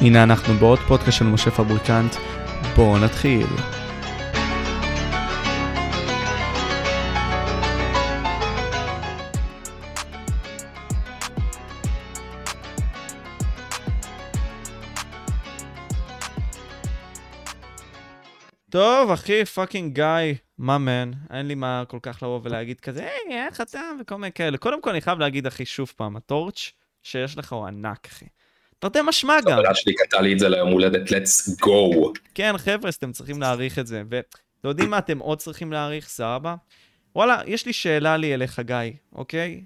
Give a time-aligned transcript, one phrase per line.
[0.00, 2.14] הנה אנחנו בעוד פודקאסט של משה פבריקנט,
[2.76, 3.46] בואו נתחיל.
[18.70, 23.46] טוב, אחי, fucking גיא, מה man, אין לי מה כל כך לבוא ולהגיד כזה, היי,
[23.46, 24.58] איך אתה, וכל מיני כאלה.
[24.58, 26.72] קודם כל, אני חייב להגיד, אחי, שוב פעם, ה torch
[27.02, 28.24] שיש לך הוא ענק, אחי.
[28.78, 29.58] תרתי משמע גם.
[29.58, 32.12] חברה שלי קנתה לי את זה ליום הולדת, let's go.
[32.34, 34.02] כן, חבר'ה, אתם צריכים להעריך את זה.
[34.08, 36.54] ואתם יודעים מה אתם עוד צריכים להעריך, סבבה?
[37.16, 38.76] וואלה, יש לי שאלה לי אליך, גיא,
[39.12, 39.64] אוקיי?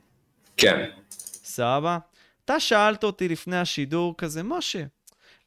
[0.57, 0.91] כן.
[1.45, 1.99] סבבה?
[2.45, 4.83] אתה שאלת אותי לפני השידור כזה, משה,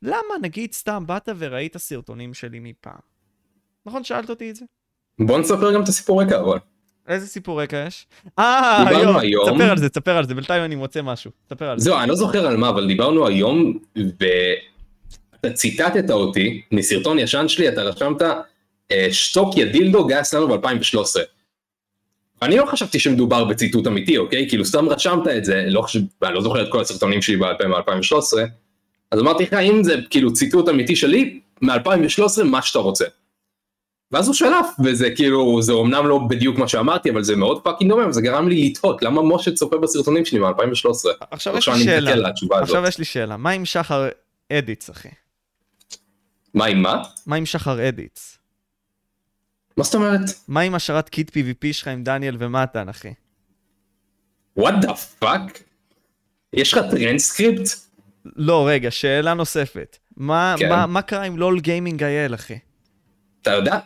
[0.02, 2.94] למה נגיד סתם באת וראית סרטונים שלי מפעם?
[3.86, 4.66] נכון שאלת אותי את זה?
[5.20, 6.58] בוא נספר גם את הסיפור רקע אבל.
[7.08, 8.08] איזה סיפור רקע יש?
[8.40, 9.46] אה, היום, היום.
[9.50, 11.84] תספר על זה, תספר על זה, בינתיים אני מוצא משהו, תספר על זה.
[11.84, 17.70] זהו, אני לא זוכר על מה, אבל דיברנו היום, ואתה ציטטת אותי מסרטון ישן שלי,
[17.70, 18.22] אתה רשמת,
[18.92, 21.20] אה, שתוק יא דילדו גייס לנו ב-2013.
[22.42, 24.50] אני לא חשבתי שמדובר בציטוט אמיתי, אוקיי?
[24.50, 28.38] כאילו סתם רשמת את זה, לא חושב, אני לא זוכר את כל הסרטונים שלי ב-2013,
[29.12, 33.06] אז אמרתי לך, אם זה כאילו ציטוט אמיתי שלי, מ-2013, מה שאתה רוצה.
[34.12, 37.92] ואז הוא שלף, וזה כאילו, זה אומנם לא בדיוק מה שאמרתי, אבל זה מאוד fucking
[37.92, 41.26] דומה, וזה גרם לי לתהות, למה משה צופה בסרטונים שלי מ-2013?
[41.32, 42.30] עכשיו יש לי שאלה.
[42.62, 44.08] עכשיו יש לי שאלה, מה עם שחר
[44.52, 45.10] edits, אחי?
[46.54, 47.04] מה עם מה?
[47.26, 48.38] מה עם שחר edits?
[49.78, 50.20] מה זאת אומרת?
[50.48, 53.14] מה עם השרת kit PvP שלך עם דניאל ומתן, אחי?
[54.58, 55.64] What the fuck?
[56.54, 57.70] יש לך טרנסקריפט?
[58.26, 59.98] לא, רגע, שאלה נוספת.
[60.18, 60.70] מה, כן.
[60.70, 62.60] מה, מה קרה עם LOL gaming אייל, אחי?
[63.42, 63.80] אתה יודע?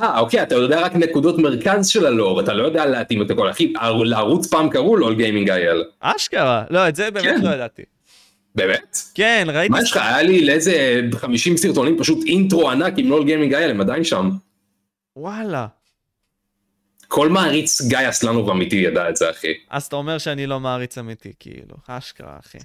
[0.00, 3.50] אה, אוקיי, אתה יודע רק נקודות מרכז של הלור, אתה לא יודע להתאים את הכל.
[3.50, 3.72] אחי,
[4.04, 5.84] לערוץ פעם קראו לו gaming אייל.
[6.00, 6.64] אשכרה.
[6.70, 7.40] לא, את זה באמת כן.
[7.42, 7.82] לא ידעתי.
[8.54, 8.98] באמת?
[9.14, 9.68] כן, ראיתי...
[9.68, 9.96] מה יש לך?
[9.96, 14.30] היה לי לאיזה 50 סרטונים פשוט intro ענק עם LOL gaming אייל, הם עדיין שם.
[15.16, 15.66] וואלה.
[17.08, 19.52] כל מעריץ גיא אסלנוב אמיתי ידע את זה, אחי.
[19.70, 21.76] אז אתה אומר שאני לא מעריץ אמיתי, כאילו.
[21.88, 22.58] אשכרה, אחי.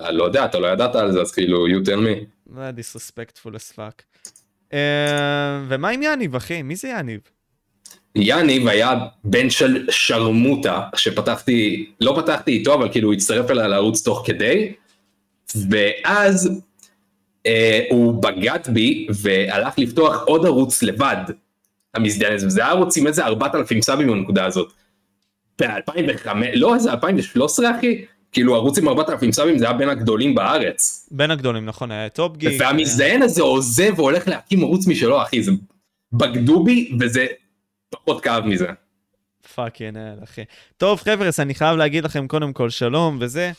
[0.00, 2.24] אה, לא יודע, אתה לא ידעת על זה, אז כאילו, you tell me.
[2.54, 4.09] זה היה דיסרספקטפול as fuck.
[4.72, 6.62] אה, ומה עם יניב, אחי?
[6.62, 7.20] מי זה יניב?
[8.14, 8.94] יניב היה
[9.24, 14.72] בן של שרמוטה, שפתחתי, לא פתחתי איתו, אבל כאילו הוא הצטרף אליי לערוץ תוך כדי,
[15.70, 16.62] ואז
[17.46, 21.24] אה, הוא בגד בי והלך לפתוח עוד ערוץ לבד,
[21.94, 24.72] המזדיין הזה, וזה היה ערוץ עם איזה 4,000 סאבים בנקודה הזאת.
[25.60, 31.08] ב-2005, לא איזה 2013 אחי, כאילו ערוץ עם 4,000 סאבים זה היה בין הגדולים בארץ.
[31.10, 31.90] בין הגדולים, נכון?
[31.90, 32.60] היה טופ גיק.
[32.60, 35.52] והמזדיין הזה עוזב והולך להקים ערוץ משלו אחי, זה
[36.12, 37.26] בגדו בי וזה
[37.90, 38.66] פחות כאב מזה.
[39.54, 40.42] fucking hell, אחי.
[40.76, 43.52] טוב, חבר'ס, אני חייב להגיד לכם קודם כל שלום וזה.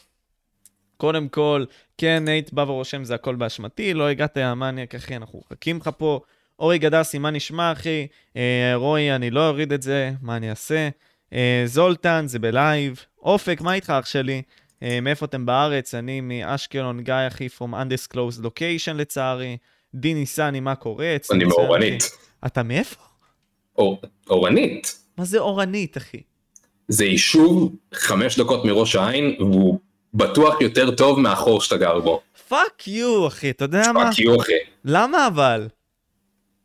[0.97, 1.65] קודם כל,
[1.97, 6.19] כן, נייט בא ורושם זה הכל באשמתי, לא הגעת המניאק, אחי, אנחנו מחכים לך פה.
[6.59, 8.07] אורי גדסי, מה נשמע, אחי?
[8.35, 10.89] אה, רועי, אני לא אוריד את זה, מה אני אעשה?
[11.33, 13.05] אה, זולטן, זה ב live.
[13.21, 14.41] אופק, מה איתך, אח שלי?
[14.83, 15.95] אה, מאיפה אתם בארץ?
[15.95, 19.57] אני מאשקלון, גיא, אחי, from undisclosed location, לצערי.
[19.95, 21.15] די ניסני, מה קורה?
[21.31, 22.03] אני מאורנית.
[22.45, 23.01] אתה מאיפה?
[23.77, 24.95] אור- אורנית.
[25.17, 26.21] מה זה אורנית, אחי?
[26.87, 29.79] זה יישוב חמש דקות מראש העין והוא
[30.13, 32.21] בטוח יותר טוב מהחור שאתה גר בו.
[32.47, 34.09] Fuck you, אחי, אתה יודע מה?
[34.11, 34.53] Fuck you אחי.
[34.85, 35.67] למה אבל?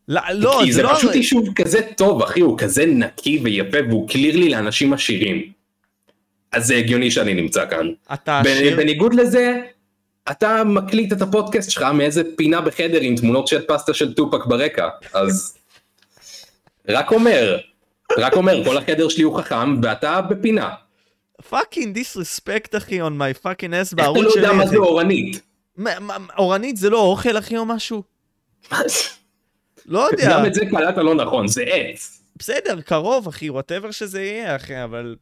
[0.08, 0.94] לא, לא, כי זה לא...
[0.94, 5.52] פשוט יישוב כזה טוב אחי, הוא כזה נקי ויפה והוא clearly לאנשים עשירים.
[6.56, 7.88] אז זה הגיוני שאני נמצא כאן.
[8.14, 8.76] אתה עשיר?
[8.76, 9.60] בניגוד לזה,
[10.30, 14.88] אתה מקליט את הפודקאסט שלך מאיזה פינה בחדר עם תמונות של פוסטר של טופק ברקע,
[15.12, 15.58] אז
[16.88, 17.58] רק אומר,
[18.18, 20.70] רק אומר, כל החדר שלי הוא חכם ואתה בפינה.
[21.48, 24.42] fucking disrespect, אחי, on my fucking ass איך אתה בערוץ לא שלי.
[24.42, 24.66] יודע מה.
[24.66, 25.40] זה אורנית?
[26.38, 28.02] אורנית זה לא אוכל, אחי, או משהו?
[29.86, 30.30] לא יודע.
[30.30, 32.22] גם את זה קלטת לא נכון, זה עץ.
[32.36, 35.16] בסדר, קרוב, אחי, whatever שזה יהיה, אחי, אבל...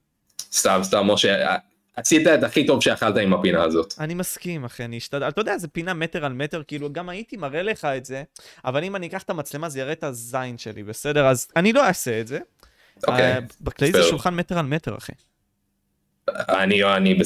[0.55, 1.57] סתם, סתם, משה,
[1.97, 3.95] עשית את הכי טוב שיכלת עם הפינה הזאת.
[3.99, 5.29] אני מסכים, אחי, אני אשתדל.
[5.29, 8.23] אתה יודע, זה פינה מטר על מטר, כאילו, גם הייתי מראה לך את זה,
[8.65, 11.27] אבל אם אני אקח את המצלמה, זה יראה את הזין שלי, בסדר?
[11.27, 12.39] אז אני לא אעשה את זה.
[13.07, 14.03] אוקיי, אה, בכללי זה.
[14.03, 15.13] שולחן מטר על מטר, אחי.
[16.29, 17.19] אני, אני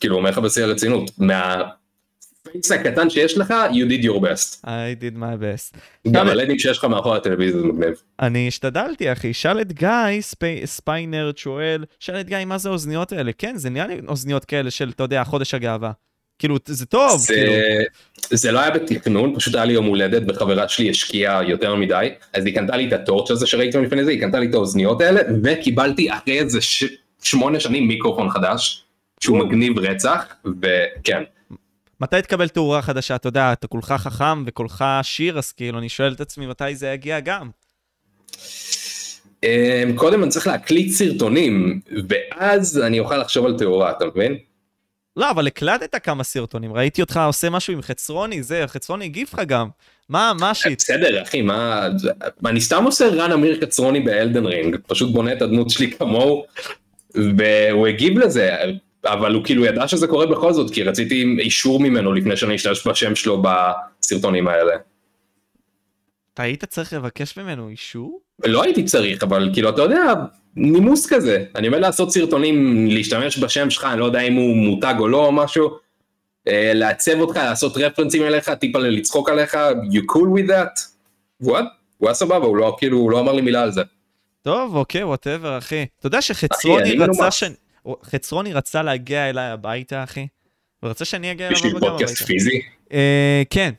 [0.00, 1.10] כאילו אומר לך בשיא הרצינות,
[2.56, 4.64] מה space הקטן שיש לך, you did your best.
[4.64, 5.78] I did my best.
[6.10, 8.02] גם הלדים שיש לך מאחורי הטלוויזיה זה מגניב.
[8.20, 9.32] אני השתדלתי, אחי.
[9.32, 13.32] שאל את גיא, ספי, ספיינרד שואל, שאל את גיא, מה זה האוזניות האלה?
[13.38, 15.90] כן, זה נראה לי אוזניות כאלה של, אתה יודע, חודש הגאווה.
[16.38, 17.52] כאילו, זה טוב, זה, כאילו.
[18.30, 22.46] זה לא היה בתכנון, פשוט היה לי יום הולדת וחברה שלי השקיעה יותר מדי, אז
[22.46, 25.20] היא קנתה לי את הטורץ' הזה שראיתם לפני זה, היא קנתה לי את האוזניות האלה,
[25.44, 26.84] וקיבלתי אחרי איזה ש...
[27.22, 28.84] שמונה שנים מיקרופון חדש,
[29.20, 30.24] שהוא מגניב רצח,
[30.62, 31.22] וכן.
[32.00, 33.16] מתי תקבל תאורה חדשה?
[33.16, 36.88] אתה יודע, אתה כולך חכם וכולך עשיר, אז כאילו, אני שואל את עצמי מתי זה
[36.88, 37.50] יגיע גם.
[39.42, 44.36] אמ, קודם אני צריך להקליט סרטונים, ואז אני אוכל לחשוב על תאורה, אתה מבין?
[45.16, 49.40] לא, אבל הקלטת כמה סרטונים, ראיתי אותך עושה משהו עם חצרוני, זה, חצרוני הגיב לך
[49.46, 49.68] גם.
[50.08, 50.78] מה, מה השיט?
[50.78, 51.88] בסדר, אחי, מה...
[52.46, 56.44] אני סתם עושה רן אמיר קצרוני באלדן רינג, פשוט בונה את הדמות שלי כמוהו,
[57.14, 58.56] והוא הגיב לזה,
[59.06, 62.86] אבל הוא כאילו ידע שזה קורה בכל זאת, כי רציתי אישור ממנו לפני שאני אשתמש
[62.86, 64.72] בשם שלו בסרטונים האלה.
[66.34, 68.20] אתה היית צריך לבקש ממנו אישור?
[68.44, 70.14] לא הייתי צריך, אבל כאילו, אתה יודע,
[70.56, 71.44] נימוס כזה.
[71.54, 75.26] אני עומד לעשות סרטונים, להשתמש בשם שלך, אני לא יודע אם הוא מותג או לא
[75.26, 75.70] או משהו.
[76.48, 79.54] אה, לעצב אותך, לעשות רפרנסים אליך, טיפה לצחוק עליך,
[79.92, 80.80] you cool with that?
[81.40, 81.58] והוא
[82.02, 83.82] היה סבבה, הוא לא, כאילו, הוא לא אמר לי מילה על זה.
[84.42, 85.86] טוב, אוקיי, ווטאבר, אחי.
[85.98, 87.44] אתה יודע שחצרוני רצה ש...
[88.04, 90.26] חצרוני רצה להגיע אליי הביתה, אחי?
[90.80, 92.60] הוא רצה שאני אגיע אליו בשביל פודקאסט פיזי?
[92.92, 93.72] אה, כן.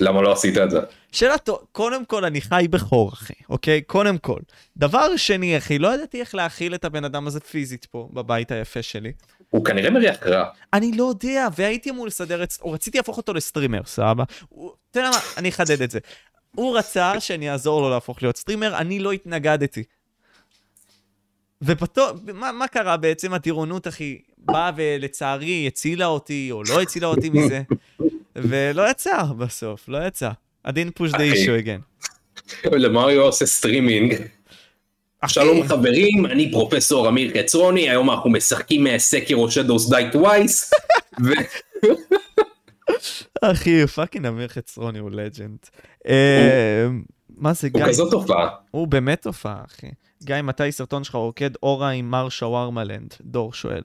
[0.00, 0.80] למה לא עשית את זה?
[1.12, 3.82] שאלה טוב, קודם כל אני חי בחור, אחי, אוקיי?
[3.82, 4.40] קודם כל.
[4.76, 8.82] דבר שני, אחי, לא ידעתי איך להכיל את הבן אדם הזה פיזית פה, בבית היפה
[8.82, 9.12] שלי.
[9.50, 10.44] הוא כנראה מריח רע.
[10.72, 12.52] אני לא יודע, והייתי אמור לסדר את...
[12.62, 14.24] או רציתי להפוך אותו ל streamer, סבבה?
[14.90, 15.98] אתה יודע מה, אני אחדד את זה.
[16.54, 19.82] הוא רצה שאני אעזור לו להפוך להיות streamer, אני לא התנגדתי.
[21.62, 23.34] ובטוח, מה, מה קרה בעצם?
[23.34, 27.62] הטירונות, אחי, באה ולצערי הצילה אותי, או לא הצילה אותי מזה,
[28.36, 30.30] ולא יצא בסוף, לא יצא.
[30.66, 32.08] I didn't push the issue again.
[32.72, 34.14] למריו עושה סטרימינג.
[35.26, 40.70] שלום חברים, אני פרופסור אמיר חצרוני, היום אנחנו משחקים Sekiro Shadows Die Twice.
[43.42, 45.58] אחי, fucking אמיר חצרוני הוא legend.
[46.08, 46.86] אה,
[47.36, 47.80] מה זה גיא?
[47.80, 48.48] הוא כזאת תופעה.
[48.70, 49.86] הוא באמת תופעה, אחי.
[50.22, 53.14] גיא, מתי סרטון שלך רוקד הורה עם מר שווארמלנד?
[53.20, 53.82] דור שואל.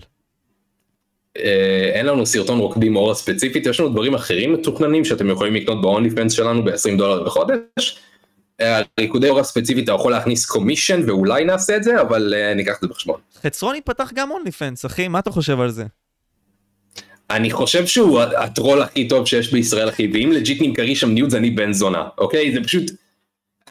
[1.37, 5.81] אה, אין לנו סרטון רוקדים הורה ספציפית, יש לנו דברים אחרים מתוכננים שאתם יכולים לקנות
[5.81, 7.99] ב-only fans שלנו ב-20 דולר בחודש.
[8.61, 12.75] אה, ריקודי הורה ספציפית אתה יכול להכניס commission ואולי נעשה את זה, אבל uh, ניקח
[12.75, 13.19] את זה בחשבון.
[13.41, 15.85] חצרוני פתח גם OnlyFans, אחי, מה אתה חושב על זה?
[17.29, 21.49] אני חושב שהוא הטרול הכי טוב שיש בישראל, אחי, ואם legit נמכרים שם nudes אני
[21.49, 22.53] בן זונה, אוקיי?
[22.53, 22.91] זה פשוט...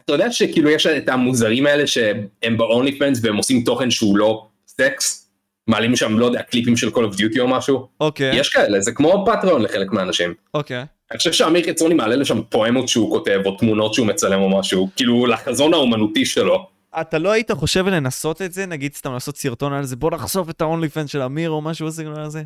[0.05, 4.47] אתה יודע שכאילו יש את המוזרים האלה שהם ב-only fans והם עושים תוכן שהוא לא
[4.67, 5.29] סקס?
[5.67, 7.87] מעלים שם, לא יודע, קליפים של Call of Duty או משהו?
[7.99, 8.35] אוקיי.
[8.35, 10.33] יש כאלה, זה כמו Patreon לחלק מהאנשים.
[10.53, 10.85] אוקיי.
[11.11, 14.89] אני חושב שאמיר חצרוני מעלה לשם פואמות שהוא כותב, או תמונות שהוא מצלם או משהו,
[14.95, 16.67] כאילו לחזון האומנותי שלו.
[17.01, 18.65] אתה לא היית חושב לנסות את זה?
[18.65, 21.87] נגיד סתם לעשות סרטון על זה, בוא נחשוף את ה-only fans של אמיר או משהו
[21.87, 22.43] בסגנון הזה?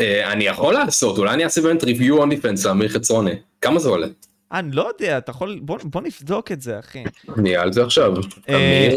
[0.00, 3.34] אה, אני יכול לעשות, אולי אני אעשה באמת ריוויו only fans לאמיר חצרוני.
[3.60, 4.06] כמה זה עולה?
[4.52, 7.04] אני לא יודע, אתה יכול, בוא, בוא נבדוק את זה, אחי.
[7.38, 8.12] אני על זה עכשיו.
[8.48, 8.92] אה,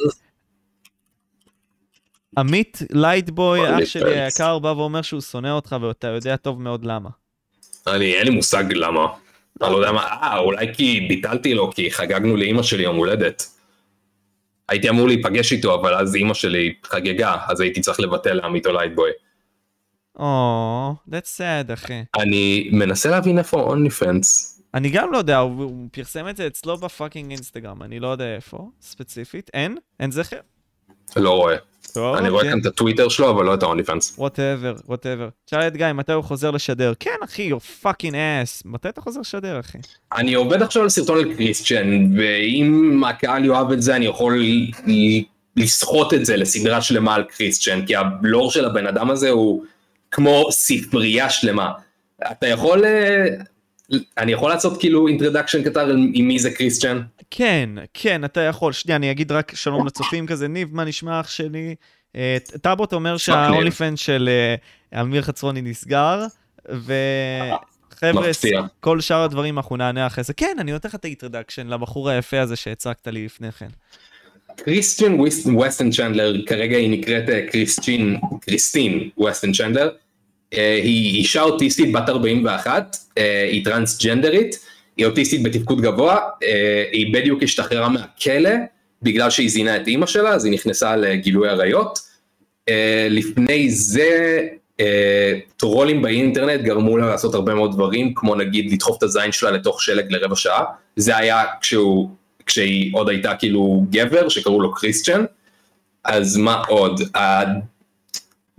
[2.38, 4.19] עמית לייטבוי, אח שלי.
[4.19, 7.09] היקר, בא ואומר שהוא שונא אותך ואתה יודע טוב מאוד למה.
[7.88, 9.07] אני, אין לי מושג למה.
[9.61, 13.47] אני לא יודע מה, אה, אולי כי ביטלתי לו, כי חגגנו לאימא שלי יום הולדת.
[14.69, 18.73] הייתי אמור להיפגש איתו, אבל אז אימא שלי חגגה, אז הייתי צריך לבטל לעמית או
[18.73, 19.11] לייטבוי.
[20.19, 22.03] או, that's sad, אחי.
[22.15, 24.52] אני מנסה להבין איפה OnlyFans.
[24.73, 28.07] אני גם לא יודע, הוא, הוא פרסם את זה אצלו ב fucking אינסטגרם, אני לא
[28.07, 29.49] יודע איפה, ספציפית.
[29.53, 29.77] אין?
[29.99, 30.37] אין זכר?
[31.15, 31.55] לא רואה.
[31.93, 34.15] טוב, אני רואה כאן את הטוויטר שלו, אבל לא את ה OnlyFans.
[34.18, 35.30] whatever, whatever.
[35.45, 36.93] תשאל את גיא, מתי הוא חוזר לשדר?
[36.99, 38.61] כן, אחי, you're fucking ass.
[38.65, 39.77] מתי אתה חוזר לשדר, אחי?
[40.13, 44.44] אני עובד עכשיו על סרטון על קריסטיאן, ואם הקהל יאהב את זה, אני יכול
[45.57, 49.63] לסחוט את זה לסדרה שלמה על קריסטיאן, כי הבלור של הבן אדם הזה הוא
[50.11, 51.71] כמו ספרייה שלמה.
[52.31, 53.25] אתה יכול, אה,
[54.18, 57.02] אני יכול לעשות כאילו introduction קטר עם מי זה קריסטיאן?
[57.31, 58.73] כן, כן, אתה יכול.
[58.73, 60.47] שנייה, אני אגיד רק שלום לצופים כזה.
[60.47, 61.75] ניב, מה נשמע אח שלי?
[62.16, 64.30] אה, טאבוט אומר שה OnlyFans של
[64.94, 66.25] אה, אמיר חצרוני נסגר,
[66.66, 68.31] וחבר'ה.
[68.80, 70.33] כל שאר הדברים אנחנו נענה אחרי זה.
[70.33, 73.68] כן, אני נותן לך את ה introduction לבחור היפה הזה שהצגת לי לפני כן.
[74.56, 79.90] קריסטיאן ווסטן צ'נדלר, כרגע היא נקראת אה, קריסטין, קריסטין ווסטן צ'נדלר,
[80.83, 84.60] היא אישה אוטיסטית בת 41, אה, היא טרנסג'נדרית,
[84.98, 88.52] היא אוטיסטית בתפקוד גבוה, אה, היא בדיוק השתחררה מהכלא
[89.02, 92.00] בגלל שהיא זינה את אימא שלה, אז היא נכנסה לגילוי עריות.
[92.69, 94.40] אה, לפני זה
[94.80, 99.52] אה, טרולים באינטרנט גרמו לה לעשות הרבה מאוד דברים, כמו נגיד לדחוף את הזין שלה
[99.52, 100.64] לתוך שלג לרבע שעה,
[100.95, 102.10] זה היה כשהוא,
[102.45, 105.26] כשהיא עוד הייתה כאילו גבר שקראו לו קריסטיאן,
[106.04, 107.02] אז מה עוד?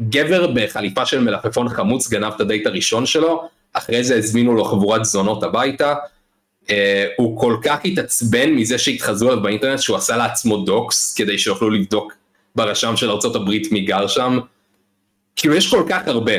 [0.01, 5.05] הגבר בחליפה של מלפפון חמוץ גנב את הדייט הראשון שלו, אחרי זה הזמינו לו חבורת
[5.05, 5.95] זונות הביתה,
[6.71, 11.71] אה, הוא כל כך התעצבן מזה שהתחזו עליו באינטרנט שהוא עשה לעצמו דוקס כדי שיוכלו
[11.71, 12.13] לבדוק
[12.55, 14.39] ברשם של הברית מי גר שם.
[15.37, 16.33] כאילו יש כל כך הרבה.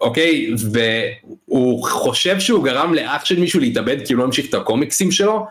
[0.00, 0.50] אוקיי?
[0.72, 5.46] והוא חושב שהוא גרם לאח של מישהו להתאבד כי הוא לא המשיך את הקומיקסים שלו,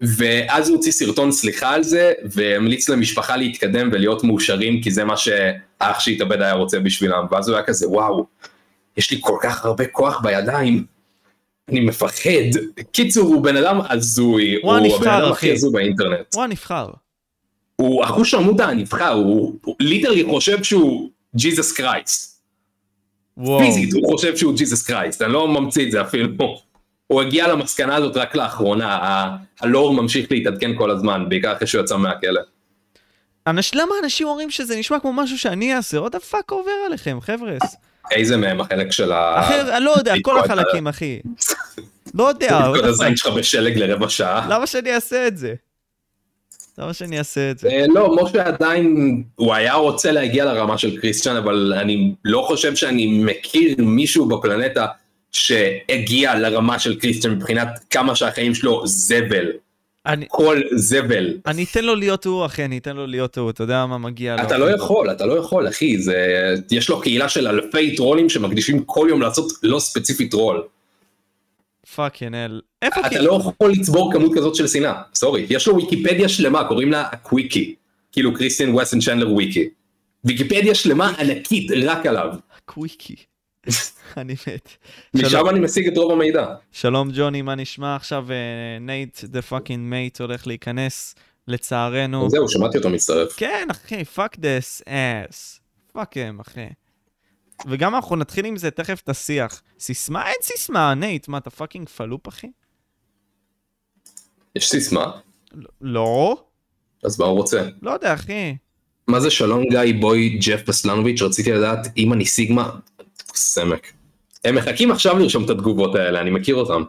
[0.00, 5.16] ואז הוא הוציא סרטון סליחה על זה, והמליץ למשפחה להתקדם ולהיות מאושרים, כי זה מה
[5.82, 8.26] שהאח שהתאבד היה רוצה בשבילם, ואז הוא היה כזה, וואו,
[8.96, 10.84] יש לי כל כך הרבה כוח בידיים,
[11.68, 12.30] אני מפחד.
[12.92, 15.32] קיצור, הוא בן אדם הזוי, הוא הוא הבן אדם.
[15.32, 16.34] הכי הזוי באינטרנט.
[16.34, 16.88] הוא הנבחר.
[17.76, 22.42] הוא החוש עמודה הנבחר, הוא הוא ליטרלי חושב שהוא ג'יזוס קרייסט.
[23.58, 26.28] פיזית הוא חושב שהוא ג'יזוס קרייסט, אני לא ממציא את זה אפילו.
[27.06, 31.96] הוא הגיע למסקנה הזאת רק לאחרונה, הלור ממשיך להתעדכן כל הזמן, בעיקר אחרי שהוא יצא
[31.96, 32.40] מהכלא.
[33.50, 33.74] אנש...
[33.74, 35.98] למה אנשים אומרים שזה נשמע כמו משהו שאני אעשה?
[35.98, 37.76] עוד הפאק עובר עליכם, חבר'ס.
[38.10, 39.40] איזה מהם החלק של ה...
[39.40, 41.20] אחר, אני לא יודע, כל החלקים, אחי.
[42.14, 43.16] לא יודע, the הזין.
[43.16, 44.46] שלך בשלג לרבע שעה.
[44.50, 45.54] למה שאני אעשה את זה?
[46.78, 47.68] למה שאני אעשה את זה?
[47.68, 52.76] אה, לא, משה עדיין, הוא היה רוצה להגיע לרמה של קריסטיאן, אבל אני לא חושב
[52.76, 54.86] שאני מכיר מישהו בפלנטה
[55.32, 59.46] שהגיע לרמה של קריסטיאן מבחינת כמה שהחיים שלו זבל.
[60.08, 61.34] אני- כל זבל.
[61.46, 64.36] אני אתן לו להיות הוא, אחי, אני אתן לו להיות הוא, אתה יודע מה מגיע
[64.36, 64.42] לו.
[64.42, 66.14] אתה לא יכול, אתה לא יכול, אחי, זה...
[66.70, 70.62] יש לו קהילה של אלפי טרולים שמקדישים כל יום לעשות לא ספציפי טרול.
[71.94, 72.60] fucking hell.
[72.82, 73.24] איפה אתה כאילו?
[73.24, 75.46] לא יכול לצבור כמות כזאת של שנאה, sorry.
[75.50, 77.74] יש לו ויקיפדיה שלמה, קוראים לה הקוויקי.
[78.12, 79.68] כאילו קריסטיאן ווסטן צ'נדלר וויקי.
[80.24, 82.28] ויקיפדיה שלמה ענקית רק עליו.
[82.64, 83.14] קוויקי.
[84.16, 84.68] אני מת.
[85.14, 85.48] משם.
[85.48, 86.46] אני משיג את רוב המידע.
[86.72, 87.96] שלום ג'וני, מה נשמע?
[87.96, 88.26] עכשיו
[88.80, 91.14] נייט the fucking mate הולך להיכנס,
[91.48, 92.30] לצערנו.
[92.30, 93.34] זהו, שמעתי אותו מצטרף.
[93.36, 95.60] כן, אחי, פאק דס אס.
[95.92, 96.66] פאק הם, אחי.
[97.66, 99.62] וגם אנחנו נתחיל עם זה תכף את השיח.
[99.78, 100.26] סיסמה?
[100.26, 102.46] אין סיסמה, נייט, מה, אתה פאקינג פלופ, אחי?
[104.56, 105.10] יש סיסמה?
[105.80, 106.42] לא?
[107.04, 107.68] אז מה הוא רוצה?
[107.82, 108.56] לא יודע, אחי.
[109.08, 112.70] מה זה שלום גיא בוי ג'ף פסלנוביץ' רציתי לדעת אם אני סיגמה
[113.34, 113.92] סמק.
[114.44, 116.82] הם מחכים עכשיו לרשום את התגובות האלה אני מכיר אותם.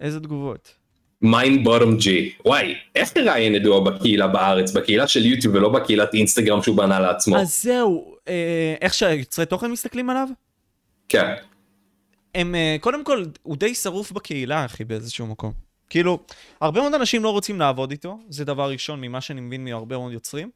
[0.00, 0.74] איזה תגובות?
[1.22, 6.62] מיין בוטום ג'י וואי איך ראיין ידוע בקהילה בארץ בקהילה של יוטיוב ולא בקהילת אינסטגרם
[6.62, 7.38] שהוא בנה לעצמו.
[7.38, 10.28] אז זהו, אה, איך שהיוצרי תוכן מסתכלים עליו?
[11.08, 11.34] כן.
[12.34, 15.52] הם, אה, קודם כל, הוא די שרוף בקהילה, אחי, באיזשהו מקום.
[15.90, 16.18] כאילו,
[16.60, 20.12] הרבה מאוד אנשים לא רוצים לעבוד איתו, זה דבר ראשון ממה שאני מבין מהרבה מאוד
[20.12, 20.50] יוצרים.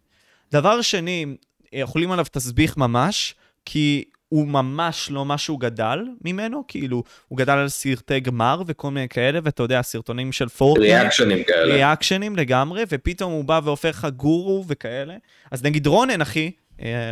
[0.52, 1.26] דבר שני,
[1.72, 3.34] יכולים עליו תסביך ממש,
[3.64, 8.90] כי הוא ממש לא מה שהוא גדל ממנו, כאילו, הוא גדל על סרטי גמר וכל
[8.90, 10.92] מיני כאלה, ואתה יודע, סרטונים של פורטנייט.
[10.92, 11.75] reactionים כאלה.
[11.75, 15.14] reactionים לגמרי, ופתאום הוא בא והופך לך גורו וכאלה.
[15.50, 16.50] אז נגיד רונן, אחי,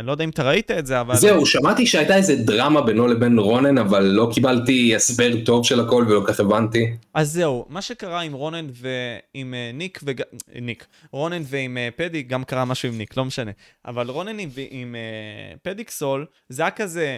[0.03, 1.15] לא יודע אם אתה ראית את זה, אבל...
[1.15, 6.05] זהו שמעתי שהייתה איזה דרמה בינו לבין רונן אבל לא קיבלתי הסבר טוב של הכל
[6.07, 6.93] ולא כך הבנתי.
[7.13, 10.21] אז זהו, מה שקרה עם רונן ועם אה, ניק וג...
[10.21, 10.25] אה,
[10.61, 13.51] ניק, רונן ועם אה, פדי, גם קרה משהו עם ניק, לא משנה.
[13.85, 17.17] אבל רונן עם, עם אה, פדיקסון, זה היה כזה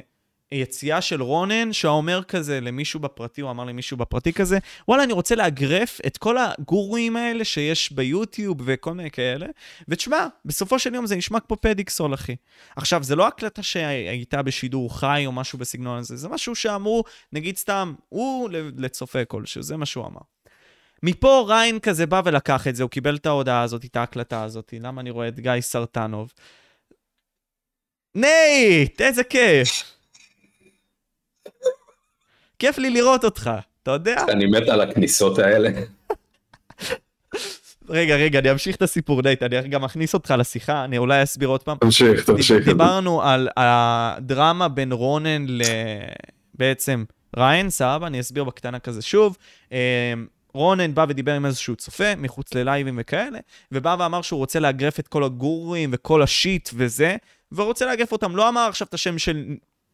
[0.51, 5.35] יציאה של רונן, שאומר כזה למישהו בפרטי, הוא אמר למישהו בפרטי כזה, וואלה, אני רוצה
[5.35, 9.47] לאגרף את כל הגורואים האלה שיש ביוטיוב וכל מיני כאלה,
[9.87, 12.35] ותשמע, בסופו של יום זה נשמע כמו פדיקסול, אחי.
[12.75, 17.03] עכשיו, זה לא הקלטה שהייתה בשידור חי או משהו בסגנון הזה, זה משהו שאמרו,
[17.33, 20.21] נגיד סתם, הוא לצופה כלשהו, זה מה שהוא אמר.
[21.03, 24.73] מפה ריין כזה בא ולקח את זה, הוא קיבל את ההודעה הזאת, את ההקלטה הזאת,
[24.79, 26.33] למה אני רואה את גיא סרטנוב?
[28.15, 30.00] נייט, איזה כיף.
[32.61, 33.51] כיף לי לראות אותך,
[33.83, 34.15] אתה יודע?
[34.29, 35.69] אני מת על הכניסות האלה.
[37.89, 41.49] רגע, רגע, אני אמשיך את הסיפור נייט, אני גם אכניס אותך לשיחה, אני אולי אסביר
[41.49, 41.77] עוד פעם.
[41.77, 45.61] תמשיך דיב- דיברנו על הדרמה בין רונן ל...
[46.55, 47.03] בעצם
[47.37, 49.37] ריין, סבבה, אני אסביר בקטנה כזה שוב.
[49.71, 50.13] אה,
[50.53, 53.39] רונן בא ודיבר עם איזשהו צופה, מחוץ ללייבים וכאלה,
[53.71, 57.15] ובא ואמר שהוא רוצה לאגרף את כל הגורואים וכל השיט וזה,
[57.51, 58.35] ורוצה לאגרף אותם.
[58.35, 59.43] לא אמר עכשיו את השם של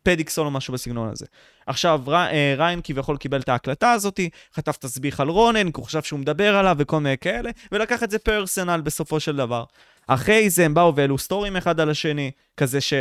[0.07, 1.25] פדיקסון או משהו בסגנון הזה.
[1.65, 5.85] עכשיו, ר, אה, ריין כביכול קיבל את ההקלטה הזאתי, חטף תסביך על רונן, כי הוא
[5.85, 9.63] חשב שהוא מדבר עליו וכל מיני כאלה, ולקח את זה personal בסופו של דבר.
[10.07, 12.93] אחרי זה הם באו והעלו סטורים אחד על השני, כזה ש...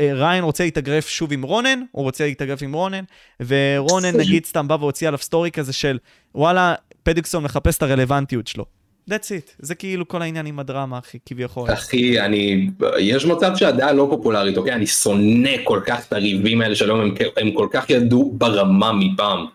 [0.00, 3.04] אה, ריין רוצה להתאגרף שוב עם רונן, הוא רוצה להתאגרף עם רונן,
[3.40, 5.98] ורונן נגיד סתם בא והוציא עליו סטורי כזה של
[6.34, 8.75] וואלה, פדיקסון מחפש את הרלוונטיות שלו.
[9.10, 11.72] That's it, זה כאילו כל העניין עם הדרמה, אחי, כביכול.
[11.72, 14.72] אחי, אני, יש מצב שהדעה לא פופולרית, אוקיי?
[14.72, 19.46] אני שונא כל כך את הריבים האלה שלהם, הם, הם כל כך ירדו ברמה מפעם.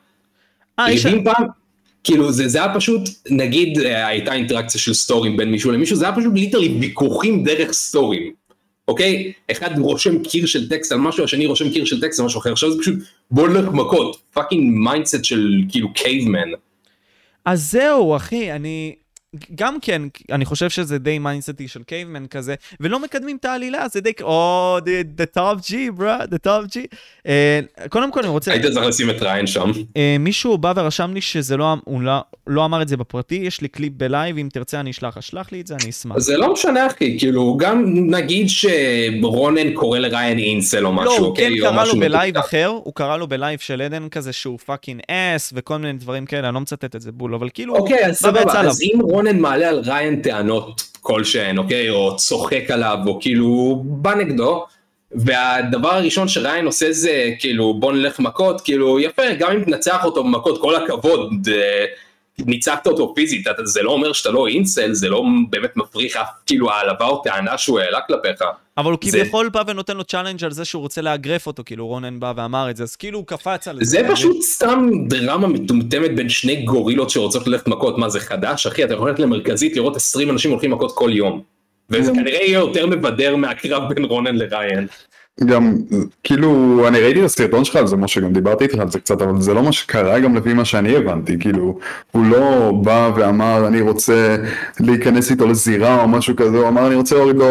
[0.80, 1.06] אה, יש...
[1.06, 1.48] ריבים פעם,
[2.04, 6.06] כאילו זה, זה היה פשוט, נגיד אה, הייתה אינטראקציה של סטורים בין מישהו למישהו, זה
[6.06, 8.34] היה פשוט literally ויכוחים דרך סטורים,
[8.88, 9.32] אוקיי?
[9.52, 12.52] אחד רושם קיר של טקסט על משהו, השני רושם קיר של טקסט על משהו אחר,
[12.52, 12.96] עכשיו זה פשוט
[13.32, 16.50] נלך מכות, fucking mindset של כאילו caveman.
[17.46, 18.96] אז זהו, אחי, אני...
[19.56, 24.02] גם כן, אני חושב שזה די mindset של caveman כזה, ולא מקדמים את העלילה, זה
[24.02, 26.78] די, או, oh, the, the top G, bro, the top G.
[27.24, 27.28] Uh,
[27.90, 28.52] קודם כל אני רוצה...
[28.52, 29.72] היית צריך לשים את ריין שם.
[29.72, 32.14] Uh, מישהו בא ורשם לי שזה לא, הוא לא,
[32.48, 35.62] לא אמר את זה בפרטי, יש לי קליפ בלייב, אם תרצה אני אשלח, אשלח לי
[35.62, 36.18] את זה, אני אשמח.
[36.18, 41.36] זה לא משנה אחי, כאילו, גם נגיד שרונן קורא לריין אינסל או משהו, לא, הוא
[41.36, 45.54] כן קרא לו בלייב אחר, הוא קרא לו בלייב של עדן כזה שהוא fucking ass,
[45.56, 48.62] וכל מיני דברים כאלה, אני לא מצטט את זה בול, אבל כאילו, אוקיי, אז סבבה,
[48.62, 54.16] אז אם רונן מעלה על ריין טענות כלשהן, אוקיי, או צוחק עליו, או כאילו בא
[54.16, 54.66] נגדו,
[55.12, 60.24] והדבר הראשון שריין עושה זה כאילו בוא נלך מכות, כאילו יפה, גם אם תנצח אותו
[60.24, 61.86] במכות, כל הכבוד, אה,
[62.40, 66.72] ניצחת אותו פיזית, זה לא אומר שאתה לא אינסל, זה לא באמת מפריך אף כאילו
[66.72, 68.44] העלבה או טענה שהוא העלה כלפיך.
[68.78, 69.20] אבל הוא זה...
[69.20, 72.70] כביכול בא ונותן לו challenge על זה שהוא רוצה לאגרף אותו, כאילו רונן בא ואמר
[72.70, 73.86] את זה, אז כאילו הוא קפץ על זה.
[73.86, 78.68] זה פשוט סתם דרמה מטומטמת בין שני גורילות שרוצות ללכת מכות, מה זה חדש?
[78.68, 81.42] אחי, אתה יכול ללכת למרכזית לראות 20 אנשים הולכים מכות כל יום.
[81.90, 84.88] וזה כנראה יהיה יותר מבדר מהקרב בין רונן לריין.
[85.46, 85.76] גם
[86.24, 89.22] כאילו אני ראיתי את הסרטון שלך על זה משה גם דיברתי איתך על זה קצת
[89.22, 91.78] אבל זה לא מה שקרה גם לפי מה שאני הבנתי כאילו
[92.12, 94.38] הוא לא בא ואמר אני רוצה
[94.80, 97.46] להיכנס איתו לזירה או משהו כזה הוא אמר אני רוצה להוריד לו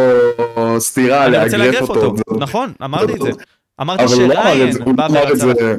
[0.80, 2.14] סטירה לאגרף אותו.
[2.38, 3.30] נכון אמרתי את זה.
[3.80, 5.75] אמרתי שריין בא ורצה.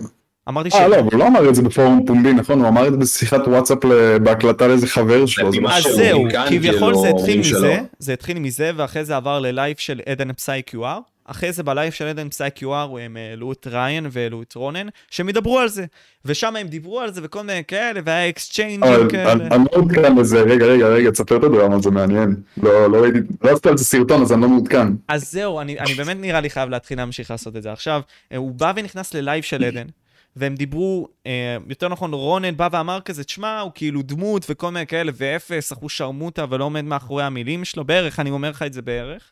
[0.50, 0.74] אמרתי ש...
[0.74, 2.60] אה לא, הוא לא אמר את זה בפורום פומבי, נכון?
[2.60, 3.78] הוא אמר את זה בשיחת וואטסאפ
[4.24, 5.50] בהקלטה לאיזה חבר שלו.
[5.70, 10.34] אז זהו, כביכול זה התחיל מזה, זה התחיל מזה, ואחרי זה עבר ללייב של עדן
[10.34, 11.11] פסאי QR.
[11.26, 15.30] אחרי זה בלייב של עדן פסאי QR הם העלו את ריין והעלו את רונן, שהם
[15.30, 15.86] ידברו על זה.
[16.26, 19.32] ושם הם דיברו על זה וכל מיני כאלה, והיה אקסצ'יינג'ים כאלה.
[19.32, 22.36] אני לא מעודכן בזה, רגע, רגע, רגע, תספר את הדרמה, זה מעניין.
[22.58, 24.88] לא, לא ראיתי, לא עשית על זה סרטון, אז אני לא מעודכן.
[25.08, 27.72] אז זהו, אני, אני באמת נראה לי חייב להתחיל להמשיך לעשות את זה.
[27.72, 28.02] עכשיו,
[28.36, 29.88] הוא בא ונכנס ללייב של עדן,
[30.36, 34.88] והם דיברו, אה, יותר נכון, רונן בא ואמר כזה, תשמע, הוא כאילו דמות וכל מיני
[34.88, 38.82] כאלה, ואפס, אחוז שרמוטה ולא עומד מאחורי המילים שלו, בערך, אני אומר לך את זה
[38.82, 39.32] בערך.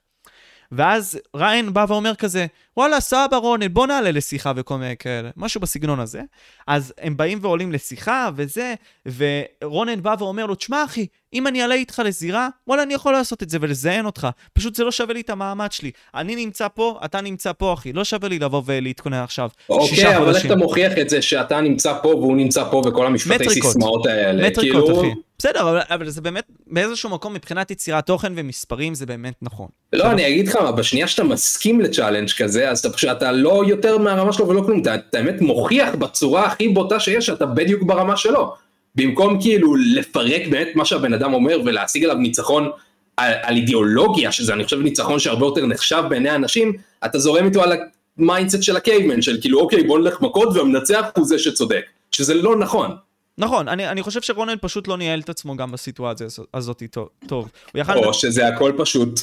[0.72, 2.46] ואז ריין בא ואומר כזה,
[2.80, 6.22] וואלה, סבא רונן, בוא נעלה לשיחה וכל מיני כאלה, משהו בסגנון הזה.
[6.68, 8.74] אז הם באים ועולים לשיחה וזה,
[9.18, 13.44] ורונן בא ואומר לו, תשמע אחי, אם אני אעלה איתך לזירה, וואלה, אני יכול לעשות
[13.44, 14.28] את זה ולזיין אותך.
[14.54, 15.92] פשוט זה לא שווה לי את המעמד שלי.
[16.16, 17.94] אני נמצא פה, אתה נמצא פה, אחי.
[17.94, 19.50] לא שווה לי לבוא ולהתכונן עכשיו.
[19.70, 23.50] אוקיי, אבל איך אתה מוכיח את זה שאתה נמצא פה והוא נמצא פה וכל המשפטי
[23.50, 24.48] סיסמאות האלה?
[24.48, 25.00] מטריקות, כאילו...
[25.00, 25.14] אחי.
[25.40, 29.68] בסדר, אבל, אבל זה באמת, באיזשהו מקום, מבחינת יצירת תוכן ומספרים, זה באמת נכון.
[29.94, 33.98] לא, אני אגיד לך בשנייה שאתה מסכים לצ'אלנג' כזה, אז אתה פשוט, אתה לא יותר
[33.98, 38.18] מהרמה שלו ולא כלום, אתה, אתה באמת מוכיח בצורה הכי בוטה שיש, שאתה בדיוק ברמה
[38.18, 38.54] שלו.
[38.96, 42.70] במקום כאילו לפרק באמת מה שהבן אדם אומר ולהשיג עליו ניצחון
[43.18, 46.74] על, על אידיאולוגיה, שזה אני חושב ניצחון שהרבה יותר נחשב בעיני אנשים,
[47.06, 47.74] אתה זורם איתו על
[48.18, 51.86] ה mindset של ה caveman, של כאילו אוקיי בוא נלך מכות והמנצח הוא זה שצודק,
[52.12, 52.92] שזה לא נכון.
[53.38, 57.10] נכון, אני, אני חושב שרונן פשוט לא ניהל את עצמו גם בסיטואציה הזאת טוב.
[57.28, 57.50] טוב.
[57.96, 59.20] או שזה הכל פשוט,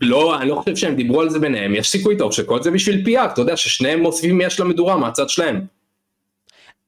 [0.00, 3.04] לא, אני לא חושב שהם דיברו על זה ביניהם, יש סיכוי טוב שכל זה בשביל
[3.06, 5.60] PR, אתה יודע ששניהם מוסיפים יש למדורה מהצד שלהם.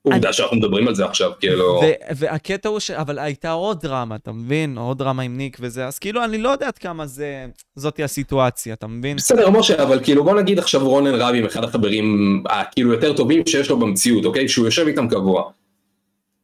[0.03, 1.81] עובדה שאנחנו מדברים על זה עכשיו, כאילו...
[2.17, 2.91] והקטע הוא ש...
[2.91, 4.79] אבל הייתה עוד דרמה, אתה מבין?
[4.79, 7.47] עוד דרמה עם ניק וזה, אז כאילו, אני לא יודע עד כמה זה...
[7.75, 9.17] זאתי הסיטואציה, אתה מבין?
[9.17, 13.47] בסדר, משה, אבל כאילו, בוא נגיד עכשיו רונן רב עם אחד החברים, הכאילו יותר טובים
[13.47, 14.49] שיש לו במציאות, אוקיי?
[14.49, 15.51] שהוא יושב איתם קבוע.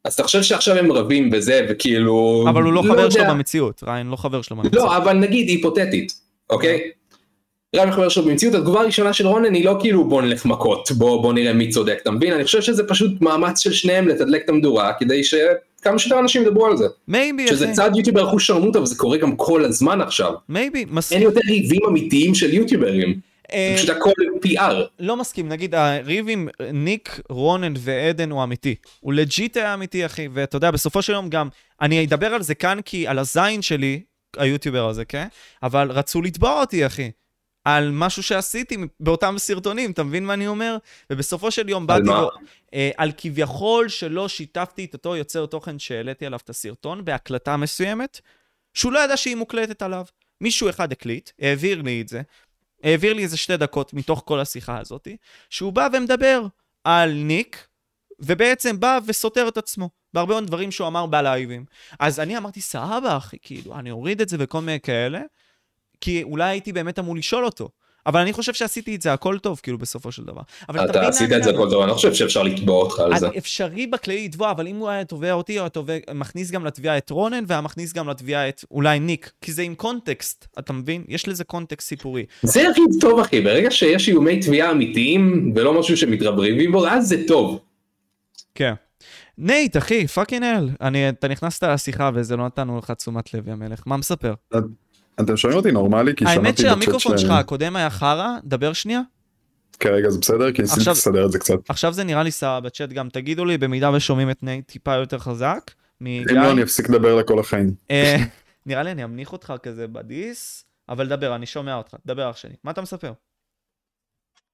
[0.03, 2.45] אז אתה חושב שעכשיו הם רבים וזה, וכאילו...
[2.49, 3.11] אבל הוא לא, לא חבר יודע...
[3.11, 4.75] שלו במציאות, ריין לא חבר שלו במציאות.
[4.75, 6.21] לא, אבל נגיד היפותטית,
[6.51, 6.91] אוקיי?
[7.75, 11.21] רמי חבר שלו במציאות, התגובה הראשונה של רונן היא לא כאילו בוא נלך מכות, בוא,
[11.21, 12.33] בוא נראה מי צודק, אתה מבין?
[12.33, 16.65] אני חושב שזה פשוט מאמץ של שניהם לתדלק את המדורה, כדי שכמה שיותר אנשים ידברו
[16.65, 16.85] על זה.
[17.07, 17.73] מייבי, שזה אחי.
[17.73, 20.33] צעד יוטיובר אחוז שרמוטה, וזה קורה גם כל הזמן עכשיו.
[20.49, 21.17] מייבי, מסכים.
[21.17, 23.31] אין יותר ריבים אמיתיים של יוטיוברים.
[23.51, 24.11] זה אה, פשוט הכל
[24.45, 24.73] PR.
[24.99, 28.75] לא מסכים, נגיד הריב עם ניק, רונן ועדן הוא אמיתי.
[28.99, 31.47] הוא legit היה אמיתי, אחי, ואתה יודע, בסופו של יום גם,
[31.81, 34.01] אני אדבר על זה כאן כי על הזין שלי,
[34.37, 35.27] היוטיובר הזה, כן?
[35.63, 37.11] אבל רצו לתבוע אותי, אחי.
[37.65, 40.77] על משהו שעשיתי באותם סרטונים, אתה מבין מה אני אומר?
[41.09, 42.29] ובסופו של יום באתי לו,
[42.73, 48.21] אה, על כביכול שלא שיתפתי את אותו יוצר תוכן שהעליתי עליו את הסרטון בהקלטה מסוימת,
[48.73, 50.05] שהוא לא ידע שהיא מוקלטת עליו.
[50.41, 52.21] מישהו אחד הקליט, העביר לי את זה,
[52.83, 55.07] העביר לי איזה שתי דקות מתוך כל השיחה הזאת,
[55.49, 56.45] שהוא בא ומדבר
[56.83, 57.67] על ניק,
[58.21, 61.65] ובעצם בא וסותר את עצמו בהרבה מאוד דברים שהוא אמר בלייבים.
[61.99, 65.21] אז אני אמרתי, סבבה, אחי, כאילו, אני אוריד את זה וכל מיני כאלה,
[66.01, 67.69] כי אולי הייתי באמת אמור לשאול אותו.
[68.05, 70.41] אבל אני חושב שעשיתי את זה הכל טוב, כאילו, בסופו של דבר.
[70.69, 73.27] אתה עשית את זה הכל טוב, אני לא חושב שאפשר לתבוע אותך על זה.
[73.37, 77.09] אפשרי בכללי לתבוע, אבל אם הוא היה תובע אותי, הוא היה מכניס גם לתביעה את
[77.09, 81.03] רונן, והיה מכניס גם לתביעה את אולי ניק, כי זה עם קונטקסט, אתה מבין?
[81.07, 82.25] יש לזה קונטקסט סיפורי.
[82.43, 87.27] זה הכי טוב, אחי, ברגע שיש איומי תביעה אמיתיים, ולא משהו שמתרברבים בו, אז זה
[87.27, 87.59] טוב.
[88.55, 88.73] כן.
[89.37, 90.43] נייט, אחי, fucking.
[90.81, 93.83] אני- אתה נכנסת לשיחה וזה לא נתנו לך תשומת לב, יא מלך.
[93.85, 94.33] מה מספר?
[95.21, 96.15] אתם שומעים אותי נורמלי?
[96.15, 99.01] כי האמת שמעתי בצ'אט שהמיקרופון ש- שלך הקודם היה חרא, דבר שנייה.
[99.79, 100.51] כרגע זה בסדר?
[100.51, 101.53] כי ניסיתי לסדר את זה קצת.
[101.69, 105.19] עכשיו זה נראה לי סבבה בצ'אט גם, תגידו לי במידה ושומעים את נייט טיפה יותר
[105.19, 106.25] חזק מגיא.
[106.31, 107.73] אם לא, אני אפסיק לדבר לכל החיים.
[107.91, 108.15] אה,
[108.65, 112.53] נראה לי אני אמניח אותך כזה בדיס, אבל דבר, אני שומע אותך, דבר אח שלי.
[112.63, 113.11] מה אתה מספר?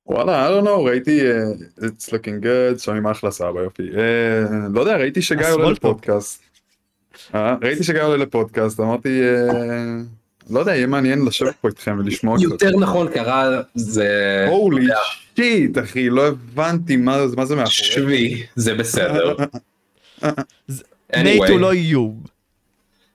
[0.07, 1.43] וואלה, I don't know, ראיתי, אה,
[1.79, 3.83] it's looking good, שומעים אחלה סבא יופי.
[3.83, 5.71] אה, לא יודע, ראיתי שגיא עולה.
[5.71, 6.41] לפודקאסט.
[7.35, 9.47] אה, ראיתי שגיא עולה לפודקאסט, אמרתי, אה,
[10.49, 12.43] לא יודע, יהיה מעניין לשבת פה איתכם ולשמוע קצת.
[12.43, 14.45] יותר נכון קרה זה...
[14.49, 14.95] הולי יודע,
[15.35, 17.71] שיט, אחי, לא הבנתי מה מה זה מאחורי.
[17.71, 19.35] שבי, זה בסדר.
[21.23, 22.27] נייט הוא anyway, לא איוב.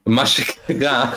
[0.07, 1.13] מה שקרה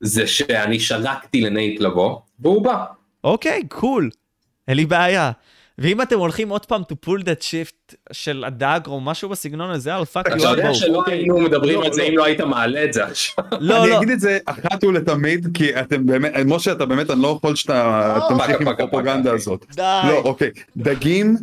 [0.00, 2.84] זה שאני שרקתי לנייט לבוא, והוא בא.
[3.24, 4.10] אוקיי, קול.
[4.68, 5.30] אין לי בעיה.
[5.78, 9.94] ואם אתם הולכים עוד פעם to pull that shift של הדג או משהו בסגנון הזה,
[9.94, 12.02] על פאק אתה יו יודע שלא היינו מדברים על זה.
[12.02, 13.44] אם לא היית מעלה את זה עכשיו.
[13.60, 13.98] לא, אני לא.
[13.98, 18.18] אגיד את זה אחת ולתמיד, כי אתם באמת, משה, אתה באמת, אני לא יכול שאתה
[18.18, 18.28] לא.
[18.28, 19.32] תמשיך עם הפרופגנדה.
[19.32, 19.66] הזאת.
[19.74, 19.82] די.
[20.08, 21.36] לא, אוקיי, דגים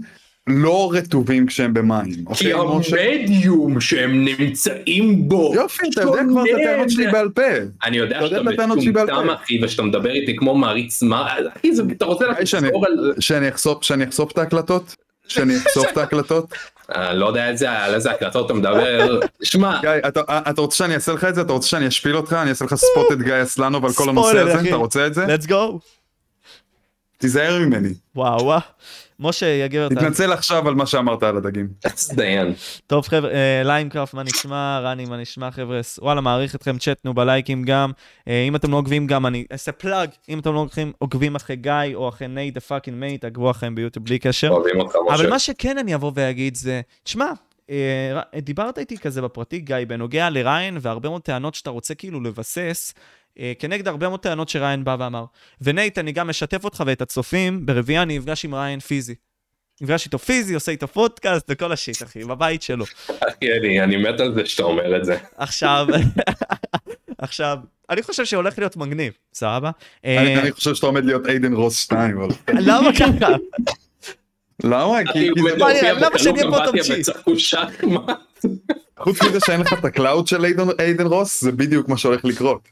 [0.47, 2.13] לא רטובים כשהם במים.
[2.33, 3.21] כי אוקיי?
[3.23, 5.51] המדיום שהם נמצאים בו.
[5.55, 7.41] יופי, אתה יודע כבר את הטענות שלי בעל פה.
[7.83, 8.65] אני יודע אתה יודע שאתה.
[8.67, 12.85] מטומטם אחי ושאתה מדבר איתי כמו מעריץ מה, אחי זה- אתה רוצה היי, שאני- לחזור
[12.85, 13.13] על...
[13.19, 14.95] שאני אחשוף, שאני אחשוף את ההקלטות?
[15.27, 16.53] שאני אחשוף את ההקלטות?
[16.95, 19.19] אני לא יודע איזה- על איזה הקלטות אתה מדבר.
[19.43, 21.41] שמע, גיא, אתה, אתה רוצה שאני אעשה לך את זה?
[21.41, 22.33] אתה רוצה שאני אשפיל אותך?
[22.33, 24.67] אני אעשה לך ספוט את גיא אסלנוב על כל הנושא הזה?
[24.67, 25.25] אתה רוצה את זה?
[25.35, 25.53] let's go.
[27.17, 27.93] תיזהר ממני.
[28.15, 28.59] וואו וואו.
[29.19, 29.99] משה יגיר אותנו.
[29.99, 31.67] תתנצל עכשיו על מה שאמרת על הדגים.
[31.85, 32.53] אז דיין.
[32.87, 37.13] טוב חבר'ה, אה, ליימקראפט מה נשמע, רני מה נשמע חבר'ה, וואלה מעריך אתכם, צ'אט תנו
[37.13, 37.91] בלייקים גם,
[38.27, 41.73] אה, אם אתם לא עוקבים גם אני אעשה plug, אם אתם לא עוקבים, אחרי גיא
[41.95, 44.49] או אחרי נייט the fucking mate, עקבו אחריהם ביוטיוב בלי קשר.
[44.49, 45.15] אוהבים אותך משה.
[45.15, 47.31] אבל מה שכן אני אבוא ואגיד זה, תשמע,
[47.69, 52.93] אה, דיברת איתי כזה בפרטי, גיא, בנוגע לריין והרבה מאוד טענות שאתה רוצה כאילו לבסס,
[53.59, 55.25] כנגד הרבה מאוד טענות שריין בא ואמר.
[55.61, 59.15] ונייט, אני גם משתף אותך ואת הצופים, ברביעי אני נפגש עם ריין פיזי.
[59.81, 62.85] נפגש איתו פיזי, עושה איתו פודקאסט וכל השיט, אחי, בבית שלו.
[63.07, 65.17] אחי, אני- אני מת על זה שאתה אומר את זה.
[65.37, 65.87] עכשיו,
[67.17, 67.57] עכשיו,
[67.89, 69.71] אני חושב שהולך להיות מגניב, סבבה?
[70.03, 72.27] אני אה, אני חושב שאתה עומד להיות איידן רוס 2, אבל...
[72.59, 73.27] למה ככה?
[74.63, 74.97] למה?
[75.13, 76.99] כי למה שאני אהיה?
[76.99, 78.03] וצחקו שחמט.
[78.99, 80.45] חוץ מזה שאין לך את ה clout של
[80.79, 82.69] איידן רוס, זה בדיוק מה שהולך לקרות.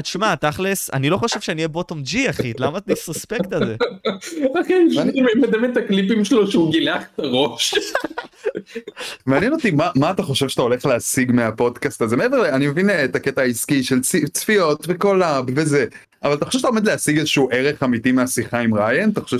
[0.00, 3.76] תשמע, תכלס, אני לא חושב שאני אהיה bottom G, אחי, למה disrespect הזה?
[4.60, 7.74] אחי, אני מדמיין את הקליפים שלו שהוא גילח את הראש.
[9.26, 12.46] מעניין אותי מה, אתה חושב שאתה הולך להשיג מהפודקאסט הזה מעבר ל...
[12.46, 14.00] אני מבין את הקטע העסקי של
[14.32, 15.86] צפיות ו collab וזה
[16.22, 19.38] אבל אתה חושב שאתה עומד להשיג איזשהו ערך אמיתי מהשיחה עם ריין אתה חושב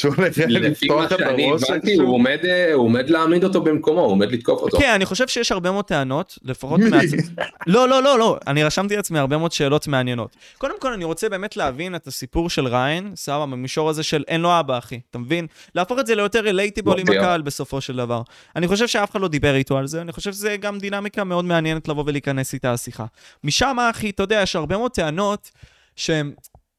[0.00, 1.62] שהוא הולך לפי מה לפתוח את שאני הראש?
[1.98, 4.78] הוא עומד, אה, הוא עומד להעמיד אותו במקומו, הוא עומד לתקוף אותו.
[4.78, 6.80] כן, אני חושב שיש הרבה מאוד טענות, לפחות?
[6.80, 7.10] מהצ...
[7.66, 10.36] לא, לא, לא, לא, אני רשמתי לעצמי הרבה מאוד שאלות מעניינות.
[10.58, 14.40] קודם כל, אני רוצה באמת להבין את הסיפור של ריין, סבבה, במישור הזה של אין
[14.40, 15.46] לו אבא, אחי, אתה מבין?
[15.74, 17.06] להפוך את זה ליותר רילייטיבול עם.
[17.10, 18.22] הקהל בסופו של דבר.
[18.56, 21.44] אני חושב שאף אחד לא דיבר איתו על זה, אני חושב שזה גם דינמיקה מאוד
[21.44, 23.04] מעניינת לבוא ולהיכנס איתה השיחה.
[23.44, 25.50] משם, אחי, אתה יודע, יש הרבה מאוד טענות
[25.96, 26.32] שהן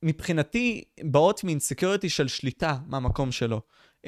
[0.04, 3.62] מבחינתי באות מאינסקיוריטי של שליטה מהמקום שלו.
[4.06, 4.08] Uh,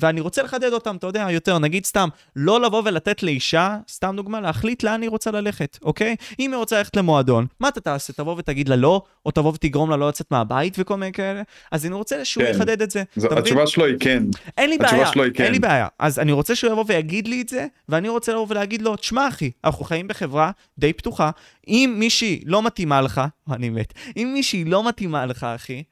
[0.00, 4.40] ואני רוצה לחדד אותם, אתה יודע, יותר, נגיד סתם, לא לבוא ולתת לאישה, סתם דוגמה,
[4.40, 6.16] להחליט לאן היא רוצה ללכת, אוקיי?
[6.38, 8.12] אם היא רוצה ללכת למועדון, מה אתה תעשה?
[8.12, 11.42] תבוא ותגיד לה לא, או תבוא ותגרום לה לא לצאת מהבית וכל מיני כאלה?
[11.72, 12.50] אז אני רוצה שהוא כן.
[12.50, 13.02] יחדד את זה.
[13.16, 13.28] זו-?
[13.38, 14.22] התשובה שלו היא כן
[14.58, 15.52] אין לי בעיה, שלו היא אין כן.
[15.52, 15.88] לי בעיה.
[15.98, 19.28] אז אני רוצה שהוא יבוא ויגיד לי את זה, ואני רוצה לבוא ולהגיד לו, תשמע
[19.28, 21.30] אחי, אנחנו חיים בחברה די פתוחה,
[21.68, 23.20] אם מישהי לא מתאימה לך,
[23.52, 25.82] אני מת, אם מישהי לא מתאימה לך, אחי,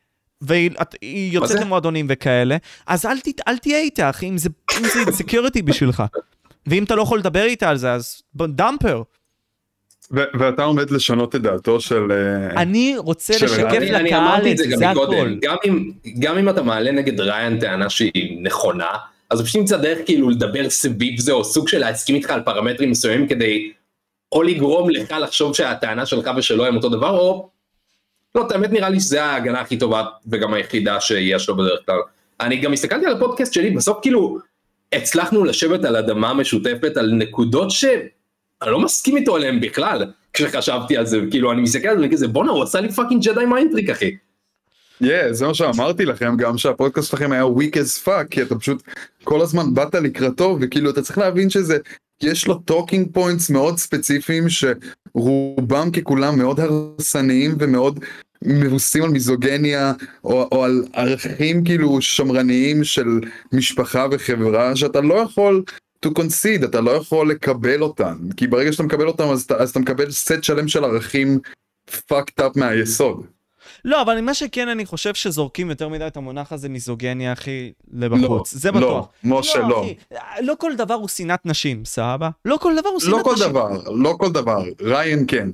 [0.42, 1.61] והיא את- היא יוצאת?
[1.61, 4.48] למועדונים וכאלה, אז אל, ת, אל תהיה איתה, אחי, אם זה,
[4.98, 6.02] insecurity בשבילך.
[6.66, 9.02] ואם אתה לא יכול לדבר איתה על זה, אז dump her.
[10.14, 14.20] ו- ואתה עומד לשנות את דעתו של אה, אני רוצה של- לשקף אני, אני לקהל
[14.20, 15.35] אמרתי את זה זה, גם זה מקודם, הכל.
[15.42, 18.87] גם אם, גם אם אתה מעלה נגד ריין טענה שהיא נכונה,
[19.31, 22.40] אז הוא פשוט ימצא דרך כאילו לדבר סביב זה, או סוג של להסכים איתך על
[22.42, 23.72] פרמטרים מסוימים כדי
[24.33, 27.48] או לגרום לך לחשוב שהטענה שלך ושלו הם אותו דבר, או...
[28.34, 31.98] לא, האמת נראה לי שזה ההגנה הכי טובה וגם היחידה שיש לו בדרך כלל.
[32.40, 34.38] אני גם הסתכלתי על הפודקאסט שלי, בסוף כאילו
[34.92, 38.00] הצלחנו לשבת על אדמה משותפת על נקודות שאני
[38.66, 42.50] לא מסכים איתו עליהן בכלל, כשחשבתי על זה, כאילו אני מסתכל על זה וכזה בואנה
[42.50, 44.16] הוא עשה לי fucking Jedi mind trick אחי.
[45.02, 48.82] Yeah, זה מה שאמרתי לכם גם שהפודקאסט שלכם היה weak as fuck כי אתה פשוט
[49.24, 51.78] כל הזמן באת לקראתו וכאילו אתה צריך להבין שזה
[52.22, 58.00] יש לו talking points מאוד ספציפיים שרובם ככולם מאוד הרסניים ומאוד
[58.44, 59.92] מבוססים על מיזוגניה
[60.24, 63.20] או, או על ערכים כאילו שמרניים של
[63.52, 65.62] משפחה וחברה שאתה לא יכול
[66.06, 69.70] to concede, אתה לא יכול לקבל אותן, כי ברגע שאתה מקבל אותן אז אתה, אז
[69.70, 71.38] אתה מקבל סט שלם של ערכים
[71.90, 73.26] fucked up מהיסוד.
[73.84, 78.54] לא, אבל מה שכן, אני חושב שזורקים יותר מדי את המונח הזה מיזוגניה, אחי, לבחוץ.
[78.54, 79.08] לא, זה לא, בטוח.
[79.24, 79.80] משה, לא.
[79.80, 79.94] אחי,
[80.42, 82.30] לא כל דבר הוא שנאת נשים, סבבה?
[82.44, 83.48] לא כל דבר הוא שנאת לא כל נשים.
[83.48, 85.48] דבר, לא כל דבר, ריין כן.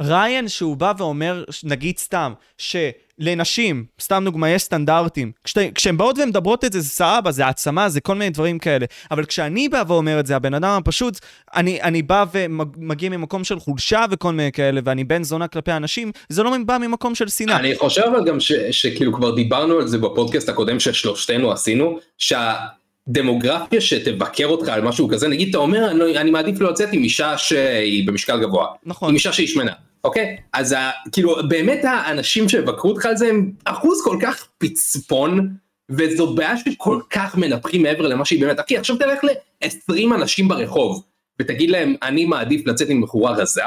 [0.00, 2.32] ריין שהוא בא ואומר, נגיד סתם,
[3.20, 5.32] שלנשים, סתם דוגמה, יש סטנדרטים.
[5.44, 8.86] כשת, כשהן באות ומדברות את זה, זה סבבה, זה העצמה, זה כל מיני דברים כאלה.
[9.10, 11.18] אבל כשאני בא ואומר את זה, הבן אדם הפשוט,
[11.54, 16.12] אני, אני בא ומגיע ממקום של חולשה וכל מיני כאלה, ואני בן זונה כלפי אנשים,
[16.28, 17.56] זה לא בא ממקום של שנאה.
[17.56, 23.80] אני חושב אבל גם ש, שכאילו כבר דיברנו על זה בפודקאסט הקודם ששלושתנו עשינו, שהדמוגרפיה
[23.80, 27.38] שתבקר אותך על משהו כזה, נגיד אתה אומר, אני, אני מעדיף לא לצאת עם אישה
[27.38, 28.66] שהיא במשקל גבוה.
[28.84, 29.08] נכון.
[29.08, 29.72] עם אישה שהיא שמנה.
[30.04, 30.36] אוקיי?
[30.52, 35.56] אז ה, כאילו באמת האנשים שיבקרו אותך על זה הם אחוז כל כך פצפון,
[35.90, 38.60] וזו בעיה שכל כך מנפחים מעבר למה שהיא באמת.
[38.60, 41.04] אחי, עכשיו תלך ל-20 אנשים ברחוב,
[41.38, 43.62] ותגיד להם, אני מעדיף לצאת עם בחורה רזה,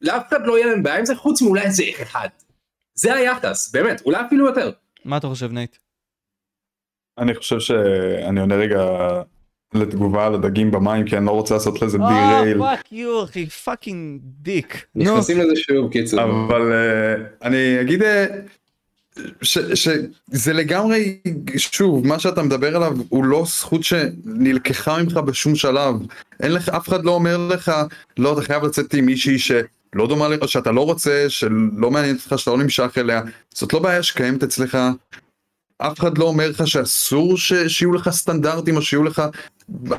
[0.00, 2.28] לאף אחד לא יהיה להם בעיה עם זה, חוץ מאולי איזה אחד.
[2.94, 4.70] זה היחס, באמת, אולי אפילו יותר.
[5.04, 5.76] מה אתה חושב, נייט?
[7.18, 8.82] אני חושב שאני עונה רגע
[9.74, 12.58] לתגובה על הדגים במים כי אני לא רוצה לעשות לזה derail.
[12.58, 14.84] fuck you, אחי, fucking dick.
[14.94, 16.20] נכנסים לזה שוב, קיצור.
[16.22, 17.14] אבל אה,
[17.48, 18.26] אני אגיד אה,
[19.42, 19.58] ש-
[20.28, 21.18] שזה לגמרי,
[21.56, 25.94] שוב, מה שאתה מדבר עליו הוא לא זכות שנלקחה ממך בשום שלב.
[26.42, 27.72] אין לך, אף אחד לא אומר לך,
[28.18, 32.38] לא, אתה חייב לצאת עם מישהי שלא דומה לך, שאתה לא רוצה, שלא מעניין אותך,
[32.38, 33.22] שאתה לא נמשך אליה.
[33.54, 34.78] זאת לא בעיה שקיימת אצלך.
[35.78, 39.22] אף אחד לא אומר לך שאסור ש- שיהיו לך סטנדרטים או שיהיו לך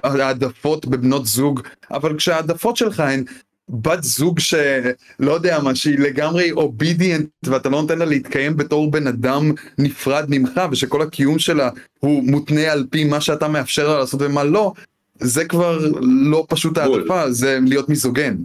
[0.03, 3.23] העדפות בבנות זוג, אבל כשהעדפות שלך הן
[3.69, 9.07] בת זוג שלא יודע מה, שהיא לגמרי אובידיאנט ואתה לא נותן לה להתקיים בתור בן
[9.07, 14.21] אדם נפרד ממך ושכל הקיום שלה הוא מותנה על פי מה שאתה מאפשר לה לעשות
[14.21, 14.73] ומה לא,
[15.19, 16.99] זה כבר לא פשוט בול.
[16.99, 18.35] העדפה, זה להיות מיזוגן.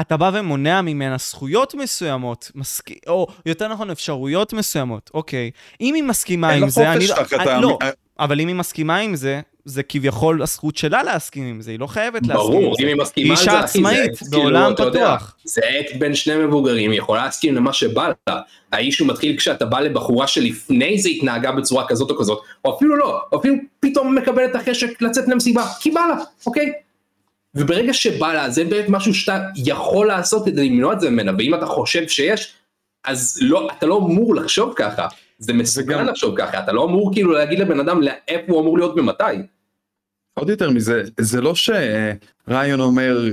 [0.00, 2.84] אתה בא ומונע ממנה זכויות מסוימות, מסכ...
[3.06, 5.50] או יותר נכון אפשרויות מסוימות, אוקיי.
[5.80, 7.24] אם היא מסכימה אין עם לה זה, אני חופש לא...
[7.24, 7.78] תחת אני- ה- לא,
[8.18, 11.86] אבל אם היא מסכימה עם זה, זה כביכול הזכות שלה להסכים עם זה, היא לא
[11.86, 12.82] חייבת להסכים עם ברור, זה.
[12.82, 15.36] אם היא מסכימה על אישה זה, אחי, זה עצמאית, אקט, בעולם כאילו, אתה יודע, פתוח.
[15.44, 18.40] זה אקט בין שני מבוגרים, היא יכולה להסכים למה שבא לה.
[18.72, 22.96] האיש הוא מתחיל כשאתה בא לבחורה שלפני זה התנהגה בצורה כזאת או כזאת, או אפילו
[22.96, 26.14] לא, או אפילו פתאום מקבלת את החשק לצאת למסיבה, כי בא לה,
[26.46, 26.72] אוקיי?
[27.54, 31.54] וברגע שבא לה, זה באמת משהו שאתה יכול לעשות כדי למנוע את זה ממנה, ואם
[31.54, 32.54] אתה חושב שיש,
[33.04, 35.06] אז לא, אתה לא אמור לחשוב ככה.
[35.38, 38.78] זה מסוכן גם- לחשוב ככה, אתה לא אמור כאילו להגיד לבן אדם לאיפה הוא אמור
[38.78, 39.24] להיות ומתי.
[40.38, 43.30] עוד יותר מזה, זה לא שריון אומר,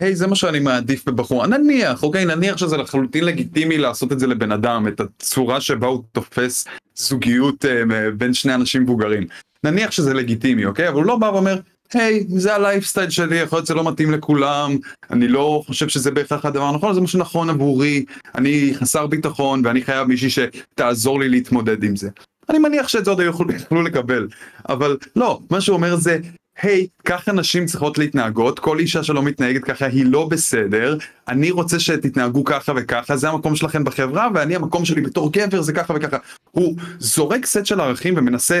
[0.00, 4.26] היי זה מה שאני מעדיף בבחורה, נניח, אוקיי, נניח שזה לחלוטין לגיטימי לעשות את זה
[4.26, 7.82] לבן אדם, את הצורה שבה הוא תופס זוגיות אה,
[8.16, 9.26] בין שני אנשים מבוגרים.
[9.64, 10.88] נניח שזה לגיטימי, אוקיי?
[10.88, 11.60] אבל הוא לא בא ואומר,
[11.94, 14.76] היי, זה הלייפסטייל שלי, יכול להיות שזה לא מתאים לכולם,
[15.10, 19.82] אני לא חושב שזה בהכרח הדבר הנכון, זה מה שנכון עבורי, אני חסר ביטחון ואני
[19.82, 22.08] חייב מישהי שתעזור לי להתמודד עם זה.
[22.50, 24.28] אני מניח שאת זה עוד היו יכלו לקבל,
[24.68, 26.18] אבל לא, מה שהוא אומר זה,
[26.62, 31.80] היי, ככה נשים צריכות להתנהגות, כל אישה שלא מתנהגת ככה היא לא בסדר, אני רוצה
[31.80, 36.16] שתתנהגו ככה וככה, זה המקום שלכם בחברה, ואני המקום שלי בתור גבר זה ככה וככה.
[36.50, 38.60] הוא זורק סט של ערכים ומנסה,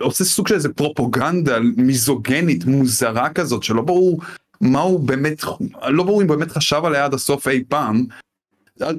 [0.00, 4.20] עושה סוג של איזה פרופוגנדה מיזוגנית מוזרה כזאת, שלא ברור
[4.60, 5.44] מה הוא באמת,
[5.88, 8.04] לא ברור אם באמת חשב עליה עד הסוף אי פעם.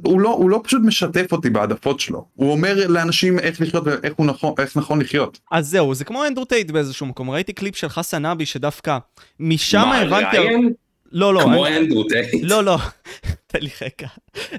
[0.03, 4.13] הוא לא, הוא לא פשוט משתף אותי בהעדפות שלו, הוא אומר לאנשים איך לחיות ואיך
[4.15, 5.39] הוא נכון, איך נכון לחיות.
[5.51, 7.29] אז זהו, זה כמו אנדרו טייט באיזשהו מקום.
[7.29, 8.97] ראיתי קליפ של חסן אבי שדווקא
[9.39, 10.37] משם מה, הבנתי...
[10.37, 10.73] ראיין?
[11.11, 11.41] לא, לא.
[11.41, 12.29] כמו אנדרו טייט.
[12.43, 12.77] לא, לא.
[13.51, 14.07] תן לי רגע.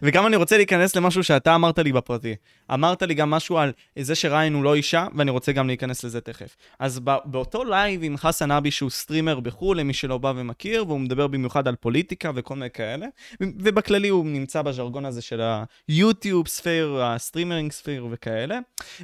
[0.03, 2.35] וגם אני רוצה להיכנס למשהו שאתה אמרת לי בפרטי.
[2.75, 6.21] אמרת לי גם משהו על זה שריין הוא לא אישה, ואני רוצה גם להיכנס לזה
[6.21, 6.57] תכף.
[6.79, 11.01] אז ב- באותו לייב עם חסן אבי, שהוא סטרימר בחו"ל, למי שלא בא ומכיר, והוא
[11.01, 13.07] מדבר במיוחד על פוליטיקה וכל מיני כאלה,
[13.41, 15.41] ובכללי הוא נמצא בז'רגון הזה של
[15.89, 18.59] ה YouTube sphere, ה streaming sphere וכאלה.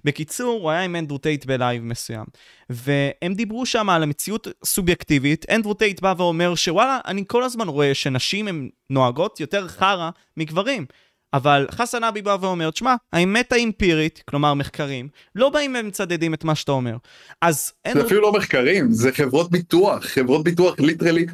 [0.05, 2.25] בקיצור, הוא היה עם אנדרו טייט בלייב מסוים.
[2.71, 7.95] והם דיברו שם על המציאות סובייקטיבית, אנדרו טייט בא ואומר שוואלה, אני כל הזמן רואה
[7.95, 10.87] שנשים הן נוהגות יותר חרא מגברים.
[11.35, 16.55] אבל חסן אבי בא ואומר, תשמע, האמת האמפירית, כלומר מחקרים, לא באים ומצדדים את מה
[16.55, 16.97] שאתה אומר.
[17.43, 18.07] אז זה אנדרו...
[18.07, 21.27] אפילו לא מחקרים, זה חברות ביטוח, חברות ביטוח literally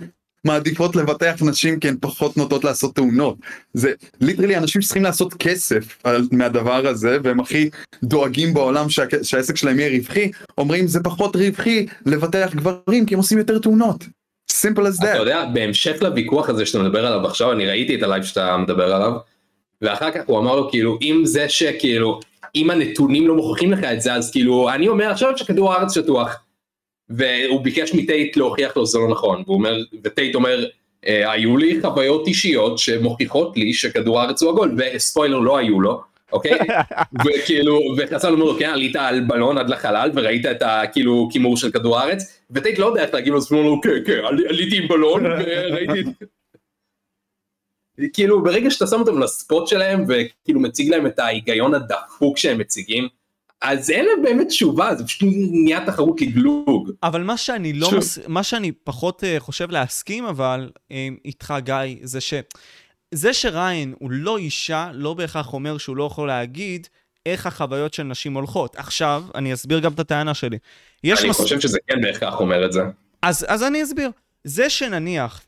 [0.44, 3.36] מעדיפות לבטח נשים כי הן פחות נוטות לעשות תאונות.
[3.74, 7.70] זה literally אנשים שצריכים לעשות כסף על, מהדבר הזה והם הכי
[8.02, 13.18] דואגים בעולם שה, שהעסק שלהם יהיה רווחי, אומרים זה פחות רווחי לבטח גברים כי הם
[13.18, 14.04] עושים יותר תאונות.
[14.62, 15.16] Simple as אתה that.
[15.16, 19.12] יודע, בהמשך לוויכוח הזה שאתה מדבר עליו עכשיו, אני ראיתי את הלייב שאתה מדבר עליו,
[19.82, 22.20] ואחר כך הוא אמר לו כאילו, אם זה שכאילו,
[22.54, 26.36] אם הנתונים לא מוכיחים לך את זה, אז כאילו, אני אומר עכשיו שכדור הארץ שטוח.
[27.10, 30.64] והוא ביקש מטייט להוכיח לו שזה לא נכון, והוא אומר, וטייט אומר,
[31.06, 36.02] "אה, היו לי חוויות אישיות שמוכיחות לי שכדור הארץ הוא עגול, וספוילר לא היו לו,
[36.32, 36.58] אוקיי?
[37.24, 41.70] וכאילו, וחסן אומר לו, כן, עלית על בלון עד לחלל וראית את הכאילו כימור של
[41.70, 44.76] כדור הארץ, וטייט לא יודע איך להגיד לו, אז הוא אומר כן, כן, עלי- עליתי
[44.76, 46.06] עם בלון וראיתי את...
[48.12, 53.08] כאילו ברגע שאתה שם אותם לספוט שלהם וכאילו מציג להם את ההיגיון הדפוק שהם מציגים,
[53.62, 56.90] אז אין להם באמת תשובה, זה פשוט נהיה תחרות לגלוג.
[57.02, 57.90] אבל מה שאני לא.
[57.98, 58.18] מס...
[58.28, 60.92] מה שאני פחות uh, חושב להסכים, אבל um,
[61.24, 62.34] איתך, גיא, זה ש...
[63.12, 66.86] זה שריין הוא לא אישה, לא בהכרח אומר שהוא לא יכול להגיד
[67.26, 68.76] איך החוויות של נשים הולכות.
[68.76, 70.58] עכשיו, אני אסביר גם את הטענה שלי.
[71.04, 72.80] יש אני מס- חושב שזה כן בהכרח אומר את זה.
[73.22, 74.10] אז, אז אני אסביר.
[74.44, 75.42] זה שנניח,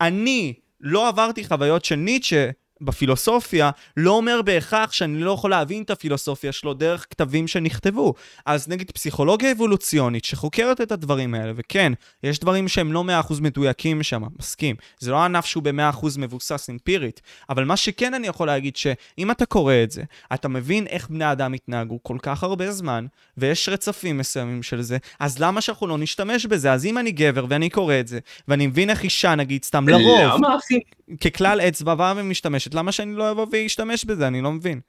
[0.00, 5.90] אני לא עברתי חוויות של ניטשה בפילוסופיה, לא אומר בהכרח שאני לא יכול להבין את
[5.90, 8.14] הפילוסופיה שלו דרך כתבים שנכתבו.
[8.46, 14.02] אז נגיד פסיכולוגיה אבולוציונית שחוקרת את הדברים האלה, וכן, יש דברים שהם לא 100% מדויקים
[14.02, 14.76] שם, מסכים.
[14.98, 19.46] זה לא ענף שהוא ב-100% מבוסס אמפירית, אבל מה שכן אני יכול להגיד שאם אתה
[19.46, 20.02] קורא את זה,
[20.34, 24.98] אתה מבין איך בני אדם התנהגו כל כך הרבה זמן, ויש רצפים מסוימים של זה,
[25.20, 26.72] אז למה שאנחנו לא נשתמש בזה?
[26.72, 30.20] אז אם אני גבר ואני קורא את זה, ואני מבין איך אישה, נגיד, סתם לרוב,
[30.34, 30.80] למה אחי?
[31.20, 34.26] ככלל אצבע באה ומשתמשת, למה שאני לא אבוא ואשתמש בזה?
[34.26, 34.80] אני לא מבין.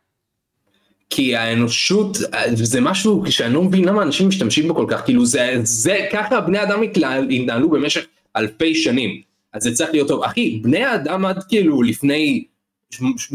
[1.09, 2.17] כי האנושות
[2.53, 5.05] זה משהו שאני לא מבין למה אנשים משתמשים בו כל כך.
[5.05, 9.21] כאילו זה זה ככה בני אדם התנהל- התנהלו במשך אלפי שנים.
[9.53, 10.23] אז זה צריך להיות טוב.
[10.23, 12.43] אחי בני האדם עד כאילו לפני
[12.89, 13.31] ש- ש-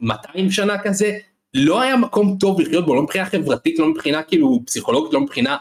[0.00, 1.18] 200 שנה כזה
[1.54, 5.56] לא היה מקום טוב לחיות בו לא מבחינה חברתית לא מבחינה כאילו פסיכולוגית לא מבחינה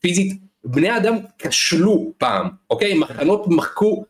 [0.00, 0.32] פיזית.
[0.64, 2.94] בני אדם כשלו פעם אוקיי?
[2.94, 4.04] מחנות מחקו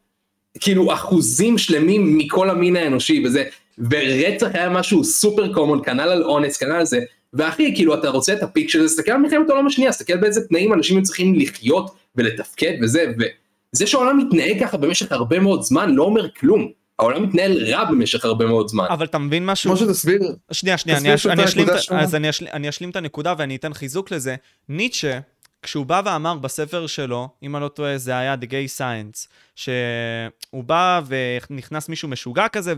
[0.61, 3.45] כאילו אחוזים שלמים מכל המין האנושי וזה
[3.91, 7.01] ורצח היה משהו סופר קומון כנ"ל על אונס כנ"ל על זה
[7.35, 10.49] ואחי כאילו אתה רוצה את הפיק של זה תסתכל על מלחמת העולם השנייה תסתכל באיזה
[10.49, 16.03] תנאים אנשים צריכים לחיות ולתפקד וזה וזה שהעולם מתנהג ככה במשך הרבה מאוד זמן לא
[16.03, 19.71] אומר כלום העולם מתנהל רע במשך הרבה מאוד זמן אבל אתה מבין משהו?
[19.71, 20.21] כמו שתסביר,
[20.53, 21.15] שנייה, שנייה,
[21.45, 21.67] אשלים.
[21.91, 22.15] אז
[22.53, 24.35] אני אשלים את הנקודה ואני אתן חיזוק לזה.
[24.69, 25.19] ניטשה,
[25.65, 30.65] כשהוא בא ואמר בספר שלו, אם אני לא טועה, זה היה The Gay Science, שהוא
[30.65, 32.75] בא ונכנס מישהו משוגע כזה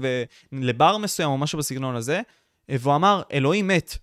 [0.52, 2.20] לבר מסוים או משהו בסגנון הזה,
[2.68, 3.98] והוא אמר, אלוהים מת.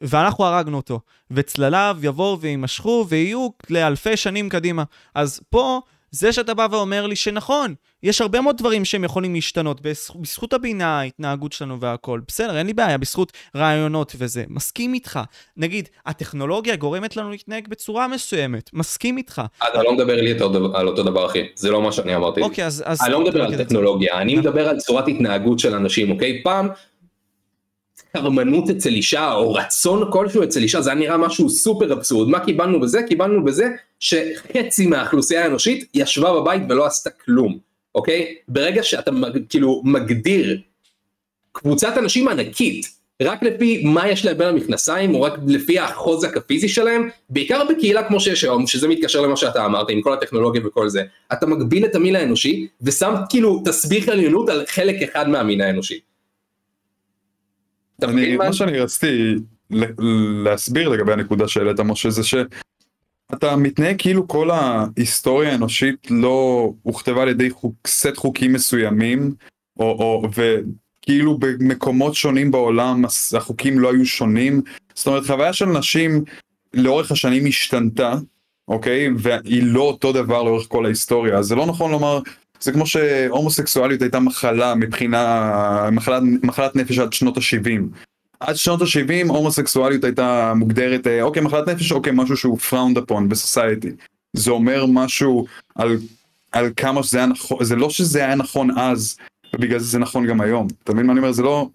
[0.00, 4.84] ואנחנו הרגנו אותו, וצלליו יבואו ויימשכו ויהיו לאלפי שנים קדימה.
[5.14, 9.80] אז פה, זה שאתה בא ואומר לי שנכון, יש הרבה מאוד דברים שהם יכולים להשתנות,
[9.80, 12.20] בז- בזכות הבינה, ההתנהגות שלנו והכל.
[12.28, 14.44] בסדר, אין לי בעיה, בזכות רעיונות וזה.
[14.48, 15.20] מסכים איתך.
[15.56, 18.70] נגיד, הטכנולוגיה גורמת לנו להתנהג בצורה מסוימת.
[18.72, 19.42] מסכים איתך.
[19.70, 20.30] אתה לא מדבר לי
[20.74, 22.84] על אותו דבר אחי זה לא מה שאני אמרתי אוקיי, אז...
[23.04, 23.64] אני לא מדבר על זה.
[23.64, 26.40] טכנולוגיה, אני מדבר על צורת התנהגות של אנשים, אוקיי?
[26.44, 26.68] פעם
[28.12, 32.40] קרמנות אצל אישה או רצון כלשהו אצל אישה זה היה נראה משהו סופר אבסורד, מה
[32.40, 33.00] קיבלנו בזה?
[33.08, 33.68] קיבלנו בזה
[34.00, 37.58] שחצי מהאוכלוסייה האנושית ישבה בבית ולא עשתה כלום,
[37.94, 38.34] אוקיי?
[38.48, 39.10] ברגע שאתה
[39.48, 40.60] כאילו מגדיר
[41.52, 46.68] קבוצת אנשים ענקית רק לפי מה יש להם בין המכנסיים או רק לפי החוזק הפיזי
[46.68, 50.88] שלהם בעיקר בקהילה כמו שיש היום שזה מתקשר למה שאתה אמרת עם כל הטכנולוגיה וכל
[50.88, 51.02] זה
[51.32, 56.00] אתה מגביל את המין האנושי ושם כאילו תסביך עליונות על חלק אחד מהמין האנושי.
[58.02, 58.52] אני, מה?
[58.52, 59.34] שאני רציתי
[60.44, 62.22] להסביר לגבי הנקודה שהעלית משה זה
[63.32, 69.34] שאתה מתנהג כאילו כל ההיסטוריה האנושית לא הוכתבה על ידי חוק, סט חוקים מסוימים
[69.78, 73.04] או, או וכאילו במקומות שונים בעולם
[73.36, 74.62] החוקים לא היו שונים.
[74.94, 76.24] זאת אומרת חוויה של נשים
[76.74, 78.14] לאורך השנים השתנתה
[78.68, 79.08] אוקיי?
[79.18, 81.38] והיא לא אותו דבר לאורך כל ההיסטוריה.
[81.38, 82.20] אז זה לא נכון לומר
[82.60, 87.98] זה כמו שהומוסקסואליות הייתה מחלה מבחינה מחלת, מחלת נפש עד שנות ה-70.
[88.46, 93.28] עד שנות ה-70 הומוסקסואליות הייתה מוגדרת אה, אוקיי מחלת נפש אוקיי משהו שהוא frowned upon
[93.28, 93.90] בסוסייטי.
[94.32, 95.98] זה אומר משהו על,
[96.52, 99.16] על כמה שזה היה נכון זה לא שזה היה נכון אז
[99.54, 101.68] ובגלל זה זה נכון גם היום אתה מבין מה אני אומר זה לא.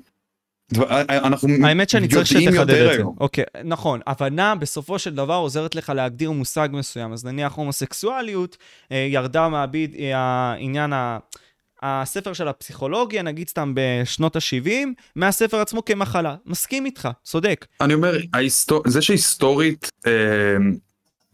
[0.73, 3.03] דבר- אה, אנחנו האמת שאני צריך שתחדד את זה.
[3.19, 3.99] אוקיי, נכון.
[4.07, 7.13] הבנה בסופו של דבר עוזרת לך להגדיר מושג מסוים.
[7.13, 8.57] אז נניח הומוסקסואליות
[8.91, 11.17] אה, ירדה מהביד, אה, העניין ה...
[11.83, 16.35] הספר של הפסיכולוגיה, נגיד סתם בשנות ה-70, מהספר עצמו כמחלה.
[16.45, 17.65] מסכים איתך, צודק.
[17.81, 18.83] אני אומר, ההיסטור...
[18.87, 20.11] זה שהיסטורית אה,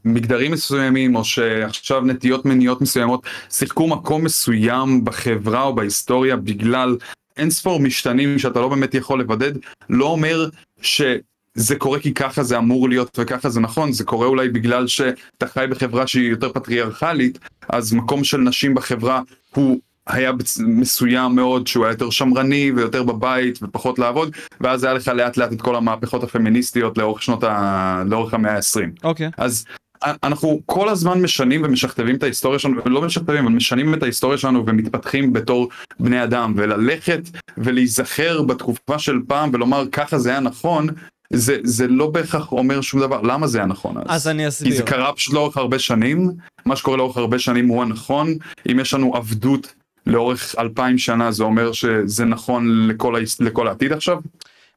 [0.06, 6.98] מגדרים מסוימים, או שעכשיו נטיות מיניות מסוימות, שיחקו מקום מסוים בחברה או בהיסטוריה בגלל
[7.38, 9.52] אין ספור משתנים שאתה לא באמת יכול לבדד,
[9.90, 10.50] לא אומר
[10.82, 15.48] שזה קורה כי ככה זה אמור להיות וככה זה נכון, זה קורה אולי בגלל שאתה
[15.48, 17.40] חי בחברה שהיא יותר פטריארכלית,
[17.70, 19.22] אז מקום של נשים בחברה
[19.56, 25.08] הוא היה מסוים מאוד שהוא היה יותר שמרני ויותר בבית ופחות לעבוד ואז היה לך
[25.08, 28.04] לאט לאט את כל המהפכות הפמיניסטיות לאורך שנות ה...
[28.06, 29.30] לאורך המאה ה-20 אוקיי.
[29.38, 29.66] אז
[30.04, 34.66] אנחנו כל הזמן משנים ומשכתבים את ההיסטוריה שלנו, לא משכתבים, אבל משנים את ההיסטוריה שלנו
[34.66, 37.22] ומתפתחים בתור בני אדם, וללכת
[37.58, 40.88] ולהיזכר בתקופה של פעם ולומר ככה זה היה נכון,
[41.34, 44.04] זה, זה לא בהכרח אומר שום דבר, למה זה היה נכון אז?
[44.08, 44.72] אז אני אסביר.
[44.72, 46.32] כי זה קרה פשוט לאורך הרבה שנים,
[46.66, 48.34] מה שקורה לאורך הרבה שנים הוא הנכון,
[48.72, 49.74] אם יש לנו עבדות
[50.08, 54.18] לאורך אלפיים שנה זה אומר שזה נכון לכל, לכל העתיד עכשיו?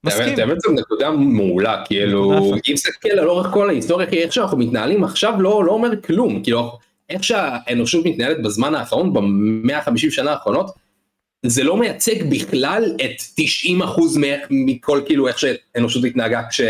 [0.05, 0.39] מסכים.
[0.39, 5.05] האמת זו נקודה מעולה, כאילו, אם תסתכל על אורך כל ההיסטוריה, כי איך שאנחנו מתנהלים
[5.05, 6.79] עכשיו לא לא אומר כלום, כאילו,
[7.11, 10.71] איך שהאנושות מתנהלת בזמן האחרון, ב-150 שנה האחרונות,
[11.47, 16.61] זה לא מייצג בכלל את 90% מ- מכל כאילו איך שהאנושות התנהגה כש...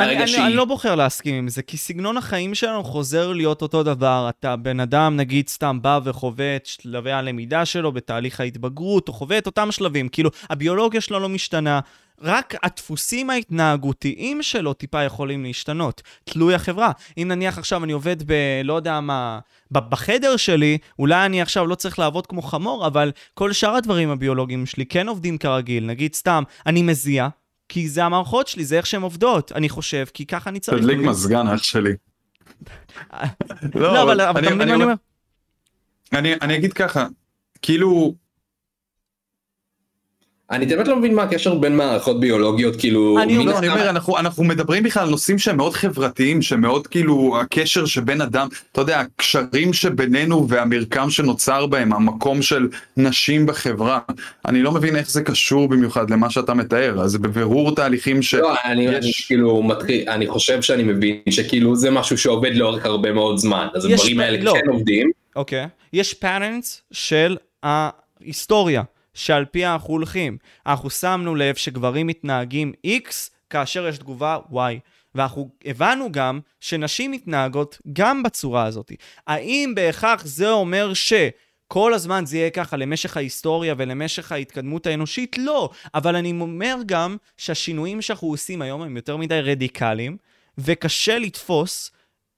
[0.00, 0.46] אני, מהרגע אני, שהיא...
[0.46, 4.26] אני לא בוחר להסכים עם זה, כי סגנון החיים שלנו חוזר להיות אותו דבר.
[4.28, 9.38] אתה בן אדם, נגיד, סתם בא וחווה את שלבי הלמידה שלו בתהליך ההתבגרות, או חווה
[9.38, 10.08] את אותם שלבים.
[10.08, 11.80] כאילו, הביולוגיה שלו לא משתנה,
[12.20, 16.02] רק הדפוסים ההתנהגותיים שלו טיפה יכולים להשתנות.
[16.24, 16.92] תלוי החברה.
[17.18, 18.32] אם נניח עכשיו אני עובד ב...
[18.64, 19.38] לא יודע מה...
[19.70, 24.66] בחדר שלי, אולי אני עכשיו לא צריך לעבוד כמו חמור, אבל כל שאר הדברים הביולוגיים
[24.66, 25.86] שלי כן עובדים כרגיל.
[25.86, 27.28] נגיד, סתם, אני מזיע.
[27.68, 29.52] כי זה המערכות שלי, זה איך שהן עובדות.
[29.52, 30.82] אני חושב, כי ככה אני צריך.
[30.82, 31.92] תדליק מזגן אח שלי.
[33.74, 34.94] לא, אבל אתה מבין מה אני אומר?
[36.12, 37.06] אני אגיד ככה,
[37.62, 38.14] כאילו,
[40.50, 43.18] אני באמת לא מבין מה הקשר בין מערכות ביולוגיות, כאילו...
[43.22, 46.86] אני אומר- לא, אני אומר, אנחנו, אנחנו מדברים בכלל על נושאים שהם מאוד חברתיים, שמאוד
[46.86, 53.98] כאילו הקשר שבין אדם, אתה יודע, הקשרים שבינינו והמרקם שנוצר בהם, המקום של נשים בחברה.
[54.46, 58.34] אני לא מבין איך זה קשור במיוחד למה שאתה מתאר, אז בבירור תהליכים ש...
[58.34, 62.86] לא, אני, אני יש- כאילו מתחיל, אני חושב שאני מבין שכאילו זה משהו שעובד לאורך
[62.86, 64.52] הרבה מאוד זמן, אז הדברים האלה לא.
[64.54, 65.10] כן עובדים.
[65.36, 65.66] אוקיי.
[65.92, 68.82] יש פארנטס של ההיסטוריה,
[69.16, 70.38] שעל פיה אנחנו הולכים.
[70.66, 73.12] אנחנו שמנו לב שגברים מתנהגים X
[73.50, 74.56] כאשר יש תגובה Y.
[75.14, 78.92] ואנחנו הבנו גם שנשים מתנהגות גם בצורה הזאת.
[79.26, 81.12] האם בהכרח זה אומר ש...
[81.68, 85.38] כל הזמן זה יהיה ככה למשך ההיסטוריה ולמשך ההתקדמות האנושית?
[85.38, 85.70] לא.
[85.94, 90.16] אבל אני אומר גם שהשינויים שאנחנו עושים היום הם יותר מדי רדיקליים,
[90.58, 91.90] וקשה לתפוס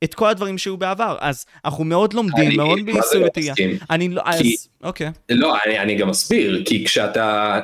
[0.05, 1.17] את כל הדברים שהיו בעבר.
[1.21, 3.53] אז אנחנו מאוד לומדים, אני- מאוד בניסוי לא וטעייה.
[3.53, 3.79] מסכים?
[3.91, 4.23] אני לא...
[4.25, 4.39] אז...
[4.43, 5.11] כי- אוקיי.
[5.29, 7.61] לא, אני, אני גם אסביר, כי כשאתה...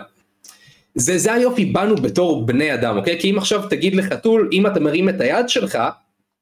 [0.94, 3.20] זה, זה היופי בנו בתור בני אדם, אוקיי?
[3.20, 5.78] כי אם עכשיו תגיד לחתול, אם אתה מרים את היד שלך,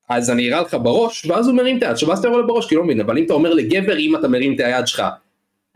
[0.09, 2.47] אז אני אראה לך בראש, ואז הוא מרים את היד שלו, ואז אתה יורה לו
[2.47, 5.03] בראש, כי לא מבין, אבל אם אתה אומר לגבר, אם אתה מרים את היד שלך,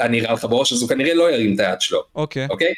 [0.00, 2.02] אני אראה לך בראש, אז הוא כנראה לא ירים את היד שלו.
[2.14, 2.46] אוקיי.
[2.50, 2.72] אוקיי?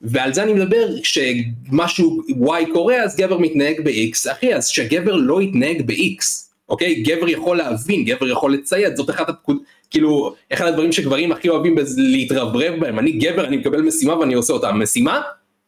[0.00, 5.42] ועל זה אני מדבר, כשמשהו Y קורה אז גבר מתנהג ב-X, אחי אז שגבר לא
[5.42, 7.02] יתנהג ב-X, אוקיי?
[7.02, 9.56] גבר יכול להבין, גבר יכול לציית, זאת אחת הפקוד,
[9.90, 14.52] כאילו, אחד הדברים שגברים הכי אוהבים להתרברב בהם, אני גבר, אני מקבל משימה ואני עושה
[14.52, 15.20] אותה, משימה,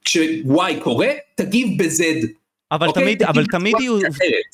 [0.05, 2.27] כש-Y קורה, תגיב ב-Z.
[2.73, 3.03] אבל אוקיי?
[3.03, 3.99] תמיד, אבל תמיד יהיו...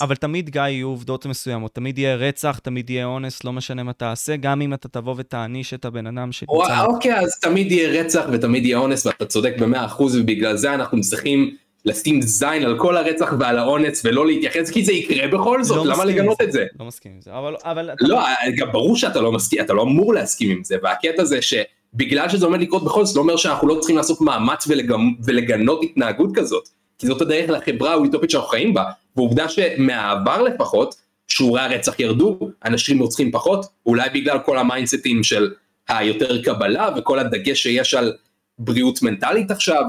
[0.01, 1.75] אבל תמיד, גיא, יהיו עובדות מסוימות.
[1.75, 5.75] תמיד יהיה רצח, תמיד יהיה אונס, לא משנה מה תעשה, גם אם אתה תבוא ותעניש
[5.75, 6.85] את הבן אדם שנמצא...
[6.87, 11.01] אוקיי, אז תמיד יהיה רצח ותמיד יהיה אונס ואתה צודק במאה אחוז ובגלל זה אנחנו
[11.01, 11.57] צריכים
[11.87, 15.93] לשים זין על כל הרצח ועל האונס ולא להתייחס כי זה יקרה בכל זאת, לא
[15.93, 16.67] למה לגנות את זה?
[16.81, 17.31] לא מסכים עם זה.
[17.39, 17.55] אבל...
[17.65, 17.91] אבל...
[18.01, 18.21] לא,
[18.57, 22.47] גם ברור שאתה לא מסכים, אתה לא אמור להסכים עם זה, והקטע זה שבגלל שזה
[22.47, 26.69] עומד לקרות בכל זאת, לא אומר שאנחנו לא צריכים לעשות מאמץ ולגמ, ולגנות התנהגות כזאת,
[26.99, 28.85] כי זאת הדרך לחברה האוטופית שאנחנו חיים בה,
[29.17, 30.95] ועובדה שמהעבר לפחות,
[31.29, 35.51] שיעורי הרצח ירדו, אנשים רוצחים פחות, אולי בגלל כל המיינדסטים של
[35.89, 38.13] היותר קבלה וכל הדגש שיש על
[38.59, 39.85] בריאות מנטלית עכשיו,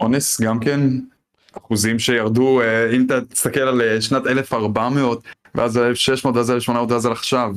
[0.00, 0.80] אונס גם כן
[1.58, 5.22] אחוזים שירדו אה, אם אתה תסתכל על אה, שנת 1400
[5.54, 7.54] ואז על 1600 ואז על 1800 ואז על עכשיו.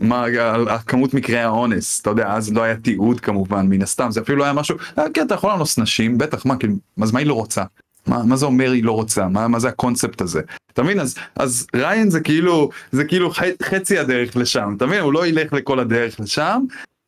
[0.00, 4.20] מה על כמות מקרי האונס אתה יודע אז לא היה תיעוד כמובן מן הסתם זה
[4.20, 7.18] אפילו לא היה משהו אה, כן אתה יכול לאנוס נשים בטח מה כאילו אז מה
[7.18, 7.62] היא לא רוצה?
[8.06, 9.28] מה, מה זה אומר היא לא רוצה?
[9.28, 10.40] מה, מה זה הקונספט הזה?
[10.72, 11.00] אתה מבין?
[11.00, 15.00] אז אז ריין זה כאילו זה כאילו ח, חצי הדרך לשם אתה מבין?
[15.00, 16.62] הוא לא ילך לכל הדרך לשם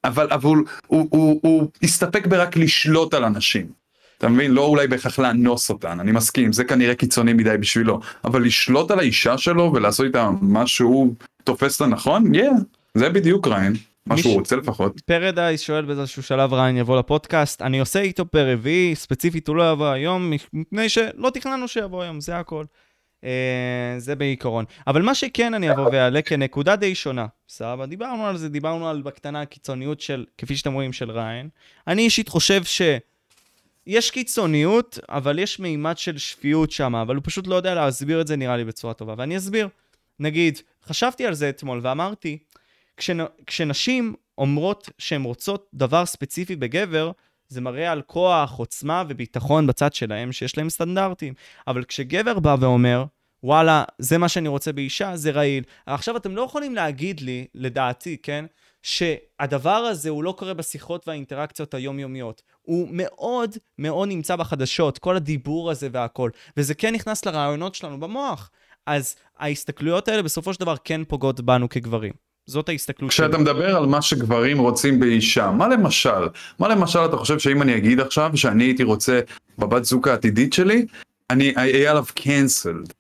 [0.05, 3.84] אבל אבל הוא, הוא, הוא, הוא הסתפק ברק לשלוט על אנשים.
[4.25, 4.51] אתה מבין?
[4.51, 8.99] לא אולי בהכרח לאנוס אותן, אני מסכים, זה כנראה קיצוני מדי בשבילו, אבל לשלוט על
[8.99, 11.15] האישה שלו ולעשות איתה מה שהוא
[11.45, 12.39] תופס לנכון, yeah,
[12.95, 13.73] זה בדיוק ריין,
[14.07, 15.01] מה שהוא רוצה לפחות.
[15.01, 19.73] פרדייס שואל באיזשהו שלב ריין יבוא לפודקאסט, אני עושה איתו פר רביעי, ספציפית הוא לא
[19.73, 22.65] יבוא היום, מפני שלא תכננו שיבוא היום, זה הכל.
[23.25, 24.65] אה, זה בעיקרון.
[24.87, 29.03] אבל מה שכן אני אבוא ואעלה כנקודה די שונה, סבבה, דיברנו על זה, דיברנו על
[29.03, 31.49] בקטנה הקיצוניות של, כפי שאתם רואים, של ריין.
[31.87, 32.83] אני אישית חושב ש...
[33.87, 38.27] יש קיצוניות, אבל יש מימד של שפיות שם, אבל הוא פשוט לא יודע להסביר את
[38.27, 39.69] זה נראה לי בצורה טובה, ואני אסביר.
[40.21, 42.39] נגיד, חשבתי על זה אתמול ואמרתי,
[42.97, 43.19] כשנ...
[43.47, 47.11] כשנשים אומרות שהן רוצות דבר ספציפי בגבר,
[47.49, 51.35] זה מראה על כוח, עוצמה וביטחון בצד שלהם שיש להם סטנדרטים.
[51.67, 53.05] אבל כשגבר בא ואומר,
[53.43, 55.65] וואלה, זה מה שאני רוצה באישה, זה רעיל.
[55.87, 58.45] עכשיו, אתם לא יכולים להגיד לי, לדעתי, כן,
[58.83, 62.43] שהדבר הזה הוא לא קורה בשיחות והאינטראקציות היומיומיות.
[62.65, 66.31] הוא מאוד מאוד נמצא בחדשות, כל הדיבור הזה והכל.
[66.57, 68.51] וזה כן נכנס לרעיונות שלנו במוח.
[68.87, 72.13] אז ההסתכלויות האלה בסופו של דבר כן פוגעות בנו כגברים.
[72.47, 73.27] זאת ההסתכלות שלי.
[73.27, 76.29] כשאתה מדבר על מה שגברים רוצים באישה, מה למשל?
[76.59, 79.21] מה למשל אתה חושב שאם אני אגיד עכשיו שאני הייתי רוצה
[79.59, 80.87] בבת זוג העתידית שלי,
[81.31, 82.93] אני אהיה עליו cancelled.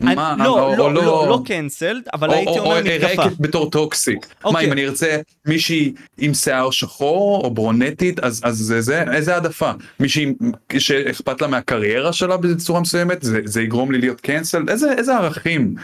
[0.00, 3.22] מה, לא, או- לא, או לא, לא cancelled, אבל או- הייתי או- אומר או מתקפה.
[3.22, 4.18] אראה בתור toxic.
[4.44, 4.66] מה אוקיי.
[4.66, 5.16] אם אני ארצה
[5.46, 9.70] מישהי עם שיער שחור או ברונטית אז זה זה איזה העדפה
[10.00, 10.34] מישהי
[10.78, 15.74] שאכפת לה מהקריירה שלה בצורה מסוימת זה יגרום לי להיות cancelled איזה ערכים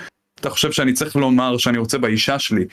[0.40, 2.64] אתה חושב שאני צריך לומר שאני רוצה באישה שלי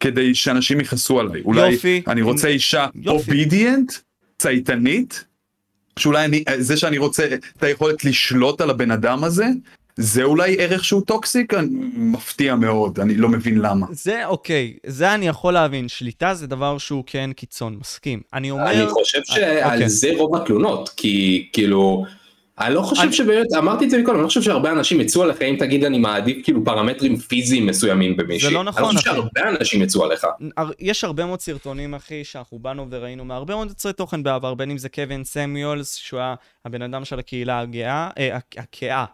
[0.00, 2.02] כדי שאנשים יכעסו עליי אולי יופי.
[2.08, 2.86] אני רוצה אישה.
[3.06, 3.92] obedient
[4.38, 5.24] צייתנית
[5.98, 7.26] שאולי אני זה שאני רוצה
[7.56, 9.46] את היכולת לשלוט על הבן אדם הזה.
[9.96, 11.54] זה אולי ערך שהוא טוקסיק?
[11.54, 13.86] אני- מפתיע מאוד, אני לא מבין למה.
[13.90, 15.88] זה אוקיי, זה אני יכול להבין.
[15.88, 18.20] שליטה זה דבר שהוא כן קיצון, מסכים.
[18.34, 18.70] אני אומר...
[18.70, 19.88] אני חושב שעל אוקיי.
[19.88, 22.04] זה רוב התלונות, כי כאילו,
[22.60, 25.42] אני לא חושב שבאמת, אמרתי את זה מקודם, אני לא חושב שהרבה אנשים יצאו עליך
[25.42, 28.48] אם תגיד אני מעדיף כאילו פרמטרים פיזיים מסוימים במישהי.
[28.48, 29.18] זה לא נכון, אני חושב אחי.
[29.18, 30.26] שהרבה אנשים יצאו עליך.
[30.80, 34.78] יש הרבה מאוד סרטונים, אחי, שאנחנו באנו וראינו מהרבה מאוד יוצרי תוכן בעבר, בין אם
[34.78, 36.34] זה קווין סמיולס, שהוא היה
[36.64, 39.04] הבן אדם של הקהילה הגאה, אה, הק- הכאה,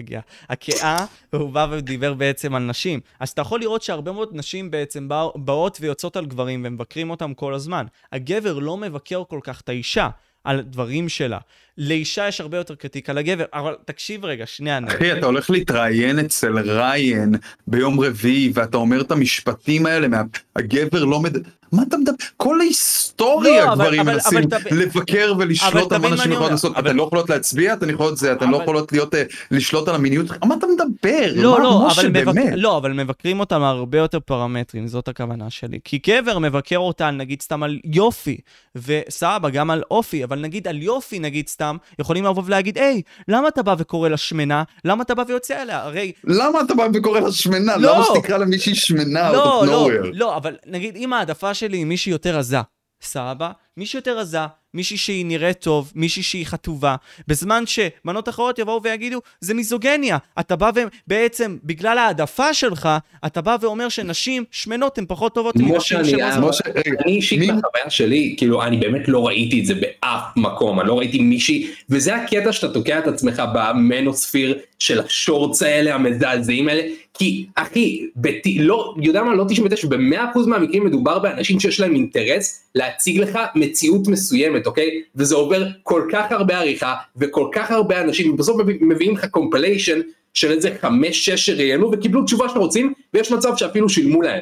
[0.00, 0.96] הגאה, הכאה,
[1.32, 3.00] והוא בא ודיבר בעצם על נשים.
[3.20, 7.34] אז אתה יכול לראות שהרבה מאוד נשים בעצם בא- באות ויוצאות על גברים ומבקרים אותם
[7.34, 7.86] כל הזמן.
[8.12, 10.08] הגבר לא מבקר כל כך את האישה.
[10.44, 11.38] על דברים שלה.
[11.78, 14.88] לאישה יש הרבה יותר קריטיקה לגבר, אבל תקשיב רגע, שנייה, נר.
[14.88, 17.34] אחי, אתה הולך להתראיין אצל ריין
[17.66, 20.22] ביום רביעי, ואתה אומר את המשפטים האלה, מה-
[20.56, 21.36] הגבר לא מד...
[21.72, 22.12] מה אתה מדבר?
[22.36, 26.32] כל ההיסטוריה לא, אבל- גברים אבל- מנסים אבל תבין- לבקר אבל ולשלוט על מה נשים
[26.32, 26.50] יכולות.
[26.50, 26.76] לעשות.
[26.76, 29.88] אבל- אתן לא יכולות להצביע, אתן יכולות זה, אתן לא אבל- יכולות להיות, אה, לשלוט
[29.88, 30.26] על המיניות.
[30.44, 31.32] מה אתה מדבר?
[31.36, 32.34] לא, מה, לא, אבל, מבק...
[32.56, 35.78] לא, אבל מבקרים אותם הרבה יותר פרמטרים, זאת הכוונה שלי.
[35.84, 38.38] כי גבר מבקר אותן, נגיד סתם על יופי,
[38.76, 43.48] וסבבה, גם על אופי, אבל נגיד על יופי, נגיד סתם, יכולים לבוא ולהגיד, היי, למה
[43.48, 44.62] אתה בא וקורא לה שמנה?
[44.84, 45.82] למה אתה בא ויוצא עליה?
[45.82, 46.12] הרי...
[46.24, 47.76] למה אתה בא וקורא לה שמנה?
[47.76, 47.94] לא.
[47.94, 49.32] למה שתקרא למישהי שמנה?
[49.32, 49.88] לא, לא?
[50.12, 52.58] לא, אבל נגיד, אם העדפה שלי היא מישהי יותר רזה,
[53.00, 53.52] סבבה?
[53.78, 54.38] מישהי יותר רזה,
[54.74, 56.96] מישהי שהיא נראית טוב, מישהי שהיא חטובה,
[57.28, 60.18] בזמן שבנות אחרות יבואו ויגידו, זה מיזוגניה.
[60.40, 62.88] אתה בא ובעצם, בגלל העדפה שלך,
[63.26, 65.98] אתה בא ואומר שנשים שמנות הן פחות טובות מנשים.
[66.40, 70.80] משה, רגע, אני אישית מהחוויה שלי, כאילו, אני באמת לא ראיתי את זה באף מקום,
[70.80, 76.68] אני לא ראיתי מישהי, וזה הקטע שאתה תוקע את עצמך במנוספיר של השורטס האלה, המזעזעים
[76.68, 76.82] האלה,
[77.14, 78.46] כי אחי, בת...
[78.58, 83.38] לא, יודע מה, לא 99, ב-100% מהמקרים מדובר באנשים שיש להם אינטרס להציג לך
[83.70, 84.90] מציאות מסוימת, אוקיי?
[85.16, 90.00] וזה עובר כל כך הרבה עריכה, וכל כך הרבה אנשים, ובסוף מביא- מביאים לך compilation
[90.34, 94.40] של איזה חמש, שש שראיינו וקיבלו תשובה שאתה רוצים, ויש מצב שאפילו שילמו להם,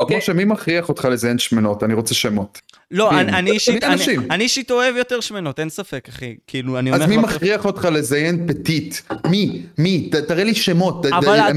[0.00, 0.18] אוקיי?
[0.18, 1.82] משה, מי מכריח אותך לזיין שמנות?
[1.82, 2.60] אני רוצה שמנות.
[2.90, 3.20] לא, מי?
[3.20, 6.36] אני- אני אישית, מי אוהב יותר שמנות, אין ספק, אחי.
[6.46, 7.22] כאילו, אני אז אומר מי לך...
[7.24, 9.02] מכריח אותך לזיין petite?
[9.30, 9.62] מי?
[9.78, 10.08] מי?
[10.12, 11.06] ת- תראה לי שמות.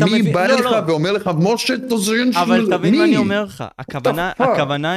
[0.05, 0.77] מי בא לא, לך לא.
[0.87, 2.43] ואומר לך, משה תזיין שמות?
[2.47, 3.09] אבל תבין מה מי?
[3.09, 4.43] אני אומר לך, הכוונה, fuck?
[4.43, 4.95] הכוונה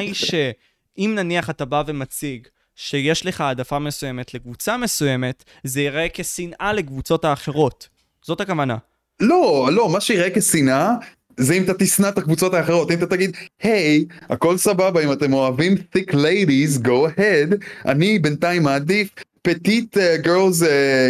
[0.97, 7.24] שאם נניח אתה בא ומציג שיש לך העדפה מסוימת לקבוצה מסוימת, זה ייראה כשנאה לקבוצות
[7.24, 7.88] האחרות.
[8.22, 8.76] זאת הכוונה.
[9.20, 10.90] לא, לא, מה שיראה כשנאה,
[11.36, 15.32] זה אם אתה תשנא את הקבוצות האחרות, אם אתה תגיד, היי, הכל סבבה, אם אתם
[15.32, 19.09] אוהבים thick ladies, go ahead, אני בינתיים מעדיף
[19.47, 20.62] petite girls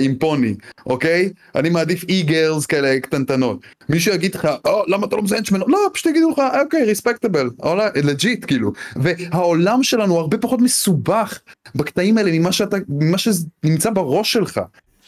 [0.03, 0.55] עם פוני,
[0.87, 1.31] אוקיי?
[1.55, 3.61] אני מעדיף e-girls כאלה קטנטנות.
[3.89, 5.69] מישהו יגיד לך, או, למה אתה לא מזיין שמנות?
[5.69, 7.51] לא, פשוט יגידו לך, אוקיי, respectable,
[7.95, 8.73] legit, כאילו.
[8.97, 11.41] והעולם שלנו הרבה פחות מסובך
[11.75, 14.61] בקטעים האלה ממה שאתה, ממה שנמצא בראש שלך.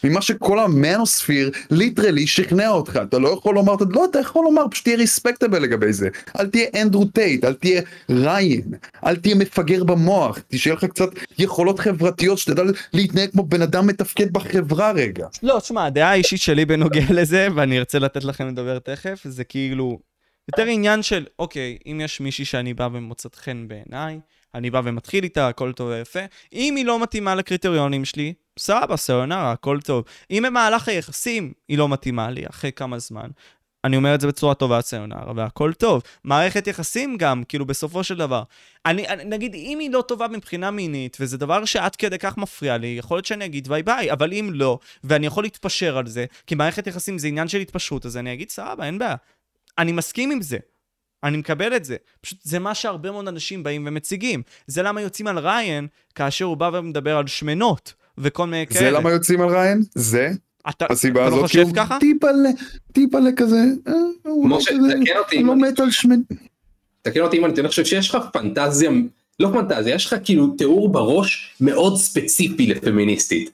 [0.03, 4.67] ממה שכל ה manosphere literally שכנע אותך, אתה לא יכול לומר, לא, אתה יכול לומר,
[4.71, 6.09] פשוט תהיה respectable לגבי זה.
[6.39, 8.73] אל תהיה אנדרו טייט, אל תהיה ריין,
[9.05, 14.33] אל תהיה מפגר במוח, שיהיה לך קצת יכולות חברתיות, שתדע להתנהג כמו בן אדם מתפקד
[14.33, 15.27] בחברה רגע.
[15.43, 19.99] לא, תשמע, הדעה האישית שלי בנוגע לזה, ואני ארצה לתת לכם לדבר תכף, זה כאילו
[20.47, 24.19] יותר עניין של, אוקיי, אם יש מישהי שאני בא ומוצאת חן בעיניי,
[24.55, 26.19] אני בא ומתחיל איתה, הכל טוב ויפה,
[26.53, 30.03] אם היא לא מתאימה לקריטריונים שלי, סבבה, סיונרה, הכל טוב.
[30.31, 33.29] אם במהלך היחסים היא לא מתאימה לי, אחרי כמה זמן,
[33.83, 36.01] אני אומר את זה בצורה טובה, סיונרה, והכל טוב.
[36.23, 38.43] מערכת יחסים גם, כאילו, בסופו של דבר.
[38.85, 42.77] אני, אני, נגיד, אם היא לא טובה מבחינה מינית, וזה דבר שעד כדי כך מפריע
[42.77, 46.25] לי, יכול להיות שאני אגיד ביי ביי, אבל אם לא, ואני יכול להתפשר על זה,
[46.47, 49.15] כי מערכת יחסים זה עניין של התפשרות, אז אני אגיד, סבבה, אין בעיה.
[49.77, 50.57] אני מסכים עם זה.
[51.23, 51.95] אני מקבל את זה.
[52.21, 54.41] פשוט זה מה שהרבה מאוד אנשים באים ומציגים.
[54.67, 58.79] זה למה יוצאים על ריין, כאשר הוא בא ומדבר על שמנות, וכל מיני כאלה.
[58.79, 59.81] זה למה יוצאים על ריין?
[59.95, 60.31] זה
[60.69, 61.97] אתה הסיבה אתה לא הזאת, חושב כי ככה?
[61.99, 62.49] טיפלה,
[62.91, 63.93] טיפלה כזה, אה,
[64.23, 64.93] הוא לא משה, כזה,
[65.37, 66.19] הוא לא מת על שמד...
[67.01, 68.91] תקן אותי אם אני, אני חושב שיש לך פנטזיה,
[69.39, 73.49] לא פנטזיה, יש לך כאילו תיאור בראש מאוד ספציפי לפמיניסטית.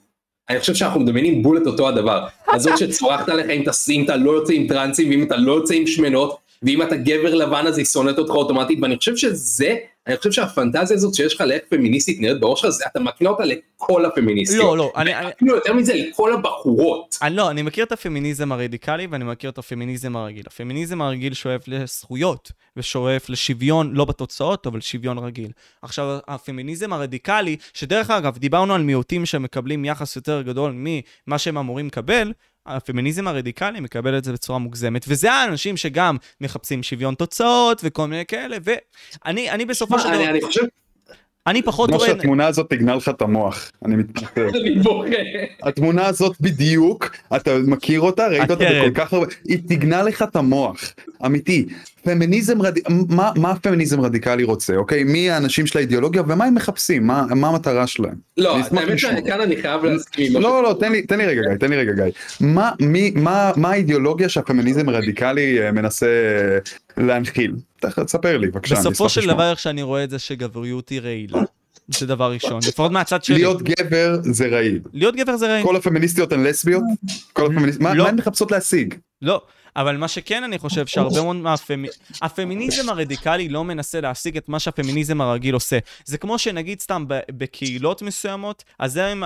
[0.50, 2.26] אני חושב שאנחנו מדמיינים בול את אותו הדבר.
[2.52, 5.74] הזאת שצורחת עליך אם אתה, אם אתה לא יוצא עם טרנסים ואם אתה לא יוצא
[5.74, 9.74] עם שמנות ואם אתה גבר לבן אז היא שונאת אותך אוטומטית ואני חושב שזה,
[10.06, 14.04] אני חושב שהפנטזיה הזאת שיש לך לאיך פמיניסטית נראית בראש שלך, אתה מקנה אותה לכל
[14.04, 14.64] הפמיניסטיות.
[14.64, 17.18] לא, לא, אני- אני- יותר מזה לכל הבחורות.
[17.22, 20.42] אני לא, אני מכיר את הפמיניזם הרדיקלי ואני מכיר את הפמיניזם הרגיל.
[20.46, 25.50] הפמיניזם הרגיל שואף לזכויות ושואף לשוויון, לא בתוצאות, אבל שוויון רגיל.
[25.82, 31.86] עכשיו, הפמיניזם הרדיקלי, שדרך אגב, דיברנו על מיעוטים שמקבלים יחס יותר גדול ממה שהם אמורים
[31.86, 32.32] לקבל,
[32.66, 38.26] הפמיניזם הרדיקלי מקבל את זה בצורה מוגזמת, וזה האנשים שגם מחפשים שוויון תוצאות וכל מיני
[38.26, 40.62] כאלה, ואני אני בסופו של דבר, אני חושב,
[41.46, 42.10] אני פחות כמו טוען...
[42.10, 44.48] שהתמונה הזאת תגנה לך את המוח, אני מתנצל.
[45.62, 48.26] התמונה הזאת בדיוק, אתה מכיר אותה?
[48.26, 48.64] ראית אותה.
[48.64, 49.26] בכל כך הרבה...
[49.44, 50.94] היא תגנה לך את המוח,
[51.26, 51.66] אמיתי.
[52.06, 52.84] פמיניזם רדיק...
[53.08, 55.04] מה, מה הפמיניזם רדיקלי רוצה, אוקיי?
[55.04, 57.06] מי האנשים של האידיאולוגיה ומה הם מחפשים?
[57.06, 58.14] מה, מה המטרה שלהם?
[58.36, 58.98] לא, האמת.
[58.98, 61.76] שכאן אני חייב להסכים מה לא, לא, תן לי, תן לי רגע, גיא, תן לי
[61.76, 62.04] רגע, גיא.
[62.40, 67.52] מה, מי, מה, מה האידיאולוגיה שהפמיניזם הרדיקלי אה, מנסה אה, להנחיל?
[67.80, 69.34] תספר לי, בבקשה, בסופו של לשמוע.
[69.34, 71.38] דבר, איך שאני רואה את זה, שגבריות היא רעילה.
[71.88, 73.36] זה דבר ראשון, לפחות מהצד שלי.
[73.36, 74.80] להיות גבר זה רעיל.
[74.92, 75.64] להיות גבר זה רעיל.
[75.64, 76.82] כל הפמיניסטיות הן לסביות?
[77.32, 78.04] כל הפמיניסטיות, מה לא.
[78.04, 78.94] מה הן מחפשות להשיג?
[79.22, 79.42] לא,
[79.76, 84.58] אבל מה שכן אני חושב שהרבה מאוד מהפמיניזם, הפמיניזם הרדיקלי לא מנסה להשיג את מה
[84.60, 85.78] שהפמיניזם הרגיל עושה.
[86.04, 89.22] זה כמו שנגיד סתם בקהילות מסוימות, הזרם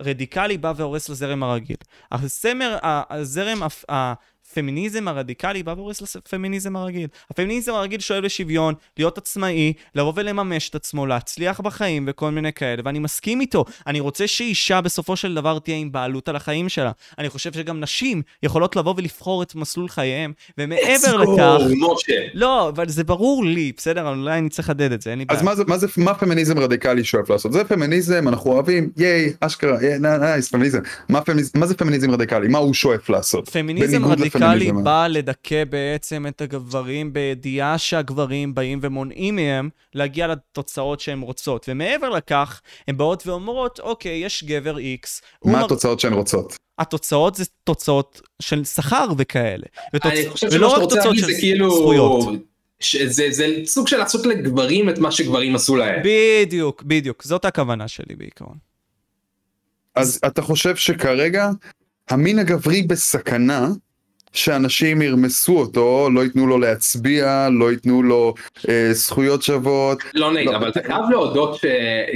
[0.00, 1.76] הרדיקלי בא והורס לזרם הרגיל.
[3.10, 3.84] הזרם הפ-
[4.54, 7.06] הפמיניזם הרדיקלי בא והורס לפמיניזם הרגיל.
[7.30, 12.82] הפמיניזם הרגיל שואל לשוויון, להיות עצמאי, לבוא ולממש את עצמו, להצליח בחיים וכל מיני כאלה,
[12.84, 13.64] ואני מסכים איתו.
[13.86, 16.90] אני רוצה שאישה בסופו של דבר תהיה עם בעלות על החיים שלה.
[17.18, 21.58] אני חושב שגם נשים יכולות לבוא ולבחור את מסלול חייהם, ומעבר לכך...
[22.34, 24.08] לא, אבל זה ברור לי, בסדר?
[24.08, 25.40] אולי אני צריך לחדד את זה, אין לי בעיה.
[25.40, 27.52] אז מה זה, מה זה, מה פמיניזם רדיקלי שואף לעשות?
[27.52, 30.78] זה פמיניזם, אנחנו אוהבים, ייי, אשכרה, ייי, nice, פמיניזם.
[31.08, 32.48] מה, פמיניז, מה זה פמיניזם רדיקלי?
[32.48, 33.48] מה הוא שואף לעשות?
[33.48, 34.84] פמיניזם רדיקלי לפמיניזם.
[34.84, 41.66] בא לדכא בעצם את הגברים בידיעה שהגברים באים ומונעים מהם להגיע לתוצאות שהן רוצות.
[41.68, 45.22] ומעבר לכך, הן באות ואומרות, אוקיי, יש גבר איקס.
[45.44, 46.56] מה מר- התוצאות שהן רוצות?
[46.78, 49.66] התוצאות זה תוצאות של שכר וכאלה.
[49.94, 50.12] ותוצ...
[50.12, 51.70] אני חושב ולא שמה שאתה רק רוצה תוצאות להגיד של זה כאילו...
[51.70, 52.28] זכויות.
[52.80, 56.02] שזה זה סוג של לעשות לגברים את מה שגברים עשו להם.
[56.04, 57.22] בדיוק, בדיוק.
[57.22, 58.56] זאת הכוונה שלי בעיקרון.
[59.94, 61.50] אז אתה חושב שכרגע
[62.10, 63.68] המין הגברי בסכנה
[64.34, 68.34] שאנשים ירמסו אותו, לא ייתנו לו להצביע, לא ייתנו לו
[68.68, 69.98] אה, זכויות שוות.
[70.14, 71.56] לא נעים, לא, אבל אתה אתה- חייב להודות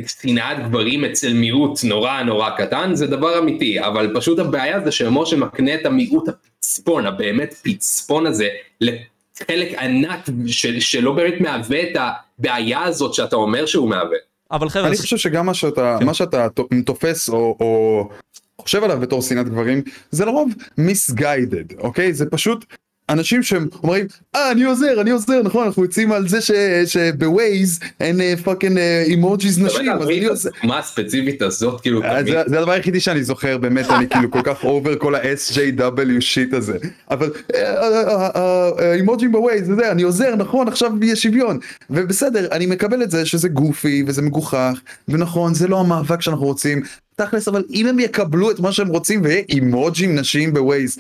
[0.07, 5.37] ששנאת גברים אצל מיעוט נורא נורא קטן זה דבר אמיתי, אבל פשוט הבעיה זה שמשה
[5.37, 8.49] מקנה את המיעוט הפצפון, הבאמת פצפון הזה,
[8.81, 11.97] לחלק ענק של, שלא באמת מהווה את
[12.39, 14.17] הבעיה הזאת שאתה אומר שהוא מהווה.
[14.53, 16.07] אבל חבר'ה, אני חושב שגם מה שאתה, כן.
[16.07, 16.47] מה שאתה
[16.85, 18.09] תופס או, או
[18.69, 22.13] חושב עליו בתור שנאת גברים, זה לרוב מיסגיידד, אוקיי?
[22.13, 22.65] זה פשוט
[23.09, 24.07] אנשים שאומרים,
[24.37, 26.39] אה, אני עוזר, אני עוזר, נכון, אנחנו יוצאים על זה
[26.87, 30.51] שבווייז אין fucking emojis נשים, אז אני עוזר.
[30.65, 34.65] מה הספציפית הזאת, כאילו, אה, זה הדבר היחידי שאני זוכר, באמת, אני כאילו כל כך
[34.65, 36.77] over כל ה-SJW shit הזה.
[37.11, 37.31] אבל
[38.95, 41.59] אימוג'ים בווייז, זה אני עוזר, נכון, עכשיו יש שוויון.
[41.91, 46.83] ובסדר, אני מקבל את זה שזה goofy וזה מגוחך, ונכון, זה לא המאבק שאנחנו רוצים.
[47.17, 50.99] תכלס, אבל אם הם יקבלו את מה שהם רוצים ויהיה אימוג'ים נשים בווייז,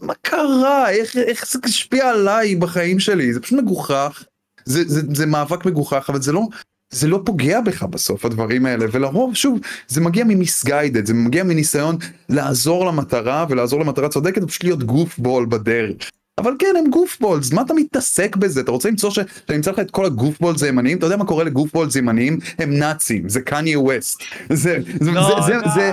[0.00, 0.90] מה קרה?
[0.90, 3.32] איך, איך זה השפיע עליי בחיים שלי?
[3.34, 4.24] זה פשוט מגוחך.
[4.64, 6.42] זה, זה, זה מאבק מגוחך, אבל זה לא,
[6.90, 11.96] זה לא פוגע בך בסוף הדברים האלה, ולרוב, שוב, זה מגיע ממיסגיידד, זה מגיע מניסיון
[12.28, 16.10] לעזור למטרה ולעזור למטרה צודקת ופשוט להיות גוף בול בדרך.
[16.38, 18.60] אבל כן, הם גוף בולס, מה אתה מתעסק בזה?
[18.60, 19.14] אתה רוצה למצוא ש...
[19.14, 20.98] שאני אמצא לך את כל הגוף בולס הימניים?
[20.98, 22.38] אתה יודע מה קורה לגוף בולס ימניים?
[22.58, 24.22] הם נאצים, זה קניה ווסט.
[24.52, 25.92] זה, זה, לא, זה, זה.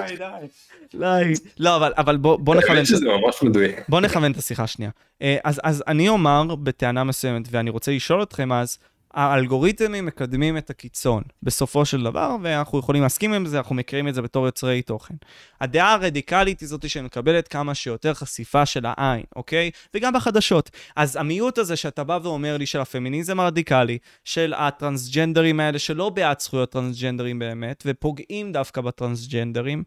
[1.59, 2.85] לא, אבל, אבל בוא, בוא נכוון.
[2.85, 3.81] שזה ממש מדויק.
[3.89, 4.91] בוא נכוון את השיחה שנייה.
[5.21, 8.77] אה, אז, אז אני אומר בטענה מסוימת, ואני רוצה לשאול אתכם אז,
[9.13, 14.15] האלגוריתמים מקדמים את הקיצון בסופו של דבר, ואנחנו יכולים להסכים עם זה, אנחנו מכירים את
[14.15, 15.15] זה בתור יוצרי תוכן.
[15.61, 19.71] הדעה הרדיקלית היא זאתי שמקבלת כמה שיותר חשיפה של העין, אוקיי?
[19.93, 20.69] וגם בחדשות.
[20.95, 26.39] אז המיעוט הזה שאתה בא ואומר לי של הפמיניזם הרדיקלי, של הטרנסג'נדרים האלה שלא בעד
[26.39, 29.83] זכויות טרנסג'נדרים באמת, ופוגעים דווקא בטרנסג'נדרים,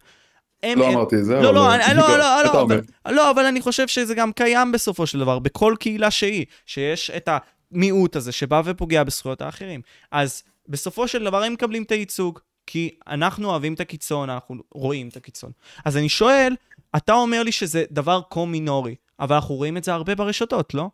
[0.62, 0.78] הם...
[0.78, 2.62] לא הם- אמרתי את זה, לא, אבל- לא, אני- לא, לא, לא.
[2.62, 7.10] אבל- לא, אבל אני חושב שזה גם קיים בסופו של דבר, בכל קהילה שהיא, שיש
[7.10, 7.28] את
[7.72, 9.80] המיעוט הזה שבא ופוגע בזכויות האחרים.
[10.12, 15.08] אז בסופו של דבר הם מקבלים את הייצוג, כי אנחנו אוהבים את הקיצון, אנחנו רואים
[15.08, 15.50] את הקיצון.
[15.84, 16.54] אז אני שואל,
[16.96, 20.90] אתה אומר לי שזה דבר כה מינורי, אבל אנחנו רואים את זה הרבה ברשתות, לא?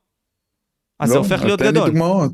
[1.00, 1.88] אז לא, זה הופך להיות תן לי גדול.
[1.88, 2.32] דוגמאות.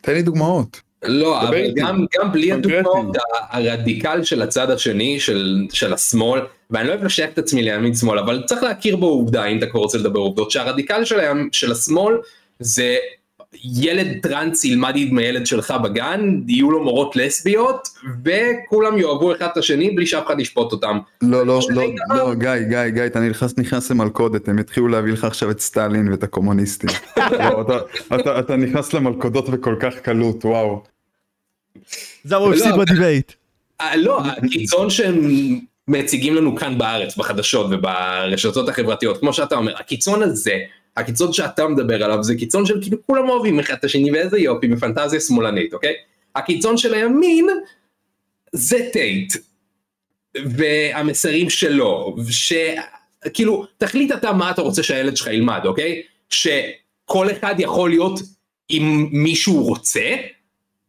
[0.00, 0.80] תן לי דוגמאות.
[1.04, 1.70] לא, אבל.
[1.74, 2.52] גם, גם בלי.
[2.52, 3.16] הדוגמאות,
[3.50, 6.40] הרדיקל של הצד השני, של, של השמאל,
[6.70, 9.80] ואני לא אוהב לשייך את עצמי לימין שמאל, אבל צריך להכיר בעובדה, אם אתה כבר
[9.80, 12.14] רוצה לדבר עובדות, שהרדיקל של, הימ- של השמאל
[12.58, 12.96] זה
[13.64, 17.88] ילד טראנס ילמד עם הילד שלך בגן, יהיו לו מורות לסביות,
[18.24, 20.98] וכולם יאהבו אחד את השני בלי שאף אחד ישפוט אותם.
[21.22, 25.12] לא, לא, לא, דבר- לא, גיא, גיא, גיא, אתה נכנס, נכנס למלכודת, הם יתחילו להביא
[25.12, 26.90] לך עכשיו את סטלין ואת הקומוניסטים.
[27.16, 27.78] לא, אתה,
[28.14, 30.82] אתה, אתה נכנס למלכודות בכל כך קלות, וואו.
[32.24, 33.32] זה הוא הפסיד ב debate.
[33.96, 35.20] לא, הקיצון שהם
[35.88, 40.58] מציגים לנו כאן בארץ, בחדשות וברשתות החברתיות, כמו שאתה אומר, הקיצון הזה,
[40.96, 44.68] הקיצון שאתה מדבר עליו, זה קיצון של כאילו כולם אוהבים אחד את השני, ואיזה יופי,
[44.68, 45.94] בפנטזיה שמאלנית, אוקיי?
[46.36, 47.46] הקיצון של הימין,
[48.52, 49.32] זה טייט,
[50.46, 56.02] והמסרים שלו, שכאילו, תחליט אתה מה אתה רוצה שהילד שלך ילמד, אוקיי?
[56.30, 58.20] שכל אחד יכול להיות
[58.68, 60.16] עם מי שהוא רוצה,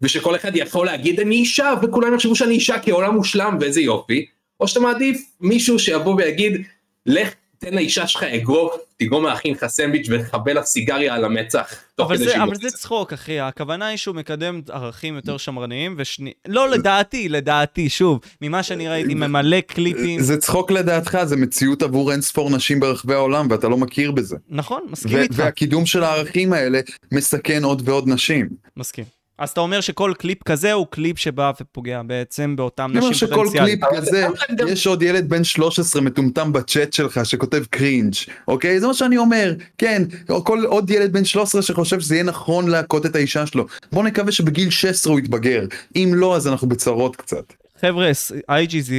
[0.01, 4.25] ושכל אחד יכול להגיד אני אישה וכולם יחשבו שאני אישה כי העולם מושלם ואיזה יופי,
[4.59, 6.61] או שאתה מעדיף מישהו שיבוא ויגיד
[7.05, 11.75] לך תן לאישה שלך אגרוף, תגרום להכין לך סנדוויץ' ותחבל לה סיגריה על המצח.
[11.99, 12.69] אבל זה, אבל זה.
[12.69, 13.39] צחוק, אחי.
[13.39, 16.31] הכוונה היא שהוא מקדם ערכים יותר שמרניים, ושני...
[16.47, 20.21] לא, לדעתי, לדעתי, שוב, ממה שאני ראיתי, ממלא קליפים.
[20.21, 24.37] זה צחוק לדעתך, זה מציאות עבור אין ספור נשים ברחבי העולם ואתה לא מכיר בזה.
[24.49, 25.35] נכון, מסכים ו- איתך.
[25.37, 26.79] והקידום של הערכים האלה
[27.11, 28.49] מסכן עוד ועוד נשים.
[28.77, 29.20] מסכים.
[29.41, 33.27] אז אתה אומר שכל קליפ כזה הוא קליפ שבא ופוגע בעצם באותם אני אומר נשים
[33.27, 33.79] שכל פוטנציאליים.
[33.79, 34.27] קליפ כזה,
[34.67, 38.13] יש עוד ילד בן 13 מטומטם בצ'אט שלך שכותב cringe,
[38.47, 38.79] אוקיי?
[38.79, 42.67] זה מה שאני אומר, כן, או כל עוד ילד בן 13 שחושב שזה יהיה נכון
[42.67, 43.65] להכות את האישה שלו.
[43.91, 45.65] בוא נקווה שבגיל 16 הוא יתבגר,
[45.95, 47.53] אם לא אז אנחנו בצרות קצת.
[47.81, 48.11] חבר'ה,
[48.51, 48.91] IGZ,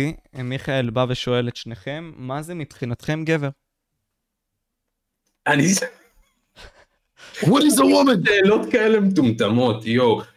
[0.43, 3.49] מיכאל בא ושואל את שניכם, מה זה מבחינתכם גבר?
[5.47, 5.73] אני...
[7.43, 8.27] What is a woman?
[8.27, 10.32] שאלות כאלה מטומטמות, יואו.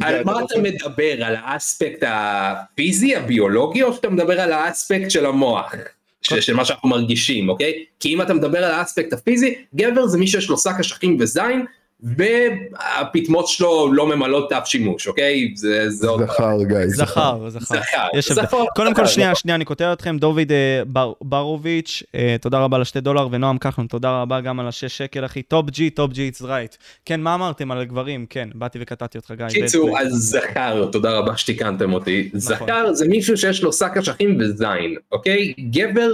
[0.00, 1.24] על מה אתה מדבר?
[1.24, 5.74] על האספקט הפיזי, הביולוגי, או שאתה מדבר על האספקט של המוח?
[6.22, 7.84] של מה שאנחנו מרגישים, אוקיי?
[8.00, 11.66] כי אם אתה מדבר על האספקט הפיזי, גבר זה מי שיש לו שק אשכים וזין,
[12.02, 15.52] והפטמות שלו לא ממלאות אף שימוש, אוקיי?
[15.56, 16.22] זה זה עוד...
[16.26, 17.74] זכר גיא, זכר, זכר.
[17.76, 18.42] זכר, יש הבדל.
[18.42, 19.34] זכר, קודם כל, זכר, שנייה.
[19.34, 20.18] שנייה, אני קוטע אתכם.
[20.18, 24.60] דוד אה, בר- ברוביץ', אה, תודה רבה על השתי דולר, ונועם כחלון, תודה רבה גם
[24.60, 25.42] על השש שקל, אחי.
[25.42, 26.76] Top G, Top G, it's right.
[27.04, 28.26] כן, מה אמרתם על הגברים?
[28.30, 29.46] כן, באתי וקטעתי אותך, גיא.
[29.48, 32.28] קיצור, אז זכר, תודה רבה שתיקנתם אותי.
[32.28, 32.40] נכון.
[32.40, 35.52] זכר זה מישהו שיש לו שק אשכים וזין, אוקיי?
[35.70, 36.10] גבר,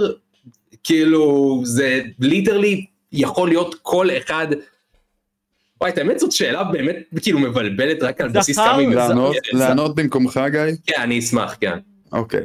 [0.83, 4.47] כאילו, זה literally יכול להיות כל אחד.
[5.83, 9.35] וואי, את האמת זאת שאלה באמת כאילו מבלבלת רק על בסיס כמה היא לענות-.
[9.53, 10.59] לענות במקומך גיא?
[10.85, 11.77] כן, אני אשמח, כן.
[12.11, 12.43] אוקיי.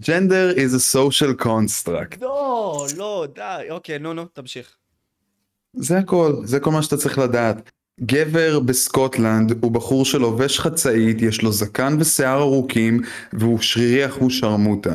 [0.00, 2.16] Gender is a social construct.
[2.20, 3.70] לא, לא, די.
[3.70, 4.76] אוקיי, נו, נו, תמשיך.
[5.76, 7.70] זה הכל, זה כל מה שאתה צריך לדעת.
[8.00, 13.00] גבר בסקוטלנד הוא בחור שלובש חצאית, יש לו זקן ושיער ארוכים
[13.32, 14.94] והוא שרירי אחוש שרמוטה.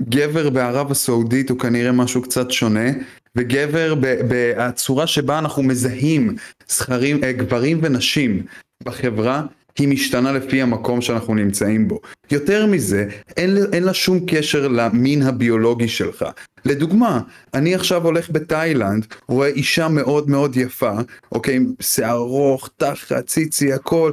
[0.00, 2.90] גבר בערב הסעודית הוא כנראה משהו קצת שונה,
[3.36, 6.36] וגבר בצורה שבה אנחנו מזהים
[6.68, 8.42] זכרים, אה, גברים ונשים
[8.84, 9.42] בחברה
[9.78, 12.00] היא משתנה לפי המקום שאנחנו נמצאים בו.
[12.30, 16.24] יותר מזה, אין, אין לה שום קשר למין הביולוגי שלך.
[16.64, 17.20] לדוגמה,
[17.54, 20.92] אני עכשיו הולך בתאילנד, רואה אישה מאוד מאוד יפה,
[21.32, 24.12] אוקיי, עם שיער ארוך, תחת, ציצי, הכל,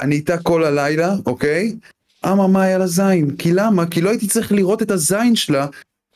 [0.00, 1.76] אני איתה כל הלילה, אוקיי?
[2.26, 3.86] אממה היה לה זין, כי למה?
[3.86, 5.66] כי לא הייתי צריך לראות את הזין שלה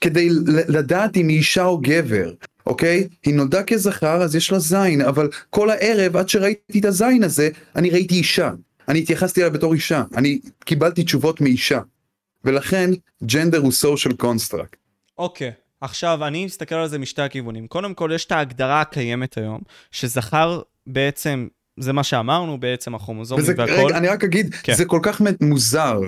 [0.02, 0.28] כדי
[0.68, 2.32] לדעת אם היא אישה או גבר,
[2.66, 3.08] אוקיי?
[3.24, 7.48] היא נולדה כזכר אז יש לה זין, אבל כל הערב עד שראיתי את הזין הזה,
[7.76, 8.50] אני ראיתי אישה.
[8.88, 11.80] אני התייחסתי אליה בתור אישה, אני קיבלתי תשובות מאישה.
[12.44, 12.90] ולכן,
[13.24, 14.76] ג'נדר הוא social construct.
[15.18, 17.66] אוקיי, עכשיו אני מסתכל על זה משתי הכיוונים.
[17.66, 21.48] קודם כל, יש את ההגדרה הקיימת היום, שזכר בעצם,
[21.80, 23.72] זה מה שאמרנו, בעצם הכרומוזומים וזה, והכל.
[23.72, 24.74] רגע, אני רק אגיד, כן.
[24.74, 26.00] זה כל כך מוזר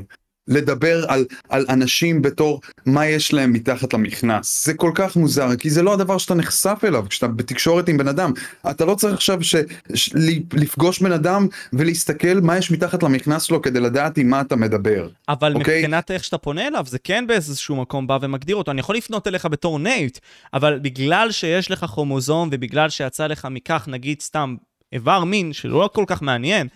[0.49, 4.67] לדבר על, על אנשים בתור מה יש להם מתחת למכנס.
[4.67, 8.09] זה כל כך מוזר, כי זה לא הדבר שאתה נחשף אליו כשאתה בתקשורת עם בן
[8.09, 8.33] אדם.
[8.71, 9.55] אתה לא צריך עכשיו ש,
[9.95, 10.11] ש,
[10.53, 15.09] לפגוש בן אדם ולהסתכל מה יש מתחת למכנס שלו כדי לדעת עם מה אתה מדבר.
[15.29, 15.79] אבל אוקיי?
[15.79, 18.71] מבחינת איך שאתה פונה אליו, זה כן באיזשהו מקום בא ומגדיר אותו.
[18.71, 20.19] אני יכול לפנות אליך בתור נייט,
[20.55, 24.57] אבל בגלל שיש לך כרומוזום ובגלל שיצא לך מכך, נגיד סתם
[24.93, 26.69] איבר מין, שלא כל כך מעניין,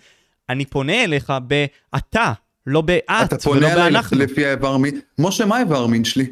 [0.49, 2.33] אני פונה אליך באתה,
[2.69, 4.17] לא באת, אתה ולא פונה אליי באנחנו.
[4.17, 4.99] לפי האיבר מין.
[5.19, 6.29] משה, מה האיבר מין שלי?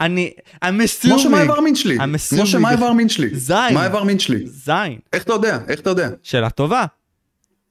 [0.00, 0.32] אני,
[0.64, 1.98] I'm משה, מה האיבר מין שלי?
[1.98, 2.58] I'm משה.
[2.58, 3.34] מה האיבר מין שלי?
[3.34, 3.56] זין.
[3.74, 4.46] מה האיבר מין שלי?
[4.46, 4.98] זין.
[5.12, 5.58] איך אתה יודע?
[5.68, 6.08] איך אתה יודע?
[6.22, 6.84] שאלה טובה.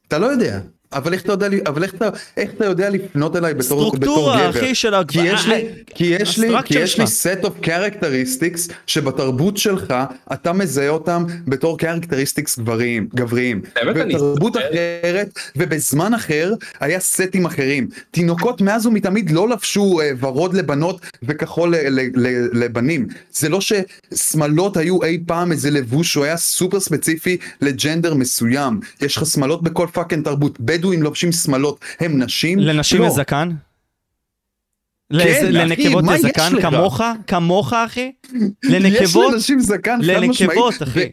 [0.07, 0.59] אתה לא יודע.
[0.93, 4.37] אבל איך אתה יודע, אבל איך אתה, איך אתה יודע לפנות אליי בתור, בתור סטרוקטורה,
[4.37, 4.59] גבר?
[4.59, 5.65] אחי, של כי יש לי,
[5.95, 9.93] כי יש לי, כי יש לי set of characteristics שבתרבות שלך
[10.33, 13.61] אתה מזהה אותם בתור characteristics גבריים, גבריים.
[13.85, 14.57] בתרבות.
[14.57, 17.87] אחרת ובזמן אחר היה סטים אחרים.
[18.11, 23.07] תינוקות מאז ומתמיד לא לבשו אה, ורוד לבנות וכחול ל- ל- ל- לבנים.
[23.31, 28.79] זה לא ששמלות היו אי פעם איזה לבוש שהוא היה סופר ספציפי ל gender מסוים.
[29.01, 30.59] יש לך שמלות בכל fucking תרבות.
[30.79, 32.59] בדואים לובשים שמלות, הם נשים?
[32.59, 33.05] לנשים לא.
[33.05, 33.49] יש זקן?
[35.13, 36.61] כן, אחי, לנקבות מה יש יש זקן לך?
[36.61, 37.01] כמוך?
[37.27, 38.11] כמוך, אחי?
[38.63, 39.33] יש לנקבות?
[39.33, 40.41] לנשים זקן חד משמעית.
[40.41, 41.09] לנקבות, אחי.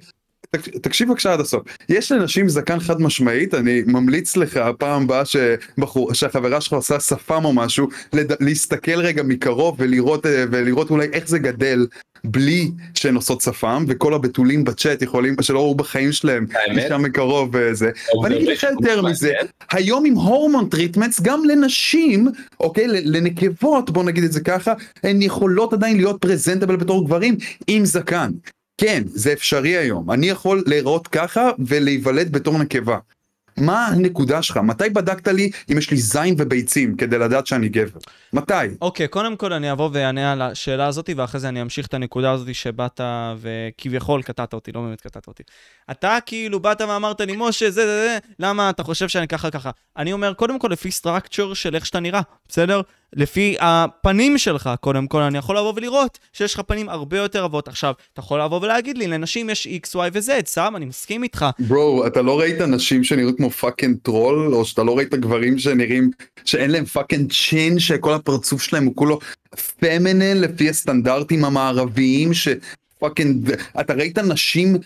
[0.56, 1.62] תק- תקשיב בבקשה עד הסוף.
[1.88, 7.44] יש לנשים זקן חד משמעית, אני ממליץ לך הפעם הבאה שבחור, שהחברה שלך עושה שפם
[7.44, 8.32] או משהו, לד...
[8.40, 11.86] להסתכל רגע מקרוב ולראות, אה, ולראות אולי איך זה גדל
[12.24, 16.46] בלי שהן עושות שפם, וכל הבתולים בצ'אט יכולים, שלא ראו בחיים שלהם?
[16.74, 17.90] משם מקרוב וזה.
[18.22, 19.02] ואני אגיד לך יותר.
[19.02, 19.32] מזה,
[19.72, 22.28] היום עם hormone treatments גם לנשים,
[22.60, 27.36] אוקיי, לנקבות, בוא נגיד את זה ככה, הן יכולות עדיין להיות פרזנטבל בתור גברים
[27.66, 28.30] עם זקן.
[28.78, 30.10] כן, זה אפשרי היום.
[30.10, 32.98] אני יכול להיראות ככה ולהיוולד בתור נקבה.
[33.56, 34.56] מה הנקודה שלך?
[34.56, 37.98] מתי בדקת לי אם יש לי זין וביצים כדי לדעת שאני גבר?
[38.32, 38.54] מתי?
[38.80, 42.32] אוקיי, קודם כל אני אבוא ואענה על השאלה הזאת, ואחרי זה אני אמשיך את הנקודה
[42.32, 43.00] הזאת שבאת
[43.38, 45.42] וכביכול קטעת אותי, לא באמת קטעת אותי.
[45.90, 49.70] אתה כאילו באת ואמרת לי, משה, זה, זה, זה, למה אתה חושב שאני ככה ככה?
[49.96, 52.80] אני אומר, קודם כל לפי structure של איך שאתה נראה, בסדר?
[53.12, 57.68] לפי הפנים שלך, קודם כל, אני יכול לבוא ולראות שיש לך פנים הרבה יותר רבות.
[57.68, 61.46] עכשיו, אתה יכול לבוא ולהגיד לי, לנשים יש X, Y ו-Z, אני מסכים איתך.
[61.58, 64.54] bro, אתה לא ראית נשים שנראות כמו fucking טרול?
[64.54, 66.10] או שאתה לא ראית גברים שנראים,
[66.44, 69.18] שאין להם fucking chin, שכל הפרצוף שלהם הוא כולו
[69.80, 72.48] feminine לפי הסטנדרטים המערביים, ש...
[72.98, 74.76] fucking, אתה ראית נשים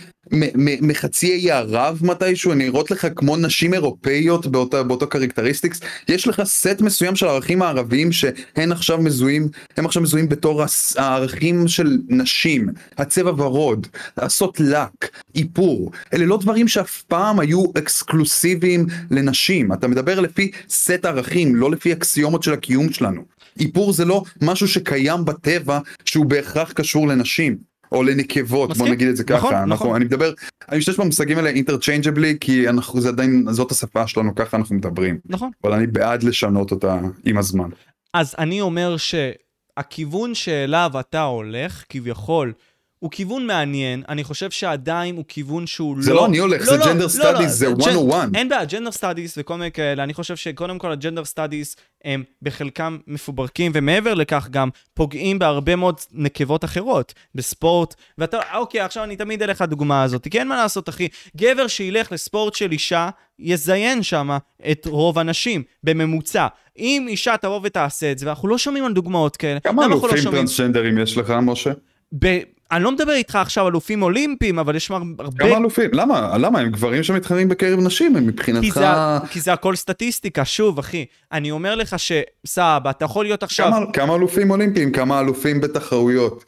[0.81, 6.43] מחצי האי ערב מתישהו, הן נראות לך כמו נשים אירופאיות באותה, באותו characteristics, יש לך
[6.45, 10.65] סט מסוים של ערכים מערביים שהן עכשיו מזוהים, הם עכשיו מזוהים בתור
[10.97, 13.87] הערכים של נשים, הצבע ורוד,
[14.19, 21.05] לעשות לק, איפור, אלה לא דברים שאף פעם היו אקסקלוסיביים לנשים, אתה מדבר לפי סט
[21.05, 23.23] ערכים, לא לפי אקסיומות של הקיום שלנו.
[23.61, 27.70] איפור זה לא משהו שקיים בטבע שהוא בהכרח קשור לנשים.
[27.93, 28.93] או לנקבות, בוא מסכים.
[28.93, 29.97] נגיד את זה ככה, נכון, אנחנו, נכון.
[29.97, 30.32] אני מדבר,
[30.68, 35.18] אני משתמש במושגים האלה interchangeably, כי אנחנו, זה עדיין, זאת השפה שלנו, ככה אנחנו מדברים,
[35.26, 35.51] נכון.
[35.64, 37.68] אבל אני בעד לשנות אותה עם הזמן.
[38.14, 42.53] אז אני אומר שהכיוון שאליו אתה הולך, כביכול,
[43.01, 46.03] הוא כיוון מעניין, אני חושב שעדיין הוא כיוון שהוא לא...
[46.03, 48.28] זה לא אני הולך, זה gender studies, זה gen- 101.
[48.34, 52.22] אין בעיה, gender studies וכל מיני כאלה, אני חושב שקודם כל ה gender studies הם
[52.42, 59.16] בחלקם מפוברקים, ומעבר לכך גם פוגעים בהרבה מאוד נקבות אחרות, בספורט, ואתה, אוקיי, עכשיו אני
[59.16, 64.03] תמיד אלך לדוגמה הזאת, כי אין מה לעשות, אחי, גבר שילך לספורט של אישה, יזיין
[64.03, 64.30] שם
[64.70, 66.46] את רוב הנשים, בממוצע.
[66.78, 69.98] אם אישה תבוא ותעשה את זה, ואנחנו לא שומעים על דוגמאות כאלה, כמה למה אנחנו
[69.98, 70.44] לא אלופים שומעים?
[70.46, 71.70] טרנסג'נדרים יש לך, משה?
[72.18, 72.38] ב...
[72.73, 75.25] אני לא מדבר איתך עכשיו אלופים אולימפיים, אבל יש הרבה...
[75.39, 75.91] כמה אלופים?
[75.93, 76.39] למה?
[76.39, 76.59] למה?
[76.59, 78.75] הם גברים שמתחרים בקרב נשים, הם כי מבחינתך...
[78.75, 78.87] זה,
[79.31, 81.05] כי זה הכל סטטיסטיקה, שוב, אחי.
[81.33, 83.71] אני אומר לך שסבא, אתה יכול להיות עכשיו...
[83.71, 86.45] כמה, כמה אלופים אולימפיים, כמה אלופים בתחרויות.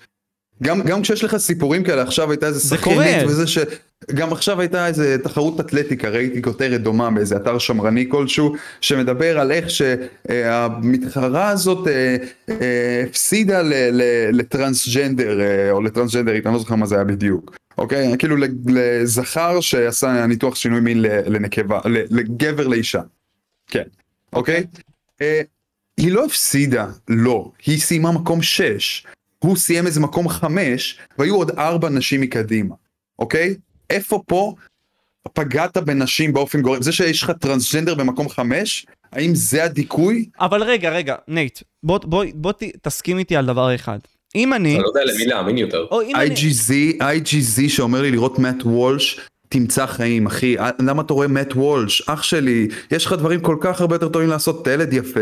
[0.63, 3.07] גם, גם כשיש לך סיפורים כאלה, עכשיו הייתה איזה קורה.
[3.27, 3.59] וזה ש...
[4.15, 9.53] גם עכשיו הייתה איזה תחרות אתלטיקה, ראיתי כותרת דומה באיזה אתר שמרני כלשהו, שמדבר על
[9.53, 12.17] איך שהמתחרה הזאת אה,
[12.51, 17.57] אה, הפסידה ל- ל- לטרנסג'נדר, אה, או לטרנסג'נדרית, אני לא זוכר מה זה היה בדיוק.
[17.79, 18.19] אוקיי?
[18.19, 18.37] כאילו
[18.67, 23.01] לזכר שעשה ניתוח שינוי מין לנקבה, לגבר לאישה.
[23.67, 23.85] כן.
[24.33, 24.65] אוקיי?
[25.23, 25.43] אה,
[25.97, 27.51] היא לא הפסידה, לא.
[27.67, 29.07] היא סיימה מקום 6.
[29.43, 32.75] הוא סיים איזה מקום 5, והיו עוד 4 נשים מקדימה.
[33.19, 33.55] אוקיי?
[33.91, 34.55] איפה פה
[35.33, 36.83] פגעת בנשים באופן גורף?
[36.83, 40.27] זה שיש לך טרנסג'נדר במקום 5, האם זה הדיכוי?
[40.41, 43.99] אבל רגע, רגע, נייט, בוא, בוא, בוא ת, תסכים איתי על דבר אחד.
[44.35, 44.75] אם אני...
[44.75, 45.87] אני לא יודע למי להאמין יותר.
[45.91, 46.35] או אם אני...
[46.35, 50.59] IGZ, IGZ שאומר לי לראות מאט וולש, תמצא חיים, אחי.
[50.59, 52.03] אה, למה אתה רואה מאט וולש?
[52.09, 55.21] אח שלי, יש לך דברים כל כך הרבה יותר טובים לעשות, אתה ילד יפה.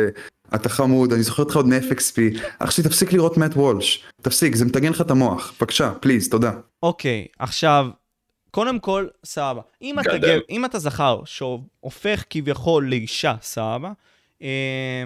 [0.55, 2.40] אתה חמוד, אני זוכר אותך עוד מ-FXP.
[2.59, 4.05] אח שלי, תפסיק לראות מאט וולש.
[4.22, 5.55] תפסיק, זה מטגן לך את המוח.
[5.61, 6.53] בבקשה, פליז, תודה.
[6.82, 7.86] אוקיי, עכשיו,
[8.51, 9.61] קודם כל, סבבה.
[9.82, 10.18] אם אתה.
[10.18, 13.92] גב, אם אתה זכר שהופך כביכול לאישה, סבבה,
[14.42, 15.05] אה,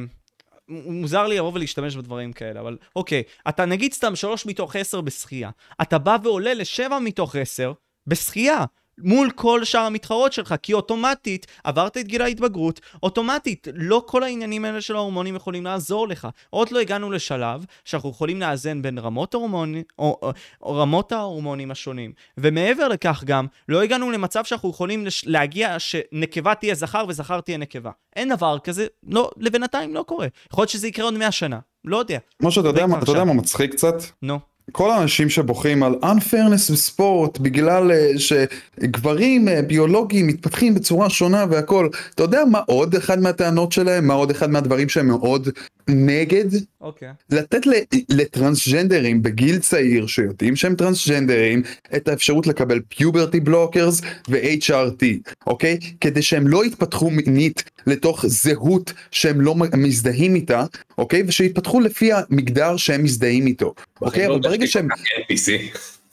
[0.68, 5.50] מוזר לי לבוא ולהשתמש בדברים כאלה, אבל אוקיי, אתה נגיד סתם 3 מתוך 10 בשחייה,
[5.82, 7.72] אתה בא ועולה ל-7 מתוך 10
[8.06, 8.64] בשחייה,
[8.98, 14.64] מול כל שאר המתחרות שלך, כי אוטומטית עברת את גיל ההתבגרות, אוטומטית לא כל העניינים
[14.64, 16.28] האלה של ההורמונים יכולים לעזור לך.
[16.50, 20.30] עוד לא הגענו לשלב שאנחנו יכולים לאזן בין רמות, ההורמונים, או, או,
[20.62, 22.12] או רמות ההורמונים השונים.
[22.38, 27.58] ומעבר לכך גם, לא הגענו למצב שאנחנו יכולים לש, להגיע שנקבה תהיה זכר וזכר תהיה
[27.58, 27.90] נקבה.
[28.16, 30.26] אין דבר כזה, לא, לבינתיים לא קורה.
[30.52, 32.18] יכול להיות שזה יקרה עוד 100 שנה, לא יודע.
[32.38, 33.24] כמו שאתה יודע, זה מה- כבר אתה יודע.
[33.24, 33.94] מה מצחיק קצת?
[34.22, 34.38] נו.
[34.72, 41.88] כל האנשים שבוכים על unfairness בספורט בגלל אה, שגברים אה, ביולוגיים מתפתחים בצורה שונה והכל,
[42.14, 44.06] אתה יודע מה עוד אחד מהטענות שלהם?
[44.06, 45.48] מה עוד אחד מהדברים שהם מאוד
[45.88, 46.44] נגד?
[46.80, 47.08] אוקיי.
[47.30, 47.72] לתת ל-
[48.08, 51.62] לטרנסג'נדרים בגיל צעיר שיודעים שהם טרנסג'נדרים
[51.96, 55.78] את האפשרות לקבל פיוברטי בלוקרס ו-HRT, אוקיי?
[56.00, 60.64] כדי שהם לא יתפתחו מינית לתוך זהות שהם לא מזדהים איתה,
[60.98, 61.22] אוקיי?
[61.26, 64.26] ושיתפתחו לפי המגדר שהם מזדהים איתו, אוקיי?
[64.26, 64.88] אבל ברגע שהם...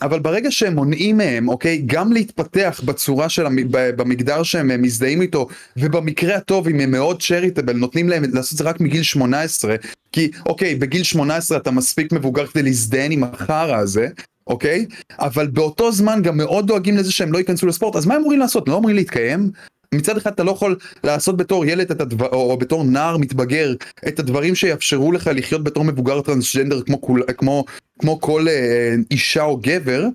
[0.02, 3.56] אבל ברגע שהם מונעים מהם, אוקיי, גם להתפתח בצורה של, המ...
[3.72, 5.48] במגדר שהם מזדהים איתו,
[5.78, 9.76] ובמקרה הטוב, אם הם מאוד צ'ריטבל, נותנים להם לעשות את זה רק מגיל 18,
[10.12, 14.08] כי, אוקיי, בגיל 18 אתה מספיק מבוגר כדי להזדהן עם החרא הזה,
[14.48, 14.86] אוקיי?
[15.20, 18.40] אבל באותו זמן גם מאוד דואגים לזה שהם לא ייכנסו לספורט, אז מה הם אמורים
[18.40, 18.70] לעשות?
[18.70, 19.52] לא אמורים להתקיים?
[19.96, 23.74] מצד אחד אתה לא יכול לעשות בתור ילד את הדבר, או בתור נער מתבגר
[24.08, 27.02] את הדברים שיאפשרו לך לחיות בתור מבוגר טרנסג'נדר כמו,
[27.38, 27.66] כמו,
[28.00, 30.06] כמו כל אה, אישה או גבר,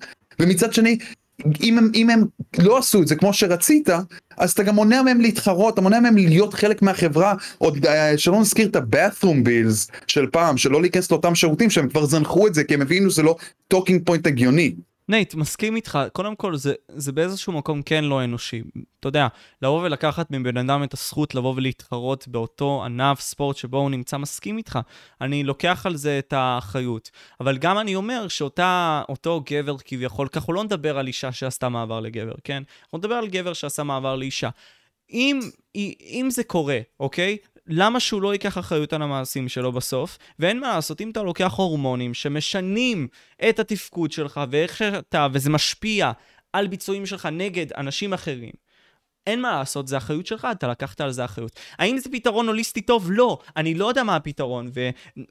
[0.40, 0.98] ומצד שני,
[1.62, 2.24] אם הם, אם הם
[2.58, 3.88] לא עשו את זה כמו שרצית,
[4.36, 8.40] אז אתה גם מונע מהם להתחרות, אתה מונע מהם להיות חלק מהחברה, עוד אה, שלא
[8.40, 12.64] נזכיר את ה-bathroom bills של פעם, שלא להיכנס לאותם שירותים שהם כבר זנחו את זה
[12.64, 13.36] כי הם הבינו שזה לא
[13.68, 14.74] talking point הגיוני.
[15.08, 18.62] נייט, מסכים איתך, קודם כל זה, זה באיזשהו מקום כן לא אנושי.
[19.00, 19.28] אתה יודע,
[19.62, 24.58] לבוא ולקחת מבן אדם את הזכות לבוא ולהתחרות באותו ענף ספורט שבו הוא נמצא, מסכים
[24.58, 24.78] איתך.
[25.20, 27.10] אני לוקח על זה את האחריות.
[27.40, 32.34] אבל גם אני אומר שאותו גבר כביכול, ככה לא נדבר על אישה שעשתה מעבר לגבר,
[32.44, 32.62] כן?
[32.82, 34.48] אנחנו נדבר על גבר שעשה מעבר לאישה.
[35.10, 35.40] אם,
[36.00, 37.36] אם זה קורה, אוקיי?
[37.68, 40.18] למה שהוא לא ייקח אחריות על המעשים שלו בסוף?
[40.38, 43.08] ואין מה לעשות, אם אתה לוקח הורמונים שמשנים
[43.48, 46.12] את התפקוד שלך ואיך שאתה, וזה משפיע
[46.52, 48.52] על ביצועים שלך נגד אנשים אחרים,
[49.26, 51.50] אין מה לעשות, זה אחריות שלך, אתה לקחת על זה אחריות.
[51.78, 53.06] האם זה פתרון הוליסטי טוב?
[53.12, 53.38] לא.
[53.56, 54.70] אני לא יודע מה הפתרון,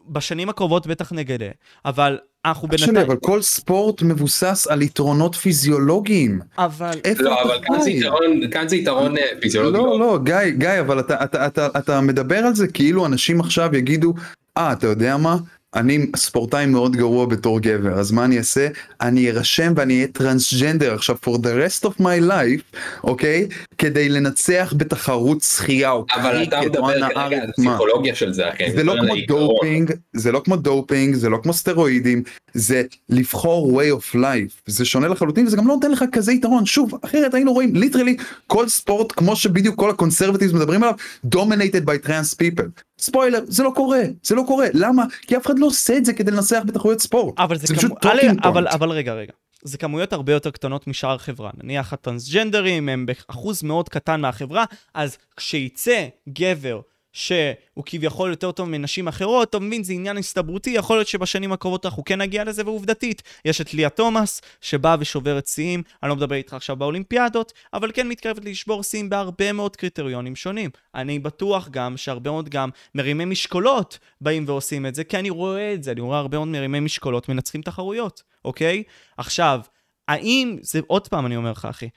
[0.07, 1.49] ובשנים הקרובות בטח נגלה.
[1.85, 6.39] אבל אנחנו אח שלי, אבל כל ספורט מבוסס על יתרונות פיזיולוגיים.
[6.57, 6.91] אבל...
[7.03, 7.89] איפה לא, אבל כאן זה?
[7.89, 9.77] יתרון- כאן זה יתרון אה, פיזיולוגי.
[9.77, 13.75] לא, לא, גיא, גיא, אבל אתה, אתה, אתה, אתה מדבר על זה כאילו אנשים עכשיו
[13.75, 14.13] יגידו,
[14.57, 15.37] אה, אתה יודע מה?
[15.75, 18.67] אני ספורטאי מאוד גרוע בתור גבר, אז מה אני אעשה?
[19.01, 23.47] אני ארשם ואני אהיה טרנסג'נדר עכשיו for the rest of my life, אוקיי?
[23.77, 27.49] כדי לנצח בתחרות שחייה או אבל אתה מדבר כרגע על.
[27.49, 28.71] הפסיכולוגיה של זה, אחי.
[28.71, 29.13] זה לא כמו.
[29.27, 32.23] דופינג, זה לא כמו דופינג, זה לא כמו סטרואידים,
[32.53, 36.65] זה לבחור way of life, זה שונה לחלוטין וזה גם לא נותן לך כזה יתרון,
[36.65, 38.17] שוב, אחרת היינו רואים literally
[38.47, 40.95] כל ספורט כמו שבדיוק כל ה conservatives מדברים עליו,
[41.35, 42.85] dominated by trans people.
[43.05, 45.03] ספוילר, זה לא קורה, זה לא קורה, למה?
[45.21, 47.39] כי אף אחד לא עושה את זה כדי לנצח בתחרויות ספורט.
[47.39, 47.77] אבל זה, זה כמו...
[47.77, 48.73] פשוט א', talking אבל, point.
[48.73, 49.33] אבל רגע, רגע.
[49.63, 51.51] זה כמויות הרבה יותר קטנות משאר החברה.
[51.63, 56.81] נניח הטרנסג'נדרים הם באחוז מאוד קטן מהחברה, אז כשיצא גבר
[57.15, 61.85] שהוא כביכול יותר טוב מנשים אחרות, אתה מבין, זה עניין הסתברותי, יכול להיות שבשנים הקרובות
[61.85, 66.35] אנחנו כן נגיע לזה, ועובדתית, יש את ליה תומאס, שבאה ושוברת שיאים, אני לא מדבר
[66.35, 70.69] איתך עכשיו באולימפיאדות, אבל כן מתקרבת לשבור שיאים בהרבה מאוד קריטריונים שונים.
[70.95, 75.73] אני בטוח גם שהרבה מאוד גם מרימי משקולות באים ועושים את זה, כי אני רואה
[75.73, 78.83] את זה, אני רואה הרבה מאוד מרימי משקולות מנצחים תחרויות, אוקיי?
[79.17, 79.61] עכשיו,
[80.07, 81.89] האם, זה עוד פעם אני אומר לך, אחי,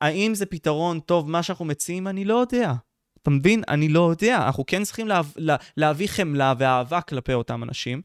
[0.00, 2.08] האם זה פתרון טוב מה שאנחנו מציעים?
[2.08, 2.72] אני לא יודע.
[3.22, 3.62] אתה מבין?
[3.68, 4.36] אני לא יודע.
[4.46, 8.02] אנחנו כן צריכים לה, לה, להביא חמלה ואהבה כלפי אותם אנשים,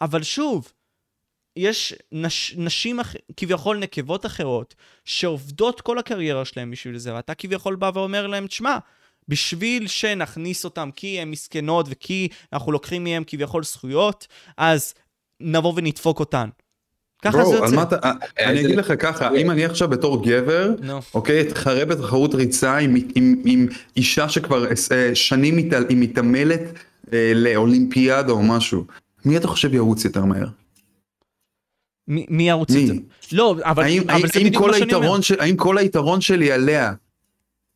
[0.00, 0.72] אבל שוב,
[1.56, 7.76] יש נש, נשים אח, כביכול נקבות אחרות שעובדות כל הקריירה שלהם בשביל זה, ואתה כביכול
[7.76, 8.78] בא ואומר להם, תשמע,
[9.28, 14.94] בשביל שנכניס אותם כי הן מסכנות וכי אנחנו לוקחים מהם כביכול זכויות, אז
[15.40, 16.48] נבוא ונדפוק אותן.
[17.22, 17.76] ככה זה יוצא.
[17.76, 17.96] מה אתה,
[18.38, 20.74] אני אגיד לך ככה, אם אני עכשיו בתור גבר.
[21.14, 23.66] אוקיי, אתחרה בתחרות ריצה עם, עם, עם
[23.96, 25.56] אישה שכבר אה, שנים
[25.88, 26.60] היא מתעמלת
[27.12, 28.84] אה, לאולימפיאדה או משהו,
[29.24, 30.46] מי אתה חושב ירוץ יותר מהר?
[32.08, 32.94] מי ירוץ זה?
[33.32, 35.18] לא, אבל, האם, אבל האם, זה בדיוק כל מה שאני אומר.
[35.38, 36.92] האם כל היתרון שלי עליה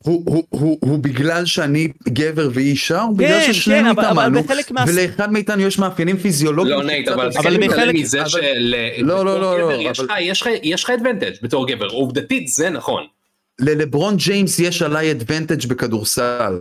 [0.04, 4.04] הוא, הוא, הוא, הוא בגלל שאני גבר והיא אישה, או בגלל כן, ששנינו כן, אבל-
[4.04, 6.78] אבל התאמנו, ולאחד מאיתנו יש מאפיינים פיזיולוגיים.
[6.78, 8.74] לא נייט, אבל אבל אבל בחלק- מזה אבל- של...
[8.98, 12.48] לא, לא, לא, לא, יש אבל- לך- יש לך- יש לך advantage בתור גבר, עובדתית
[12.48, 13.04] זה נכון.
[13.60, 16.58] ללברון ג'יימס יש עליי advantage בכדורסל.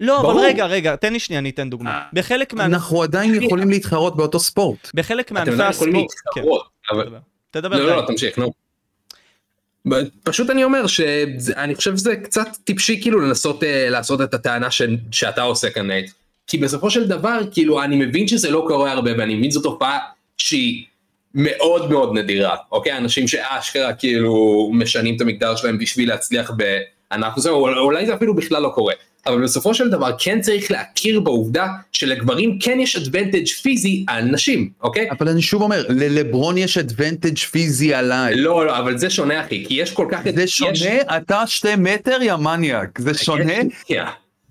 [0.00, 0.44] לא, אבל ברור.
[0.44, 2.00] רגע, רגע, תן לי שנייה, אני אתן דוגמה.
[2.12, 2.64] בחלק מה...
[2.64, 4.90] אנחנו עדיין יכולים להתחרות באותו ספורט.
[4.94, 6.10] בחלק אתם מענפי עדיין יכולים הספורט...
[6.36, 7.08] להתחרות, כן, אבל...
[7.50, 7.86] תדבר.
[7.86, 7.96] לא.
[7.96, 8.52] לא, תמשיך, נו.
[10.24, 14.82] פשוט אני אומר שאני חושב שזה קצת טיפשי כאילו לנסות אה, לעשות את הטענה ש,
[15.10, 16.10] שאתה עושה כאן נייט.
[16.46, 19.98] כי בסופו של דבר כאילו אני מבין שזה לא קורה הרבה ואני מבין זו תופעה
[20.38, 20.84] שהיא
[21.34, 27.50] מאוד מאוד נדירה אוקיי אנשים שאשכרה כאילו משנים את המגדר שלהם בשביל להצליח בענף הזה
[27.50, 28.94] או אולי זה אפילו בכלל לא קורה.
[29.26, 34.70] אבל בסופו של דבר כן צריך להכיר בעובדה שלגברים כן יש אדוונטג' פיזי על נשים
[34.82, 35.10] אוקיי?
[35.10, 38.34] אבל אני שוב אומר, ללברון יש אדוונטג' פיזי עליי.
[38.36, 41.76] לא לא אבל זה שונה אחי כי יש כל כך זה יש- שונה, אתה שתי
[41.78, 43.52] מטר יא מניאק, זה שונה?
[43.86, 44.04] כן.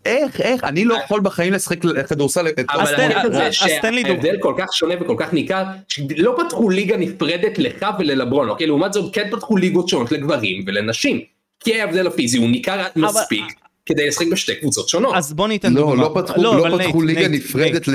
[0.05, 1.77] איך, איך, אני לא יכול בחיים לשחק
[2.09, 5.63] כדורסל, אז תן- הקטע זה אז תן לי שההבדל כל כך שונה וכל כך ניכר,
[5.87, 8.67] שלא פתחו ליגה נפרדת לך וללברון, אוקיי?
[8.67, 11.19] לעומת זאת כן פתחו ליגות שונות לגברים ולנשים.
[11.63, 13.43] כי ההבדל הפיזי הוא ניכר מספיק
[13.85, 15.15] כדי לשחק בשתי קבוצות שונות.
[15.15, 16.01] אז בוא ניתן לא, דוגמה.
[16.03, 17.87] לא פתחו, אבל לא פתחו נייט, ליגה נייט, נפרדת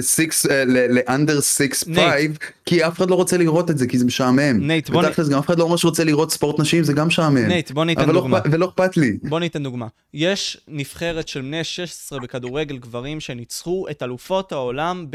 [0.50, 4.04] אה, ל under six five, כי אף אחד לא רוצה לראות את זה, כי זה
[4.04, 4.66] משעמם.
[4.66, 7.06] נייט, בוא נ- ותכלס גם אף אחד לא אומר שרוצה לראות ספורט נשים, זה גם
[7.06, 7.46] משעמם.
[7.46, 9.18] נייט, בוא ניתן אבל לא ולא אכפת לי.
[9.22, 9.86] בוא ניתן דוגמה.
[10.14, 15.06] יש נבחרת של בני 16 בכדורגל גברים שניצחו את אלופות העולם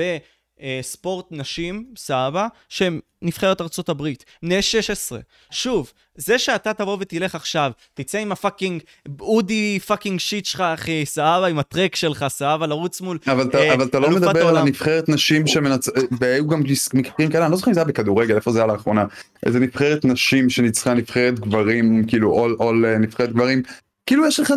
[0.64, 4.26] בספורט נשים, סבבה, שהם נבחרת ארצות הברית.
[4.44, 5.20] בני 16.
[5.52, 8.82] שוב, זה שאתה תבוא ותלך עכשיו, תצא עם ה fucking
[9.20, 13.18] אודי fucking shit שלך, אחי, סבבה, עם הטרק שלך, סבבה, לרוץ מול...
[13.28, 14.62] אבל אתה, אה, אבל אתה לא מדבר על העולם.
[14.62, 15.90] הנבחרת נשים שמנצ...
[16.20, 19.06] והיו גם מקרים כאלה, אני לא זוכר אם זה היה בכדורגל, איפה זה היה לאחרונה.
[19.46, 23.64] איזה נבחרת נשים שניצחה נבחרת גברים, כאילו אול אול אה, נבחרת גברים.
[24.06, 24.54] כאילו יש לך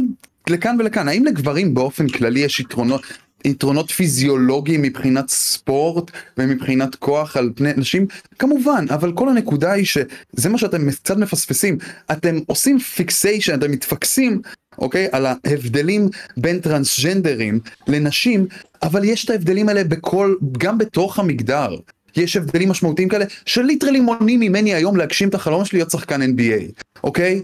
[0.50, 3.02] לכאן ולכאן, האם לגברים באופן כללי יש יתרונות?
[3.45, 8.07] יתרונות פיזיולוגיים מבחינת ספורט ומבחינת כוח על פני נשים
[8.38, 11.78] כמובן אבל כל הנקודה היא שזה מה שאתם קצת מפספסים
[12.12, 14.40] אתם עושים fixation אתם מתפקסים
[14.78, 18.47] אוקיי על ההבדלים בין טרנסג'נדרים לנשים
[18.82, 21.76] אבל יש את ההבדלים האלה בכל גם בתוך המגדר
[22.16, 26.22] יש הבדלים משמעותיים כאלה ש literally מונעים ממני היום להגשים את החלום שלי להיות שחקן
[26.22, 27.42] NBA אוקיי?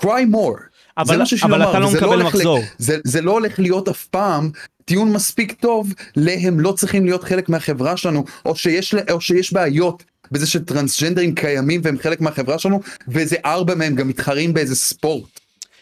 [0.00, 0.60] cry more.
[0.98, 2.60] אבל- זה מה שיש אבל לומר, אתה לא וזה מקבל הולך ל- מחזור.
[2.78, 4.50] זה, זה לא הולך להיות אף פעם
[4.90, 9.52] טיעון מספיק טוב למה הם לא צריכים להיות חלק מהחברה שלנו או שיש, או שיש
[9.52, 15.40] בעיות בזה שטרנסג'נדרים קיימים והם חלק מהחברה שלנו ואיזה ארבע מהם גם מתחרים באיזה ספורט.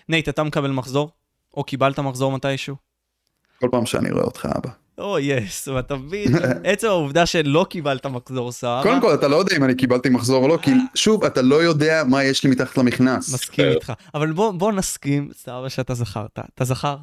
[0.09, 1.11] נייט, אתה מקבל מחזור?
[1.57, 2.77] או קיבלת מחזור מתישהו?
[3.61, 4.71] כל פעם שאני רואה אותך אבא.
[4.99, 6.35] oh yes, ואתה מבין,
[6.65, 10.43] עצם העובדה שלא קיבלת מחזור סבבה, קודם כל אתה לא יודע אם אני קיבלתי מחזור
[10.43, 13.35] או לא כי שוב אתה לא יודע מה יש לי מתחת למכנס.
[13.35, 13.93] מסכים איתך.
[14.15, 16.39] אבל בוא, בוא נסכים, סבבה, שאתה זכרת.
[16.55, 16.97] אתה זכר?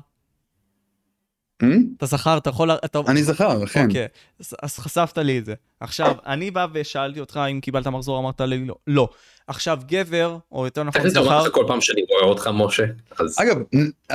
[1.64, 1.66] Hmm?
[1.98, 2.72] אתה זכר, אתה יכול...
[2.72, 3.00] אתה...
[3.08, 3.86] אני זכר, כן.
[3.88, 4.08] אוקיי,
[4.64, 5.54] אז, חשפת לי את זה.
[5.80, 8.76] עכשיו, אני בא ושאלתי אותך אם קיבלת מחזור, אמרת לי לא.
[8.88, 9.10] לא.
[9.48, 12.50] עכשיו, גבר, או יותר נכון, תכף זה אומר זכר, לך כל פעם שאני רואה אותך
[12.54, 12.84] משה.
[13.20, 13.58] אז אגב,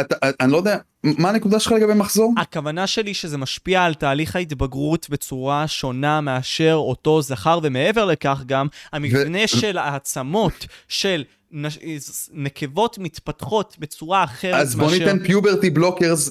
[0.01, 2.35] אתה, אני לא יודע, מה הנקודה שלך לגבי מחזור?
[2.39, 8.67] הכוונה שלי שזה משפיע על תהליך ההתבגרות בצורה שונה מאשר אותו זכר, ומעבר לכך גם,
[8.93, 11.25] המבנה של העצמות של.
[12.33, 16.31] נקבות מתפתחות בצורה אחרת אז בוא ניתן puberty blockers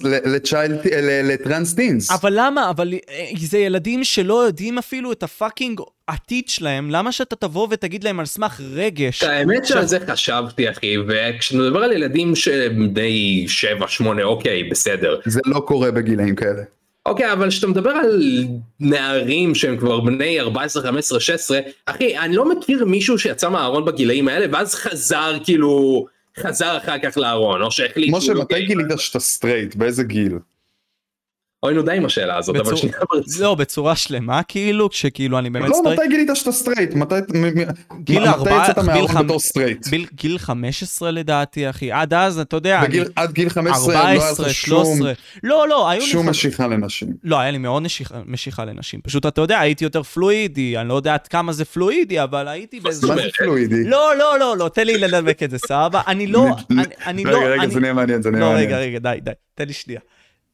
[1.23, 2.11] ל trans teens.
[2.11, 2.69] אבל למה?
[2.69, 7.67] אבל אה, זה ילדים שלא יודעים אפילו את ה fucking עתיד שלהם, למה שאתה תבוא
[7.71, 9.23] ותגיד להם על סמך רגש?
[9.23, 13.45] האמת שעל זה חשבתי אחי וכשנדבר על ילדים שבני
[14.01, 15.19] 7-8 אוקיי בסדר.
[15.25, 16.78] זה לא קורה בגילאים כאלה.
[17.09, 18.43] אוקיי אבל כשאתה מדבר על
[18.79, 24.27] נערים שהם כבר בני 14 15 16 אחי אני לא מכיר מישהו שיצא מהארון בגילאים
[24.27, 26.05] האלה ואז חזר כאילו
[26.39, 28.13] חזר אחר כך לארון או שהחליט.
[28.13, 28.65] משה, לא מתי.
[28.65, 29.75] גילית שאתה סטרייט?
[29.75, 30.33] באיזה גיל?
[31.63, 32.97] אוי נו די עם השאלה הזאת אבל בצור- שנייה.
[33.39, 35.99] לא, בצורה שלמה כאילו, כשכאילו אני באמת לא, סטרייט.
[35.99, 36.93] מתי גילית שאתה סטרייט?
[36.93, 39.87] מתי מ- מ- גיל מתי ארבע- יצאת גיל מהארון חמ- בתור סטרייט?
[39.87, 41.91] גיל- גיל 15 לדעתי, אחי.
[41.91, 42.87] עד אז, אתה יודע, אני...
[42.87, 45.13] בגיל- עד גיל 15 לא היה 14, לך שום 13.
[45.43, 46.07] לא, לא, היו לי...
[46.07, 47.09] שום חב- משיכה לנשים.
[47.23, 49.01] לא, היה לי מאוד משיכה, משיכה לנשים.
[49.01, 52.79] פשוט, אתה יודע, הייתי יותר פלואידי, אני לא יודע עד כמה זה פלואידי, אבל הייתי
[52.79, 53.07] באיזה...
[53.07, 53.83] מה זה פלואידי?
[53.83, 56.01] לא, לא, לא, לא, תן לי לנמק את זה, סבבה?
[56.07, 57.37] אני לא, אני- אני לא...
[57.37, 58.67] רגע, רגע, אני- זה נהיה מעניין, זה נהיה לא, מעניין.
[58.69, 59.99] רגע, רגע, די, די, תן לי שנייה.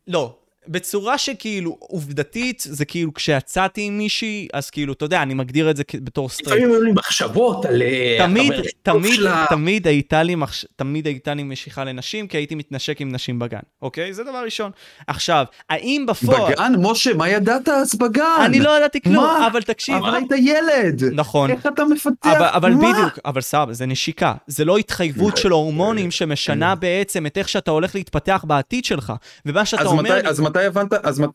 [0.07, 0.35] לא,
[0.67, 5.77] בצורה שכאילו, עובדתית, זה כאילו כשיצאתי עם מישהי, אז כאילו, אתה יודע, אני מגדיר את
[5.77, 6.61] זה בתור סטרייט.
[6.61, 9.45] לפעמים היו לי מחשבות על אה, תמיד, תמיד, שלה.
[9.49, 10.65] תמיד הייתה לי מחש...
[10.75, 14.13] תמיד הייתה לי משיכה לנשים, כי הייתי מתנשק עם נשים בגן, אוקיי?
[14.13, 14.71] זה דבר ראשון.
[15.07, 16.53] עכשיו, האם בפועל...
[16.53, 18.23] בגן, משה, מה ידעת אז בגן?
[18.45, 19.47] אני לא ידעתי כלום, מה?
[19.47, 19.95] אבל תקשיב.
[19.95, 21.03] אבל היית ילד.
[21.13, 21.51] נכון.
[21.51, 22.29] איך אתה מפתח?
[22.37, 22.93] אבל, אבל מה?
[22.93, 24.33] בדיוק, אבל סבבה, זה נשיקה.
[24.47, 29.13] זה לא התחייבות של הורמונים שמשנה בעצם את איך שאתה הולך להתפתח בעתיד שלך.
[29.45, 31.29] ומה שאתה אומר מתי- מתי הבנת, אז מת-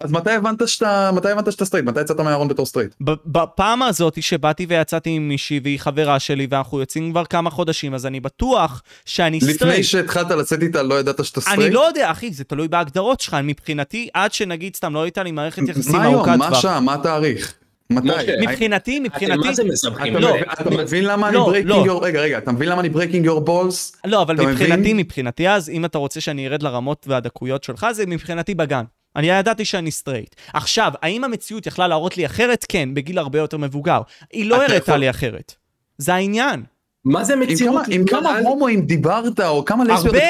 [0.00, 1.86] אז מתי הבנת שאתה, מתי הבנת שאתה סטרייט?
[1.86, 2.94] מתי יצאת מהארון בתור סטרייט?
[3.04, 7.94] ב- בפעם הזאת שבאתי ויצאתי עם מישהי והיא חברה שלי ואנחנו יוצאים כבר כמה חודשים,
[7.94, 9.84] אז אני בטוח שאני לפני סטרייט.
[9.84, 11.60] שהתחלת לצאת איתה לא ידעת שאתה סטרייט?
[11.60, 13.36] אני לא יודע, אחי, זה תלוי בהגדרות שלך.
[13.44, 16.38] מבחינתי, עד שנגיד סתם לא הייתה לי מערכת יחסים מה ארוכת היום?
[16.38, 16.58] מה טווח.
[16.58, 16.80] השעה?
[16.80, 17.54] מה התאריך?
[17.92, 18.06] מתי?
[18.08, 20.12] משה, מבחינתי, אתם מבחינתי, מה זה מסבכים?
[20.16, 21.84] אתה לא, מבין- אתה מבין למה אני לא, breaking לא.
[21.84, 22.02] your...
[22.04, 23.98] רגע, רגע, אתה מבין למה אני breaking your balls?
[24.06, 24.92] לא, אבל מבחינתי?
[24.92, 28.84] מבחינתי אז, אם אתה רוצה שאני ארד לרמות והדקויות שלך, זה מבחינתי בגן.
[29.16, 30.34] אני ידעתי שאני סטרייט.
[30.52, 32.64] עכשיו, האם המציאות יכלה להראות לי אחרת?
[32.68, 34.00] כן, בגיל הרבה יותר מבוגר.
[34.32, 35.54] היא לא אתה הראתה לי אחרת.
[35.98, 36.62] זה העניין.
[37.04, 37.82] מה זה מציאות?
[37.90, 40.24] עם כמה מה- הומואים דיברת, או כמה לסביות, הרבה.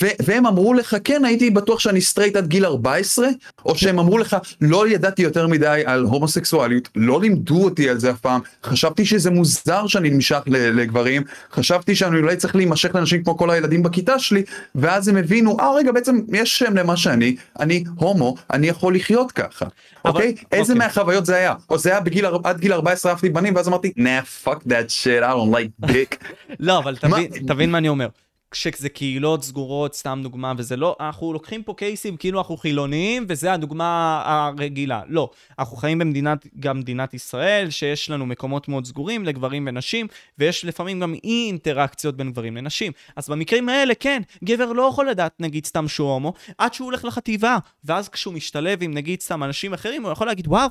[0.00, 3.28] ו, והם אמרו לך, כן, הייתי בטוח שאני סטרייט עד גיל 14,
[3.64, 8.10] או שהם אמרו לך, לא ידעתי יותר מדי על הומוסקסואליות, לא לימדו אותי על זה
[8.10, 13.36] אף פעם, חשבתי שזה מוזר שאני נמשך לגברים, חשבתי שאני אולי צריך להימשך לאנשים כמו
[13.36, 14.42] כל הילדים בכיתה שלי,
[14.74, 19.32] ואז הם הבינו, אה רגע, בעצם יש שם למה שאני, אני הומו, אני יכול לחיות
[19.32, 19.66] ככה.
[20.04, 20.34] אבל- אוקיי?
[20.52, 20.86] איזה אוקיי.
[20.86, 21.54] מהחוויות זה היה?
[21.70, 25.22] או זה היה בגיל, עד גיל 14 אהבתי בנים, ואז אמרתי, nah, fuck that shit,
[25.22, 26.16] I don't like dick.
[26.60, 28.06] לא, אבל תבין, תבין מה אני אומר.
[28.52, 33.52] כשזה קהילות סגורות, סתם דוגמה, וזה לא, אנחנו לוקחים פה קייסים כאילו אנחנו חילוניים, וזה
[33.52, 35.02] הדוגמה הרגילה.
[35.08, 40.06] לא, אנחנו חיים במדינת, גם מדינת ישראל, שיש לנו מקומות מאוד סגורים לגברים ונשים,
[40.38, 42.92] ויש לפעמים גם אי אינטראקציות בין גברים לנשים.
[43.16, 47.04] אז במקרים האלה, כן, גבר לא יכול לדעת, נגיד, סתם שהוא הומו, עד שהוא הולך
[47.04, 50.68] לחטיבה, ואז כשהוא משתלב עם, נגיד, סתם אנשים אחרים, הוא יכול להגיד, וואו,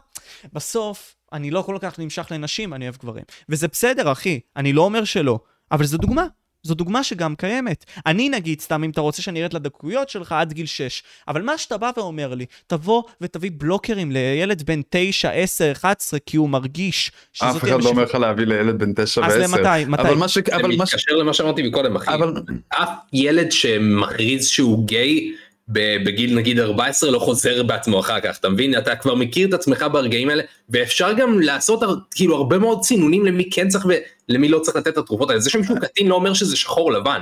[0.53, 3.23] בסוף, אני לא כל כך נמשך לנשים, אני אוהב גברים.
[3.49, 5.39] וזה בסדר, אחי, אני לא אומר שלא,
[5.71, 6.27] אבל זו דוגמה.
[6.63, 7.85] זו דוגמה שגם קיימת.
[8.05, 11.57] אני נגיד, סתם אם אתה רוצה שאני ארד לדקויות שלך עד גיל 6, אבל מה
[11.57, 17.11] שאתה בא ואומר לי, תבוא ותביא בלוקרים לילד בן 9, 10, 11, כי הוא מרגיש
[17.33, 19.43] שזאת אף אחד לא אומר לך להביא לילד בן 9 אז ו-10.
[19.43, 19.85] למתי?
[19.87, 20.01] מתי?
[20.01, 20.37] אבל מה ש...
[20.37, 20.93] זה אבל מה ש...
[20.93, 22.13] מתקשר למה שאמרתי מקודם, אחי.
[22.13, 22.33] אבל...
[22.69, 25.33] אף ילד שמכריז שהוא גיי
[25.67, 28.77] ב- בגיל נגיד 14 לא חוזר בעצמו אחר כך, אתה מבין?
[28.77, 31.83] אתה כבר מכיר את עצמך ברגעים האלה, ואפשר גם לעשות
[32.15, 33.85] כאילו הרבה מאוד סינונים למי כן צריך
[34.31, 35.41] ולמי לא צריך לתת את התרופות האלה.
[35.41, 37.21] זה שמישהו קטין לא אומר שזה שחור לבן.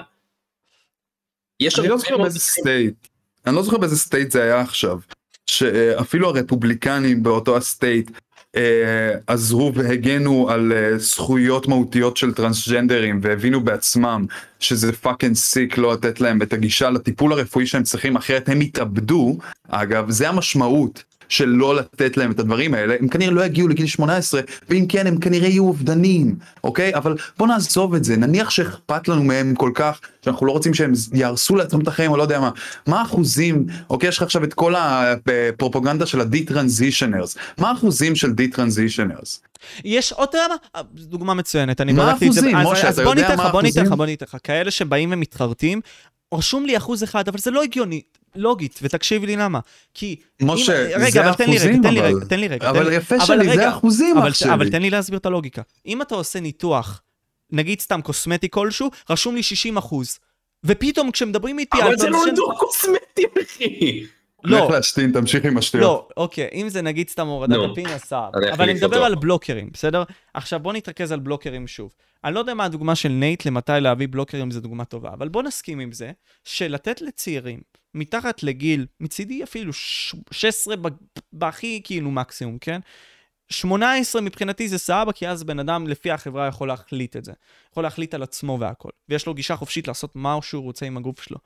[1.59, 3.07] יש אני לא זוכר באיזה state.
[3.45, 4.99] אני לא זוכר באיזה state זה היה עכשיו.
[5.47, 8.11] שאפילו הרפובליקנים באותו ה state
[8.55, 14.25] אה, עזרו והגנו על אה, זכויות מהותיות של טרנסג'נדרים והבינו בעצמם
[14.59, 19.37] שזה fucking sick לא לתת להם את הגישה לטיפול הרפואי שהם צריכים אחרת הם יתאבדו
[19.67, 23.87] אגב זה המשמעות של לא לתת להם את הדברים האלה הם כנראה לא יגיעו לגיל
[23.87, 26.95] 18 ואם כן הם כנראה יהיו אובדנים אוקיי?
[26.95, 28.17] אבל בוא נעזוב את זה.
[28.17, 32.17] נניח שאכפת לנו מהם כל כך שאנחנו לא רוצים שהם יהרסו לעצמם את החיים או
[32.17, 32.51] לא יודע מה.
[32.87, 34.09] מה האחוזים אוקיי?
[34.09, 39.41] יש לך עכשיו את כל הפרופגנדה של ה detransitioners מה האחוזים של detransitioners
[39.85, 40.55] יש עוד דוגמה,
[40.93, 42.39] דוגמה מצוינת, אני מה בדקתי את זה.
[42.39, 43.97] האחוזים, אז- משה, אז אתה בוא יודע ניתן מה לך, בוא ניתן לך, האחוזים?
[43.97, 44.37] בוא ניתן לך.
[44.43, 45.81] כאלה שבאים ומתחרטים,
[46.33, 48.01] רשום לי אחוז אחד, אבל זה לא הגיוני,
[48.35, 49.59] לוגית, ותקשיב לי למה.
[49.93, 50.15] כי...
[50.41, 52.69] משה, אם- רגע, זה אבל תן לי רגע, תן לי אבל- רגע, תן לי רגע.
[52.69, 54.53] אבל יפה אבל שלי, זה אחוזים, אבל- אח שלי.
[54.53, 55.61] אבל תן לי להסביר את הלוגיקה.
[55.85, 57.01] אם אתה עושה ניתוח,
[57.51, 60.19] נגיד סתם קוסמטי כלשהו, רשום לי 60 אחוז.
[60.63, 64.05] ופתאום כשמדברים איתי אבל זה לא ניתוח קוסמטי, אחי.
[64.43, 65.83] לא, לך להשתין, תמשיך עם השטויות.
[65.83, 69.03] לא, אוקיי, אם זה נגיד סתם הורדת נו, הפין הסער, אני אבל אני מדבר.
[69.03, 70.03] על בלוקרים, בסדר?
[70.33, 71.93] עכשיו בוא נתרכז על בלוקרים שוב.
[72.23, 75.43] אני לא יודע מה הדוגמה של נייט למתי להביא בלוקרים זו דוגמה טובה, אבל בוא
[75.43, 76.11] נסכים עם זה,
[76.43, 77.59] שלתת לצעירים,
[77.95, 80.87] מתחת לגיל, מצידי אפילו ש- 16 ב-
[81.33, 82.79] בהכי כאילו מקסימום, כן?
[83.49, 87.33] 18 מבחינתי זה סבבה, כי אז בן אדם לפי החברה יכול להחליט את זה.
[87.71, 88.89] יכול להחליט על עצמו והכל.
[89.09, 91.37] ויש לו גישה חופשית לעשות מה שהוא רוצה עם הגוף שלו.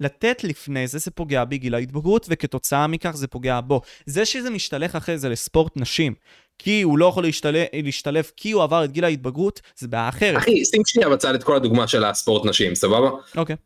[0.00, 3.80] לתת לפני זה, זה פוגע בגיל ההתבגרות, וכתוצאה מכך זה פוגע בו.
[4.06, 6.14] זה שזה משתלך אחרי זה לספורט נשים,
[6.58, 10.38] כי הוא לא יכול להשתלב, להשתלב כי הוא עבר את גיל ההתבגרות, זה בעיה אחרת.
[10.38, 13.10] אחי, שים שנייה בצד את כל הדוגמה של הספורט נשים, סבבה?
[13.36, 13.56] אוקיי.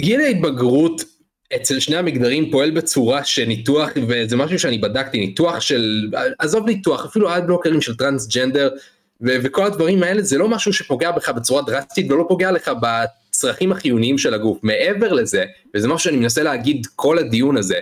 [0.00, 1.02] גיל ההתבגרות
[1.56, 7.30] אצל שני המגדרים פועל בצורה שניתוח, וזה משהו שאני בדקתי, ניתוח של, עזוב ניתוח, אפילו
[7.30, 8.70] עד בלוקרים של טרנסג'נדר,
[9.20, 12.70] ו- וכל הדברים האלה, זה לא משהו שפוגע בך בצורה דרסטית, ולא פוגע לך
[13.34, 14.58] בצרכים החיוניים של הגוף.
[14.62, 15.44] מעבר לזה,
[15.74, 17.78] וזה משהו שאני מנסה להגיד כל הדיון הזה,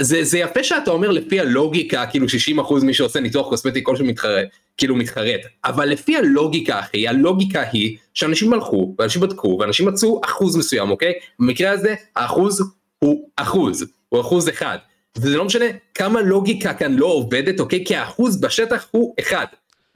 [0.00, 2.26] זה, זה יפה שאתה אומר לפי הלוגיקה, כאילו
[2.58, 7.96] 60% מי שעושה ניתוח קוסמטי כלשהו מתחרט, כאילו מתחרט, אבל לפי הלוגיקה אחי, הלוגיקה היא
[8.14, 11.12] שאנשים הלכו, ואנשים בדקו, ואנשים מצאו אחוז מסוים, אוקיי?
[11.38, 12.62] במקרה הזה, האחוז
[12.98, 14.78] הוא אחוז, הוא אחוז אחד.
[15.16, 15.64] וזה לא משנה
[15.94, 17.84] כמה לוגיקה כאן לא עובדת, אוקיי?
[17.86, 19.46] כי האחוז בשטח הוא אחד.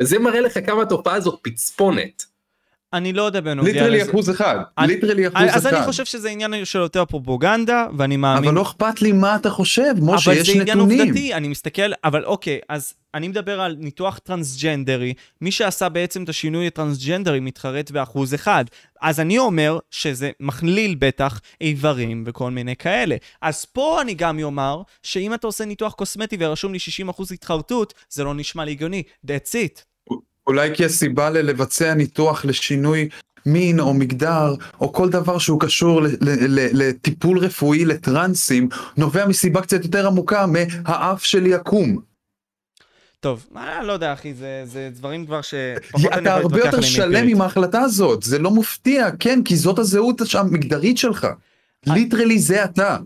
[0.01, 2.23] וזה מראה לך כמה התופעה הזאת פצפונת.
[2.93, 4.11] אני לא יודע בנוגע literally לזה.
[4.11, 4.59] אחוז אחד.
[4.81, 5.75] literally אחוז אז אחד.
[5.75, 8.45] אני חושב שזה עניין של יותר פרופוגנדה, ואני מאמין...
[8.45, 11.01] אבל לא אכפת לי מה אתה חושב, משה, אבל יש זה עניין נתונים.
[11.01, 16.29] עובדתי, אני מסתכל, אבל אוקיי, אז אני מדבר על ניתוח טרנסג'נדרי, מי שעשה בעצם את
[16.29, 18.65] השינוי הטרנסג'נדרי מתחרט באחוז אחד.
[19.03, 23.17] אז אני אומר שזה מכליל בטח איברים וכל מיני כאלה.
[23.43, 26.79] אז פה אני גם אומר, שאם אתה עושה ניתוח קוסמטי ורשום לי
[27.09, 29.03] 60% התחרטות, זה לא נשמע לי הגיוני.
[29.27, 29.88] That's it.
[30.49, 33.09] אולי כי הסיבה ל- לבצע ניתוח לשינוי
[33.47, 36.03] מין או מגדר או כל דבר שהוא קשור
[36.73, 41.99] לטיפול רפואי לטרנסים נובע מסיבה קצת יותר עמוקה מהאף שלי עקום.
[43.21, 45.55] טוב, אה, לא יודע, אחי, זה, זה דברים כבר ש...
[45.95, 47.29] אני אתה הרבה יותר שלם.
[47.29, 51.27] עם ההחלטה הזאת, זה לא מפתיע, כן, כי זאת הזהות המגדרית שלך.
[51.87, 52.97] ליטרלי זה אתה.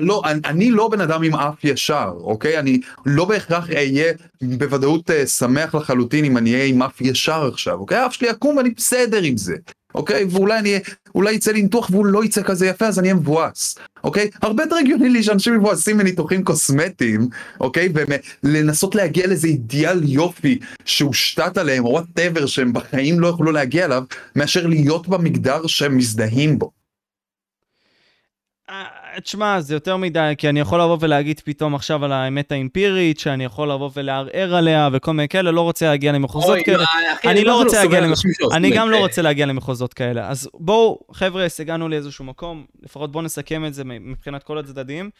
[0.00, 2.58] לא, אני, אני לא בן אדם עם אף ישר, אוקיי?
[2.58, 4.12] אני לא בהכרח אהיה
[4.42, 7.98] בוודאות אה, שמח לחלוטין אם אני אהיה עם אף ישר עכשיו, אוקיי?
[7.98, 9.54] האף שלי יקום ואני בסדר עם זה,
[9.94, 10.24] אוקיי?
[10.30, 10.78] ואולי אני,
[11.14, 14.30] אולי יצא לי ניתוח והוא לא יצא כזה יפה אז אני אהיה מבואס, אוקיי?
[14.42, 17.28] הרבה יותר הגיוני לי שאנשים מבואסים מניתוחים קוסמטיים,
[17.60, 17.92] אוקיי?
[18.42, 24.04] ולנסות להגיע לאיזה אידיאל יופי שהושתת עליהם, או whatever שהם בחיים לא יוכלו להגיע אליו,
[24.36, 26.70] מאשר להיות במגדר שהם מזדהים בו.
[29.14, 33.18] אה, תשמע, זה יותר מדי, כי אני יכול לבוא ולהגיד פתאום עכשיו על האמת האמפירית,
[33.18, 36.78] שאני יכול לבוא ולערער עליה וכל מיני כאלה, לא רוצה להגיע למחוזות אוי, כאלה.
[36.78, 36.84] לא,
[37.18, 38.90] אחי, אני לא זה רוצה להגיע למח- אנשים שעושים אני גם?
[38.90, 40.28] לא רוצה להגיע למחוזות כאלה.
[40.28, 45.10] אז בואו, חבר'ה, הגענו לאיזשהו מקום, לפחות בואו נסכם את זה מבחינת כל הצדדים.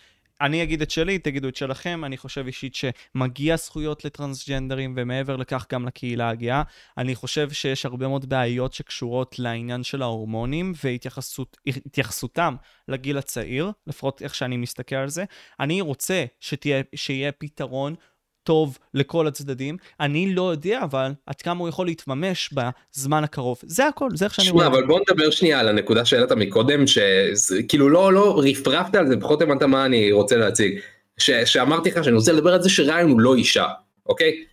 [0.41, 2.05] אני אגיד את שלי, תגידו את שלכם.
[2.05, 6.63] אני חושב אישית שמגיע זכויות לטרנסג'נדרים, ומעבר לכך גם לקהילה הגאה.
[6.99, 12.57] אני חושב שיש הרבה מאוד בעיות שקשורות לעניין של ההורמונים והתייחסותם
[12.89, 15.25] לגיל הצעיר, לפחות איך שאני מסתכל על זה.
[15.61, 17.95] אני רוצה שתהיה, שיהיה פתרון
[18.43, 19.77] טוב לכל הצדדים.
[20.01, 23.59] אני לא יודע אבל עד כמה הוא יכול להתממש בזמן הקרוב.
[23.63, 24.79] זה הכל, זה איך שאני שמע, רואה זה.
[24.79, 29.43] אבל בוא נדבר שנייה על הנקודה שהעלית מקודם, שכאילו לא, לא רפרפת על זה, פחות
[29.43, 30.81] הבנת מה אני רוצה להציג.
[31.19, 33.67] ש, שאמרתי לך שאני רוצה לדבר על זה שריין הוא לא אישה,
[34.07, 34.45] אוקיי?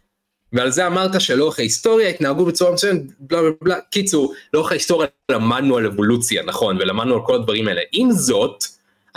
[0.54, 3.80] ועל זה אמרת שלאורך ההיסטוריה התנהגו בצורה מסוימת, בלה בלה בלה.
[3.92, 7.82] קיצור, לאורך ההיסטוריה למדנו על אבולוציה, נכון, ולמדנו על כל הדברים האלה.
[7.92, 8.64] עם זאת,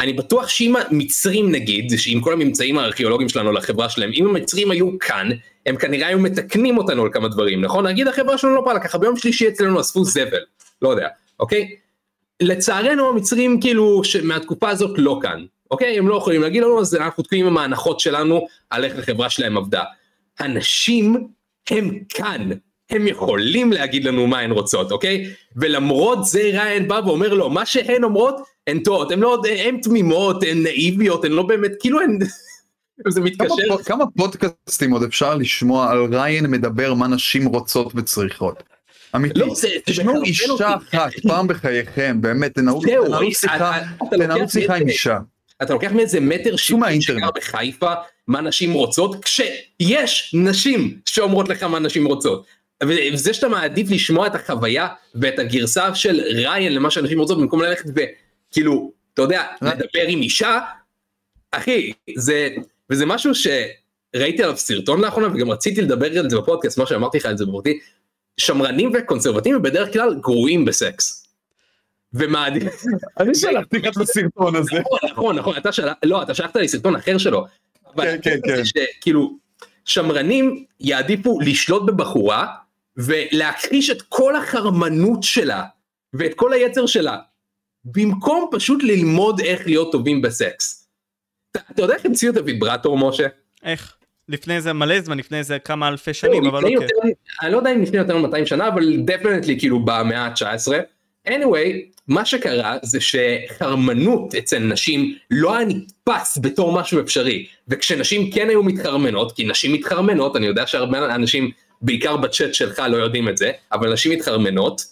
[0.01, 4.99] אני בטוח שאם המצרים נגיד, שעם כל הממצאים הארכיאולוגיים שלנו לחברה שלהם, אם המצרים היו
[4.99, 5.29] כאן,
[5.67, 7.87] הם כנראה היו מתקנים אותנו על כמה דברים, נכון?
[7.87, 10.41] נגיד החברה שלנו לא פעלה ככה, ביום שלישי אצלנו אספו זבל,
[10.83, 11.09] לא יודע,
[11.41, 11.77] אוקיי?
[12.43, 15.99] לצערנו המצרים כאילו מהתקופה הזאת לא כאן, אוקיי?
[15.99, 19.57] הם לא יכולים להגיד לנו, אז אנחנו תקועים עם ההנחות שלנו על איך החברה שלהם
[19.57, 19.83] עבדה.
[20.39, 21.29] הנשים
[21.71, 22.49] הם כאן,
[22.91, 25.27] הם יכולים להגיד לנו מה הן רוצות, אוקיי?
[25.57, 28.35] ולמרות זה ריין בא ואומר לו, מה שהן אומרות,
[28.71, 32.19] הן טועות, הן לא, הן תמימות, הן נאיביות, הן לא באמת, כאילו הן...
[33.09, 33.55] זה מתקשר.
[33.69, 38.63] כמה, כמה פודקאסטים עוד אפשר לשמוע על ריין מדבר מה נשים רוצות וצריכות?
[39.17, 40.65] אמיתי, לא, תשמעו אישה אותי.
[40.65, 42.81] אחת פעם בחייכם, באמת, תנהלו
[44.49, 45.19] שיחה, עם אישה.
[45.63, 47.21] אתה לוקח מאיזה מטר מהאינטרנט.
[47.21, 47.93] שגר בחיפה,
[48.29, 52.47] מה נשים רוצות, כשיש נשים שאומרות לך מה נשים רוצות.
[52.85, 57.91] וזה שאתה מעדיף לשמוע את החוויה ואת הגרסה של ריין למה שאנשים רוצות, במקום ללכת
[58.51, 60.61] וכאילו, אתה יודע, לדבר עם אישה,
[61.51, 62.49] אחי, זה,
[62.91, 67.27] וזה משהו שראיתי עליו סרטון לאחרונה, וגם רציתי לדבר על זה בפודקאסט, מה שאמרתי לך
[67.27, 67.79] על זה בפורטי,
[68.37, 71.27] שמרנים וקונסרבטיבים בדרך כלל גרועים בסקס.
[72.15, 72.85] ומעדיף,
[73.21, 74.81] אני שלחתי לך את הסרטון הזה.
[74.81, 77.47] נכון, נכון, נכון, אתה שלח, לא, אתה שלחת לי סרטון אחר שלו.
[77.97, 78.63] כן, כן, כן.
[78.65, 79.37] שכאילו,
[79.85, 82.47] שמרנים יעדיפו לשלוט בבחורה
[82.97, 85.65] ולהכחיש את כל החרמנות שלה
[86.15, 87.19] ואת כל היצר שלה,
[87.85, 90.89] במקום פשוט ללמוד איך להיות טובים בסקס.
[91.53, 93.27] אתה, אתה יודע איך המציאו את הוויברטור, משה?
[93.65, 93.97] איך?
[94.29, 96.73] לפני זה מלא זמן, לפני זה כמה אלפי שנים, אבל אוקיי.
[96.73, 96.95] יותר-
[97.43, 100.73] אני לא יודע אם לפני יותר מ-200 שנה, אבל definitely כאילו במאה ה-19.
[101.29, 101.77] anyway,
[102.09, 108.63] מה שקרה זה שחרמנות אצל נשים לא היה נתפס בתור משהו אפשרי, וכשנשים כן היו
[108.63, 111.51] מתחרמנות, כי נשים מתחרמנות, אני יודע שהרבה אנשים,
[111.83, 114.83] בעיקר בצ'אט שלך, לא יודעים את זה, אבל נשים מתחרמנות,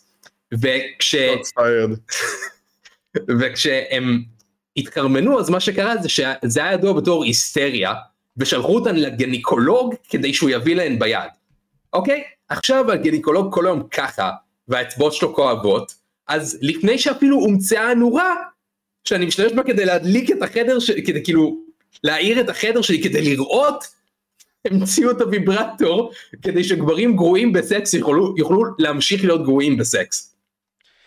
[0.55, 1.15] וכש...
[3.41, 4.23] וכשהם
[4.77, 7.95] התחרמנו אז מה שקרה זה שזה היה ידוע בתור היסטריה
[8.37, 11.31] ושלחו אותן לגניקולוג כדי שהוא יביא להן ביד.
[11.93, 12.23] אוקיי?
[12.49, 14.31] עכשיו הגניקולוג כל היום ככה
[14.69, 15.95] והאצבעות שלו כואבות
[16.29, 18.35] אז לפני שאפילו הומצאה הנורה
[19.05, 20.91] שאני משתמש בה כדי להדליק את החדר ש...
[20.91, 21.59] כדי כאילו
[22.05, 23.85] להאיר את החדר שלי כדי לראות
[24.67, 26.13] המציאו את הוויברטור
[26.43, 30.35] כדי שגברים גרועים בסקס יוכלו, יוכלו להמשיך להיות גרועים בסקס.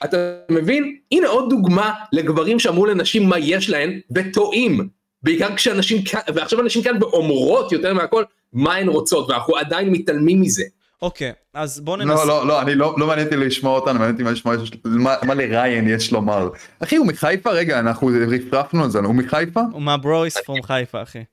[0.03, 0.17] אתה
[0.51, 0.95] מבין?
[1.11, 4.89] הנה עוד דוגמה לגברים שאמרו לנשים מה יש להן וטועים.
[5.23, 8.23] בעיקר כשאנשים כאן, ועכשיו אנשים כאן ואומרות יותר מהכל
[8.53, 10.63] מה הן רוצות ואנחנו עדיין מתעלמים מזה.
[11.01, 12.13] אוקיי, אז בואו ננסה.
[12.13, 14.55] לא, לא, לא, אני לא, לא מעניין אותי לשמוע אותנו, מעניין אותי מה לשמוע,
[14.85, 16.49] מה, מה לריין יש לומר.
[16.79, 17.51] אחי, הוא מחיפה?
[17.51, 19.61] רגע, אנחנו רפרפנו על זה, הוא מחיפה?
[19.71, 21.23] הוא the bro is from חיפה, אחי.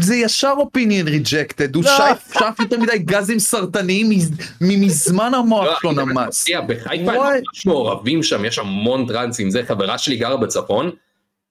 [0.00, 1.90] זה ישר opinion rejected, הוא לא.
[2.34, 4.30] שאף יותר מדי גזים סרטניים מז-
[4.60, 6.46] ממזמן המוח שלו נמס.
[6.68, 7.06] בחיפה הם.
[7.06, 10.90] ממש מעורבים שם, יש המון טרנסים, זה חברה שלי גרה בצפון,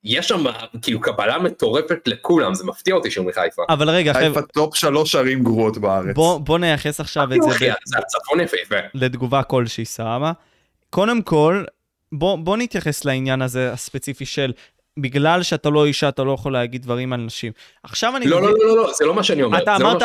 [0.03, 0.43] יש שם
[0.81, 3.61] כאילו קבלה מטורפת לכולם, זה מפתיע אותי שהוא מחיפה.
[3.69, 6.15] אבל רגע, חיפה חבר'ה, top שלוש ערים גרועות בארץ.
[6.39, 8.75] בוא נייחס עכשיו את זה אחי, ב- זה הצפון יפהפה.
[8.93, 10.31] לתגובה כלשהי, סבבה?
[10.89, 11.63] קודם כל,
[12.11, 14.51] בוא, בוא נתייחס לעניין הזה הספציפי של
[14.99, 17.51] בגלל שאתה לא אישה, אתה לא יכול להגיד דברים על נשים.
[17.83, 18.25] עכשיו אני...
[18.25, 19.63] לא, לא, לא, לא, לא, זה לא מה שאני אומר.
[19.63, 20.01] אתה לא אמרת,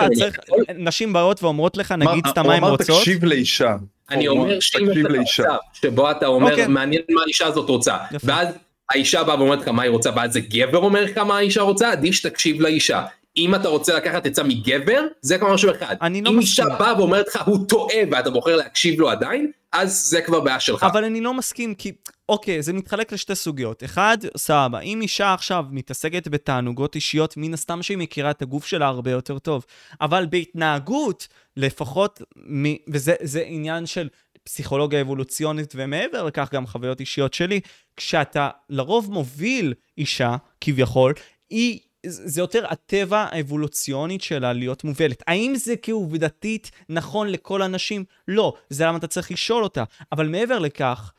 [0.76, 2.98] נשים באות ואומרות לך, נגיד סתם הוא מה הן אמר, רוצות.
[2.98, 3.76] תקשיב לאישה.
[4.10, 5.42] אני הוא אומר אמר, שאם יש לך לאישה.
[5.42, 6.66] מצב שבו אתה אומר, אוקיי.
[6.66, 7.96] מעניין מה האישה הזאת רוצה.
[8.24, 8.48] ואז
[8.90, 11.92] האישה באה ואומרת לך מה היא רוצה, ואז זה גבר אומר לך מה האישה רוצה,
[11.92, 13.02] עדיף שתקשיב לאישה.
[13.36, 15.96] אם אתה רוצה לקחת עצה מגבר, זה כבר משהו אחד.
[16.02, 16.78] אני לא אם אישה מסכים.
[16.78, 20.82] באה ואומרת לך הוא טועה ואתה בוחר להקשיב לו עדיין, אז זה כבר בעיה שלך.
[20.82, 21.92] אבל אני לא מסכים, כי,
[22.28, 23.84] אוקיי, זה מתחלק לשתי סוגיות.
[23.84, 28.86] אחד, סבבה, אם אישה עכשיו מתעסקת בתענוגות אישיות, מן הסתם שהיא מכירה את הגוף שלה
[28.86, 29.64] הרבה יותר טוב.
[30.00, 32.64] אבל בהתנהגות, לפחות, מ...
[32.88, 34.08] וזה זה עניין של
[34.44, 37.60] פסיכולוגיה אבולוציונית, ומעבר לכך גם חוויות אישיות שלי,
[37.96, 41.14] כשאתה לרוב מוביל אישה, כביכול,
[41.50, 41.80] היא...
[42.06, 45.22] זה יותר הטבע האבולוציונית שלה להיות מובלת.
[45.26, 48.04] האם זה כעובדתית נכון לכל הנשים?
[48.28, 48.54] לא.
[48.70, 49.84] זה למה אתה צריך לשאול אותה.
[50.12, 51.12] אבל מעבר לכך,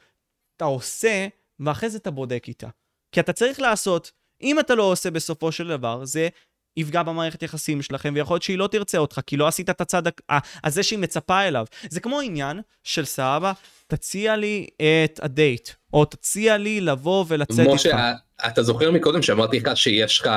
[0.58, 1.28] אתה עושה,
[1.60, 2.68] ואחרי זה אתה בודק איתה.
[3.12, 6.30] כי אתה צריך לעשות, אם אתה לא עושה בסופו של דבר, זה
[6.78, 10.04] יפגע במערכת יחסים שלכם, ויכול להיות שהיא לא תרצה אותך, כי לא עשית את הצד
[10.64, 11.66] הזה שהיא מצפה אליו.
[11.90, 13.54] זה כמו עניין של סבבה,
[13.92, 17.74] תציע לי את הדייט, או תציע לי לבוא ולצאת איתך.
[17.74, 18.14] משה,
[18.48, 20.30] אתה זוכר מקודם שאמרתי לך שיש לך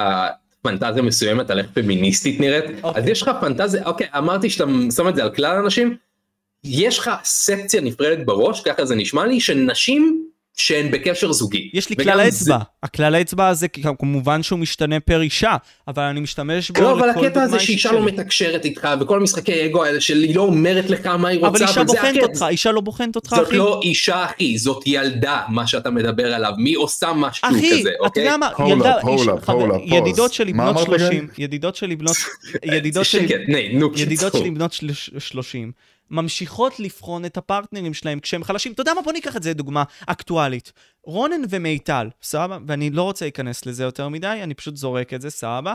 [0.63, 2.65] פנטזיה מסוימת על איך פמיניסטית נראית?
[2.83, 3.03] אוקיי.
[3.03, 4.65] אז יש לך פנטזיה, אוקיי, אמרתי שאתה
[4.97, 5.97] שם את זה על כלל האנשים,
[6.65, 11.71] יש לך סקציה נפרדת בראש, ככה זה נשמע לי, של נשים שהן בקשר זוגי.
[11.75, 12.59] יש לי כלל זה- האצבע.
[12.83, 13.67] הכלל האצבע הזה,
[13.99, 15.57] כמובן שהוא משתנה פר אישה,
[15.89, 18.13] אבל אני משתמש בו לא, אבל לכל הקטע הזה דוגמה אישית שאישה לא שלי.
[18.13, 21.69] מתקשרת איתך, וכל המשחקי אגו האלה של היא לא אומרת לך מה היא רוצה, אבל
[21.69, 22.27] אישה בוחנת הקטע.
[22.27, 23.57] אותך, אישה לא בוחנת אותך, זאת אחי.
[23.57, 28.05] לא אישה אחי, זאת ילדה, מה שאתה מדבר עליו, מי עושה משהו אחי, כזה, אתה
[28.05, 28.23] אוקיי?
[28.25, 28.97] יודע מה, ילדה,
[29.97, 30.33] ידידות.
[30.33, 31.07] שלי מה בנות אמרת, גיא?
[31.07, 32.17] 30, ידידות שלי בנות,
[32.65, 33.29] ידידות שלי.
[34.41, 35.73] שלי בנות שלוש- 30,
[36.11, 38.73] ממשיכות לבחון את הפרטנרים שלהם כשהם חלשים.
[38.73, 39.03] אתה יודע מה?
[39.03, 40.73] בוא ניקח את זה דוגמה אקטואלית.
[41.03, 42.59] רונן ומיטל, סבבה?
[42.67, 45.75] ואני לא רוצה להיכנס לזה יותר מדי, אני פשוט זורק את זה, סבבה?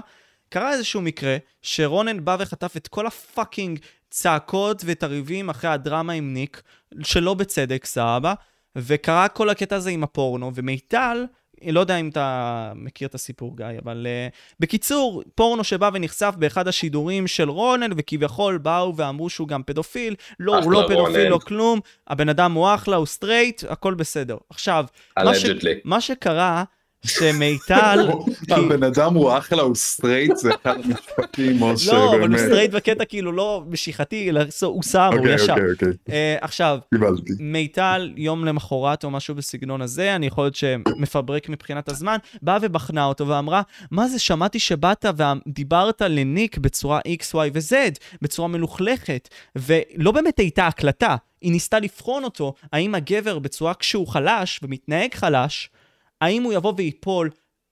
[0.50, 3.80] קרה איזשהו מקרה שרונן בא וחטף את כל הפאקינג
[4.10, 6.62] צעקות ואת הריבים אחרי הדרמה עם ניק,
[7.04, 8.34] שלא בצדק, סבבה?
[8.76, 11.26] וקרה כל הקטע הזה עם הפורנו, ומיטל,
[11.68, 16.68] לא יודע אם אתה מכיר את הסיפור, גיא, אבל אה, בקיצור, פורנו שבא ונחשף באחד
[16.68, 20.16] השידורים של רונן, וכביכול באו ואמרו שהוא גם פדופיל.
[20.40, 21.28] לא, הוא לא פדופיל, רונן.
[21.30, 24.38] לא כלום, הבן אדם הוא אחלה, הוא סטרייט, הכל בסדר.
[24.50, 24.86] עכשיו,
[25.20, 25.46] מה, ש...
[25.84, 26.64] מה שקרה,
[27.06, 28.10] שמיטל...
[28.52, 32.40] הבן אדם הוא אחלה, הוא סטרייט, זה אחד המשפטים, משה, לא, אבל הוא באמת.
[32.40, 35.54] סטרייט בקטע כאילו לא משיכתי, אלא הוא שר, הוא אוקיי, ישר.
[35.54, 36.80] אוקיי, אוקיי, אה, עכשיו.
[37.40, 43.06] מיטל, יום למחרת או משהו בסגנון הזה, אני יכול להיות שמפברק מבחינת הזמן, באה ובחנה
[43.06, 43.62] אותו ואמרה,
[43.92, 47.76] מה זה, שמעתי שבאת ודיברת לניק בצורה X, Y ו-Z,
[48.22, 54.60] בצורה מלוכלכת, ולא באמת הייתה הקלטה, היא ניסתה לבחון אותו, האם הגבר בצורה כשהוא חלש
[54.64, 55.70] ומתנהג חלש,
[56.22, 57.30] האם הוא יבוא וייפול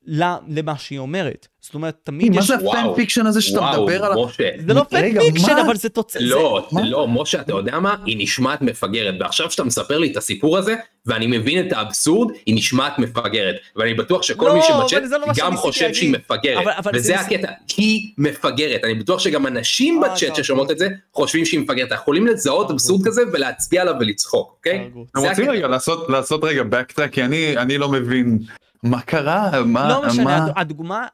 [0.07, 1.47] למה שהיא אומרת.
[1.61, 2.47] זאת אומרת, תמיד מה יש...
[2.47, 4.25] זה ה fan fiction הזה שאתה מדבר עליו?
[4.25, 4.49] משה.
[4.67, 5.61] זה לא fan fiction, מה?
[5.61, 6.21] אבל זה תוצאה...
[6.25, 6.81] לא, מה?
[6.89, 7.95] לא, משה, אתה יודע מה?
[8.05, 10.75] היא נשמעת מפגרת, ועכשיו שאתה מספר לי את הסיפור הזה,
[11.05, 13.55] ואני מבין את האבסורד, היא נשמעת מפגרת.
[13.75, 16.13] ואני בטוח שכל לא, מי שמצ'אט זה לא מה גם חושב שהיא.
[16.13, 16.65] מפגרת.
[16.93, 18.84] וזה זה- הקטע, היא מפגרת.
[18.84, 21.91] אני בטוח שגם אנשים אה, בצ'אט ששומעות את זה, חושבים שהיא מפגרת.
[21.91, 24.89] אנחנו יכולים לזהות אבסורד כזה ולהצביע עליו ולצחוק, אוקיי?
[25.11, 25.49] אתם זה רוצים.
[25.49, 25.67] רגע
[26.09, 28.39] לעשות רגע backtrack כי אני אני לא מבין
[28.84, 31.08] מה קרה מה לא משנה, מה הד- הדוגמה,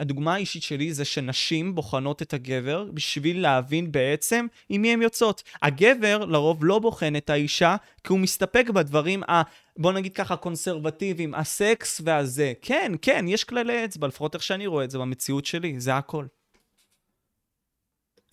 [0.00, 5.42] הדוגמה האישית שלי זה שנשים בוחנות את הגבר בשביל להבין בעצם עם מי הן יוצאות.
[5.62, 9.42] הגבר לרוב לא בוחן את האישה, כי הוא מסתפק בדברים ה...
[9.78, 12.52] בוא נגיד ככה, קונסרבטיביים, הסקס והזה.
[12.62, 16.24] כן, כן, יש כללי אצבע, לפחות איך שאני רואה את זה במציאות שלי, זה הכל.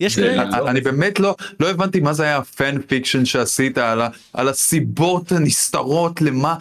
[0.00, 0.70] יש לא- אצבע.
[0.70, 4.48] אני באמת לא לא הבנתי מה זה היה ה fan fiction שעשית על ה- על
[4.48, 6.56] הסיבות הנסתרות למה.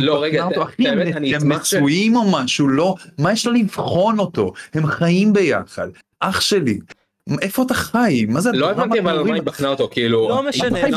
[0.00, 2.68] לא, רגע, אותו, את- אחי, האמת, הם- אני הם אשמח ש- נשואים או משהו?
[2.68, 2.94] לא.
[3.18, 4.52] מה יש לו לבחון אותו?
[4.74, 5.88] הם חיים ביחד.
[6.20, 6.78] אח שלי.
[7.42, 8.24] איפה אתה חי?
[8.28, 9.34] מה זה לא הבנתי אבל על מה?
[9.34, 10.28] היא בחנה אותו, כאילו...
[10.28, 10.90] לא היא משנה, בחנה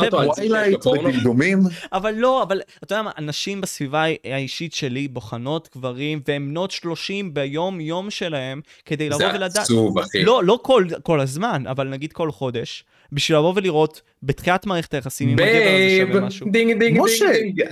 [0.70, 1.08] זה פורנו?
[1.08, 1.58] ודמדומים.
[1.92, 7.34] אבל לא, אבל אתה יודע מה, אנשים בסביבה האישית שלי בוחנות גברים, והן בנות 30
[7.34, 9.56] ביום-יום שלהם, כדי לבוא זה ולדעת...
[9.56, 10.24] עצוב, אחי.
[10.24, 15.28] לא, לא כל, כל הזמן, אבל נגיד כל חודש, בשביל לבוא ולראות בתחילת מערכת היחסים
[15.28, 16.46] אם הגבר הזה שווה משהו.
[16.50, 17.62] ding ding ding.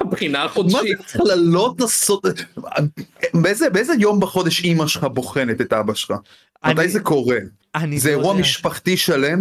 [0.00, 0.98] הבחינה החודשית.
[1.08, 2.20] זה קללות הסוד...
[3.34, 6.16] באיזה, יום בחודש אימא שלך בוחנת את אבא שלך?
[6.66, 7.38] מתי זה קורה?
[7.74, 8.34] אני זה לא אירוע.
[8.34, 9.40] משפחתי שלם?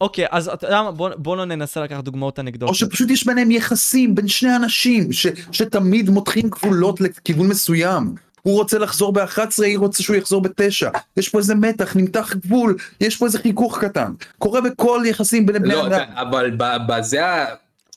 [0.00, 2.76] אוקיי, אז אתה יודע מה, בוא, לא ננסה לקחת דוגמאות או אנקדוטיות.
[2.76, 8.14] שפשוט יש ביניהם יחסים בין שני אנשים ש, שתמיד מותחים גבולות לכיוון מסוים.
[8.42, 10.88] הוא רוצה לחזור ב-11, היא רוצה שהוא יחזור ב-9.
[11.16, 14.12] יש פה איזה מתח, נמתח גבול, יש פה איזה חיכוך קטן.
[14.38, 15.92] קורה בכל יחסים בין בני לא, אדם.
[15.92, 16.56] אתה- אבל
[16.88, 17.20] בזה.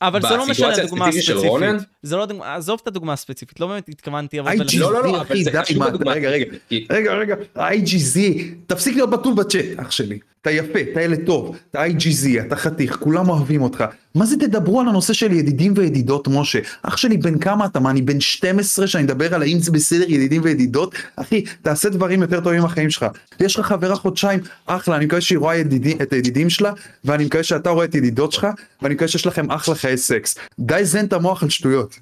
[0.02, 1.36] אבל זה לא משנה הדוגמה הספציפית.
[1.36, 1.76] רונן?
[2.02, 4.52] זה לא דוגמה, עזוב את הדוגמה הספציפית, לא באמת התכוונתי אבל...
[4.52, 6.44] IGZ, לא, לא, לא, אחי, אבל זה די, בדוגמה רגע, רגע.
[6.90, 8.18] רגע, רגע, ה-IGZ,
[8.66, 10.18] תפסיק להיות בטול בצ'אט, אח שלי.
[10.42, 13.84] אתה יפה, אתה ילד טוב, אתה IGZ, אתה חתיך, כולם אוהבים אותך.
[14.14, 16.58] מה זה תדברו על הנושא של ידידים וידידות, משה?
[16.82, 17.80] אח שלי, בן כמה אתה?
[17.80, 20.94] מה, אני בן 12 שאני מדבר על האם זה בסדר ידידים וידידות?
[21.16, 23.06] אחי, תעשה דברים יותר טובים בחיים שלך.
[23.40, 26.72] יש לך חברה חודשיים, אחלה, אני מקווה שהיא רואה ידידי, את הידידים שלה,
[27.04, 28.46] ואני מקווה שאתה רואה את ידידות שלך,
[28.82, 30.38] ואני מקווה שיש לכם אחלה חיי סקס.
[30.58, 31.98] די לזיין את המוח על שטויות.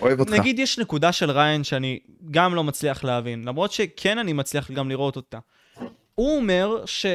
[0.00, 0.32] אוהב אותך.
[0.32, 1.98] נגיד יש נקודה של ריין שאני
[2.30, 5.38] גם לא מצליח להבין, למרות שכן אני מצליח גם לראות אותה.
[6.14, 7.06] הוא אומר ש...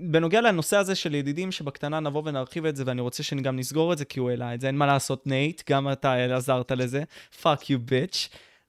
[0.00, 3.98] בנוגע לנושא הזה של ידידים שבקטנה נבוא ונרחיב את זה ואני רוצה שגם נסגור את
[3.98, 7.02] זה כי הוא העלה את זה אין מה לעשות נייט גם אתה עזרת לזה
[7.42, 8.28] fuck you bitch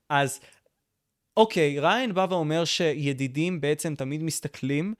[0.10, 0.40] אז
[1.38, 4.94] אוקיי ריין בא ואומר שידידים בעצם תמיד מסתכלים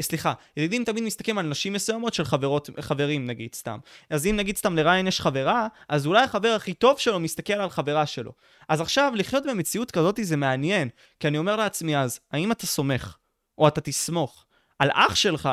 [0.00, 3.78] סליחה, ידידים תמיד מסתכלים על נשים מסוימות של חברות, חברים נגיד סתם.
[4.10, 7.70] אז אם נגיד סתם לריין יש חברה, אז אולי החבר הכי טוב שלו מסתכל על
[7.70, 8.32] חברה שלו.
[8.68, 10.88] אז עכשיו, לחיות במציאות כזאת זה מעניין,
[11.20, 13.16] כי אני אומר לעצמי אז, האם אתה סומך,
[13.58, 14.44] או אתה תסמוך,
[14.78, 15.48] על אח שלך,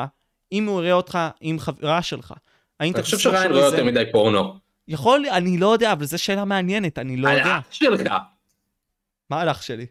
[0.52, 2.34] אם הוא יראה אותך עם חברה שלך?
[2.80, 4.58] האם אתה אני חושב שריין שלא רואה יותר מדי פורנו.
[4.88, 7.58] יכול, אני לא יודע, אבל זו שאלה מעניינת, אני לא על יודע.
[7.58, 8.12] אח שלך.
[9.30, 9.86] מה על אח שלי?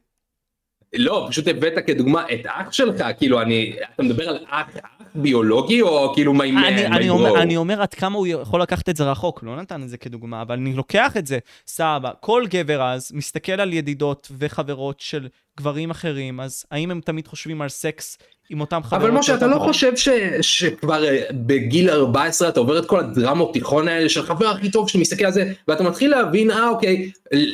[0.94, 5.82] לא, פשוט הבאת כדוגמה את אח שלך, כאילו אני, אתה מדבר על אח אח ביולוגי
[5.82, 7.10] או כאילו my man, אני, אני?
[7.10, 9.98] אומר, אני אומר עד כמה הוא יכול לקחת את זה רחוק, לא נתן את זה
[9.98, 12.12] כדוגמה, אבל אני לוקח את זה, סבבה.
[12.20, 15.28] כל גבר אז מסתכל על ידידות וחברות של
[15.58, 18.18] גברים אחרים, אז האם הם תמיד חושבים על סקס
[18.50, 19.02] עם אותם חברות?
[19.02, 19.60] אבל משה, אתה לא?
[19.60, 20.10] חושב ש,
[20.42, 24.90] שכבר אה, בגיל 14 אתה עובר את כל הדרמות תיכון האלה של חבר הכי טוב
[24.90, 27.12] שמסתכל על זה, ואתה מתחיל להבין, אה אוקיי,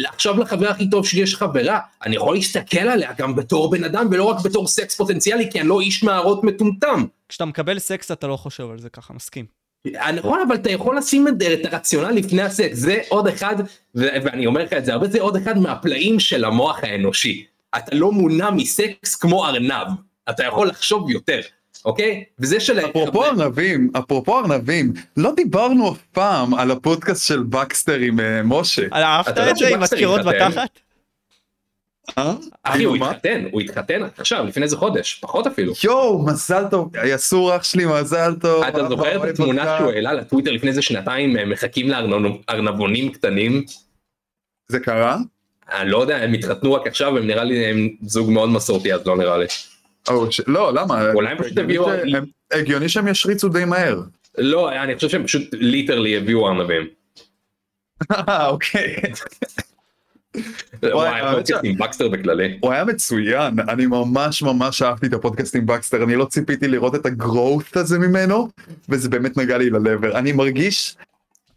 [0.08, 4.08] עכשיו לחבר הכי טוב שלי יש חברה, אני יכול להסתכל עליה גם בתור בן אדם
[4.12, 7.06] ולא רק בתור סקס פוטנציאלי, כי אני לא איש מערות מטומטם.
[7.30, 9.46] כשאתה מקבל סקס אתה לא חושב על זה ככה, מסכים.
[10.16, 13.56] נכון, אבל אתה יכול לשים את את הרציונל לפני הסקס, זה עוד אחד,
[13.96, 17.46] ו- ואני אומר לך את זה הרבה, זה עוד אחד מהפלאים של המוח האנושי.
[17.78, 19.88] אתה לא מונע מסקס כמו ארנב,
[20.30, 21.40] אתה יכול לחשוב יותר,
[21.86, 22.24] אוקיי?
[22.40, 22.80] וזה של...
[22.80, 28.88] אפרופו ארנבים, אפרופו ארנבים, לא דיברנו אף פעם על הפודקאסט של בקסטר עם אה, משה.
[28.94, 30.50] אהבת אתה יודע את זה עם התחתן?
[30.50, 30.80] בתחת?
[32.18, 32.34] אה?
[32.64, 33.12] אחי, הוא מה?
[33.12, 35.74] התחתן, הוא התחתן עכשיו, לפני איזה חודש, פחות אפילו.
[35.84, 38.64] יואו, מזל טוב, יסור אח שלי, מזל טוב.
[38.64, 39.78] אתה זוכר את התמונה.
[39.78, 43.64] שהוא העלה לטוויטר לפני איזה שנתיים, אה, מחכים לארנבונים קטנים?
[44.68, 45.18] זה קרה?
[45.72, 49.08] אני לא יודע, הם התחתנו רק עכשיו, הם נראה לי הם זוג מאוד מסורתי, אז
[49.08, 49.46] לא נראה לי.
[50.30, 51.12] ש- לא, למה?
[51.14, 51.88] אולי הם פשוט הביאו-
[52.54, 54.02] הגיוני שהם ישריצו די מהר.
[54.38, 56.88] לא, אני חושב שהם פשוט ליטרלי הביאו ארנבים.
[58.12, 58.96] אה, אוקיי.
[60.84, 62.58] וואי, האמת הפודקאסט עם בקסטר בכללי.
[62.62, 66.96] הוא היה מצוין, אני ממש ממש אהבתי את הפודקאסט עם בקסטר, אני לא ציפיתי לראות
[66.96, 68.50] את ה growth הזה ממנו,
[68.90, 70.18] וזה באמת נגע לי ללב.
[70.18, 70.96] אני מרגיש,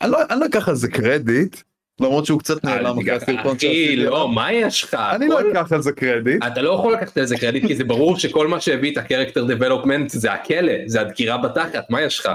[0.01, 1.57] אני לא, אני לא אקח על זה קרדיט,
[2.01, 3.97] למרות שהוא קצת נעלם אחרי הסרטון אחי, שעשיתי.
[3.97, 4.29] לא, עליו.
[4.29, 4.95] מה יש לך?
[4.95, 6.45] אני לא אקח על זה קרדיט.
[6.47, 9.02] אתה לא יכול לקחת על זה קרדיט, כי זה ברור שכל מה שהביא את ה
[9.02, 12.31] character development זה הכלא, זה הדקירה בתחת, מה יש לך?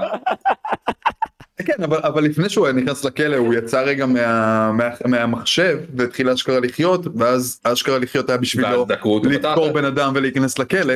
[1.64, 6.30] כן, אבל, אבל לפני שהוא היה נכנס לכלא הוא יצא רגע מה, מה, מהמחשב והתחיל
[6.30, 8.86] אשכרה לחיות, ואז אשכרה לחיות היה בשבילו
[9.24, 9.72] לדקור.
[9.72, 10.94] בן אדם ולהיכנס לכלא,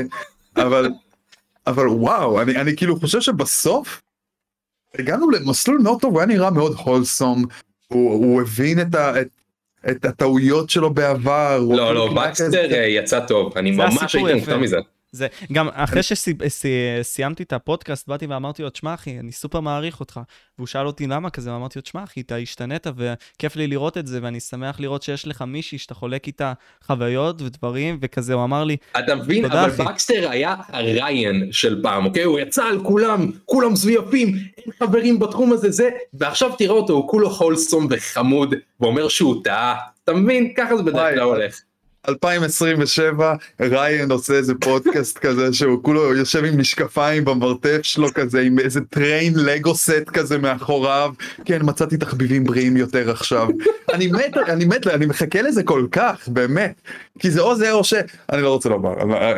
[0.57, 0.91] אבל,
[1.67, 4.03] אבל וואו, אני, אני כאילו חושב שבסוף
[4.99, 7.45] הגענו למסלול מאוד טוב, הוא היה נראה מאוד הולסום,
[7.93, 9.29] הוא, הוא הבין את, ה, את,
[9.91, 11.61] את הטעויות שלו בעבר.
[11.71, 14.35] לא, לא, היה בקסטר כזה- אה, יצא טוב, אני ממש הייתי.
[14.35, 14.77] מופתע מזה.
[15.13, 20.21] זה, גם אחרי שסיימתי את הפודקאסט, באתי ואמרתי לו, תשמע אחי, אני סופר מעריך אותך.
[20.59, 24.07] והוא שאל אותי למה כזה, ואמרתי לו, תשמע אחי, אתה השתנית וכיף לי לראות את
[24.07, 26.53] זה, ואני שמח לראות שיש לך מישהי שאתה חולק איתה
[26.85, 29.83] חוויות ודברים, וכזה, הוא אמר לי, אתה מבין, אבל אחי.
[29.85, 32.23] בקסטר היה הריין של פעם, אוקיי?
[32.23, 34.29] הוא יצא על כולם, כולם מזויפים,
[34.59, 39.77] אין חברים בתחום הזה, זה, ועכשיו תראה אותו, הוא כולו wholesome וחמוד, ואומר שהוא טעה,
[40.05, 40.53] אתה מבין?
[40.57, 41.61] ככה זה בדרך כלל הולך.
[42.09, 48.59] 2027 ריין עושה איזה פודקאסט כזה שהוא כולו יושב עם משקפיים במרתף שלו כזה עם
[48.59, 51.13] איזה train Lego set כזה מאחוריו.
[51.45, 53.49] כן מצאתי תחביבים בריאים יותר עכשיו.
[53.95, 56.81] אני מת אני מת אני מחכה לזה כל כך באמת.
[57.19, 57.95] כי זה או זה או ש...
[58.33, 58.95] אני לא רוצה לומר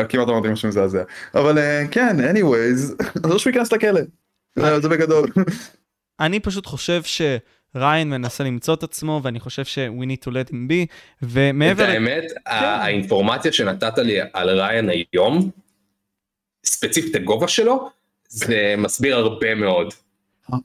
[0.08, 1.02] כמעט אמרתי משהו מזעזע.
[1.34, 4.00] אבל אה, כן anyways אז או שהוא ייכנס לכלא.
[4.56, 5.28] זה- בגדול.
[6.20, 7.02] אני פשוט חושב
[7.74, 10.88] שריין מנסה למצוא את עצמו, ואני חושב ש- we need to let him be, את
[11.22, 11.84] ומעבר...
[11.88, 12.52] ל- האמת, ה-
[12.84, 15.50] האינפורמציה שנתת לי על ריין היום,
[16.66, 17.88] ספציפית הגובה שלו,
[18.28, 19.92] זה מסביר הרבה מאוד.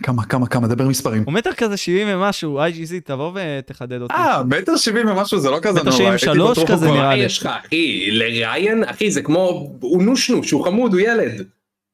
[0.04, 4.14] כמה כמה כמה דבר מספרים הוא מטר כזה 70 ומשהו, IGZ, תבוא ותחדד אותי.
[4.14, 7.16] אה מטר שבעים ומשהו זה לא כזה מטר נורא ושלוש בטוח כזה הוא כבר- נראה
[7.16, 7.24] לי.
[7.24, 8.12] יש לך אחי?
[8.12, 9.40] לריין, אחי זה כמו,
[9.80, 11.48] הוא נושנוש, הוא חמוד, הוא ילד.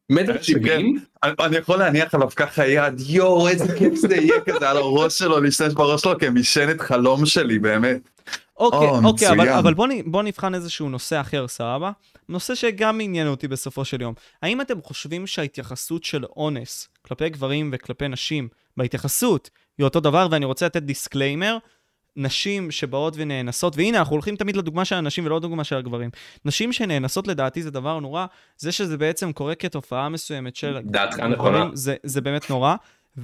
[0.10, 4.70] מטר שבעים, אני אני יכול להניח עליו ככה יד, יואו איזה כיף זה יהיה כזה
[4.70, 8.10] על הראש שלו, להשתמש בראש שלו כמשענת חלום שלי באמת.
[8.58, 9.58] אוקיי, או, אוקיי, אבל, מצוין.
[9.58, 11.92] אבל בוא, נ, בוא נבחן איזשהו נושא אחר, סבבה?
[12.30, 14.14] נושא שגם עניין אותי בסופו של יום.
[14.42, 18.48] האם אתם חושבים שההתייחסות של אונס כלפי גברים וכלפי נשים,
[18.78, 21.58] בהתייחסות, היא אותו דבר, ואני רוצה לתת disclaimer,
[22.16, 26.10] נשים שבאות ונאנסות, והנה, אנחנו הולכים תמיד לדוגמה של הנשים ולא לדוגמה של הגברים.
[26.46, 28.26] נשים שנאנסות לדעתי זה דבר נורא,
[28.58, 30.78] זה שזה בעצם קורה כתופעה מסוימת של...
[30.84, 31.70] דעתך נכונה.
[31.74, 32.76] זה, זה באמת נורא,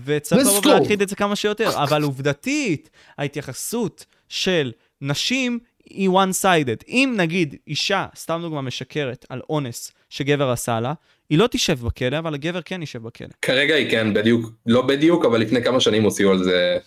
[0.06, 0.61] וצריך לבוא.
[0.66, 4.72] ולהכחיד את זה כמה שיותר, אבל עובדתית, ההתייחסות של
[5.02, 5.60] נשים
[5.90, 6.84] היא one-sided.
[6.88, 10.94] אם נגיד אישה, סתם דוגמה, משקרת על אונס שגבר עשה לה,
[11.30, 13.28] היא לא תשב בכלא, אבל הגבר כן יישב בכלא.
[13.41, 16.78] כרגע היא כן, בדיוק, לא בדיוק, אבל לפני כמה שנים הוציאו על זה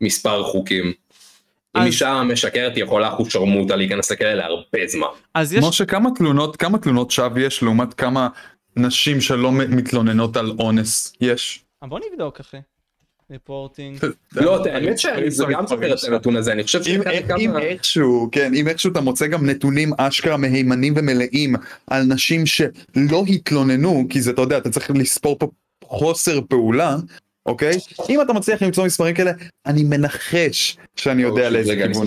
[0.00, 0.92] מספר חוקים.
[1.76, 5.06] אם אז- אישה משקרת היא יכולה אחוז שרמוטה להיכנס לכלא להרבה זמן.
[5.34, 5.64] אז יש...
[5.64, 8.28] משה כמה תלונות, כמה תלונות שווא יש לעומת כמה
[8.76, 11.64] נשים שלא מתלוננות על אונס יש?
[11.82, 12.56] אה, בוא נבדוק, אחי.
[13.30, 13.98] ריפורטינג.
[14.36, 17.36] לא, האמת שזה גם סופר את הנתון הזה, אני חושב אם, שכמה...
[17.38, 21.54] אם איכשהו, כן, אם איכשהו אתה מוצא גם נתונים אשכרה מהימנים ומלאים
[21.86, 25.48] על נשים שלא התלוננו, כי זה, אתה יודע, אתה צריך לספור פה
[25.84, 26.96] חוסר פעולה,
[27.46, 27.72] אוקיי?
[28.08, 29.32] אם אתה מצליח למצוא מספרים כאלה,
[29.66, 32.06] אני מנחש שאני יודע לאיזה רגע, אני כיוון.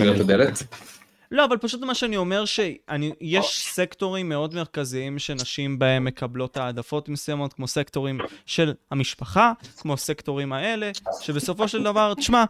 [1.30, 7.52] לא, אבל פשוט מה שאני אומר, שיש סקטורים מאוד מרכזיים שנשים בהם מקבלות העדפות מסוימות,
[7.52, 10.90] כמו סקטורים של המשפחה, כמו הסקטורים האלה,
[11.20, 12.44] שבסופו של דבר, תשמע,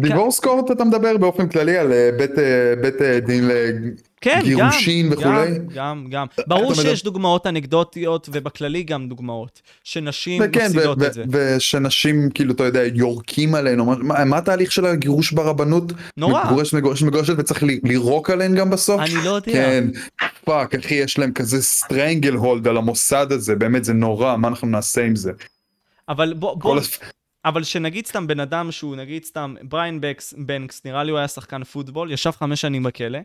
[0.00, 3.50] דיבורס קורט אתה מדבר באופן כללי על אה, בית, אה, בית אה, דין
[4.24, 5.50] כן, לגירושין גם, וכולי?
[5.58, 6.26] גם, גם, גם.
[6.46, 11.24] ברור אתה מדבר- שיש דוגמאות אנקדוטיות, ובכללי גם דוגמאות, שנשים וכן, מפסידות ו- את זה.
[11.32, 15.92] ו- ושנשים כאילו אתה יודע יורקים עליהן, או מה- מה, התהליך של הגירוש ברבנות?
[16.16, 16.44] נורא.
[16.44, 19.00] מגורשת מגורשת מגורשת וצריך ל- לירוק עליהן גם בסוף?
[19.00, 19.52] אני לא יודע.
[19.52, 19.88] כן,
[20.44, 25.04] fuck אחי יש להם כזה stranglehold על המוסד הזה, באמת זה נורא, מה אנחנו נעשה
[25.04, 25.32] עם זה?
[26.08, 26.80] אבל בוא, בוא,
[27.44, 30.00] אבל שנגיד סתם בן אדם שהוא נגיד סתם בריין
[30.36, 33.18] בנקס, נראה לי הוא היה שחקן פוטבול, ישב חמש שנים בכלא.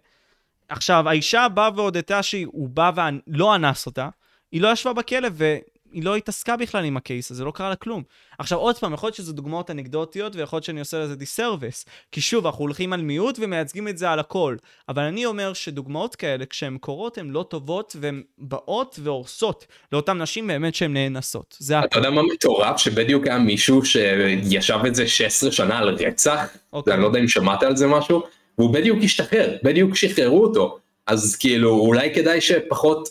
[0.69, 2.91] עכשיו, האישה באה והודתה שהוא בא
[3.27, 4.09] ולא אנס אותה,
[4.51, 7.75] היא לא ישבה בכלא והיא לא התעסקה בכלל עם ה case הזה, לא קרה לה
[7.75, 8.03] כלום.
[8.39, 11.85] עכשיו, עוד פעם, יכול להיות שזה דוגמאות אנקדוטיות, ויכול להיות שאני עושה לזה disservice.
[12.11, 14.55] כי שוב, אנחנו הולכים על מיעוט ומייצגים את זה על הכל.
[14.89, 20.47] אבל אני אומר שדוגמאות כאלה, כשהן קורות, הן לא טובות, והן באות והורסות לאותן נשים
[20.47, 21.57] באמת שהן נאנסות.
[21.59, 22.77] זה אתה יודע מה מטורף?
[22.77, 26.93] שבדיוק היה מישהו שישב את זה 16 שנה על רצח, אוקיי.
[26.93, 28.23] אני לא יודע אם שמעת על זה משהו,
[28.59, 30.77] והוא בדיוק השתחרר, בדיוק שחררו אותו,
[31.07, 33.09] אז כאילו אולי כדאי שפחות,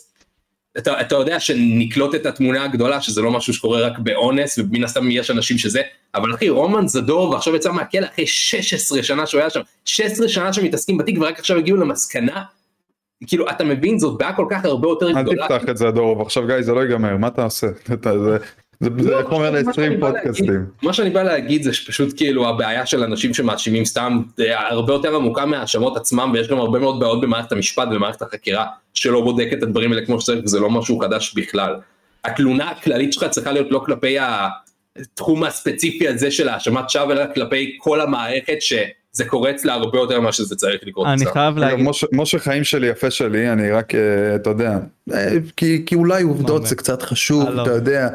[0.77, 5.11] אתה, אתה יודע שנקלוט את התמונה הגדולה שזה לא משהו שקורה רק באונס ומן הסתם
[5.11, 5.81] יש אנשים שזה,
[6.15, 10.53] אבל אחי רומן זדור ועכשיו יצא מהכלא אחרי 16 שנה שהוא היה שם, 16 שנה
[10.53, 12.43] שמתעסקים בתיק ורק עכשיו הגיעו למסקנה,
[13.27, 15.47] כאילו אתה מבין זאת בעיה כל כך הרבה יותר אל גדולה.
[15.47, 17.67] תפתח את זה הדור, עכשיו גיא זה לא ייגמר, מה אתה עושה?
[18.79, 20.65] זה- זה זה לא, איך אומר מה שאני ל-20 בא להגיד- פודקאסטים.
[20.83, 25.15] מה שאני בא להגיד זה שפשוט כאילו הבעיה של אנשים שמאשימים סתם אה, הרבה יותר
[25.15, 29.63] עמוקה מהאשמות עצמם ויש גם הרבה מאוד בעיות במערכת המשפט ומערכת החקירה שלא בודק את
[29.63, 31.75] הדברים האלה כמו שצריך וזה לא משהו חדש בכלל.
[32.25, 34.17] התלונה הכללית שלך צריכה להיות לא כלפי
[34.99, 40.19] התחום הספציפי הזה של האשמת שווא אלא כלפי כל המערכת שזה קורה אצלה הרבה יותר
[40.19, 41.31] ממה שזה צריך לקרות אני אצלה.
[41.33, 41.85] חייב להגיד...
[41.85, 43.99] משה- משה חיים שלי יפה שלי, אני רק, אה,
[44.35, 44.77] אתה יודע,
[45.13, 45.27] אה,
[45.57, 47.59] כי כי אולי עובדות זה קצת חשוב.
[47.59, 48.07] אתה יודע.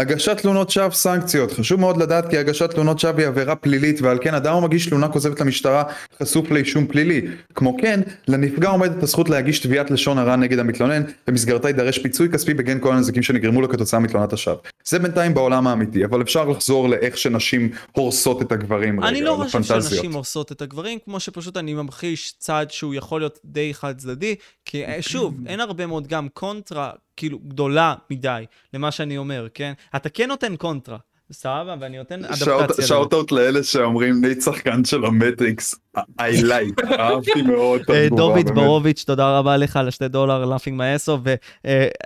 [0.00, 4.18] הגשת תלונות שווא סנקציות, חשוב מאוד לדעת כי הגשת תלונות שווא היא עבירה פלילית ועל
[4.20, 5.82] כן אדם המגיש תלונה כוזבת למשטרה
[6.22, 7.26] חשוף לאישום פלילי.
[7.54, 12.54] כמו כן, לנפגע עומדת הזכות להגיש תביעת לשון הרע נגד המתלונן, במסגרתה יידרש פיצוי כספי
[12.54, 14.56] בגין כל הנזקים שנגרמו לו כתוצאה מתלונת השווא.
[14.84, 19.44] זה בינתיים בעולם האמיתי, אבל אפשר לחזור לאיך שנשים הורסות את הגברים אני רגע, לא
[19.44, 19.62] חושב.
[19.62, 24.34] שנשים הורסות את הגברים, כמו שפשוט אני ממחיש צעד שהוא יכול להיות די חד צדדי,
[24.70, 28.44] כי אה, שוב, אין הרבה מאוד גם קונטרה, כאילו, גדולה מדי
[28.74, 29.72] למה שאני אומר, כן?
[29.96, 30.98] אתה כן נותן קונטרה,
[31.32, 31.74] סבבה?
[31.80, 32.66] ואני נותן אדפטציה.
[32.68, 32.86] לזה.
[32.86, 38.50] shout-out לאלה שאומרים נייט שחקן של המטריקס, I like, אהבתי מאוד את אה, התגובה, באמת.
[38.54, 41.18] בורוביץ', תודה רבה לך על השתי דולר laughing my ass off,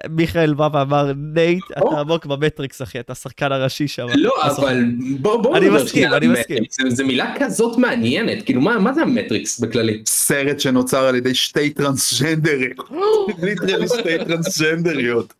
[0.09, 4.07] ומיכאל בא ואמר, נייט, אתה עמוק במטריקס, אחי, אתה השחקן הראשי שם.
[4.15, 4.85] לא אבל
[5.21, 6.65] בוא בוא אני נדבר מסכים, אני מסכים.
[6.89, 10.03] זה מילה כזאת מעניינת כאילו מה מה זה המטריקס בכללי.
[10.07, 12.71] סרט שנוצר על ידי שתי טרנסג'נדרים,
[13.43, 15.35] literally שתי טרנסג'נדריות.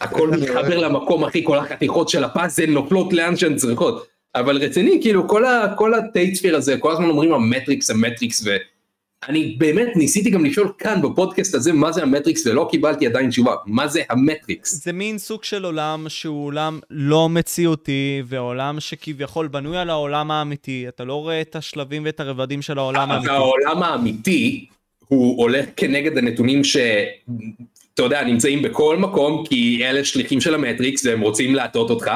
[0.00, 4.06] הכל מתחבר למקום אחי כל החתיכות של הפאזל נופלות לאן שהן צריכות.
[4.34, 8.46] אבל רציני כאילו כל ה- כל ה Tatesphere הזה כל הזמן אומרים המטריקס המטריקס
[9.26, 13.54] ואני באמת ניסיתי גם לשאול כאן בפודקאסט הזה מה זה המטריקס ולא קיבלתי עדיין תשובה.
[13.66, 14.84] מה זה המטריקס.
[14.84, 20.88] זה מין סוג של עולם שהוא עולם לא מציאותי, ועולם שכביכול בנוי על העולם האמיתי,
[20.88, 23.30] אתה לא רואה את השלבים ואת הרבדים של העולם אבל האמיתי.
[23.32, 24.66] העולם האמיתי
[25.08, 26.62] הוא הולך כנגד הנתונים
[27.94, 32.10] אתה יודע, נמצאים בכל מקום, כי אלה שליחים של המטריקס והם רוצים להטעות אותך,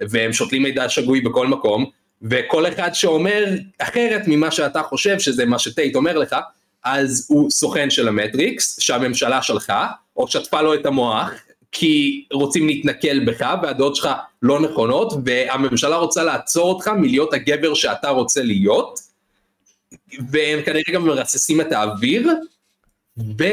[0.00, 1.84] והם שותלים מידע שגוי בכל מקום,
[2.22, 3.44] וכל אחד שאומר
[3.78, 6.36] אחרת ממה שאתה חושב שזה מה שטייט אומר לך,
[6.84, 9.86] אז הוא סוכן של המטריקס, שהממשלה שלחה,
[10.16, 11.30] או שטפה לו את המוח,
[11.72, 14.08] כי רוצים להתנכל בך, והדעות שלך
[14.42, 19.00] לא נכונות, והממשלה רוצה לעצור אותך מלהיות הגבר שאתה רוצה להיות,
[20.30, 22.28] והם כנראה גם מרססים את האוויר,
[23.38, 23.44] ו...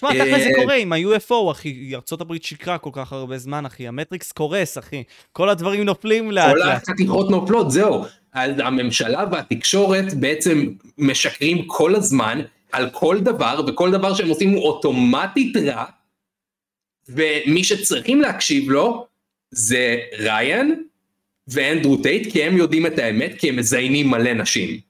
[0.00, 3.88] תשמע, תכל'ס זה אה, קורה עם ה-UFO, אחי, ארה"ב שיקרה כל כך הרבה זמן, אחי,
[3.88, 5.02] המטריקס קורס, אחי.
[5.32, 6.82] כל הדברים נופלים לאט כל לאט.
[6.88, 8.04] החתיכות נופלות, זהו.
[8.32, 10.66] אז הממשלה והתקשורת בעצם
[10.98, 12.40] משקרים כל הזמן
[12.72, 15.84] על כל דבר, וכל דבר שהם עושים הוא אוטומטית רע,
[17.08, 19.06] ומי שצריכים להקשיב לו
[19.50, 20.82] זה ריין
[21.48, 24.80] ואנדרו טייט, כי הם יודעים את האמת, כי הם מזיינים מלא נשים.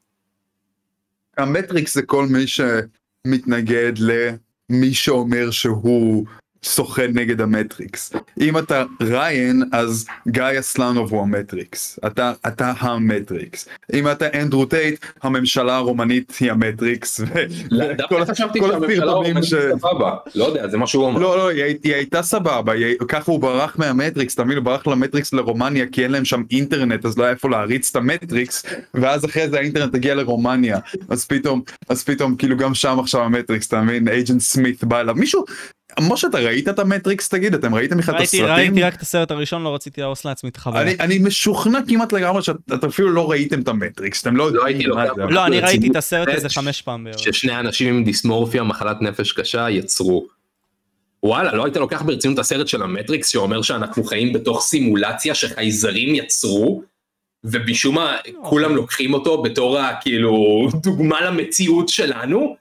[1.36, 3.92] המטריקס זה כל מי שמתנגד
[4.70, 6.24] למי שאומר שהוא
[6.64, 8.12] סוכן נגד המטריקס.
[8.40, 11.98] אם אתה ריין, אז גיא אסלנוב הוא המטריקס.
[12.06, 13.68] אתה, אתה המטריקס.
[13.92, 17.20] אם אתה אנדרו טייט, הממשלה הרומנית היא המטריקס.
[17.20, 21.20] דווקא חשבתי שהממשלה הסרטונים רומנית ש- סבבה, לא יודע, זה מה שהוא אמר.
[21.20, 24.56] לא, לא, היא, הי- היא הייתה סבבה, היא, ככה הוא ברח מהמטריקס, מבין?
[24.56, 27.96] הוא ברח למטריקס לרומניה כי אין להם שם אינטרנט, אז לא היה איפה להריץ את
[27.96, 28.62] המטריקס,
[28.94, 30.78] ואז אחרי זה האינטרנט הגיע לרומניה,
[31.08, 34.08] אז פתאום, אז פתאום, כאילו גם שם עכשיו המטריקס, אתה מבין?
[34.08, 35.44] אייג'נט סמית בא אליו, מישהו,
[36.08, 37.28] משה, אתה ראית את המטריקס?
[37.28, 38.54] תגיד, אתם ראיתם בכלל את ראיתי, הסרטים?
[38.54, 40.82] ראיתי רק את הסרט הראשון, לא רציתי להרוס לעצמי את החוויה.
[40.82, 44.82] אני, אני משוכנע כמעט לגמרי שאתם אפילו לא ראיתם את המטריקס, אתם לא לא הייתי
[44.82, 45.22] יודעים מה לוקח זה.
[45.22, 45.34] אותו.
[45.34, 47.18] לא, אני ראיתי את הסרט הזה חמש פעם בערך.
[47.18, 50.26] ששני אנשים עם דיסמורפיה, מחלת נפש קשה, יצרו.
[51.22, 56.14] וואלה, לא היית לוקח ברצינות את הסרט של המטריקס שאומר שאנחנו חיים בתוך סימולציה שחייזרים
[56.14, 56.82] יצרו,
[57.44, 62.56] ומשום מה כולם לוקחים אותו בתור כאילו דוגמה למציאות שלנו?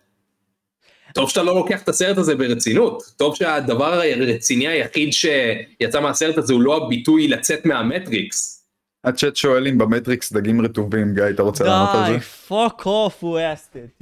[1.14, 6.54] טוב שאתה לא לוקח את הסרט הזה ברצינות, טוב שהדבר הרציני היחיד שיצא מהסרט הזה
[6.54, 8.66] הוא לא הביטוי לצאת מהמטריקס.
[9.04, 12.18] הצ'אט שואל אם במטריקס דגים רטובים, גיא, אתה רוצה לענות על זה?
[12.18, 13.40] די, fuck off, הוא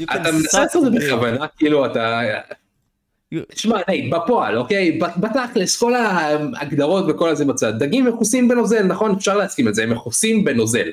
[0.02, 1.00] can אתה מנסה לעשות את זה.
[1.00, 2.22] בכוונה, כאילו אתה...
[3.50, 5.00] תשמע, נייט, בפועל, אוקיי?
[5.18, 7.74] בתכלס, כל ההגדרות וכל הזה בצד.
[7.80, 9.12] דגים מכוסים בנוזל, נכון?
[9.12, 10.90] אפשר להסכים את זה, הם מכוסים בנוזל.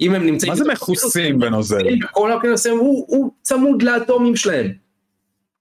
[0.00, 0.52] אם הם נמצאים...
[0.52, 1.86] מה זה מכוסים בנוזל?
[2.10, 2.32] כל
[2.70, 4.81] הוא הוא צמוד לאטומים שלהם.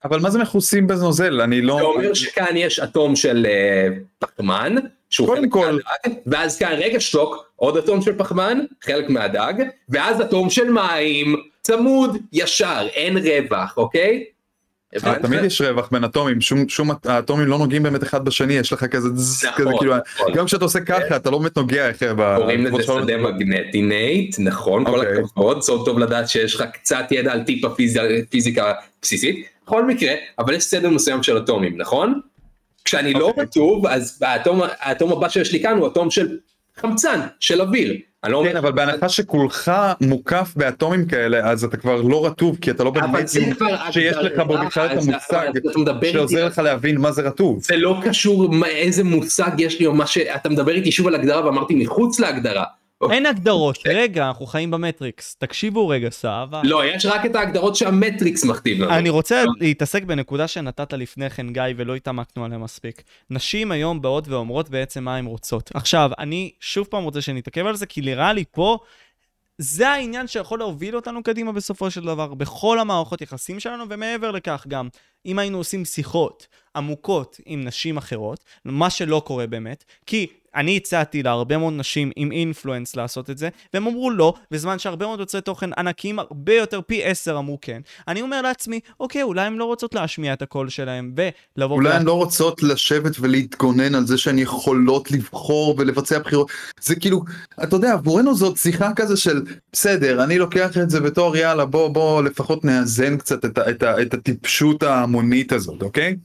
[0.06, 1.42] אבל מה זה מכוסים בנוזל?
[1.42, 1.76] אני לא...
[1.78, 3.88] זה אומר שכאן יש אטום של אה,
[4.20, 4.76] פחמן,
[5.10, 5.66] שהוא חלק כל-
[6.06, 9.54] מהדג, ואז כאן רגע שתוק, עוד אטום של פחמן, חלק מהדג,
[9.90, 14.24] ואז אטום של מים, צמוד, ישר, אין רווח, אוקיי?
[15.06, 15.20] אה?
[15.22, 18.84] תמיד יש רווח בין אטומים, שום, שום האטומים לא נוגעים באמת אחד בשני, יש לך
[18.86, 20.34] כזה נכון, כזה כאילו, נכון.
[20.34, 22.38] גם כשאתה עושה ככה אתה לא באמת נוגע ב...
[22.38, 25.18] קוראים לזה שדה מגנטי נייט, נכון, כל אוקיי.
[25.18, 28.00] הכבוד, סוד טוב לדעת שיש לך קצת ידע על טיפ הפיז-
[28.30, 32.20] פיזיקה בסיסית, בכל מקרה, אבל יש סדר מסוים של אטומים, נכון?
[32.86, 33.44] כשאני לא אוקיי.
[33.44, 34.24] רטוב, אז
[34.80, 36.38] האטום הבא שיש לי כאן הוא אטום של
[36.78, 37.94] חמצן, של אוויר.
[38.30, 39.72] לא כן, אבל בהנחה שכולך
[40.02, 43.30] מוקף באטומים כאלה, אז אתה כבר לא רטוב, כי אתה לא באמת
[43.92, 45.50] שיש לך בו בכלל את המושג
[46.12, 47.64] שעוזר לך להבין מה זה רטוב.
[47.64, 51.46] זה לא קשור איזה מושג יש לי או מה שאתה מדבר איתי שוב על הגדרה
[51.46, 52.64] ואמרתי מחוץ להגדרה.
[53.12, 55.36] אין הגדרות, רגע, אנחנו חיים במטריקס.
[55.36, 56.62] תקשיבו רגע, סבבה.
[56.64, 58.92] לא, יש רק את ההגדרות שהמטריקס מכתיב לנו.
[58.92, 63.04] אני רוצה להתעסק בנקודה שנתת לפני כן, גיא, ולא התעמקנו עליה מספיק.
[63.30, 65.72] נשים היום באות ואומרות בעצם מה הן רוצות.
[65.74, 68.78] עכשיו, אני שוב פעם רוצה שנתעכב על זה, כי נראה לי פה,
[69.58, 74.66] זה העניין שיכול להוביל אותנו קדימה בסופו של דבר, בכל המערכות יחסים שלנו, ומעבר לכך
[74.68, 74.88] גם,
[75.26, 81.24] אם היינו עושים שיחות עמוקות עם נשים אחרות, מה שלא קורה באמת, כי אני הצעתי
[81.24, 85.42] להרבה מאוד נשים עם אינפלואנס לעשות את זה, והם אמרו לא, בזמן שהרבה מאוד יוצרי
[85.42, 87.82] תוכן ענקים הרבה יותר פי עשר אמרו כן.
[88.08, 91.14] אני אומר לעצמי, אוקיי, אולי הן לא רוצות להשמיע את הקול שלהם,
[91.58, 96.52] ולבוא אולי הן לא רוצות לשבת ולהתגונן על זה שהן יכולות לבחור ולבצע בחירות.
[96.82, 97.24] זה כאילו,
[97.64, 99.42] אתה יודע, עבורנו זאת שיחה כזה של
[99.74, 104.02] בסדר, אני לוקח את זה בתור יאללה בוא בוא לפחות נאזן קצת את, את, ה,
[104.02, 106.16] את הטיפשות ההמונית הזאת, אוקיי?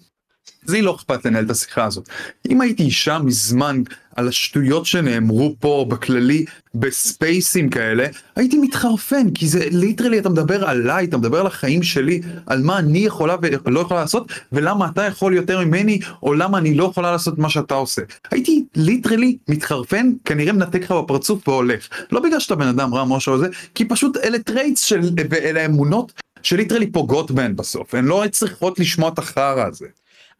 [0.67, 2.09] זה לא אכפת לנהל את השיחה הזאת.
[2.51, 3.83] אם הייתי אישה מזמן
[4.17, 6.45] על השטויות שנאמרו פה בכללי
[6.75, 8.07] בספייסים כאלה,
[8.37, 12.79] הייתי מתחרפן כי זה ליטרלי אתה מדבר עליי, אתה מדבר על החיים שלי, על מה
[12.79, 17.13] אני יכולה ולא יכולה לעשות ולמה אתה יכול יותר ממני או למה אני לא יכולה
[17.13, 18.03] לעשות מה שאתה עושה.
[18.31, 21.89] הייתי literally מתחרפן, כנראה מנתק לך בפרצוף והולך.
[22.13, 25.01] לא בגלל שאתה בן אדם רע משהו או זה, כי פשוט אלה traits של,
[25.31, 26.13] ואלה אמונות
[26.43, 29.87] ש literally פוגעות בהן בסוף, הן לא צריכות לשמוע את החרא הזה.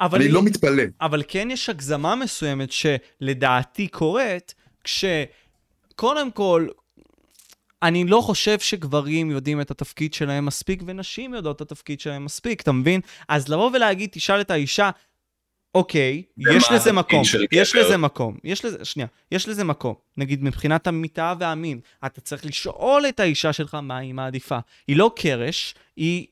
[0.01, 0.83] אבל אני לא מתפלא.
[1.01, 4.55] אבל כן יש הגזמה מסוימת שלדעתי קורית,
[4.85, 6.69] כשקודם כל,
[7.83, 12.61] אני לא חושב שגברים יודעים את התפקיד שלהם מספיק, ונשים יודעות את התפקיד שלהם מספיק,
[12.61, 13.01] אתה מבין?
[13.29, 14.91] אז לבוא ולהגיד, תשאל את האישה,
[15.75, 17.87] אוקיי, יש לזה מקום, יש גבר?
[17.87, 19.95] לזה מקום, יש לזה, שנייה, יש לזה מקום.
[20.17, 24.59] נגיד מבחינת המיטה והמין, אתה צריך לשאול את האישה שלך מה היא מעדיפה.
[24.89, 26.27] היא לא קרש, היא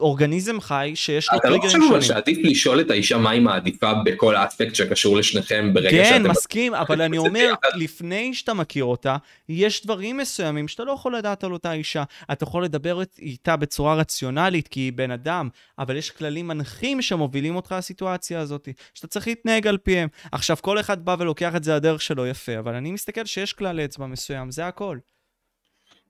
[0.00, 2.02] אורגניזם חי שיש לו אתה לא טריגרים חושב אבל שונים.
[2.02, 6.30] שעדיף לשאול את האישה מה היא מעדיפה בכל אספקט שקשור לשניכם ברגע כן, שאתם...
[6.30, 7.54] מסכים, אבל אני אומר.
[7.74, 9.16] לפני שאתה מכיר אותה,
[9.48, 12.02] יש דברים מסוימים שאתה לא יכול לדעת על אותה אישה.
[12.32, 17.56] אתה יכול לדבר איתה בצורה רציונלית, כי היא בן אדם, אבל יש כללים מנחים שמובילים
[17.56, 20.08] אותך לסיטואציה הזאת, שאתה צריך להתנהג על פיהם.
[20.32, 23.80] עכשיו, כל אחד בא ולוקח את זה הדרך שלו יפה, אבל אני מסתכל שיש כלל
[23.80, 24.98] אצבע מסוים, זה הכל.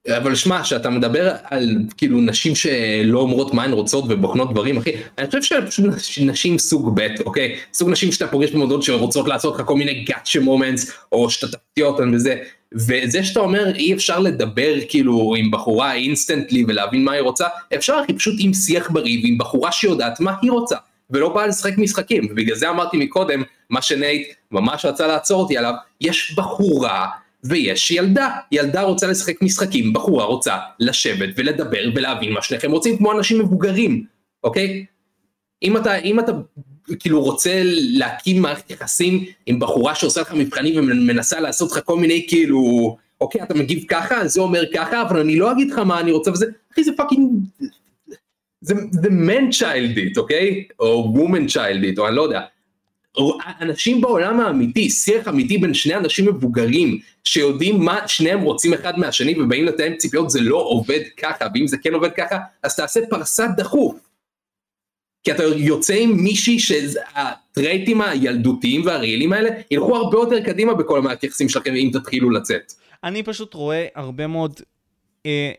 [0.09, 4.91] אבל שמע, שאתה מדבר על כאילו נשים שלא אומרות מה הן רוצות ובוחנות דברים, אחי,
[5.19, 7.57] אני חושב שאלה פשוט נש- נשים סוג ב', אוקיי?
[7.75, 11.87] סוג נשים שאתה פוגש במודעות שרוצות לעשות לך כל מיני גאצ'ה מומנטס, או שאתה תפתיע
[11.87, 12.37] אותן וזה,
[12.73, 18.01] וזה שאתה אומר אי אפשר לדבר כאילו עם בחורה instantly ולהבין מה היא רוצה, אפשר
[18.05, 20.77] אחי פשוט עם שיח בריא ועם בחורה שיודעת מה היא רוצה,
[21.11, 25.75] ולא באה לשחק משחקים, ובגלל זה אמרתי מקודם, מה שנייט ממש רצה לעצור אותי עליו,
[26.01, 27.07] יש בחורה
[27.45, 33.13] ויש ילדה, ילדה רוצה לשחק משחקים, בחורה רוצה לשבת ולדבר ולהבין מה שניכם רוצים כמו
[33.13, 34.05] אנשים מבוגרים,
[34.45, 34.85] אוקיי?
[35.63, 36.33] אם אתה, אם אתה
[37.01, 42.27] כאילו רוצה להקים מערכת יחסים עם בחורה שעושה לך מבחנים ומנסה לעשות לך כל מיני
[42.29, 46.11] כאילו, אוקיי אתה מגיב ככה, זה אומר ככה, אבל אני לא אגיד לך מה אני
[46.11, 47.31] רוצה וזה, אחי זה fucking,
[48.61, 50.65] זה, זה man child, אוקיי?
[50.81, 52.41] או woman child, או אני לא יודע.
[53.61, 59.41] אנשים בעולם האמיתי, שיח אמיתי בין שני אנשים מבוגרים שיודעים מה שניהם רוצים אחד מהשני
[59.41, 63.47] ובאים לתאם ציפיות זה לא עובד ככה ואם זה כן עובד ככה אז תעשה פרסה
[63.57, 63.95] דחוף.
[65.25, 70.75] כי אתה יוצא עם מישהי שה traits ים הילדותיים והרעילים האלה ילכו הרבה יותר קדימה
[70.75, 72.73] בכל המערכת יחסים שלכם אם תתחילו לצאת.
[73.05, 74.61] אני פשוט רואה הרבה מאוד
[75.27, 75.53] אה,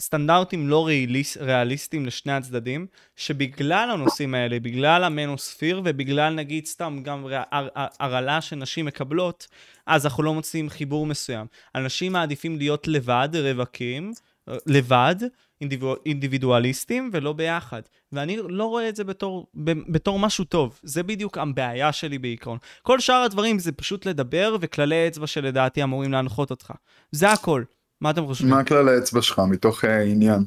[0.00, 7.26] סטנדרטים לא ריאליס, ריאליסטיים לשני הצדדים, שבגלל הנושאים האלה, בגלל המנוספיר ובגלל נגיד סתם גם
[7.26, 9.46] רע- הר- הר- הרעלה שנשים מקבלות,
[9.86, 11.46] אז אנחנו לא מוצאים חיבור מסוים.
[11.74, 14.12] אנשים מעדיפים להיות לבד, רווקים,
[14.48, 15.16] אה, לבד,
[15.60, 17.82] אינדיבו- אינדיבידואליסטים ולא ביחד.
[18.12, 20.80] ואני לא רואה את זה בתור, ב- בתור משהו טוב.
[20.82, 22.58] זה בדיוק הבעיה שלי בעיקרון.
[22.82, 26.72] כל שאר הדברים זה פשוט לדבר וכללי אצבע שלדעתי אמורים להנחות אותך.
[27.12, 27.62] זה הכל.
[28.00, 28.50] מה אתם חושבים?
[28.50, 30.44] מה כלל האצבע שלך מתוך אה, עניין?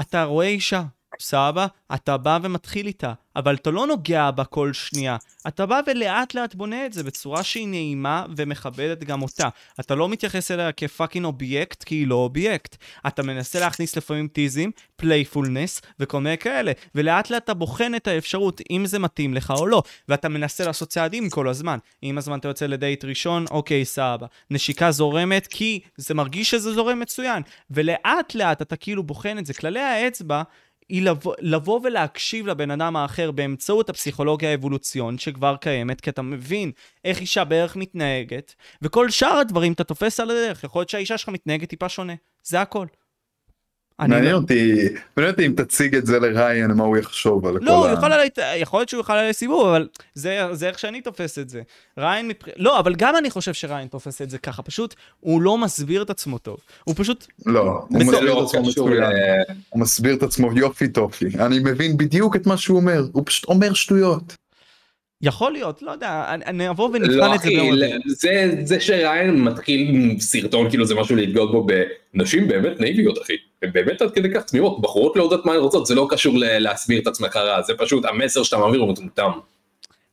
[0.00, 0.82] אתה רואה אישה,
[1.20, 1.66] סבבה?
[1.94, 5.16] אתה בא ומתחיל איתה, אבל אתה לא נוגע בה כל שנייה.
[5.48, 9.48] אתה בא ולאט לאט בונה את זה בצורה שהיא נעימה ומכבדת גם אותה.
[9.80, 12.76] אתה לא מתייחס אליה כ fucking אובייקט, כי היא לא אובייקט.
[13.06, 18.08] אתה מנסה להכניס לפעמים tease ים, playfulness וכל מיני כאלה, ולאט לאט אתה בוחן את
[18.08, 21.78] האפשרות אם זה מתאים לך או לא, ואתה מנסה לעשות צעדים כל הזמן.
[22.02, 24.26] אם הזמן אתה יוצא לדייט ראשון, אוקיי, סבבה.
[24.50, 27.42] נשיקה זורמת, כי זה מרגיש שזה זורם מצוין.
[27.70, 29.54] ולאט לאט אתה כאילו בוחן את זה.
[29.54, 30.42] כללי האצבע...
[30.92, 36.72] היא לבוא, לבוא ולהקשיב לבן אדם האחר באמצעות הפסיכולוגיה האבולוציון שכבר קיימת, כי אתה מבין
[37.04, 40.64] איך אישה בערך מתנהגת, וכל שאר הדברים אתה תופס על הדרך.
[40.64, 42.12] יכול להיות שהאישה שלך מתנהגת טיפה שונה,
[42.42, 42.86] זה הכל.
[44.00, 47.58] אני מעניין לא- אותי, מעניין אותי אם תציג את זה לריין, מה הוא יחשוב על
[47.58, 47.92] כל לא, הוא ה...
[47.92, 51.48] יכול, עלי, יכול להיות שהוא יוכל עלי סיבוב, אבל זה, זה איך שאני תופס את
[51.48, 51.62] זה.
[51.98, 52.48] ריין, מבח...
[52.56, 56.10] לא, אבל גם אני חושב שריין תופס את זה ככה, פשוט הוא לא מסביר את
[56.10, 56.56] עצמו טוב.
[56.84, 58.88] הוא פשוט, לא, הוא מסביר את לא עצמו.
[58.88, 59.02] ל...
[59.70, 61.26] הוא מסביר את עצמו יופי טופי.
[61.38, 64.34] אני מבין בדיוק את מה שהוא אומר, הוא פשוט אומר שטויות.
[65.22, 67.98] יכול להיות, לא יודע, אני, אבוא ונבחן לא את זה אחי, ביום ל- רביעי.
[68.06, 71.66] זה, זה שריין מתחיל עם סרטון כאילו זה משהו להתגאות בו
[72.14, 73.32] בנשים באמת נאיביות אחי,
[73.62, 76.34] הן באמת עד כדי כך תמימות, בחורות לא יודעת מה הן רוצות, זה לא קשור
[76.38, 79.30] להסביר את עצמך רע, זה פשוט המסר שאתה מעביר הוא מטומטם.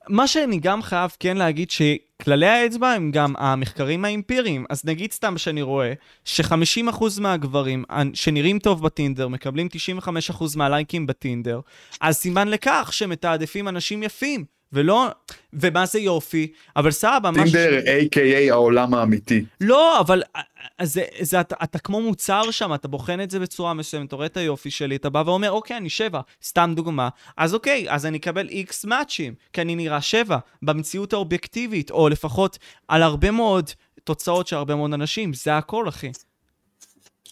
[0.09, 4.65] מה שאני גם חייב כן להגיד שכללי האצבע הם גם המחקרים האמפיריים.
[4.69, 5.93] אז נגיד סתם שאני רואה
[6.25, 7.83] ש-50% מהגברים
[8.13, 9.67] שנראים טוב בטינדר מקבלים
[10.31, 11.59] 95% מהלייקים בטינדר,
[12.01, 14.58] אז סימן לכך שמתעדפים אנשים יפים.
[14.73, 15.07] ולא,
[15.53, 19.45] ומה זה יופי, אבל סבבה, מה ש- טינדר a.k.a העולם האמיתי.
[19.61, 20.41] לא, אבל אה,
[20.81, 24.15] אה, זה, זה, אתה, אתה כמו מוצר שם, אתה בוחן את זה בצורה מסוימת, אתה
[24.15, 28.05] רואה את היופי שלי, אתה בא ואומר, אוקיי, אני שבע, סתם דוגמה, אז אוקיי, אז
[28.05, 33.31] אני אקבל X match ים, כי אני נראה שבע, במציאות האובייקטיבית, או לפחות על הרבה
[33.31, 33.69] מאוד
[34.03, 36.11] תוצאות של הרבה מאוד אנשים, זה הכל, אחי.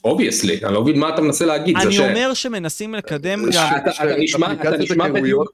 [0.03, 1.99] obviously, אני לא מבין מה אתה מנסה להגיד, אני ש...
[1.99, 3.68] אומר שמנסים לקדם ש- גם...
[3.77, 4.72] אתה- אתה נשמע- אתה
[5.14, 5.51] בדיוק-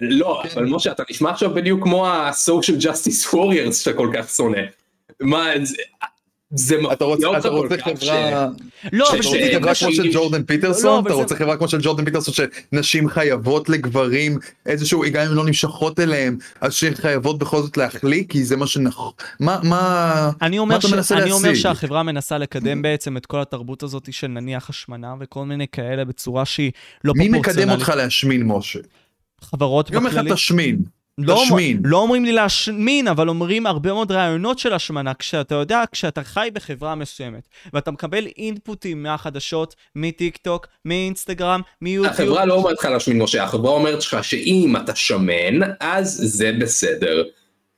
[0.00, 4.58] לא, אבל משה, אתה נשמע עכשיו בדיוק כמו ה-social justice warriors שאתה כל כך שונא.
[5.20, 5.44] מה,
[6.54, 8.48] זה- אתה רוצה מפתיע אותך אתה כל רוצה כך חברה...
[8.92, 10.98] לא, ש- אבל אתה ש- רוצה זה חברה קשור- כמו של ג'ורדן לא, פיטרסון?
[10.98, 12.34] אבל אתה רוצה חברה כמו של ג'ורדן פיטרסון
[12.72, 18.32] שנשים חייבות לגברים איזשהו, גם אם לא נמשכות אליהם, אז שהן חייבות בכל זאת להחליק,
[18.32, 19.12] כי זה מה שנכון.
[19.40, 20.30] מה, מה...
[20.42, 20.92] אני מה אומר, אתה ש...
[20.92, 21.62] מנסה אני אומר להשיג?
[21.62, 26.44] שהחברה מנסה לקדם בעצם את כל התרבות הזאת של נניח השמנה וכל מיני כאלה בצורה
[26.44, 26.72] שהיא
[27.04, 27.66] לא מי פרופורציונלית.
[27.68, 28.78] מקדם אותך להשמין, משה?
[29.42, 30.34] חברות יום אחד בכללי.
[30.34, 30.78] תשמין.
[31.18, 31.80] לא, אומר- תשמין.
[31.84, 35.14] לא אומרים לי להשמין, אבל אומרים הרבה מאוד רעיונות של השמנה.
[35.14, 42.44] כשאתה יודע, כשאתה חי בחברה מסוימת, ואתה מקבל אינפוטים מהחדשות, מטיק טוק, מאינסטגרם, מיוטיוב, החברה
[42.44, 47.22] לא אומרת לך להשמין משה, החברה אומרת לך שאם אתה שמן, אז זה בסדר.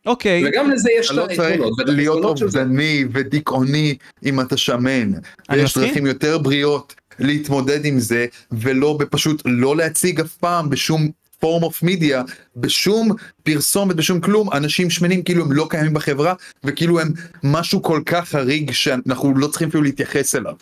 [0.07, 2.43] אוקיי, וגם לזה יש אתה את לא צריך היתרונות ואת להיות.
[2.43, 5.13] אובדני ודיכאוני אם אתה שמן.
[5.51, 5.79] אני ויש.
[5.79, 11.09] דרכים יותר בריאות להתמודד עם זה, ולא בפשוט לא להציג אף פעם בשום
[11.45, 12.23] פורם אוף מידיה,
[12.57, 13.11] בשום
[13.43, 16.35] פרסומת, בשום כלום, אנשים שמנים כאילו הם לא קיימים בחברה,
[16.65, 17.13] וכאילו הם
[17.43, 20.55] משהו כל כך חריג שאנחנו לא צריכים אפילו להתייחס אליו.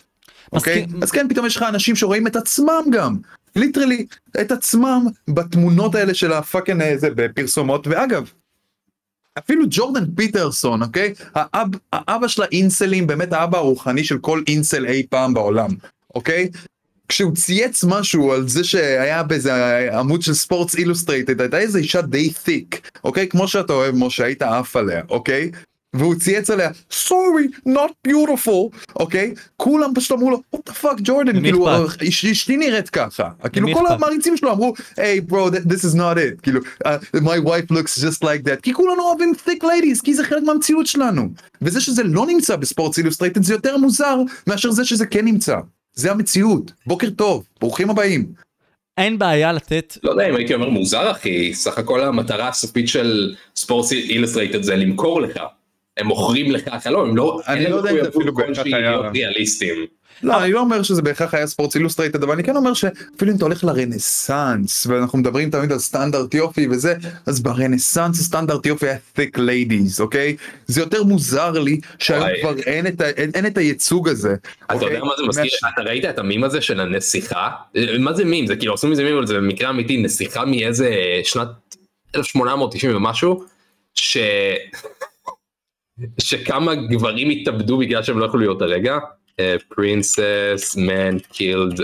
[0.53, 0.85] אוקיי?
[0.85, 1.03] מסכים.
[1.03, 3.17] אז כן, פתאום יש לך אנשים שרואים את עצמם גם.
[3.55, 4.05] literally,
[4.41, 8.29] את עצמם בתמונות האלה של ה fucking הזה בפרסומות, ואגב,
[9.39, 11.13] אפילו ג'ורדן פיטרסון, אוקיי?
[11.35, 15.69] האב, האבא של האינסלים, באמת האבא הרוחני של כל אינסל אי פעם בעולם,
[16.15, 16.49] אוקיי?
[17.09, 19.53] כשהוא צייץ משהו על זה שהיה באיזה
[19.99, 23.27] עמוד של ספורטס אילוסטרייטד, הייתה איזה אישה די thick, אוקיי?
[23.27, 25.51] כמו שאתה אוהב, משה, היית עף עליה, אוקיי?
[25.95, 29.33] והוא צייץ עליה, sorry, not beautiful, אוקיי?
[29.57, 31.67] כולם פשוט אמרו לו, what the fuck, ג'ורדן, כאילו?
[32.09, 33.29] אש- אשתי נראית ככה.
[33.53, 33.83] כאילו, כל?
[33.95, 37.99] המעריצים שלו אמרו, hey bro, that- this is not it, כאילו, uh, my wife looks
[38.03, 41.29] just like that, כי כולנו אוהבים thick ladies, כי זה חלק מהמציאות שלנו.
[41.61, 44.17] וזה שזה לא נמצא בספורטס אילוסטרייטד זה יותר מוזר
[44.47, 45.55] מאשר זה שזה כן נמצא.
[45.93, 46.71] זה המציאות.
[46.87, 48.25] בוקר טוב, ברוכים הבאים.
[48.97, 49.97] אין בעיה לתת...
[50.03, 54.75] לא יודע אם הייתי אומר מוזר אחי, סך הכל המטרה הסופית של ספורט אילוסטרייטד זה
[54.75, 55.39] למכור לך.
[55.97, 59.05] הם מוכרים לך חלום, הם לא, אני לא יודע אם זה אפילו כלשהי היה- להיות
[59.13, 59.75] ריאליסטים.
[60.23, 63.37] לא, אני לא אומר שזה בהכרח היה ספורטס אילוסטרייטד, אבל אני כן אומר שאפילו אם
[63.37, 66.95] אתה הולך לרנסאנס, ואנחנו מדברים תמיד על סטנדרט יופי וזה,
[67.25, 70.35] אז ברנסאנס הסטנדרט יופי היה thick ladies, אוקיי?
[70.67, 72.27] זה יותר מוזר לי שהיום.
[72.41, 74.35] כבר אין את ה- אין- אין את הייצוג הזה.
[74.65, 74.87] אתה אוקיי?
[74.93, 75.51] יודע מה זה מזכיר?
[75.63, 77.49] מה- אתה ראית את המים הזה של הנסיכה?
[77.99, 78.47] מה זה מים?
[78.47, 80.89] זה כאילו עושים מזה מים אבל זה במקרה אמיתי נסיכה מאיזה
[81.23, 81.47] שנת
[82.15, 83.43] 1890 ומשהו
[83.95, 84.17] ש...
[86.19, 88.97] שכמה גברים התאבדו בגלל שהם לא יכלו להיות הרגע.
[89.75, 91.79] פרינסס מן קילד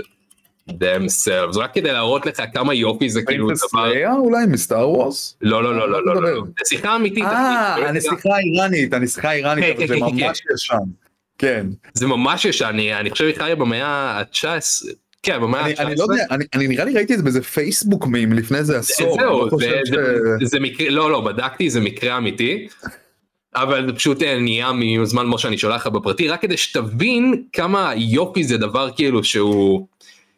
[0.68, 5.36] themselves רק כדי להראות לך כמה יופי זה כאילו פרינסס דבר ליה אולי מסטאר וורס?
[5.40, 6.50] לא לא לא לא לא לא מדבר?
[6.60, 7.84] נסיכה אמיתית אה, אחי.
[7.86, 10.76] הנסיכה האיראנית, הנסיכה האיראנית, כן, כן, זה כן, ממש ישן.
[11.38, 11.66] כן.
[11.94, 14.44] זה ממש ישן אני חושב היא חיה במאה ה-19
[15.22, 15.82] כן במאה אני ה-19.
[15.82, 16.24] אני לא יודע,
[16.54, 19.16] אני- נראה לי ראיתי את זה באיזה פייסבוק מים לפני איזה עשור.
[19.20, 19.48] זהו, לא
[20.44, 22.68] זה מקרה, לא לא בדקתי זה מקרה אמיתי.
[23.54, 27.92] אבל זה פשוט אה, נהיה מזמן כמו שאני שולח לך בפרטי רק כדי שתבין כמה
[27.96, 29.86] יופי זה דבר כאילו שהוא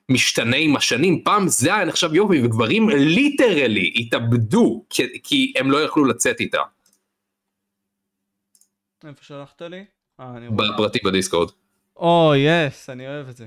[0.09, 5.83] משתנה עם השנים פעם זה היה נחשב יופי וגברים ליטרלי התאבדו כי, כי הם לא
[5.83, 6.63] יכלו לצאת איתה
[9.09, 9.85] איפה שלחת לי?
[10.21, 10.49] אה, אני.
[10.49, 11.51] בפרטי בדיסקורד.
[11.97, 13.47] או, yes, אני אוהב את זה.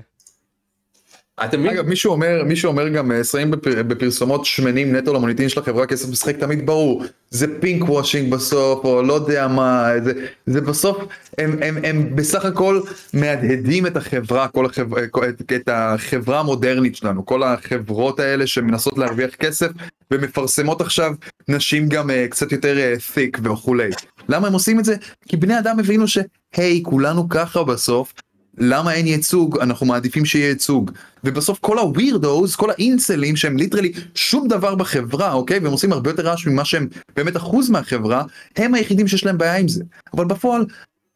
[1.44, 1.70] אתה מבין?
[1.70, 5.86] אגב מישהו אומר מישהו אומר גם אה, שמים בפר, בפרסומות שמנים נטו למוניטין של החברה
[5.86, 7.04] כסף משחק תמיד ברור.
[7.30, 10.12] זה pink washing בסוף או לא יודע מה זה,
[10.46, 10.96] זה בסוף
[11.38, 12.80] הם, הם, הם בסך הכל
[13.14, 17.26] מהדהדים את החברה כל החברה את, את החברה המודרנית שלנו.
[17.26, 19.68] כל החברות האלה שמנסות להרוויח כסף
[20.10, 21.12] ומפרסמות עכשיו
[21.48, 23.90] נשים גם uh, קצת יותר uh, וכולי.
[24.28, 24.96] למה הם עושים את זה?
[25.28, 28.12] כי בני אדם הבינו שהי כולנו ככה בסוף
[28.58, 29.58] למה אין ייצוג?
[29.58, 30.90] אנחנו מעדיפים שיהיה ייצוג.
[31.24, 35.58] ובסוף כל הווירדוס כל האינסלים שהם ליטרלי שום דבר בחברה אוקיי?
[35.58, 38.24] והם עושים הרבה יותר רעש ממה שהם באמת אחוז מהחברה
[38.56, 39.84] הם היחידים שיש להם בעיה עם זה.
[40.14, 40.66] אבל בפועל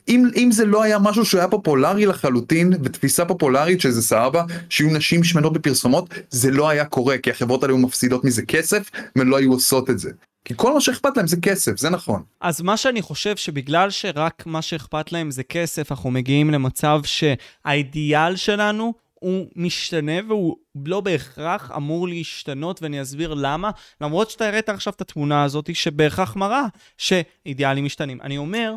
[0.09, 5.25] אם, אם זה לא היה משהו שהיה פופולרי לחלוטין ותפיסה פופולרית שזה סבבה שיהיו נשים
[5.25, 9.37] שמנות בפרסומות זה לא היה קורה כי החברות האלה היו מפסידות מזה כסף והן לא
[9.37, 10.11] היו עושות את זה
[10.45, 14.47] כי כל מה שאכפת להם זה כסף זה נכון אז מה שאני חושב שבגלל שרק
[14.47, 21.71] מה שאכפת להם זה כסף, אנחנו מגיעים למצב שהאידיאל שלנו הוא משתנה והוא לא בהכרח
[21.77, 23.71] אמור להשתנות, ואני אסביר למה.
[24.01, 26.65] למרות שאתה הראית עכשיו את התמונה הזאת שבהכרח מראה
[26.99, 28.21] שאידיאלים משתנים.
[28.21, 28.75] אני אומר,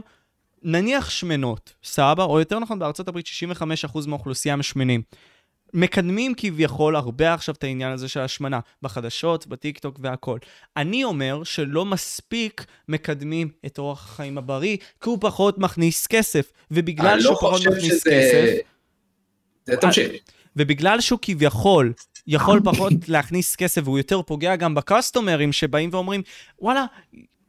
[0.63, 2.23] נניח שמנות, סבבה?
[2.23, 5.01] או יותר נכון, בארצות הברית 65% מהאוכלוסייה הם שמנים.
[5.73, 10.37] מקדמים כביכול הרבה עכשיו את העניין הזה של השמנה, בחדשות, בטיקטוק והכל.
[10.77, 17.07] אני אומר שלא מספיק מקדמים את אורח החיים הבריא, כי הוא פחות מכניס כסף, ובגלל
[17.07, 18.57] אני שהוא לא פחות מכניס שזה- כסף,
[19.65, 20.11] זה- תמשיך.
[20.55, 21.93] ובגלל שהוא כביכול
[22.27, 26.21] יכול פחות להכניס כסף, והוא יותר פוגע גם ב customer ים שבאים ואומרים,
[26.59, 26.85] וואלה,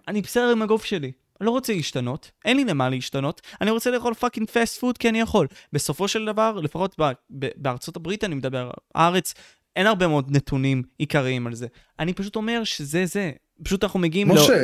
[0.09, 1.13] אני בסדר עם הגוף שלי.
[1.41, 5.21] לא רוצה להשתנות, אין לי למה להשתנות, אני רוצה לאכול fucking fast food כי אני
[5.21, 5.47] יכול.
[5.73, 9.35] בסופו של דבר, לפחות ב- ב- בארצות הברית אני מדבר, הארץ,
[9.77, 11.67] אין הרבה מאוד נתונים עיקריים על זה.
[11.99, 13.31] אני פשוט אומר שזה זה.
[13.63, 14.63] פשוט אנחנו מגיעים לא- משה,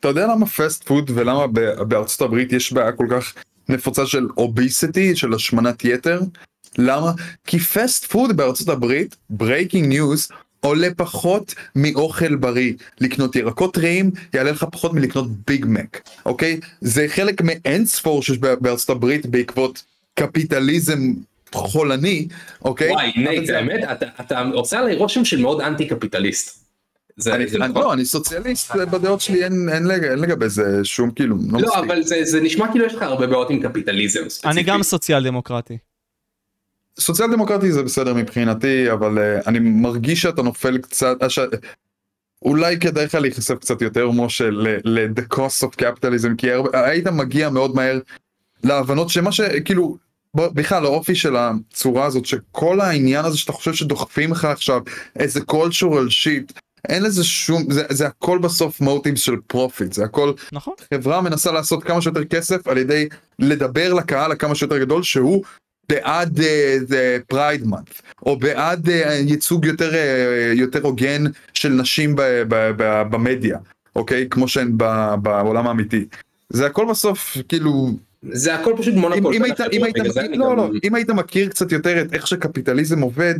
[0.00, 1.46] אתה יודע למה fast food ולמה
[1.88, 3.34] בארצות הברית יש בעיה כל כך
[3.68, 6.20] נפוצה של obesity, של השמנת יתר?
[6.78, 7.12] למה?
[7.46, 10.28] כי fast food בארצות הברית, breaking news,
[10.66, 12.72] עולה פחות מאוכל בריא.
[13.00, 16.60] לקנות ירקות טריים יעלה לך פחות מלקנות ביג מק, אוקיי?
[16.80, 19.82] זה חלק מאין ספור שיש בא- בארצות הברית בעקבות
[20.14, 20.98] קפיטליזם
[21.54, 22.28] חולני,
[22.64, 22.90] אוקיי?
[22.90, 26.66] וואי, נייט, זה- האמת, אתה- אתה עושה עליי רושם של מאוד אנטי קפיטליסט.
[27.16, 27.82] זה אני, זה אני, נכון?
[27.82, 31.66] לא, אני סוציאליסט בדעות שלי, אין, אין, לג, אין לגבי זה שום כאילו, לא, לא,
[31.68, 31.84] מספיק.
[31.84, 34.48] אבל זה זה נשמע כאילו יש לך הרבה בעיות עם קפיטליזם ספציפי.
[34.48, 35.78] אני גם סוציאל דמוקרטי.
[37.00, 41.38] סוציאל דמוקרטי זה בסדר מבחינתי, אבל uh, אני מרגיש שאתה נופל קצת, uh, ש...
[42.42, 47.50] אולי כדאי לך להיחשף קצת יותר, משה, ל-the cost of capitalism, כי הרבה, היית מגיע
[47.50, 47.98] מאוד מהר
[48.64, 49.40] להבנות שמה ש...
[49.40, 49.96] כאילו,
[50.36, 54.80] ב- בכלל האופי של הצורה הזאת, שכל העניין הזה שאתה חושב שדוחפים לך עכשיו
[55.18, 60.32] איזה cultural shit, אין לזה שום, זה, זה הכל בסוף motives של profit, זה הכל
[60.52, 60.74] נכון?
[60.94, 63.08] חברה מנסה לעשות כמה שיותר כסף על ידי
[63.38, 65.44] לדבר לקהל הכמה שיותר גדול שהוא
[65.88, 66.40] בעד
[67.26, 67.90] pride uh, month
[68.26, 73.58] או בעד uh, ייצוג יותר uh, יותר הוגן של נשים ב, ב, ב, במדיה
[73.96, 74.84] אוקיי כמו שהן ב,
[75.22, 76.04] בעולם האמיתי
[76.50, 77.90] זה הכל בסוף כאילו
[78.32, 79.34] זה הכל פשוט מונופול.
[79.34, 80.04] אם, היית, אם, מכיר,
[80.34, 83.34] לא, גם- לא, אם היית מכיר קצת יותר את איך שקפיטליזם עובד,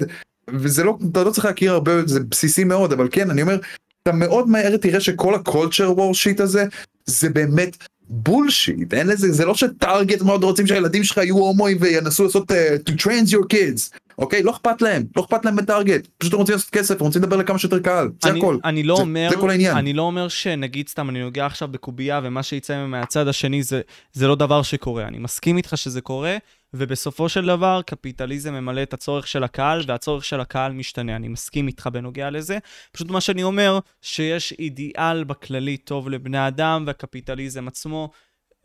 [0.51, 3.59] וזה לא, אתה לא צריך להכיר הרבה, זה בסיסי מאוד, אבל כן, אני אומר,
[4.03, 6.65] אתה מאוד מהר תראה שכל הקולצ'ר וור שיט הזה,
[7.07, 7.77] זה באמת
[8.09, 12.55] בולשיט, אין לזה, זה לא שטארגט מאוד רוצים שהילדים שלך יהיו הומואים וינסו לעשות uh,
[12.91, 14.43] to trans your kids, אוקיי?
[14.43, 17.59] לא אכפת להם, לא אכפת להם בטארגט, פשוט הם רוצים לעשות כסף, רוצים לדבר לכמה
[17.59, 18.59] שיותר קהל, זה אני, הכל.
[18.65, 19.77] אני לא זה- אומר, זה כל העניין.
[19.77, 23.81] אני לא אומר שנגיד סתם אני נוגע עכשיו בקובייה ומה שיצא מהצד השני זה,
[24.13, 25.07] זה לא דבר שקורה.
[25.09, 26.37] אני מסכים איתך שזה קורה,
[26.75, 31.17] ובסופו של דבר קפיטליזם ממלא את הצורך של הקהל, והצורך של הקהל משתנה.
[31.17, 32.59] אני מסכים איתך בנוגע לזה.
[32.93, 38.11] פשוט מה שאני אומר, שיש אידיאל בכללי טוב לבני אדם, והקפיטליזם עצמו,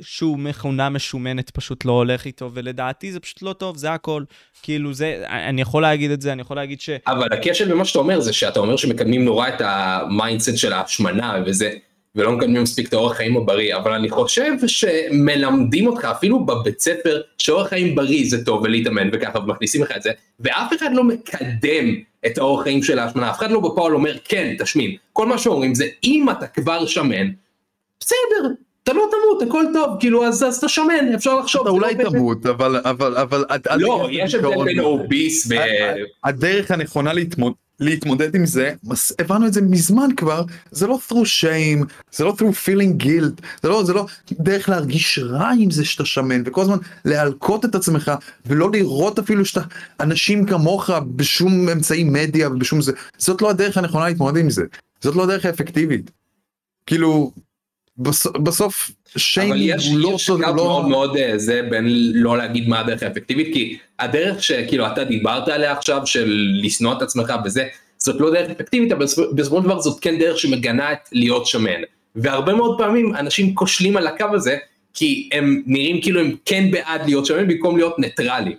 [0.02, 4.24] שהוא מכונה משומנת פשוט לא הולך איתו, ולדעתי זה פשוט לא טוב, זה הכל.
[4.62, 6.90] כאילו זה, אני יכול להגיד את זה, אני יכול להגיד ש...
[7.08, 11.44] אבל הכשל במה שאתה אומר זה שאתה אומר שמקדמים נורא את ה mindset של ההשמנה
[11.46, 11.72] וזה,
[12.16, 17.22] ולא מקדמים מספיק את האורח חיים הבריא, אבל אני חושב שמלמדים אותך אפילו בבית ספר
[17.38, 21.96] שאורח חיים בריא זה טוב ולהתאמן וככה ומכניסים לך את זה, ואף אחד לא מקדם
[22.26, 25.76] את האורח חיים של ההשמנה, אף אחד לא בפועל אומר כן תשמין, כל מה שאומרים
[25.76, 27.30] זה אם אתה כבר שמן,
[28.00, 31.62] בסדר, אתה לא תמות הכל טוב, כאילו אז, אז אתה שמן, אפשר לחשוב.
[31.62, 33.44] אתה זה אולי לא תמות, אבל, אבל, אבל,
[33.76, 34.80] לא, יש הבדל בין.
[34.80, 35.56] אוביס ו...
[36.24, 37.54] הדרך הנכונה להתמוד...
[37.82, 42.36] להתמודד עם זה, מס- הבנו את זה מזמן כבר, זה לא through shame, זה לא
[42.38, 46.62] through feeling guilt, זה לא, זה לא דרך להרגיש רע עם זה שאתה שמן, וכל
[46.62, 48.12] הזמן להלקות את עצמך,
[48.46, 49.62] ולא לראות אפילו שאתה
[50.00, 54.64] אנשים כמוך בשום אמצעי מדיה ובשום זה, זאת לא הדרך הנכונה להתמודד עם זה,
[55.02, 56.12] זאת לא הדרך האפקטיבית.
[56.86, 57.32] כאילו,
[57.98, 58.28] בס...
[58.28, 60.12] בסוף אבל שיימינג יש, הוא לא...
[60.16, 60.56] יש הוא קו לא...
[60.56, 65.48] מאוד מאוד אה, זה בין לא להגיד מה הדרך האפקטיבית, כי הדרך שכאילו אתה דיברת
[65.48, 67.68] עליה עכשיו של לשנוא את עצמך וזה,
[67.98, 71.46] זאת לא דרך אפקטיבית, אבל בסופו- בסופו של דבר זאת כן דרך שמגנה את להיות
[71.46, 71.82] שמן.
[72.16, 74.58] והרבה מאוד פעמים אנשים כושלים על הקו הזה,
[74.94, 78.56] כי הם נראים כאילו הם כן בעד להיות שמן במקום להיות ניטרלים.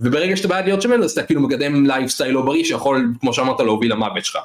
[0.00, 3.60] וברגע שאתה בעד להיות שמן אז אתה כאילו מקדם לייפסטייל לא בריא שיכול, כמו שאמרת,
[3.60, 4.38] להוביל למוות שלך.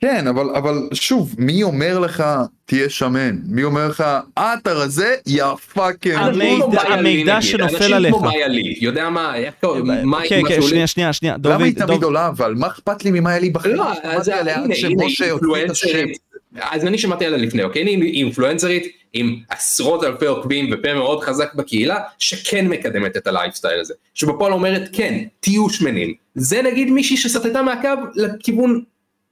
[0.00, 2.24] כן, אבל, אבל שוב, מי אומר לך
[2.64, 3.36] תהיה שמן?
[3.46, 4.04] מי אומר לך,
[4.34, 5.14] אתה רזה?
[5.26, 5.44] יא
[5.74, 6.14] fucking.
[6.16, 8.14] המידע- אנשים כמו לי, המידע שנופל אנשים עליך.
[8.14, 11.36] כמו מאיה לי, יודע מה, איך קוראים, כן, מה כן, שנייה, שנייה, שנייה.
[11.44, 12.54] למה היא דוד, תמיד דוד, עולה אבל?
[12.54, 13.74] מה אכפת לי ממה היה לי בחיים?
[13.76, 14.74] לא, אז הנה.
[15.20, 16.18] אינפלואנסרית,
[16.60, 17.82] אז אני שמעתי עליה לפני, אוקיי?
[17.86, 23.94] היא אינפלואנסרית עם עשרות אלפי עוקבים ופה מאוד חזק בקהילה, שכן מקדמת את הלייפסטייל הזה,
[24.14, 26.14] שבפועל אומרת כן, תהיו שמנים.
[26.34, 28.82] זה נגיד מישהי שסטתה מהקו לכיוון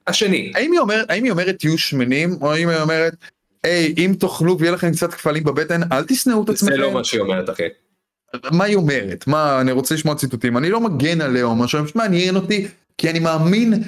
[0.07, 0.53] השני.
[0.55, 3.15] האם היא אומרת, האם היא אומרת תהיו שמנים, או האם היא אומרת,
[3.65, 6.77] היי, אם תאכלו ויהיה לכם קצת כפלים בבטן, אל תשנאו את זה עצמכם?
[6.77, 7.63] לא מה שהיא אומרת, אחי.
[8.53, 9.27] מה היא אומרת?
[9.27, 10.57] מה, אני רוצה לשמוע ציטוטים.
[10.57, 12.67] אני לא מגן עליה או משהו, פשוט מעניין אותי,
[12.99, 13.83] כי אני מאמין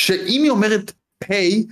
[0.00, 0.92] שאם היא אומרת,
[1.28, 1.64] היי,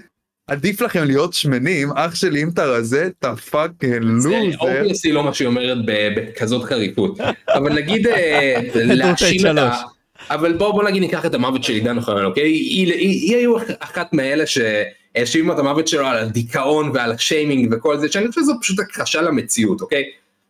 [0.47, 4.59] עדיף לכם להיות שמנים, אח שלי, אם אתה רזה, אתה fucking זה לוזר.
[4.61, 7.19] obviously לא מה שהיא אומרת בכזאת חריפות.
[7.49, 9.96] אבל נגיד אה, להאשים את ה...
[10.31, 12.43] אבל בוא בוא נגיד ניקח את המוות של עידן אוחיון, אוקיי?
[12.43, 17.99] היא, היא, היא היו אחת מאלה שהאשימו את המוות שלו על הדיכאון ועל השיימינג וכל
[17.99, 20.05] זה, שאני חושב שזו פשוט הכחשה למציאות, אוקיי?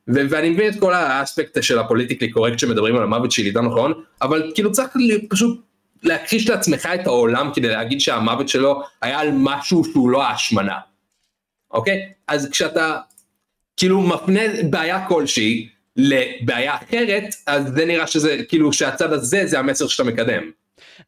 [0.08, 3.66] ו- ואני מבין את כל האספקט של ה politically correct שמדברים על המוות של עידן
[3.66, 3.92] אוחיון,
[4.22, 4.88] אבל כאילו צריך
[5.28, 5.60] פשוט
[6.02, 10.76] להכחיש לעצמך את העולם כדי להגיד שהמוות שלו היה על משהו שהוא לא ההשמנה,
[11.70, 12.12] אוקיי?
[12.28, 12.96] אז כשאתה
[13.76, 14.40] כאילו מפנה
[14.70, 20.42] בעיה כלשהי לבעיה אחרת, אז זה נראה שזה כאילו שהצד הזה זה המסר שאתה מקדם.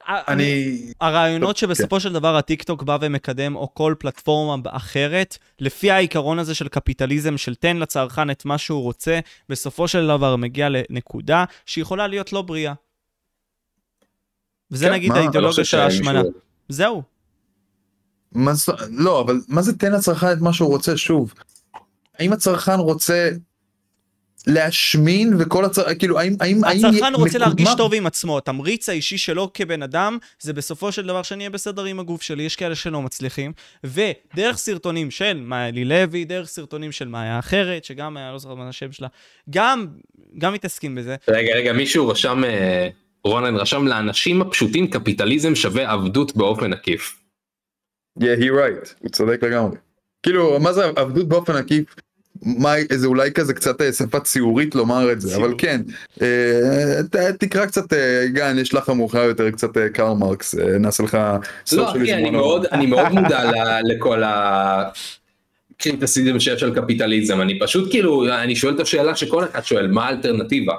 [0.08, 0.78] אני...
[1.00, 6.68] הרעיונות שבסופו של דבר הטיקטוק בא ומקדם, או כל פלטפורמה אחרת, לפי העיקרון הזה של
[6.68, 12.32] קפיטליזם, של תן לצרכן את מה שהוא רוצה, בסופו של דבר מגיע לנקודה שיכולה להיות
[12.32, 12.72] לא בריאה.
[14.70, 15.14] וזה כן, נגיד מה?
[15.14, 16.22] אתה לא האידיאולוגיה של ההשמנה.
[16.68, 17.02] זהו.
[18.90, 21.34] לא, אבל מה זה תן לצרכן את מה שהוא רוצה שוב?
[22.18, 23.30] האם הצרכן רוצה
[24.46, 28.88] להשמין וכל הצרכן, כאילו, האם, האם, האם הצרכן רוצה להרגיש מקודמה- טוב עם עצמו, התמריץ
[28.88, 32.56] האישי שלו כבן אדם, זה בסופו של דבר שאני אהיה בסדר עם הגוף שלי, יש
[32.56, 33.52] כאלה שלא מצליחים,
[33.84, 38.68] ודרך סרטונים של מאלי לוי, דרך סרטונים של מאיה אחרת, שגם היה, לא זוכר מה
[38.68, 39.08] השם שלה,
[39.50, 39.86] גם,
[40.38, 41.16] גם מתעסקים בזה.
[41.28, 42.88] רגע, רגע, מישהו רשם, אה,
[43.24, 47.18] רונן רשם, לאנשים הפשוטים קפיטליזם שווה עבדות באופן עקיף.
[48.20, 49.76] Yeah, he right, הוא צודק לגמרי.
[50.22, 51.94] כאילו, מה זה עבדות באופן עקיף?
[52.42, 55.80] מה, זה אולי כזה קצת אה, שפה ציורית לומר את זה, אבל כן,
[56.22, 60.78] אה, ת, תקרא קצת, אה, גן, יש לך מאוחר יותר קצת אה, קרל מרקס, אה,
[60.78, 61.18] נעשה לך
[61.72, 62.68] לא, אני one on מאוד, one.
[62.72, 64.84] אני מאוד מודע ל- לכל ה...
[65.78, 70.06] קריטסיזם שיש על קפיטליזם, אני פשוט כאילו, אני שואל את השאלה שכל אחד שואל, מה
[70.06, 70.74] האלטרנטיבה?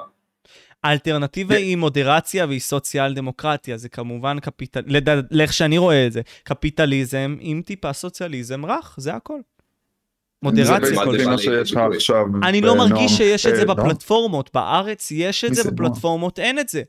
[0.84, 4.80] האלטרנטיבה היא מודרציה והיא סוציאל דמוקרטיה, זה כמובן קפיטל...
[4.86, 9.38] לדע- לאיך שאני רואה את זה, קפיטליזם עם טיפה סוציאליזם רך, זה הכל.
[10.42, 11.16] מודרציה כל.
[11.30, 12.24] מה שיש לך עכשיו.
[12.42, 12.76] אני לא.
[12.76, 13.64] מרגיש שיש את זה?
[13.66, 15.70] בפלטפורמות, בארץ יש את זה?
[15.70, 16.82] בפלטפורמות אין את זה.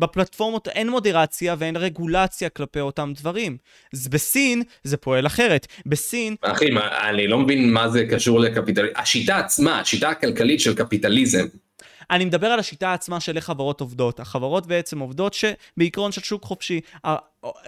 [0.00, 3.56] בפלטפורמות אין מודרציה ואין רגולציה כלפי אותם דברים.
[3.94, 5.66] אז בסין זה פועל אחרת.
[5.86, 8.92] בסין, אחי, מה- אני לא מבין מה זה קשור לקפיטליזם.
[8.96, 11.46] השיטה עצמה, השיטה הכלכלית של קפיטליזם,
[12.10, 14.20] אני מדבר על השיטה עצמה של איך חברות עובדות.
[14.20, 16.80] החברות בעצם עובדות שבעיקרון של שוק חופשי.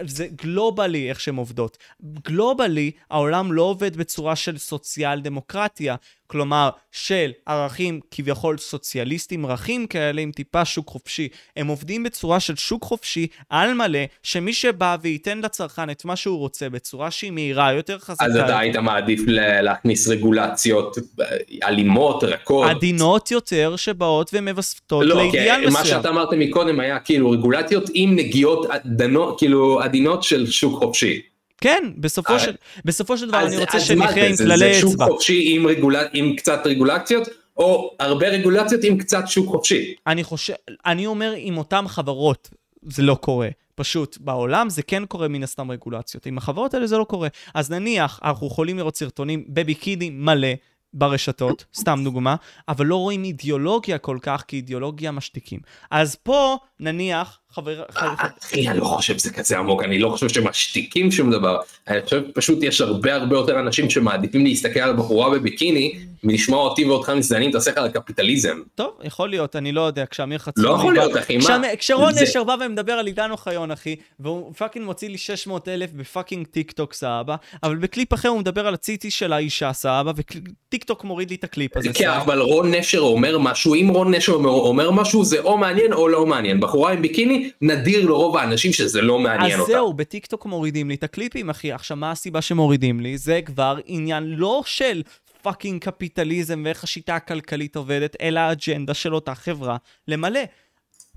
[0.01, 1.77] זה גלובלי איך שהן עובדות.
[2.01, 5.95] גלובלי העולם לא עובד בצורה של סוציאל דמוקרטיה.
[6.31, 11.27] כלומר, של ערכים כביכול סוציאליסטים רכים כאלה עם טיפה שוק חופשי.
[11.57, 16.37] הם עובדים בצורה של שוק חופשי על מלא, שמי שבא וייתן לצרכן את מה שהוא
[16.37, 18.25] רוצה בצורה שהיא מהירה יותר חזקה.
[18.25, 19.21] אז אתה היית מעדיף
[19.61, 21.25] להכניס רגולציות אה,
[21.63, 22.69] אלימות, רכות.
[22.69, 25.73] עדינות יותר שבאות ומווסתות לא, לאידיאל מסוים.
[25.73, 31.30] מה שאתה אמרת מקודם היה כאילו רגולציות עם נגיעות עדנות, כאילו עדינות של שוק חופשי.
[31.61, 32.51] כן, בסופו אה, של,
[32.85, 34.27] בסופו של דבר אז- אני רוצה אז שנחיה?
[34.29, 35.05] עם כללי זה שוק אצבע.
[35.05, 37.27] חופשי עם, רגולה, עם קצת רגולציות,
[37.57, 39.93] או הרבה רגולציות עם קצת שוק חופשי.
[40.07, 40.53] אני חושב,
[40.85, 42.49] אני אומר עם אותן חברות
[42.83, 43.49] זה לא קורה.
[43.75, 46.25] פשוט בעולם זה כן קורה מן הסתם רגולציות.
[46.25, 47.27] עם החברות האלה זה לא קורה.
[47.53, 50.47] אז נניח אנחנו יכולים לראות סרטונים בביקיני מלא
[50.93, 52.35] ברשתות, סתם דוגמה,
[52.67, 55.59] אבל לא רואים אידיאולוגיה כל כך, כי אידיאולוגיה משתיקים.
[55.91, 57.83] אז פה נניח חבר...
[57.89, 58.07] חבר...
[58.43, 61.57] אחי, אני לא חושב שזה כזה עמוק, אני לא חושב שמשתיקים שום דבר.
[61.87, 66.85] אני חושב פשוט יש הרבה הרבה יותר אנשים שמעדיפים להסתכל על בחורה בביקיני, מלשמוע אותי
[66.85, 68.57] ואותך מזדיינים את השכל על קפיטליזם.
[68.75, 70.69] טוב, יכול להיות, אני לא יודע, כשאמיר חצרוני...
[70.69, 71.59] לא יכול להיות, אחי, מה?
[71.79, 76.00] כשרון נשר בא ומדבר על עידן אוחיון, אחי, והוא fucking מוציא לי 600 אלף ב
[76.00, 80.83] fucking טיק טוק סבבה, אבל בקליפ אחר הוא מדבר על הציצי של האישה סבבה, וטיק
[80.83, 82.09] טוק מוריד לי את הקליפ הזה כן.
[82.09, 86.07] אבל רון נשר אומר משהו, אם רון נשר אומר- אומר משהו זה או מעניין או
[86.07, 86.59] לא מעניין.
[86.71, 89.71] בחורה עם ביקיני, נדיר לרוב האנשים שזה לא מעניין אז אותה.
[89.71, 91.71] זהו, בטיק טוק מורידים לי את הקליפים, אחי.
[91.71, 93.17] עכשיו, מה הסיבה שמורידים לי?
[93.17, 95.03] זה כבר עניין לא של
[95.41, 99.77] fucking קפיטליזם ואיך השיטה הכלכלית עובדת, אלא האג'נדה של אותה חברה
[100.07, 100.39] למלא.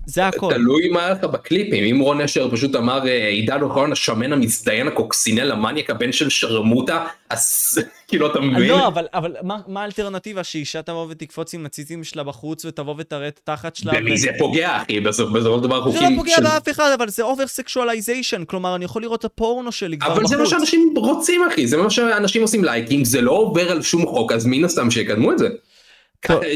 [0.05, 0.53] זה הכל.
[0.53, 4.87] תלוי מה היה לך בקליפים, אם רון נשר פשוט אמר אה, עידן אוחיון השמן המזדיין
[4.87, 7.77] הקוקסינל המניאק הבן של שרמוטה, אז
[8.07, 8.69] כאילו אתה מבין?
[8.69, 10.43] לא, אבל, אבל מה, מה האלטרנטיבה?
[10.43, 13.93] שאישה תבוא ותקפוץ עם הציצים שלה בחוץ ותבוא ותראה את התחת שלה?
[13.93, 14.99] במי זה פוגע אחי?
[14.99, 16.43] בסופו של דבר זה חוקים לא פוגע של...
[16.43, 20.19] באף אחד, אבל זה over sexualization, כלומר, אני יכול לראות את הפורנו שלי כבר בחוץ.
[20.19, 23.81] אבל זה מה שאנשים רוצים אחי, זה מה שאנשים עושים לייקים, זה לא עובר על
[23.81, 25.47] שום חוק, אז מן הסתם שיקדמו את זה.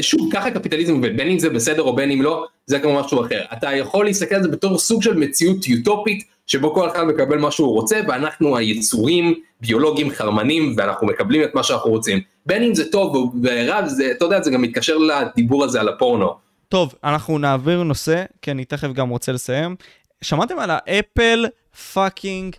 [0.00, 3.26] שוב, ככה קפיטליזם עובד, בין אם זה בסדר או בין אם לא, זה כמו משהו
[3.26, 3.42] אחר.
[3.52, 7.50] אתה יכול להסתכל על זה בתור סוג של מציאות יוטופית, שבו כל אחד מקבל מה
[7.50, 12.20] שהוא רוצה, ואנחנו היצורים ביולוגיים חרמנים, ואנחנו מקבלים את מה שאנחנו רוצים.
[12.46, 16.34] בין אם זה טוב ורע, זה, אתה יודע, זה גם מתקשר לדיבור הזה על הפורנו.
[16.68, 19.76] טוב, אנחנו נעביר נושא, כי אני תכף גם רוצה לסיים.
[20.22, 21.46] שמעתם על האפל
[21.92, 22.56] fucking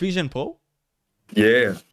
[0.00, 0.56] Vision Pro?
[1.32, 1.38] Yeah.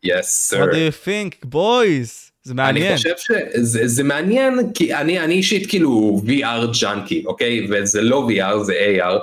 [0.03, 2.30] Yes, What do you think, boys?
[2.43, 2.87] זה מעניין.
[2.87, 7.67] אני חושב שזה זה מעניין, כי אני, אני אישית כאילו VR junkie, אוקיי?
[7.69, 9.19] וזה לא VR, זה AR.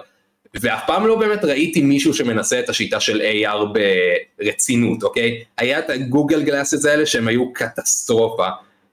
[0.61, 3.79] ואף פעם לא באמת ראיתי מישהו שמנסה את השיטה של AR
[4.39, 5.45] ברצינות, אוקיי?
[5.59, 8.49] היה את ה Google Glasses האלה שהם היו קטסטרופה.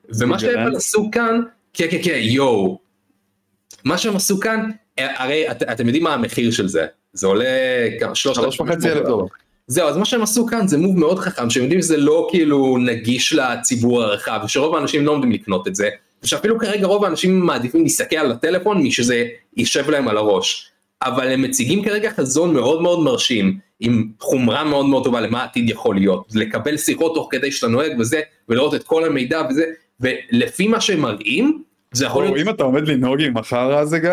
[0.09, 0.75] ומה שהם?
[0.75, 1.41] עשו כאן,
[1.73, 2.79] כן כן כן, יואו.
[3.83, 6.85] מה שהם עשו כאן, הרי את, אתם יודעים מה המחיר של זה.
[7.13, 7.45] זה עולה
[7.99, 9.25] כמה, שלושת שלוש וחצי אלף דולר.
[9.67, 12.77] זהו, אז מה שהם עשו כאן זה מוב מאוד חכם, שהם יודעים שזה לא כאילו
[12.77, 15.89] נגיש לציבור הרחב, ושרוב האנשים לא עומדים לקנות את זה,
[16.23, 19.25] ושאפילו כרגע רוב האנשים מעדיפים להסתכל על הטלפון משזה
[19.57, 20.69] יישב להם על הראש.
[21.03, 25.69] אבל הם מציגים כרגע חזון מאוד מאוד מרשים, עם חומרה מאוד מאוד טובה למה העתיד
[25.69, 29.65] יכול להיות, לקבל שיחות תוך כדי שאתה נוהג וזה, ולראות את כל המידע וזה,
[29.99, 34.11] ולפי מה שהם מראים, זה יכול להיות אם אתה עומד לנהוג עם החרא הזה גיא,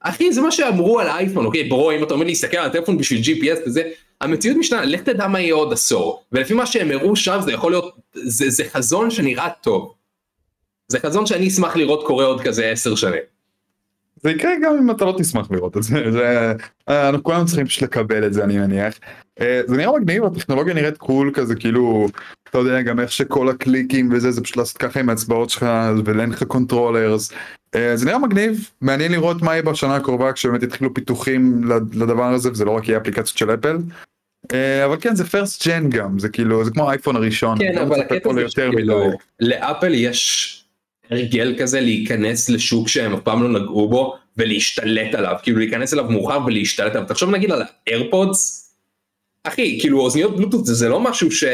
[0.00, 3.20] אחי, זה מה שאמרו על האייפון, אוקיי, ברו, אם אתה אומר להסתכל על הטלפון בשביל
[3.20, 3.82] GPS וזה,
[4.20, 6.24] המציאות משתנה, לך תדע מה יהיה עוד עשור.
[6.32, 9.94] ולפי מה שהם הראו שם, זה יכול להיות, זה, זה חזון שנראה טוב.
[10.88, 13.22] זה חזון שאני אשמח לראות קורה עוד כזה עשר שנים.
[14.24, 16.52] זה יקרה גם אם אתה לא תשמח לראות את זה, זה
[16.88, 18.98] אה, אנחנו כולנו צריכים פשוט לקבל את זה אני מניח.
[19.40, 22.08] אה, זה נראה מגניב, הטכנולוגיה נראית cool כזה כאילו,
[22.50, 25.66] אתה יודע גם איך שכל הקליקים וזה זה פשוט לעשות ככה עם האצבעות שלך
[26.04, 27.32] ואין לך controllers.
[27.74, 31.64] אה, זה נראה מגניב, מעניין לראות מה יהיה בשנה הקרובה כשבאמת יתחילו פיתוחים
[31.94, 33.76] לדבר הזה וזה לא רק יהיה אפליקציות של אפל.
[34.84, 37.58] אבל כן זה first gen גם זה כאילו זה כמו האייפון הראשון.
[37.58, 39.10] כן אבל הקטע זה שכאילו.
[39.40, 40.64] לאפל יש
[41.10, 46.04] הרגל כזה להיכנס לשוק שהם אף פעם לא נגעו בו ולהשתלט עליו, כאילו להיכנס אליו
[46.04, 47.08] מאוחר ולהשתלט עליו.
[47.08, 48.72] תחשוב נגיד על ה AirPods,
[49.44, 51.44] אחי, כאילו אוזניות בלוטות זה, זה לא משהו ש...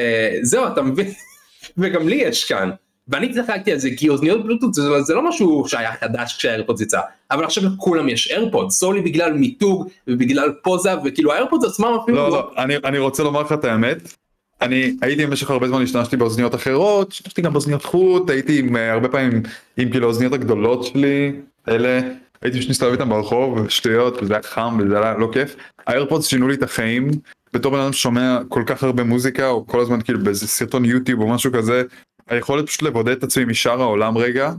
[0.43, 1.07] זהו, אתה מבין?
[1.79, 2.71] וגם לי יש כאן.
[3.11, 7.01] ואני צחקתי על זה כי אוזניות בלוטות זה, זה לא משהו שהיה חדש כשהאיירפודס יצא,
[7.31, 12.31] אבל עכשיו לכולם יש איירפודס, סולי בגלל מיתוג ובגלל פוזה וכאילו האיירפודס עצמם אפילו לא,
[12.31, 14.15] לא, אני, אני רוצה לומר לך את האמת.
[14.61, 18.93] אני הייתי במשך הרבה זמן השתמשתי באוזניות אחרות, השתמשתי גם באוזניות חוט, הייתי עם אה,
[18.93, 19.43] הרבה פעמים
[19.77, 21.33] עם כאילו האוזניות הגדולות שלי,
[21.69, 22.01] אלה,
[22.43, 25.57] הייתי פשוט מסתובב איתם ברחוב, שטויות, וזה היה חם וזה היה לא כיף.
[25.87, 27.11] ה AirPods שינו לי את החיים,
[27.53, 31.21] בתור בן אדם ששומע כל כך הרבה מוזיקה, או כל הזמן כאילו באיזה סרטון יוטיוב
[31.21, 31.83] או משהו כזה,
[32.31, 34.53] היכולת פשוט לבודד את עצמי משאר העולם רגע,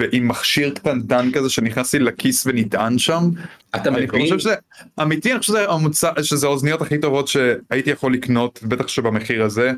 [0.00, 3.28] ועם מכשיר קטנטן כזה שנכנס לי לכיס ונטען שם,
[3.76, 4.22] אתה אני מבין?
[4.22, 4.54] חושב שזה
[5.02, 9.72] אמיתי אני חושב שזה המוצר שזה האוזניות הכי טובות שהייתי יכול לקנות בטח שבמחיר הזה.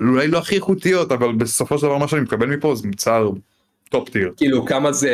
[0.00, 3.30] אולי לא הכי איכותיות אבל בסופו של דבר מה שאני מקבל מפה זה מוצר
[3.88, 4.32] top tier.
[4.36, 5.12] כאילו כמה זה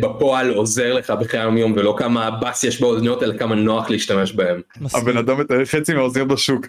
[0.00, 4.32] בפועל עוזר לך בחיי היום יום ולא כמה בס יש באוזניות אלא כמה נוח להשתמש
[4.32, 4.60] בהם.
[4.94, 6.66] הבן אדם מתאר חצי מהאוזניות בשוק.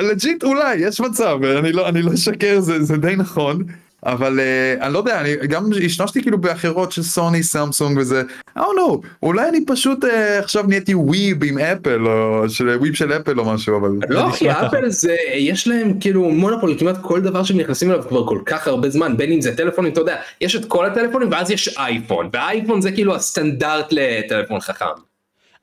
[0.00, 3.62] legit אולי יש מצב אני לא אני לא אשקר זה זה די נכון.
[4.04, 8.22] אבל uh, אני לא יודע אני גם השתמשתי כאילו באחרות של סוני סמסונג וזה
[8.58, 10.08] I don't know אולי אני פשוט uh,
[10.38, 14.50] עכשיו נהייתי vibe עם אפל או של vibe של אפל או משהו אבל לא אחי
[14.50, 18.68] אפל זה יש להם כאילו מונופול כמעט כל דבר שהם נכנסים אליו כבר כל כך
[18.68, 22.28] הרבה זמן בין אם זה טלפונים אתה יודע יש את כל הטלפונים ואז יש אייפון
[22.32, 24.86] והאייפון זה כאילו הסטנדרט לטלפון חכם.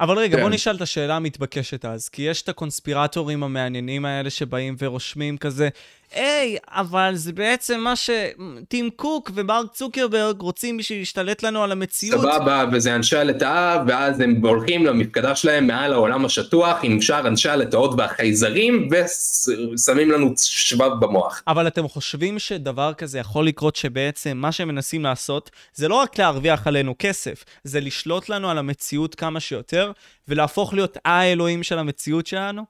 [0.02, 0.44] אבל רגע, כן.
[0.44, 5.70] בוא נשאל את השאלה המתבקשת אז, כי יש את הקונספירטורים המעניינים האלה שבאים ורושמים כזה,
[6.14, 12.22] היי, אבל זה בעצם מה שטים קוק ומרק צוקרברג רוצים בשביל להשתלט לנו על המציאות.
[12.22, 17.50] סבבה וזה אנשי הלטאה ואז הם הולכים למפקדה שלהם מעל העולם השטוח עם שאר אנשי
[17.50, 21.44] הלטאות והחייזרים ושמים לנו שבב במוח.
[21.48, 26.20] אבל אתם חושבים שדבר כזה יכול לקרות שבעצם מה שהם מנסים לעשות זה לא רק
[26.20, 29.92] להרוויח עלינו כסף, זה לשלוט לנו על המציאות כמה שיותר
[30.28, 32.64] ולהפוך להיות האלוהים של המציאות שלנו?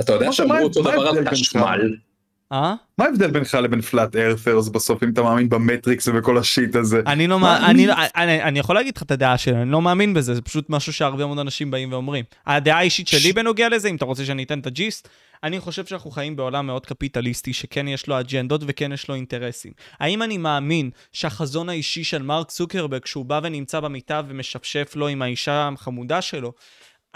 [0.00, 1.28] אתה יודע שאמרו אותו דבר על?
[1.30, 2.07] חשמל.
[2.52, 2.74] אה?
[2.98, 7.00] מה ההבדל בינך לבין פלאט ארת'רס בסוף אם אתה מאמין במטריקס ובכל השיט הזה?
[7.06, 9.82] אני לא מאמין, אני, לא- אני, אני יכול להגיד לך את הדעה שלי, אני לא
[9.82, 12.24] מאמין בזה, זה פשוט משהו שהרבה מאוד אנשים באים ואומרים.
[12.46, 15.08] הדעה האישית שלי בנוגע לזה, אם אתה רוצה שאני אתן את הג'יסט,
[15.42, 19.72] אני חושב שאנחנו חיים בעולם מאוד קפיטליסטי, שכן יש לו אג'נדות וכן יש לו אינטרסים.
[20.00, 25.22] האם אני מאמין שהחזון האישי של מרק צוקרברג, כשהוא בא ונמצא במיטה ומשפשף לו עם
[25.22, 26.52] האישה החמודה שלו,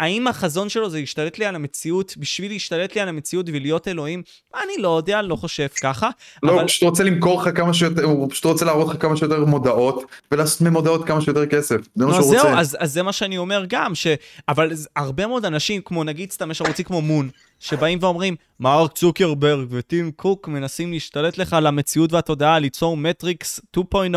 [0.02, 4.22] האם החזון שלו זה להשתלט לי על המציאות, בשביל להשתלט לי על המציאות ולהיות אלוהים?
[4.54, 6.10] אני לא יודע, לא חושב ככה.
[6.42, 6.60] לא, אבל...
[6.60, 10.04] הוא פשוט רוצה למכור לך כמה שיותר, הוא פשוט רוצה להראות לך כמה שיותר מודעות
[10.32, 11.76] ולעשות ממודעות כמה שיותר כסף.
[11.94, 12.60] זה מה לא, שהוא זהו, רוצה.
[12.60, 14.06] אז, אז זה מה שאני אומר גם, ש...
[14.48, 17.28] אבל הרבה מאוד אנשים, כמו נגיד סתם יש ערוצים כמו מון,
[17.60, 24.16] שבאים ואומרים, מרק צוקרברג וטים קוק מנסים להשתלט לך על המציאות והתודעה, ליצור מטריקס 2.0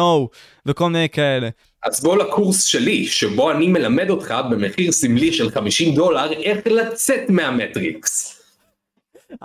[0.66, 1.50] וכל מיני כאלה.
[1.86, 7.30] אז בוא לקורס שלי, שבו אני מלמד אותך במחיר סמלי של 50 דולר איך לצאת
[7.30, 8.45] מהמטריקס.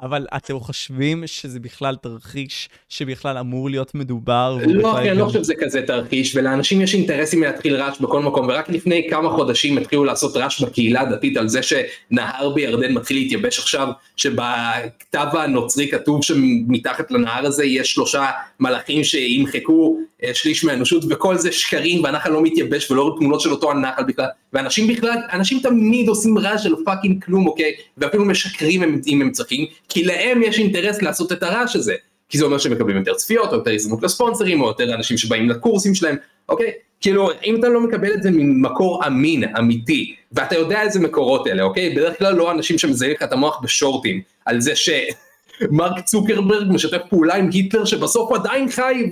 [0.03, 4.59] אבל אתם חושבים שזה בכלל תרחיש שבכלל אמור להיות מדובר?
[4.67, 8.49] לא אחי, אני לא חושב שזה כזה תרחיש, ולאנשים יש אינטרסים מלהתחיל רעש בכל מקום,
[8.49, 13.59] ורק לפני כמה חודשים התחילו לעשות רעש בקהילה הדתית על זה שנהר בירדן מתחיל להתייבש
[13.59, 18.27] עכשיו, שבכתב הנוצרי כתוב שמתחת לנהר הזה יש שלושה
[18.61, 23.71] מלאכים שימחקו אה, שליש מהאנושות, וכל זה שקרים, והנחל לא מתייבש ולא תמונות של אותו
[23.71, 29.23] הנחל בכלל, ואנשים בכלל, אנשים תמיד עושים רעש של fucking כלום, אוקיי, ואפילו משקרים אם
[29.23, 31.95] הם צריכים, כי להם יש אינטרס לעשות את הרעש הזה.
[32.29, 35.49] כי זה אומר שהם מקבלים יותר צפיות, או יותר הזדמנות לספונסרים, או יותר אנשים שבאים
[35.49, 36.17] לקורסים שלהם,
[36.49, 36.73] אוקיי?
[37.01, 41.63] כאילו, אם אתה לא מקבל את זה ממקור אמין, אמיתי, ואתה יודע איזה מקורות אלה,
[41.63, 41.91] אוקיי?
[41.91, 47.35] בדרך כלל לא אנשים שמזיינים לך את המוח בשורטים, על זה שמרק צוקרברג משתף פעולה
[47.35, 49.11] עם היטלר שבסוף עדיין חי,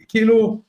[0.00, 0.60] וכאילו,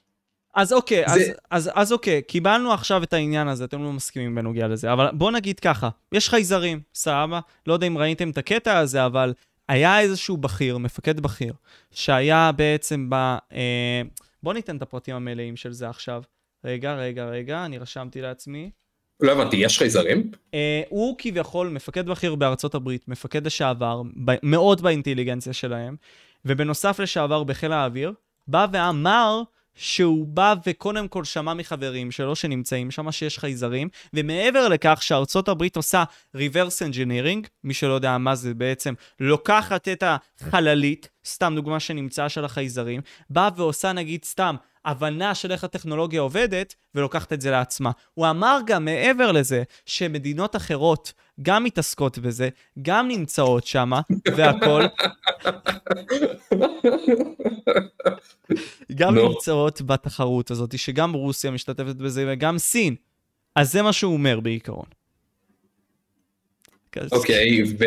[0.56, 4.36] אז אוקיי, זה- אז, אז, אז אוקיי, קיבלנו עכשיו את העניין הזה, אתם לא מסכימים
[4.36, 7.40] בנוגע לזה, אבל בוא נגיד ככה, יש חייזרים, סבבה?
[7.68, 9.34] לא יודע אם ראיתם את הקטע הזה, אבל
[9.70, 11.54] היה איזשהו בכיר, מפקד בכיר,
[11.92, 13.14] שהיה בעצם ב...
[13.54, 14.02] אה,
[14.44, 16.24] בוא ניתן את הפרטים המלאים של זה עכשיו.
[16.66, 18.70] רגע, רגע, רגע, אני רשמתי לעצמי.
[19.22, 20.32] לא הבנתי, יש חייזרים?
[20.54, 25.96] אה, הוא כביכול מפקד בכיר בארצות הברית, מפקד לשעבר, ב- מאוד באינטליגנציה שלהם,
[26.46, 28.14] ובנוסף לשעבר בחיל האוויר,
[28.48, 29.42] בא ואמר
[29.80, 35.76] שהוא בא וקודם כל שמע מחברים שלו שנמצאים שם שיש חייזרים, ומעבר לכך שארצות הברית
[35.76, 36.04] עושה
[36.38, 40.04] reverse engineering, מי שלא יודע מה זה בעצם, לוקחת את
[40.42, 46.76] החללית, סתם דוגמה שנמצאה של החייזרים, באה ועושה נגיד סתם הבנה של איך הטכנולוגיה עובדת,
[46.96, 47.92] ולוקחת את זה לעצמה.
[48.14, 52.50] הוא אמר גם מעבר לזה, שמדינות אחרות גם מתעסקות בזה,
[52.82, 53.92] גם נמצאות שם,
[54.36, 54.84] והכול.
[58.96, 59.30] גם נו.
[59.30, 62.96] נמצאות בתחרות הזאת, שגם רוסיה משתתפת בזה וגם סין.
[63.56, 64.86] אז זה מה שהוא אומר בעיקרון.
[67.12, 67.86] אוקיי, ו...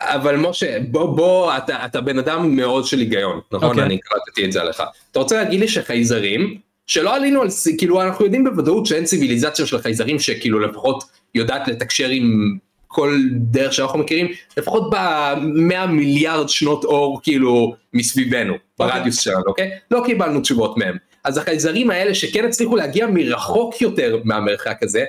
[0.00, 3.68] אבל משה, בוא, בוא, אתה, אתה בן אדם מאוד של היגיון, נכון?
[3.68, 3.82] אוקיי.
[3.82, 4.82] אני קראתי את זה עליך.
[5.10, 7.48] אתה רוצה להגיד לי שחייזרים, שלא עלינו על,
[7.78, 11.04] כאילו אנחנו יודעים בוודאות שאין ציוויליזציה של חייזרים שכאילו לפחות
[11.34, 12.56] יודעת לתקשר עם
[12.86, 19.70] כל דרך שאנחנו מכירים, לפחות במאה מיליארד שנות אור כאילו מסביבנו, ברדיוס שלנו, אוקיי?
[19.90, 20.96] לא קיבלנו תשובות מהם.
[21.24, 25.04] אז החייזרים האלה שכן הצליחו להגיע מרחוק יותר מהמרחק הזה,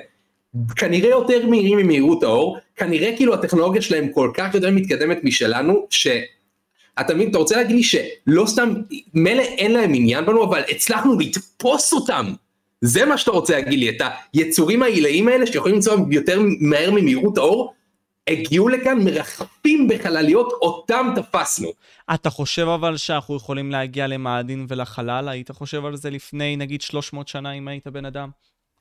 [0.76, 7.14] כנראה יותר מהירים ממהירות האור, כנראה כאילו הטכנולוגיה שלהם כל כך יותר מתקדמת משלנו, שאתה
[7.14, 8.74] מבין, אתה רוצה להגיד לי שלא סתם,
[9.14, 12.32] מילא אין להם עניין בנו, אבל הצלחנו לתפוס אותם.
[12.80, 14.02] זה מה שאתה רוצה להגיד לי, את
[14.32, 17.74] היצורים העילאיים האלה שיכולים לנוע יותר מהר ממהירות האור,
[18.28, 21.68] הגיעו לכאן מרחפים בחלליות, אותם תפסנו.
[22.14, 25.28] אתה חושב אבל שאנחנו יכולים להגיע למאדים ולחלל?
[25.28, 28.28] היית חושב על זה לפני נגיד 300 שנה אם היית בן אדם?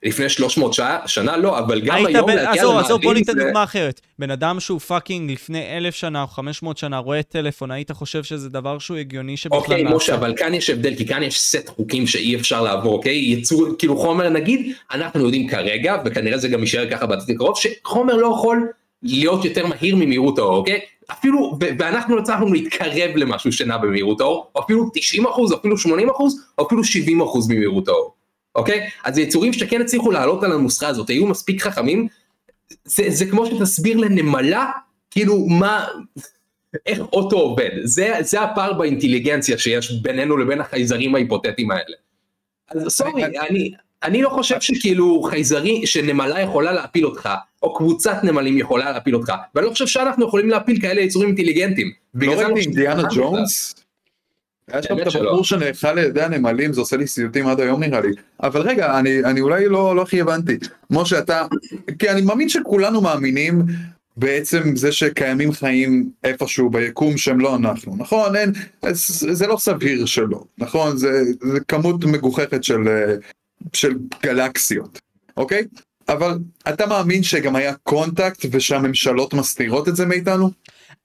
[0.04, 2.30] לפני 300 שעה, שנה לא, אבל גם היום.
[2.30, 4.02] להגיע עזוב, עזוב, בוא ניתן דוגמה אחרת.
[4.20, 8.50] בן אדם שהוא fucking לפני אלף שנה או 500 שנה רואה טלפון, היית חושב שזה
[8.50, 9.84] דבר שהוא הגיוני שבכלל אוקיי?
[9.84, 13.16] משה, אבל כאן יש הבדל, כי כאן יש סט חוקים שאי אפשר לעבור, אוקיי?
[13.18, 18.16] יצור, כאילו חומר, נגיד, אנחנו יודעים כרגע, וכנראה זה גם יישאר ככה בעתיד הקרוב, שחומר
[18.16, 18.68] לא יכול
[19.04, 20.80] להיות יותר מהיר ממהירות האור, אוקיי?
[21.12, 25.78] אפילו, ואנחנו לא הצלחנו להתקרב למשהו שנע במהירות האור, או אפילו 90 אחוז, או אפילו
[25.78, 28.14] 80 אחוז, או אפילו 70 אחוז ממהירות האור,
[28.58, 28.90] אוקיי?
[29.04, 32.08] אז יצורים שכן הצליחו לעלות על הנוסחה הזאת, היו מספיק חכמים,
[32.86, 34.72] זה, זה כמו שתסביר לנמלה,
[35.12, 35.88] כאילו, מה,
[36.86, 41.96] איך אוטו עובד, זה, זה הפער באינטליגנציה שיש בינינו לבין החייזרים ההיפותטיים האלה.
[42.70, 43.72] אז סורי, אני,
[44.04, 47.30] אני לא חושב שכאילו חייזרי, שנמלה יכולה להפיל אותך,
[47.64, 51.92] או קבוצת נמלים יכולה להפיל אותך, ואני לא חושב שאנחנו יכולים להפיל כאלה יצורים אינטליגנטים.
[52.14, 53.04] לא אני ראיתי אינדיאנה.
[53.16, 53.76] ג'ונס?
[54.72, 58.02] היה שם את הבחור שנאכל על ידי הנמלים, זה עושה לי סיוטים עד היום נראה
[58.02, 58.12] לי.
[58.44, 60.58] אבל רגע, אני, אני אולי לא, לא הכי הבנתי.
[60.90, 61.46] משה, אתה...
[62.00, 63.62] כי אני מאמין שכולנו מאמינים
[64.18, 68.36] בעצם זה שקיימים חיים איפשהו ביקום שהם לא אנחנו, נכון?
[68.36, 68.52] אין,
[68.92, 70.98] זה, לא סביר שלא, נכון?
[70.98, 71.22] זה,
[71.54, 72.82] זה כמות מגוחכת של,
[73.74, 75.00] של גלקסיות,
[75.38, 75.64] אוקיי?
[76.10, 76.38] אבל
[76.70, 80.52] אתה מאמין שגם היה קונטקט ושהממשלות מסתירות את זה מאיתנו?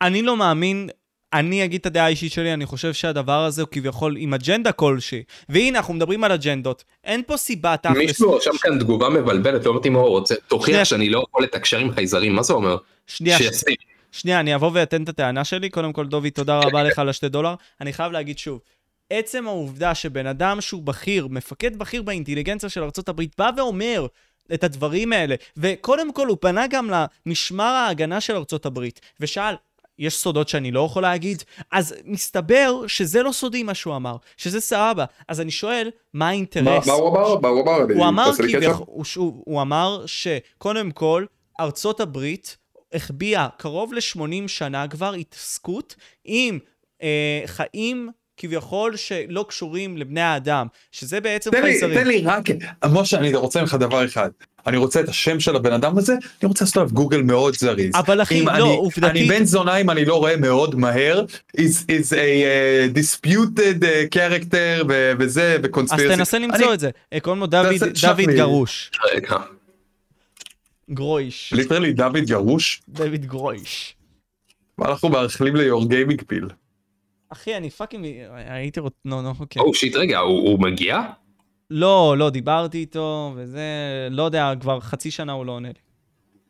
[0.02, 0.89] אני לא מאמין,
[1.32, 5.22] אני אגיד את הדעה האישית שלי, אני חושב שהדבר הזה הוא כביכול עם אג'נדה כלשהי.
[5.48, 6.84] והנה, אנחנו מדברים על אג'נדות.
[7.04, 7.96] אין פה סיבה תכלס.
[7.96, 10.48] מישהו רשם כאן תגובה מבלבלת, לא הבנתי מה הוא רוצה, שנייה.
[10.48, 12.76] תוכיח שאני לא יכול לתקשר עם חייזרים, מה זה אומר?
[13.06, 13.42] שנייה, ש...
[13.42, 13.74] שישים.
[14.12, 15.70] שנייה, אני אבוא ואתן את הטענה שלי.
[15.70, 17.54] קודם כל, דובי, תודה רבה לך על השתי דולר.
[17.80, 18.60] אני חייב להגיד שוב,
[19.10, 24.06] עצם העובדה שבן אדם שהוא בכיר, מפקד בכיר באינטליגנציה של ארה"ב, בא ואומר
[24.54, 26.90] את הדברים האלה, וקודם כל הוא פנה גם
[27.26, 28.78] למשמר ההגנה של ארה"ב,
[29.20, 29.54] ושאל,
[29.98, 31.43] יש סודות שאני לא יכול להגיד?
[31.70, 35.05] אז מסתבר שזה לא סודי מה שהוא אמר, שזה סבבה.
[35.28, 36.86] אז אני שואל, מה האינטרס?
[36.86, 37.40] מה הוא אמר?
[37.40, 37.78] מה הוא אמר?
[37.94, 38.31] הוא אמר.
[38.36, 38.86] כביכול,
[39.16, 41.24] הוא, אמר שקודם כל,
[41.60, 42.56] ארצות הברית
[42.93, 45.94] החביאה קרוב ל-80 שנה כבר התעסקות
[46.24, 46.59] עם
[47.02, 51.94] אה, חיים כביכול שלא קשורים לבני האדם, שזה בעצם תן לי, חייזרים.
[51.94, 52.44] תן לי רק,
[52.93, 54.31] משה, אני רוצה ממך דבר אחד.
[54.66, 57.94] אני רוצה את השם של הבן אדם הזה, אני רוצה לעשות עליו גוגל מאוד זריז.
[57.94, 61.24] אבל אחי, אם לא, אני- עובדתית- אני בן זונה אם אני לא רואה מאוד מהר,
[61.56, 66.16] is, is a uh, disputed uh, character ו- וזה, אז וקונספירסי.
[66.16, 66.90] תנסה למצוא את זה.
[67.12, 67.66] אה, קוראים לו דוד,
[68.02, 68.36] דוד לי.
[68.36, 68.90] גרוש.
[70.90, 71.52] גרויש.
[71.56, 73.97] literally דוד גרוש, דוד גרויש.
[74.84, 76.48] אנחנו מאחלים ל your gaming feel.
[77.28, 78.06] אחי, אני fucking...
[78.34, 78.97] הייתי רוצה...
[79.05, 79.62] לא, לא, אוקיי.
[79.62, 81.01] oh shit, רגע, הוא מגיע?
[81.72, 83.62] לא, לא, דיברתי איתו, וזה...
[84.10, 85.74] לא יודע, כבר חצי שנה הוא לא עונה לי.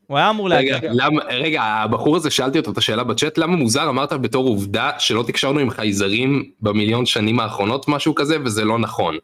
[0.06, 0.76] הוא היה אמור להגיע.
[0.76, 4.90] רגע, למה, רגע, הבחור הזה, שאלתי אותו את השאלה בצ'אט, למה מוזר אמרת בתור עובדה
[4.98, 9.16] שלא תקשרנו עם חייזרים במיליון שנים האחרונות, משהו כזה, וזה לא נכון.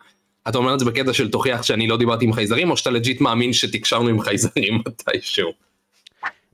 [0.48, 3.20] אתה אומר את זה בקטע של תוכיח שאני לא דיברתי עם חייזרים, או שאתה legit
[3.20, 5.50] מאמין שתקשרנו עם חייזרים מתישהו?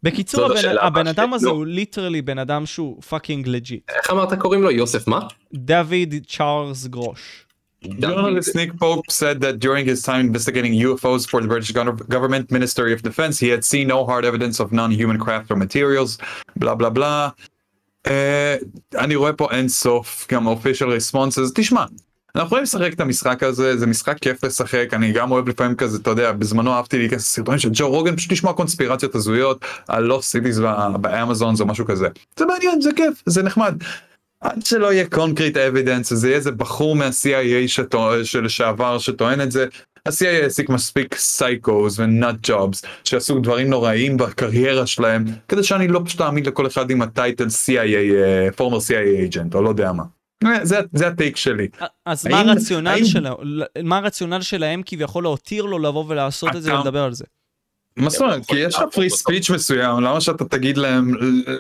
[0.02, 1.52] בקיצור, הבן, הבן אדם הזה לא.
[1.52, 3.90] הוא literally בן אדם שהוא fucking legit.
[3.90, 4.70] איך אמרת קוראים לו?
[4.70, 5.20] יוסף מה?
[5.54, 7.43] דוד צ'ארלס גרוש.
[7.84, 12.50] Journalist Nick Pope said that during his time investigating UFOs for the British gov- government
[12.50, 16.18] Ministry of Defense, he had seen no hard evidence of non-human craft or materials,
[16.56, 17.28] בלה בלה בלה.
[18.06, 18.56] אה,
[18.98, 21.52] אני רואה פה אין סוף גם official responses.
[21.54, 21.84] תשמע,
[22.36, 25.98] אנחנו יכולים לשחק את המשחק הזה, זה משחק כיף לשחק, אני גם אוהב לפעמים כזה,
[26.02, 30.26] אתה יודע, בזמנו אהבתי להיכנס לסרטונים של ג'ו רוגן, פשוט לשמוע קונספירציות הזויות על lost
[30.30, 30.60] cities
[31.00, 32.08] באמזון או משהו כזה.
[32.36, 33.74] זה מעניין, זה כיף, זה נחמד.
[34.44, 39.66] עד שלא יהיה concrete evidence, זה יהיה איזה בחור מה-CIA שטוע- שלשעבר שטוען את זה.
[40.06, 46.00] ה-CIA העסיק מספיק psychos ו nut jobs שעשו דברים נוראיים בקריירה שלהם כדי שאני לא
[46.04, 50.02] פשוט אאמין לכל אחד עם ה title CIA, former CIA agent או לא יודע מה.
[50.46, 51.68] אה, זה, זה הטייק שלי.
[52.06, 53.38] אז האם- מה הרציונל האם- שלו?
[53.82, 57.24] מה הרציונל שלהם כביכול להותיר לו לבוא ולעשות את זה ולדבר על זה?
[57.96, 58.46] מה זאת אומרת?
[58.46, 61.10] כי יש לך פרי ספיץ' מסוים, למה שאתה תגיד להם,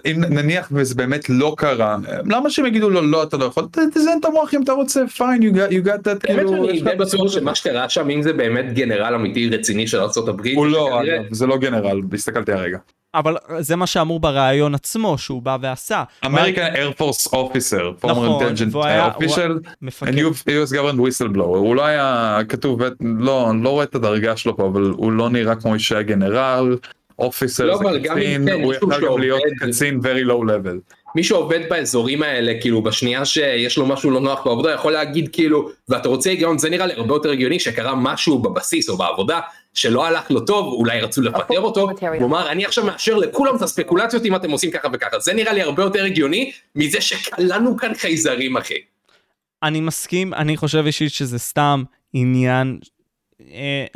[0.06, 1.96] אם נניח וזה באמת לא קרה,
[2.26, 5.40] למה שהם יגידו לו לא אתה לא יכול, תזיין את המוח אם אתה רוצה, fine
[5.40, 8.22] you got, you got that, כאילו, שאני יש לך די בטוח שמה שקרה שם אם
[8.22, 10.46] זה באמת גנרל אמיתי רציני של ארה"ב.
[10.54, 11.00] הוא לא,
[11.30, 12.78] זה לא גנרל, הסתכלתי הרגע.
[13.14, 16.02] אבל זה מה שאמור בריאיון עצמו, שהוא בא ועשה.
[16.24, 20.08] American Air Force Officer, former intelligent והוא היה- uh, official, מפקד.
[20.08, 24.66] and US government whistleblower, הוא לא היה כתוב, לא, לא רואה את הדרגה שלו פה,
[24.66, 26.76] אבל הוא לא נראה כמו שהיה גנרל,
[27.18, 30.94] אופיסר לא, זה קצין, כן, הוא יכול גם להיות קצין very low level.
[31.16, 35.68] מי שעובד באזורים האלה כאילו בשנייה שיש לו משהו לא נוח בעבודה יכול להגיד כאילו
[35.88, 39.40] ואתה רוצה היגיון זה נראה לי הרבה יותר הגיוני שקרה משהו בבסיס או בעבודה
[39.74, 41.88] שלא הלך לו טוב אולי רצו לפטר אותו
[42.18, 45.52] הוא אמר אני עכשיו מאשר לכולם את הספקולציות אם אתם עושים ככה וככה זה נראה
[45.52, 48.78] לי הרבה יותר הגיוני מזה שכלאנו כאן חייזרים אחי.
[49.62, 51.82] אני מסכים, אני חושב אישית שזה סתם
[52.12, 52.78] עניין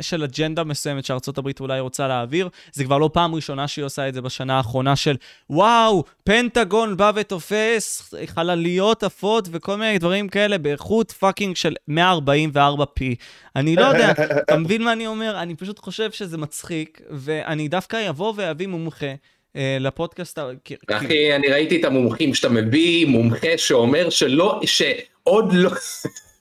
[0.01, 2.49] של אג'נדה מסוימת שארצות הברית אולי רוצה להעביר.
[2.71, 5.15] זה כבר לא פעם ראשונה שהיא עושה את זה בשנה האחרונה של
[5.49, 13.01] וואו, פנטגון בא ותופס חלליות עפות וכל מיני דברים כאלה באיכות fucking של 144p.
[13.55, 15.41] אני לא יודע, אתה מבין מה אני אומר?
[15.41, 19.13] אני פשוט חושב שזה מצחיק, ואני דווקא אבוא ואביא מומחה.
[19.55, 20.39] אה, לפודקאסט,
[20.91, 25.71] אחי אני ראיתי את המומחים שאתה מביא מומחה שאומר שלא שעוד לא.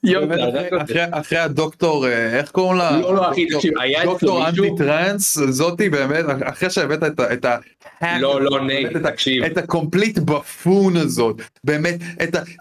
[0.04, 0.74] הרג
[1.12, 3.00] אחרי- הדוקטור, אה, איך קוראים לה?
[3.00, 7.02] לא, לא, אחי, תקשיב, היה דוקטור אנטי טרנס, זאתי באמת, אחרי שהבאת
[7.32, 7.56] את ה...
[8.20, 9.44] לא, לא, ה- תקשיב.
[9.44, 11.94] את ה complete buffoon הזאת, באמת,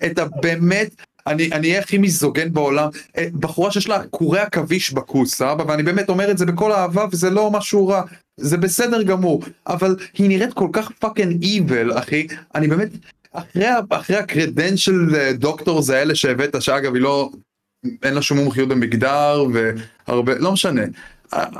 [0.06, 0.26] את ה...
[0.42, 0.90] באמת...
[1.28, 5.64] אני אני אהיה הכי מיזוגן בעולם, אה, בחורה שיש לה קורי עכביש בכוס, סבבה?
[5.68, 8.02] ואני באמת אומר את זה בכל אהבה וזה לא משהו רע,
[8.38, 12.90] זה בסדר גמור, אבל היא נראית כל כך fucking evil, אחי, אני באמת,
[13.38, 17.30] אחרי, אחרי ה credential doctors האלה שהבאת, שאגב היא לא,
[18.04, 19.46] אין לה שום מומחיות במגדר
[20.08, 20.82] והרבה, לא משנה.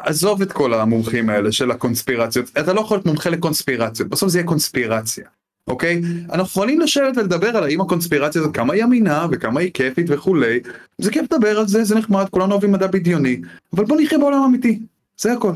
[0.04, 4.38] עזוב את כל המומחים האלה של הקונספירציות, אתה לא יכול להיות מומחה לקונספירציות, בסוף זה
[4.38, 5.26] יהיה קונספירציה,
[5.68, 6.02] אוקיי?
[6.26, 10.60] אנחנו יכולים לשבת ולדבר על האם הקונספירציה הזאת, כמה היא אמינה וכמה היא כיפית וכולי,
[10.98, 13.42] זה כיף לדבר על זה, זה נחמד, כולנו אוהבים מדע בדיוני,
[13.74, 14.80] אבל בוא נחיה בעולם אמיתי,
[15.18, 15.52] זה הכל.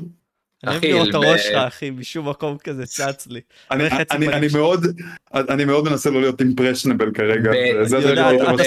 [0.63, 3.41] אני אוהב אחי, לראות את הראש שלך, אחי, משום מקום כזה צץ לי.
[3.71, 4.47] אני.
[4.53, 4.85] מאוד,
[5.33, 7.51] אני מאוד מנסה לא להיות אימפרשנבל כרגע,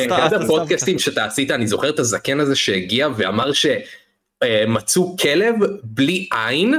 [0.06, 6.74] אתה- הפודקאסטים שאתה עשית אני זוכר את הזקן הזה שהגיע ואמר שמצאו כלב בלי עין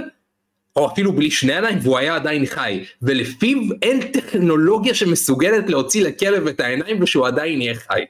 [0.75, 6.47] או אפילו בלי שני עיניים והוא היה עדיין חי ולפיו אין טכנולוגיה שמסוגלת להוציא לכלב
[6.47, 8.01] את העיניים ושהוא עדיין יהיה חי.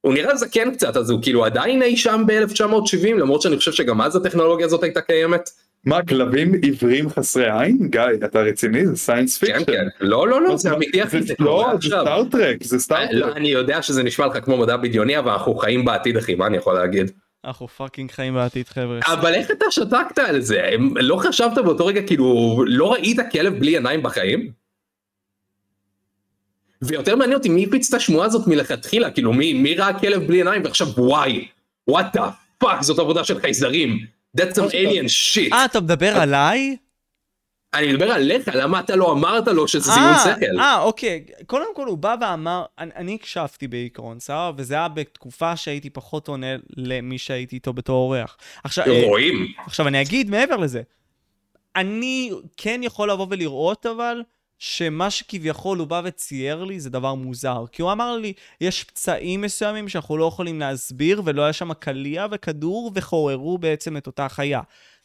[0.00, 4.00] הוא נראה זקן קצת אז הוא כאילו עדיין אי שם ב-1970 למרות שאני חושב שגם
[4.00, 5.50] אז הטכנולוגיה הזאת הייתה קיימת.
[5.84, 7.88] מה, כלבים עיוורים חסרי עין?
[7.90, 8.86] גיא, אתה רציני?
[8.86, 9.64] זה science כן fiction.
[9.72, 12.00] כן לא לא לא זה אמיתי אחי זה לא, קורה זה עכשיו.
[12.02, 13.36] Star Trek, זה אה, לא, Star Trek.
[13.36, 16.56] אני יודע שזה נשמע לך כמו מדע בדיוני אבל אנחנו חיים בעתיד אחי מה אני
[16.56, 17.10] יכול להגיד.
[17.44, 18.98] אנחנו fucking חיים בעתיד, חבר'ה.
[19.04, 20.70] אבל איך אתה שתקת על זה?
[20.94, 24.50] לא חשבת באותו רגע כאילו לא ראית כלב בלי עיניים בחיים?
[26.82, 30.36] ויותר מעניין אותי מי הפיץ את השמועה הזאת מלכתחילה כאילו מי, מי ראה כלב בלי
[30.36, 31.48] עיניים ועכשיו וואי
[31.88, 33.98] what the fuck זאת עבודה של חייזרים
[34.36, 36.76] that's some alien shit אה, אתה מדבר עליי?
[37.74, 41.24] אני מדבר עליך למה אתה לא אמרת לו שזה זיון אה, שכל אה, אוקיי.
[41.46, 44.52] קודם כל הוא בא ואמר, אני, אני הקשבתי בעיקרון, סבבה?
[44.56, 46.46] וזה היה בתקופה שהייתי פחות עונה
[46.76, 48.36] למי שהייתי איתו בתור אורח.
[48.64, 50.82] עכשיו, אה, רואים עכשיו אני אגיד מעבר לזה,
[51.76, 54.22] אני כן יכול לבוא ולראות אבל,
[54.62, 57.64] שמה שכביכול הוא בא וצייר לי זה דבר מוזר.
[57.72, 62.26] כי הוא אמר לי, יש פצעים מסוימים שאנחנו לא יכולים להסביר, ולא היה שם קליע
[62.30, 64.60] וכדור, וחוררו בעצם את אותה חיה.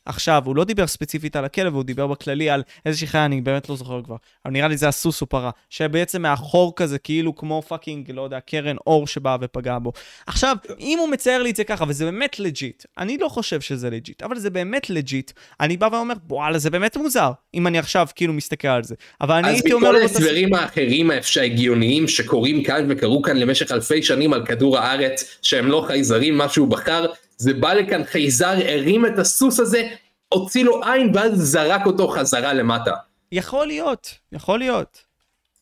[0.05, 3.69] עכשיו, הוא לא דיבר ספציפית על הכלב, הוא דיבר בכללי על איזושהי חיה, אני באמת
[3.69, 4.15] לא זוכר כבר,
[4.45, 8.39] אבל נראה לי זה הסוס או פרה, שבעצם מאחור כזה, כאילו כמו fucking, לא יודע,
[8.39, 9.91] קרן אור שבאה ופגעה בו.
[10.27, 13.89] עכשיו, אם הוא מצייר לי את זה ככה, וזה באמת legit, אני לא חושב שזה
[13.89, 18.07] legit, אבל זה באמת legit, אני בא ואומר, וואלה, זה באמת מוזר, אם אני עכשיו
[18.15, 18.95] כאילו מסתכל על זה.
[19.21, 23.21] אבל אני אז הייתי אומר מכל "בוא תעשה-" ההסברים האחרים האפשר- ההגיוניים שקורים כאן וקרו
[23.21, 27.05] כאן למשך אלפי שנים על כדור הארץ, שהם לא חייזרים, מה שהוא בחר,
[27.37, 29.89] זה בא לכאן חייזר, הרים את הסוס הזה,
[30.29, 32.91] הוציא לו עין ואז זרק אותו חזרה למטה.
[33.31, 35.03] יכול להיות, יכול להיות.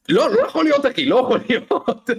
[0.10, 2.10] לא, לא יכול להיות אחי, לא יכול להיות.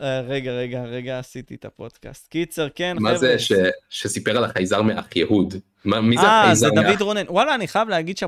[0.00, 2.28] אה, רגע, רגע, רגע, עשיתי את הפודקאסט.
[2.28, 3.18] קיצר, כן, מה חבר'ה.
[3.18, 3.52] זה ש-
[3.90, 5.54] שסיפר על החייזר מאח יהוד?
[5.84, 6.86] מה- מי זה אה, החייזר זה מאח?
[6.90, 7.24] דוד רונן.
[7.28, 8.26] וואלה, אני חייב להגיד שה...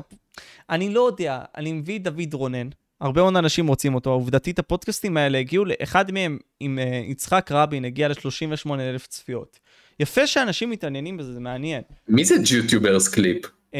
[0.69, 2.69] אני לא יודע, אני מביא דוד רונן.
[3.01, 4.09] הרבה מאוד אנשים רוצים אותו.
[4.09, 9.59] עובדתית, הפודקאסטים האלה הגיעו, ל- אחד מהם עם uh, יצחק רבין הגיע ל-38 אלף צפיות.
[9.99, 11.81] יפה שאנשים מתעניינים בזה, זה מעניין.
[12.07, 13.45] מי זה ג'יוטיוברס קליפ?
[13.45, 13.75] Uh,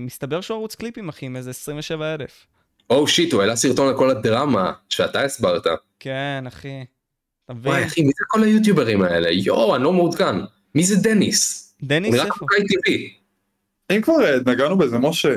[0.00, 2.46] מסתבר שהוא ערוץ קליפים, אחי, עם איזה 27 אלף.
[2.90, 5.62] או שיט, הוא העלה סרטון על כל הדרמה שאתה הסברת.
[6.00, 6.84] כן, אחי.
[7.44, 7.72] אתה מבין?
[7.72, 9.30] וואי אחי, מי זה כל היוטיוברים האלה?
[9.30, 10.36] יואו, אני לא מעודכן.
[10.74, 11.74] מי זה דניס?
[11.80, 12.38] הוא דניס נראה איפה?
[12.38, 13.14] קוקאי טבעי.
[13.96, 15.34] אם כבר אה, נגענו בזה, משה,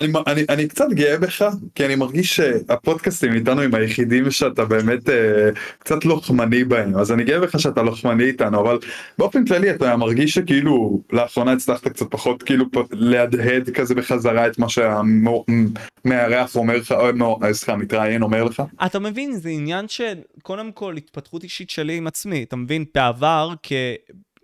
[0.00, 1.44] אני, אני, אני קצת גאה בך,
[1.74, 7.24] כי אני מרגיש שהפודקאסטים איתנו הם היחידים שאתה באמת אה, קצת לוחמני בהם, אז אני
[7.24, 8.78] גאה בך שאתה לוחמני איתנו, אבל
[9.18, 14.66] באופן כללי אתה מרגיש שכאילו לאחרונה הצלחת קצת פחות כאילו להדהד כזה בחזרה את מה
[14.68, 18.62] שהמארח אומר לך, או מו- אה, סליחה, המתראיין אומר לך?
[18.86, 22.42] אתה מבין, זה עניין של, קודם כל, התפתחות אישית שלי עם עצמי.
[22.42, 23.52] אתה מבין, בעבר,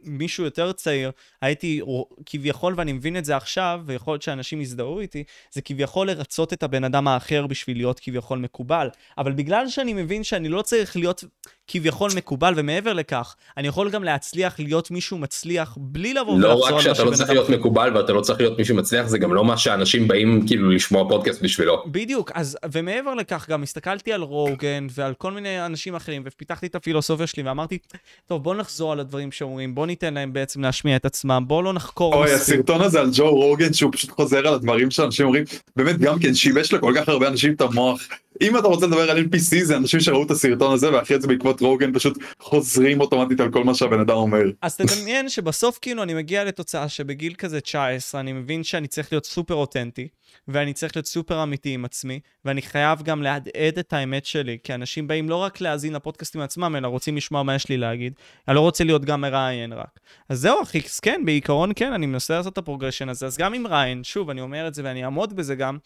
[0.05, 1.11] כמישהו יותר צעיר,
[1.43, 1.81] הייתי
[2.27, 6.63] כביכול, ואני מבין את זה עכשיו, ויכול להיות שאנשים יזדהו איתי, זה כביכול לרצות את
[6.63, 8.89] הבן אדם האחר בשביל להיות כביכול מקובל.
[9.19, 11.25] אבל בגלל שאני מבין שאני לא צריך להיות
[11.69, 16.67] כביכול מקובל, ומעבר לכך, אני יכול גם להצליח להיות מישהו מצליח בלי לבוא לא ולחזור
[16.67, 18.77] רק על מה שאתה לא שבן צריך אדם להיות מקובל ואתה לא צריך להיות מישהו
[18.77, 21.83] מצליח, זה גם לא מה שאנשים באים כאילו לשמוע פודקאסט בשבילו.
[21.87, 26.75] בדיוק, אז, ומעבר לכך גם הסתכלתי על רוגן ועל כל מיני אנשים אחרים ופיתחתי את
[26.75, 27.79] הפילוסופיה שלי ואמרתי,
[28.27, 31.73] טוב בוא נחזור על הדברים שאומרים, בוא ניתן להם בעצם להשמיע את עצמם, בוא לא
[31.73, 32.55] נחקור אוי, מספיק.
[32.55, 35.45] הסרטון הזה על ג'ו רוגן שהוא פשוט חוזר על הדברים שאנשים אומרים,
[35.77, 38.01] באמת גם כן שיבש לכל כך הרבה אנשים את המוח.
[38.41, 41.61] אם אתה רוצה לדבר על NPC זה אנשים שראו את הסרטון הזה ואחרי זה בעקבות
[41.61, 44.43] רוגן פשוט חוזרים אוטומטית על כל מה שהבן אדם אומר.
[44.63, 49.27] אז תדמיין שבסוף כאילו אני מגיע לתוצאה שבגיל כזה 19 אני מבין שאני צריך להיות
[49.27, 50.09] סופר אותנטי
[50.49, 54.75] ואני צריך להיות סופר אמיתי עם עצמי ואני חייב גם להדהד את האמת שלי כי
[54.75, 58.13] אנשים באים לא רק להאזין לפודקאסטים עצמם אלא רוצים לשמוע מה יש לי להגיד.
[58.49, 60.01] אני לא רוצה להיות גם מראיין רק.
[60.29, 63.55] אז זהו אחי, כן, בעיקרון כן, אני מנסה לעשות את ה progression הזה, אז גם
[63.55, 65.79] עם ריאן, שוב, אני אומר את זה ואני אעמוד בזה גם.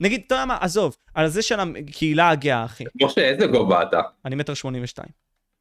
[0.00, 2.84] נגיד, אתה יודע מה, עזוב, על זה של הקהילה הגאה, אחי.
[3.02, 4.00] משה, איזה גובה אתה?
[4.24, 5.08] אני מטר שמונים ושתיים.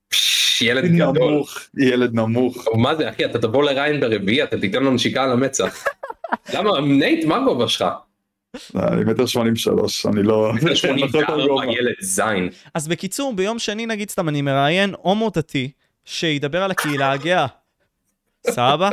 [0.09, 1.31] פש, ילד גדול.
[1.31, 2.67] נמוך, ילד נמוך.
[2.75, 5.85] מה זה אחי, אתה תבוא לריאן ברביעי, אתה תיתן לו נשיקה על המצח.
[6.53, 7.85] למה, נייט, מה הגובה שלך?
[8.75, 10.51] אני מטר שמונים ושלוש, אני לא...
[10.53, 11.65] מטר שמונים אני לא וארבע, גובה.
[11.65, 12.49] ילד זין.
[12.73, 15.71] אז בקיצור, ביום שני נגיד סתם אני מראיין הומו דתי
[16.05, 17.45] שידבר על הקהילה הגאה.
[18.49, 18.89] סבבה?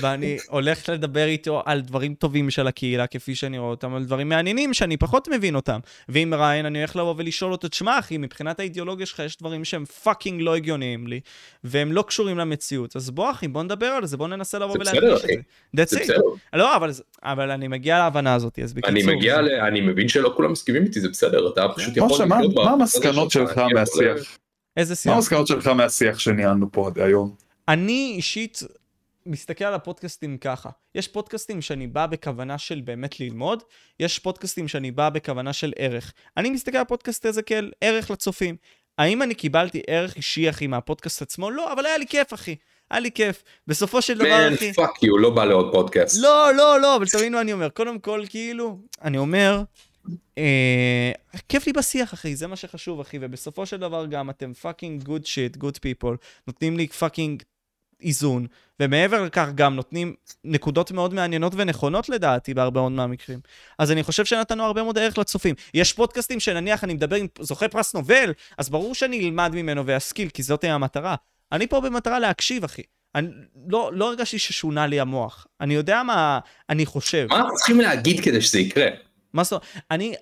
[0.00, 4.28] ואני הולך לדבר איתו על דברים טובים של הקהילה כפי שאני רואה אותם, על דברים
[4.28, 5.78] מעניינים שאני פחות מבין אותם.
[6.08, 9.84] ואם מראיין אני הולך לבוא ולשאול אותו, תשמע אחי, מבחינת האידיאולוגיה שלך יש דברים שהם
[9.84, 11.20] fucking לא הגיוניים לי,
[11.64, 12.96] והם לא קשורים למציאות.
[12.96, 15.34] אז בוא אחי, בוא נדבר על זה, בוא ננסה לבוא זה ולהדגיש בסדר, את אחי.
[15.76, 15.82] זה.
[15.86, 16.04] זה That's it.
[16.04, 16.20] בסדר.
[16.52, 18.90] לא, אבל, זה- אבל אני מגיע להבנה הזאת, אז בקיצור.
[18.90, 19.48] אני מגיע ל...
[19.50, 22.08] אני מבין שלא כולם מסכימים איתי, זה בסדר, אתה פשוט יכול...
[22.10, 24.38] משה, מה- מה המסקנות שלך מהשיח?
[24.76, 25.12] איזה מה שיח?
[25.12, 27.34] המסקנות שלך מהשיח שניהלנו פה עד היום?
[27.68, 28.60] אני אישית
[29.30, 30.70] מסתכל על הפודקאסטים ככה.
[30.94, 33.62] יש פודקאסטים שאני בא בכוונה של באמת ללמוד,
[34.00, 36.12] יש פודקאסטים שאני בא בכוונה של ערך.
[36.36, 38.56] אני מסתכל על הפודקאסט הזה כאל ערך לצופים.
[38.98, 41.50] האם אני קיבלתי ערך אישי, אחי, מהפודקאסט עצמו?
[41.50, 42.56] לא, אבל היה לי כיף, אחי.
[42.90, 43.42] היה לי כיף.
[43.66, 44.72] בסופו של דבר, man, אחי...
[44.72, 46.18] fuck יו, לא בא לעוד פודקאסט.
[46.22, 47.68] לא, לא, לא, אבל תבין מה אני אומר.
[47.68, 49.62] קודם כל, כאילו, אני אומר,
[50.38, 51.12] אה,
[51.48, 55.26] כיף לי בשיח, אחי, זה מה שחשוב, אחי, ובסופו של דבר גם אתם fucking good
[55.26, 56.16] shit, good people,
[56.46, 57.42] נותנים לי fucking
[58.02, 58.46] איזון,
[58.80, 60.14] ומעבר לכך גם נותנים
[60.44, 63.40] נקודות מאוד מעניינות ונכונות לדעתי בהרבה מאוד מהמקרים.
[63.78, 65.54] אז אני חושב שנתנו הרבה מאוד ערך לצופים.
[65.74, 70.28] יש פודקאסטים שנניח אני מדבר עם זוכה פרס נובל, אז ברור שאני אלמד ממנו ואשכיל,
[70.28, 71.14] כי זאת תהיה המטרה.
[71.52, 72.82] אני פה במטרה להקשיב, אחי.
[73.14, 73.28] אני
[73.68, 75.46] לא, לא הרגשתי ששונה לי המוח.
[75.60, 76.38] אני יודע מה
[76.70, 77.26] אני חושב.
[77.30, 78.86] מה אנחנו צריכים להגיד כדי שזה יקרה?
[79.32, 79.66] מה זאת אומרת?
[79.90, 80.14] אני,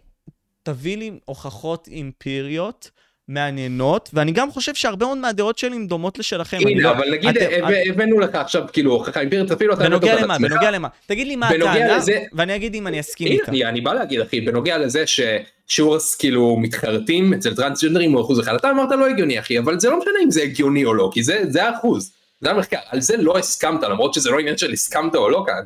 [0.63, 2.91] תביא לי הוכחות אמפיריות
[3.29, 6.57] מעניינות, ואני גם חושב שהרבה מאוד מהדעות שלי הן דומות לשלכם.
[6.61, 9.91] הנה, לא- אבל נגיד אתם- הבא- הבאנו לך עכשיו כאילו הוכחה אמפירית, אפילו אתה הבאת
[10.01, 10.27] בנוגע למה?
[10.39, 10.51] לעצמך.
[10.51, 10.89] בנוגע למה?
[11.07, 13.51] תגיד לי מה הטענה, לזה- ואני אגיד אם אני אסכים הנה, איתה.
[13.51, 18.55] אני, אני בא להגיד אחי, בנוגע לזה ששיעור כאילו מתחרטים אצל טרנסג'נדרים הוא אחוז אחד,
[18.55, 21.23] אתה אמרת לא הגיוני אחי, אבל זה לא משנה אם זה הגיוני או לא, כי
[21.23, 22.13] זה, זה האחוז.
[22.41, 25.63] זה המחקר, על זה לא הסכמת, למרות שזה לא עניין של הסכמת או לא כאן.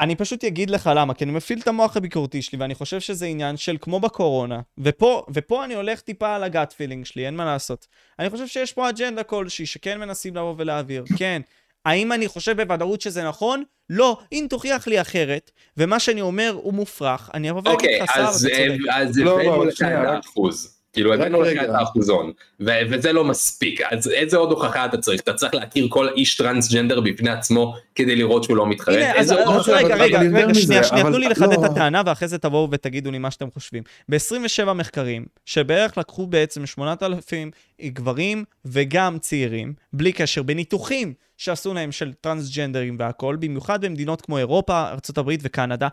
[0.00, 3.26] אני פשוט אגיד לך למה, כי אני מפעיל את המוח הביקורתי שלי, ואני חושב שזה
[3.26, 7.44] עניין של כמו בקורונה, ופה, ופה אני הולך טיפה על הגאט פילינג שלי, אין מה
[7.44, 7.86] לעשות.
[8.18, 11.42] אני חושב שיש פה אג'נדה כלשהי, שכן מנסים לבוא ולהעביר, כן.
[11.84, 13.62] האם אני חושב בוודאות שזה נכון?
[13.90, 14.18] לא.
[14.32, 18.32] אם תוכיח לי אחרת, ומה שאני אומר הוא מופרך, אני אבוא ואגיד לך סער, אתה
[18.32, 18.52] צודק.
[18.52, 20.73] אוקיי, אז זה לא, בין 100%.
[20.94, 21.64] כאילו הבאנו לך רגע.
[21.64, 25.20] את האחוזון, ו- וזה לא מספיק, אז איזה עוד הוכחה אתה צריך?
[25.20, 28.96] אתה צריך להכיר כל איש טרנסג'נדר בפני עצמו כדי לראות שהוא לא מתחרט?
[28.96, 29.68] הנה, אז אז?
[29.68, 31.64] רגע, רגע, רגע, שנייה, שנייה, תנו לי לחדד את לא.
[31.66, 33.82] הטענה, ואחרי זה תבואו ותגידו לי מה שאתם חושבים.
[34.08, 37.50] ב-27 מחקרים, שבערך לקחו בעצם 8,000
[37.82, 41.12] גברים וגם צעירים, בלי קשר, בניתוחים
[41.44, 45.88] שעשו להם של טרנסג'נדרים והכל, במיוחד במדינות כמו אירופה, ארה"ב וקנדה,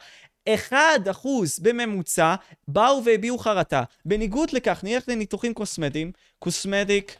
[0.49, 0.73] 1%
[1.61, 2.35] בממוצע
[2.67, 3.83] באו והביעו חרטה.
[4.05, 7.17] בניגוד לכך, נלך לניתוחים קוסמטיים, קוסמטיק,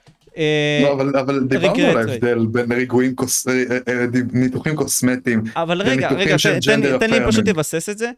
[0.81, 3.47] לא, אבל, אבל דיברנו על ההבדל בין ריגועים, קוס...
[3.47, 5.43] אה, אה, אה, ניתוחים קוסמטיים.
[5.55, 7.47] אבל רגע, רגע, תן, לי- gender תן לי פשוט.
[7.47, 8.11] לבסס את זה.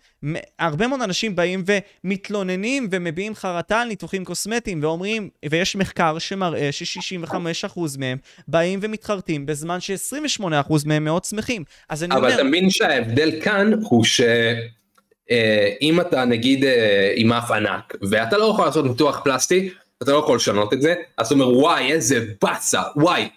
[0.60, 1.64] הרבה מאוד אנשים באים
[2.04, 8.18] ומתלוננים ומביעים חרטה על ניתוחים קוסמטיים ואומרים, ויש מחקר שמראה ש-65% מהם
[8.48, 10.44] באים ומתחרטים בזמן ש-28%
[10.86, 11.64] מהם מאוד שמחים.
[11.90, 17.52] אז אני אבל אומר, אתה מבין שההבדל כאן הוא שאם אתה נגיד אה, עם אף
[17.52, 19.70] ענק ואתה לא יכול לעשות ניתוח פלסטי
[20.04, 23.30] אתה לא יכול לשנות את זה אז אתה אומר וואי איזה באסה וואי.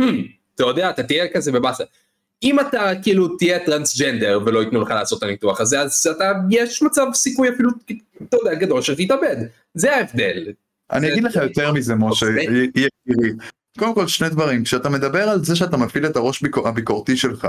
[0.00, 0.02] Hmm,
[0.54, 1.84] אתה יודע אתה תהיה כזה בבאסה.
[2.42, 6.82] אם אתה כאילו תהיה טרנסג'נדר ולא ייתנו לך לעשות את הניתוח הזה אז אתה יש
[6.82, 7.70] מצב סיכוי אפילו
[8.28, 9.36] אתה יודע גדול שתתאבד
[9.74, 10.52] זה ההבדל.
[10.92, 13.32] אני זה- אגיד לך יותר מזה, משה, זה- י- יקירי.
[13.78, 17.48] קודם כל שני דברים, כשאתה מדבר על זה שאתה מפעיל את הראש ביקור, הביקורתי שלך,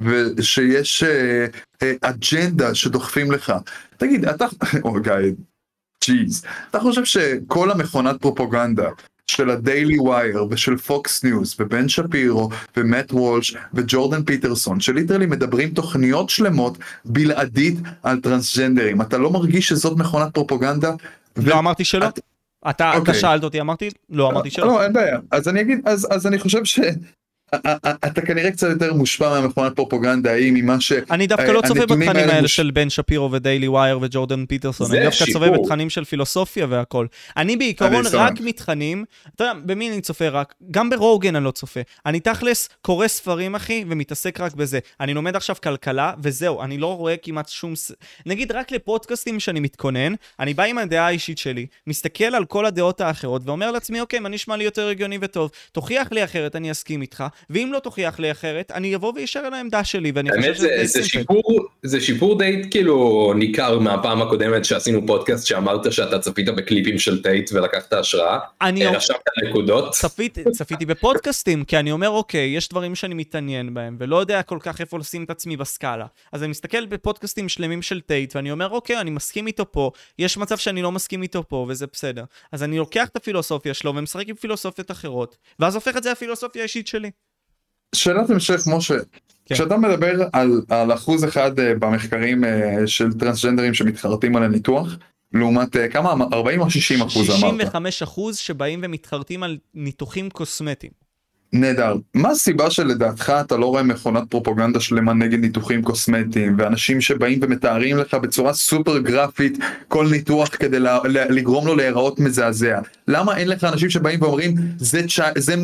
[0.00, 1.46] ושיש אה,
[1.82, 3.52] אה, אג'נדה שדוחפים לך,
[3.96, 4.46] תגיד, אתה,
[4.84, 5.12] או גיא,
[6.04, 8.88] ג'יז, אתה חושב שכל המכונת פרופוגנדה
[9.26, 15.26] של ה Daily Wire ושל Fox News ובן שפירו ומט וולש וג'ורדן פיטרסון ש literally
[15.26, 20.90] מדברים תוכניות שלמות בלעדית על טרנסג'נדרים אתה לא מרגיש שזאת מכונת פרופוגנדה?
[21.36, 22.08] לא אמרתי שלא.
[22.08, 22.20] את-
[22.70, 23.14] אתה אתה אוקיי.
[23.14, 24.66] שאלת אותי, אמרתי, לא אמרתי שלא.
[24.66, 25.18] לא, אין בעיה.
[25.30, 26.80] אז אני אגיד, אז, אז אני חושב ש...
[28.04, 30.92] אתה כנראה קצת יותר מושפע מהמכונת פרופוגנדה ההיא ממה ש...
[31.10, 34.46] אני דווקא אה, לא צופה הנתונים בתכנים האלה של בן שפירו ו Daily Wire וג'ורדן
[34.46, 35.50] פיטרסון, אני דווקא צופה.
[35.50, 37.06] בתכנים של פילוסופיה והכל.
[37.36, 38.04] אני בעיקרון.
[38.12, 39.04] רק מתכנים,
[39.34, 40.54] אתה יודע, במי אני צופה רק?
[40.70, 41.80] גם ברוגן אני לא צופה.
[42.06, 44.78] אני תכלס קורא ספרים, אחי, ומתעסק רק בזה.
[45.00, 47.74] אני לומד עכשיו כלכלה, וזהו, אני לא רואה כמעט שום...
[48.26, 53.00] נגיד, רק לפודקאסטים שאני מתכונן, אני בא עם הדעה האישית שלי, מסתכל על כל הדעות
[53.00, 55.50] האחרות, ואומר לעצמי, אוקיי, מה נשמע לי יותר הגיוני וטוב?
[55.72, 59.54] תוכיח לי אחרת, אני אסכים איתך, ואם לא תוכיח לי אחרת, אני אבוא וישר על
[59.54, 61.04] העמדה שלי, ואני חושב שזה זה, די זה.
[61.04, 61.42] שיפור
[61.82, 67.50] זה שיפור די כאילו ניכר מהפעם הקודמת שעשינו פודקאסט שאמרת שאתה צפית בקליפים של טייט
[67.52, 68.38] ולקחת השראה.
[68.60, 69.16] אני רשמת
[69.48, 69.92] נקודות.
[69.92, 74.58] צפיתי, צפיתי בפודקאסטים, כי אני אומר, אוקיי, יש דברים שאני מתעניין בהם, ולא יודע כל
[74.60, 76.06] כך איפה לשים את עצמי בסקאלה.
[76.32, 80.36] אז אני מסתכל בפודקאסטים שלמים של טייט, ואני אומר, אוקיי, אני מסכים איתו פה, יש
[80.36, 82.24] מצב שאני לא מסכים איתו פה, וזה בסדר.
[82.52, 86.62] אז אני לוקח את הפילוסופיה שלו ומשחק עם פילוסופיות אחרות, ואז הופך את זה לפילוסופיה
[86.62, 87.10] האישית שלי.
[87.94, 88.94] שאלת המשך, משה.
[89.46, 89.54] כן.
[89.54, 94.96] כשאתה מדבר על, על אחוז אחד אה, במחקרים אה, של טרנסג'נדרים שמתחרטים על הניתוח,
[95.34, 96.14] לעומת אה, כמה?
[96.32, 97.40] 40 או 60 אחוז אמרת?
[97.40, 100.92] 65 אחוז שבאים ומתחרטים על ניתוחים קוסמטיים.
[101.52, 101.96] נהדר.
[102.14, 107.96] מה הסיבה שלדעתך אתה לא רואה מכונת פרופוגנדה שלמה נגד ניתוחים קוסמטיים ואנשים שבאים ומתארים
[107.96, 110.78] לך בצורה סופר גרפית כל ניתוח כדי
[111.30, 112.78] לגרום לו להיראות מזעזע?
[113.08, 115.54] למה אין לך אנשים שבאים ואומרים זה, צ'י- זה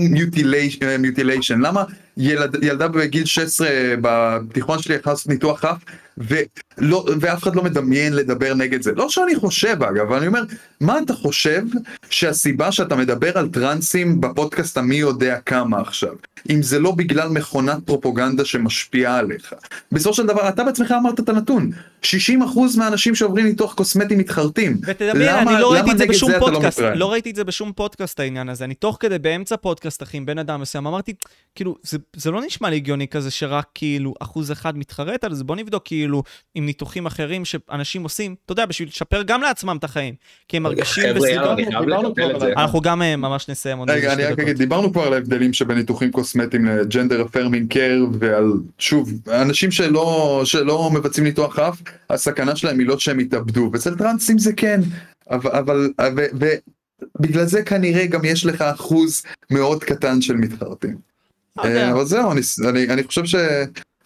[0.99, 1.61] מיוטיליישן?
[1.61, 1.85] למה
[2.17, 3.69] ילד, ילדה בגיל 16
[4.01, 5.79] בתיכון שלי יכולה ניתוח אף
[6.19, 8.93] ולא, ואף אחד לא מדמיין לדבר נגד זה?
[8.93, 10.43] לא שאני חושב אגב, אבל אני אומר,
[10.81, 11.63] מה אתה חושב
[12.11, 16.15] שהסיבה שאתה מדבר על טרנסים בפודקאסט המי יודע כמה עכשיו,
[16.51, 19.55] אם זה לא בגלל מכונת פרופוגנדה שמשפיעה עליך.
[19.93, 21.71] בסופו של דבר אתה בעצמך אמרת את הנתון,
[22.15, 22.39] 60%
[22.79, 24.77] מהאנשים שעוברים ניתוח קוסמטי מתחרטים.
[24.87, 26.99] ותדמיין, למה- אני לא ראיתי את זה בשום אתה לא פודקאסט, מתראיין?
[26.99, 28.65] לא ראיתי את זה בשום פודקאסט העניין הזה.
[28.65, 31.13] אני תוך כדי באמצע פודקאסט, אחי, עם בן אדם מסוים, אמרתי,
[31.55, 35.45] כאילו, זה, זה לא נשמע לי הגיוני כזה שרק כאילו אחוז אחד מתחרט על זה,
[35.45, 36.23] בוא נבדוק כאילו
[36.55, 40.15] עם ניתוחים אחרים שאנשים עושים, אתה יודע, בשביל לשפר גם לעצמם את החיים.
[40.49, 41.57] כי הם מרגישים בסביבה.
[42.41, 42.47] זה.
[42.47, 44.45] על אנחנו גם אה, ממש נסיים עוד רגע, איזה אני שתי רק דקות.
[44.45, 48.45] אגיד, דיברנו כבר על ההבדלים שבין ניתוחים קוסמטיים לג'נדר אפרמינג קר ועל,
[48.79, 54.39] שוב, אנשים שלא, שלא מבצעים ניתוח אף, הסכנה שלהם היא לא שהם יתאבדו, ואצל טרנסים
[54.39, 54.81] זה כן,
[55.31, 56.47] אבל, אבל ו,
[57.19, 60.97] ובגלל זה כנראה גם יש לך אחוז מאוד קטן של מתחרטים.
[61.57, 61.87] לא יודע.
[61.87, 63.35] אה, אבל זהו, אני, אני, אני חושב ש...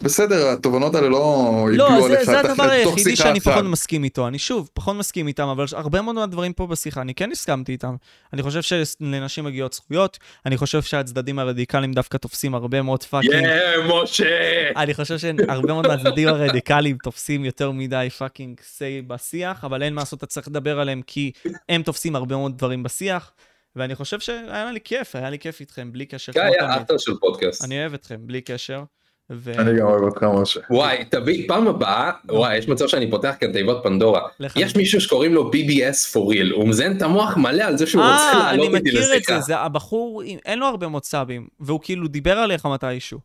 [0.03, 3.41] בסדר, התובנות האלה לא לא, הגיעו זה, עליך זה תוך הדבר היחידי שאני.
[3.41, 4.29] פחות מסכים איתו.
[4.29, 7.97] אני שוב, פחות מסכים איתם, אבל הרבה מאוד מהדברים פה בשיחה, אני כן הסכמתי איתם.
[8.33, 13.35] אני חושב שלנשים מגיעות זכויות, אני חושב שהצדדים הרדיקליים דווקא תופסים הרבה מאוד fucking.
[13.35, 14.71] יא, משה!
[14.77, 20.01] אני חושב שהרבה מאוד מהצדדים הרדיקליים תופסים יותר מדי fucking say בשיח, אבל אין מה
[20.01, 21.33] לעשות, אתה צריך לדבר עליהם כי
[21.69, 23.33] הם תופסים הרבה מאוד דברים בשיח,
[23.77, 26.33] ואני חושב שהיה לי כיף, היה לי כיף איתכם, בלי קשר.
[26.33, 26.77] גיא היה.
[26.77, 27.65] אחלה של פודקאסט.
[27.65, 28.83] אני אוהב אתכם, בלי קשר.
[29.31, 29.53] ו...
[29.59, 30.61] אני גם אוהב אותך משה.
[30.71, 34.21] וואי, תביא, פעם הבאה, וואי, יש מצב שאני פותח כאן תיבות פנדורה.
[34.57, 38.03] יש מישהו שקוראים לו BBS for real, הוא מזיין את המוח מלא על זה שהוא
[38.03, 39.23] רוצה אה, אני לעלות איתי מכיר את.
[39.25, 43.19] זה, זה הבחור, עם- אין לו הרבה מאוד סאבים, והוא כאילו דיבר עליך מתישהו.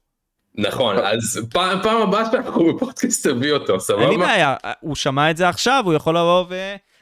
[0.58, 4.18] נכון, אז פעם פעם הבאה שאנחנו בפודקאסט תביא אותו, אין לי סבבה?
[4.18, 6.46] בעיה, הוא שמע את זה עכשיו, הוא יכול לבוא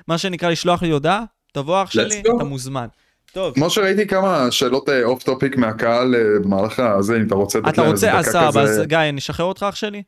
[0.07, 1.23] ומה שנקרא לשלוח לי הודעה,
[1.53, 2.19] תבוא אח שלי.
[2.19, 2.87] אתה מוזמן.
[3.33, 7.67] טוב, כמו שראיתי כמה שאלות off topic מהקהל אה, במהלך הזה, אם אתה רוצה לתת
[7.73, 8.81] אתה להם איזה רוצה, אז סבבה, אז.
[8.85, 10.03] גיא, נשחרר אותך אח שלי?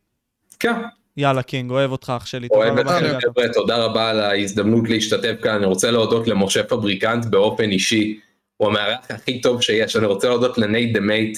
[0.60, 0.74] כן.
[1.18, 3.24] יאללה king, אוהב אותך אח שלי, תודה אוהב אתכם שהגעת.
[3.24, 8.20] חבר'ה, תודה רבה על ההזדמנות להשתתף כאן, אני רוצה להודות למשה פבריקנט באופן אישי,
[8.58, 11.38] הוא המארח הכי טוב שיש, אני רוצה להודות לנייט דה מייט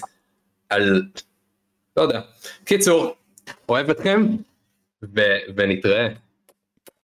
[0.70, 1.02] על,
[1.98, 2.20] לא יודע.
[2.66, 3.16] קיצור,
[3.70, 4.28] אוהב אתכם,
[5.16, 6.08] ו- ונתראה.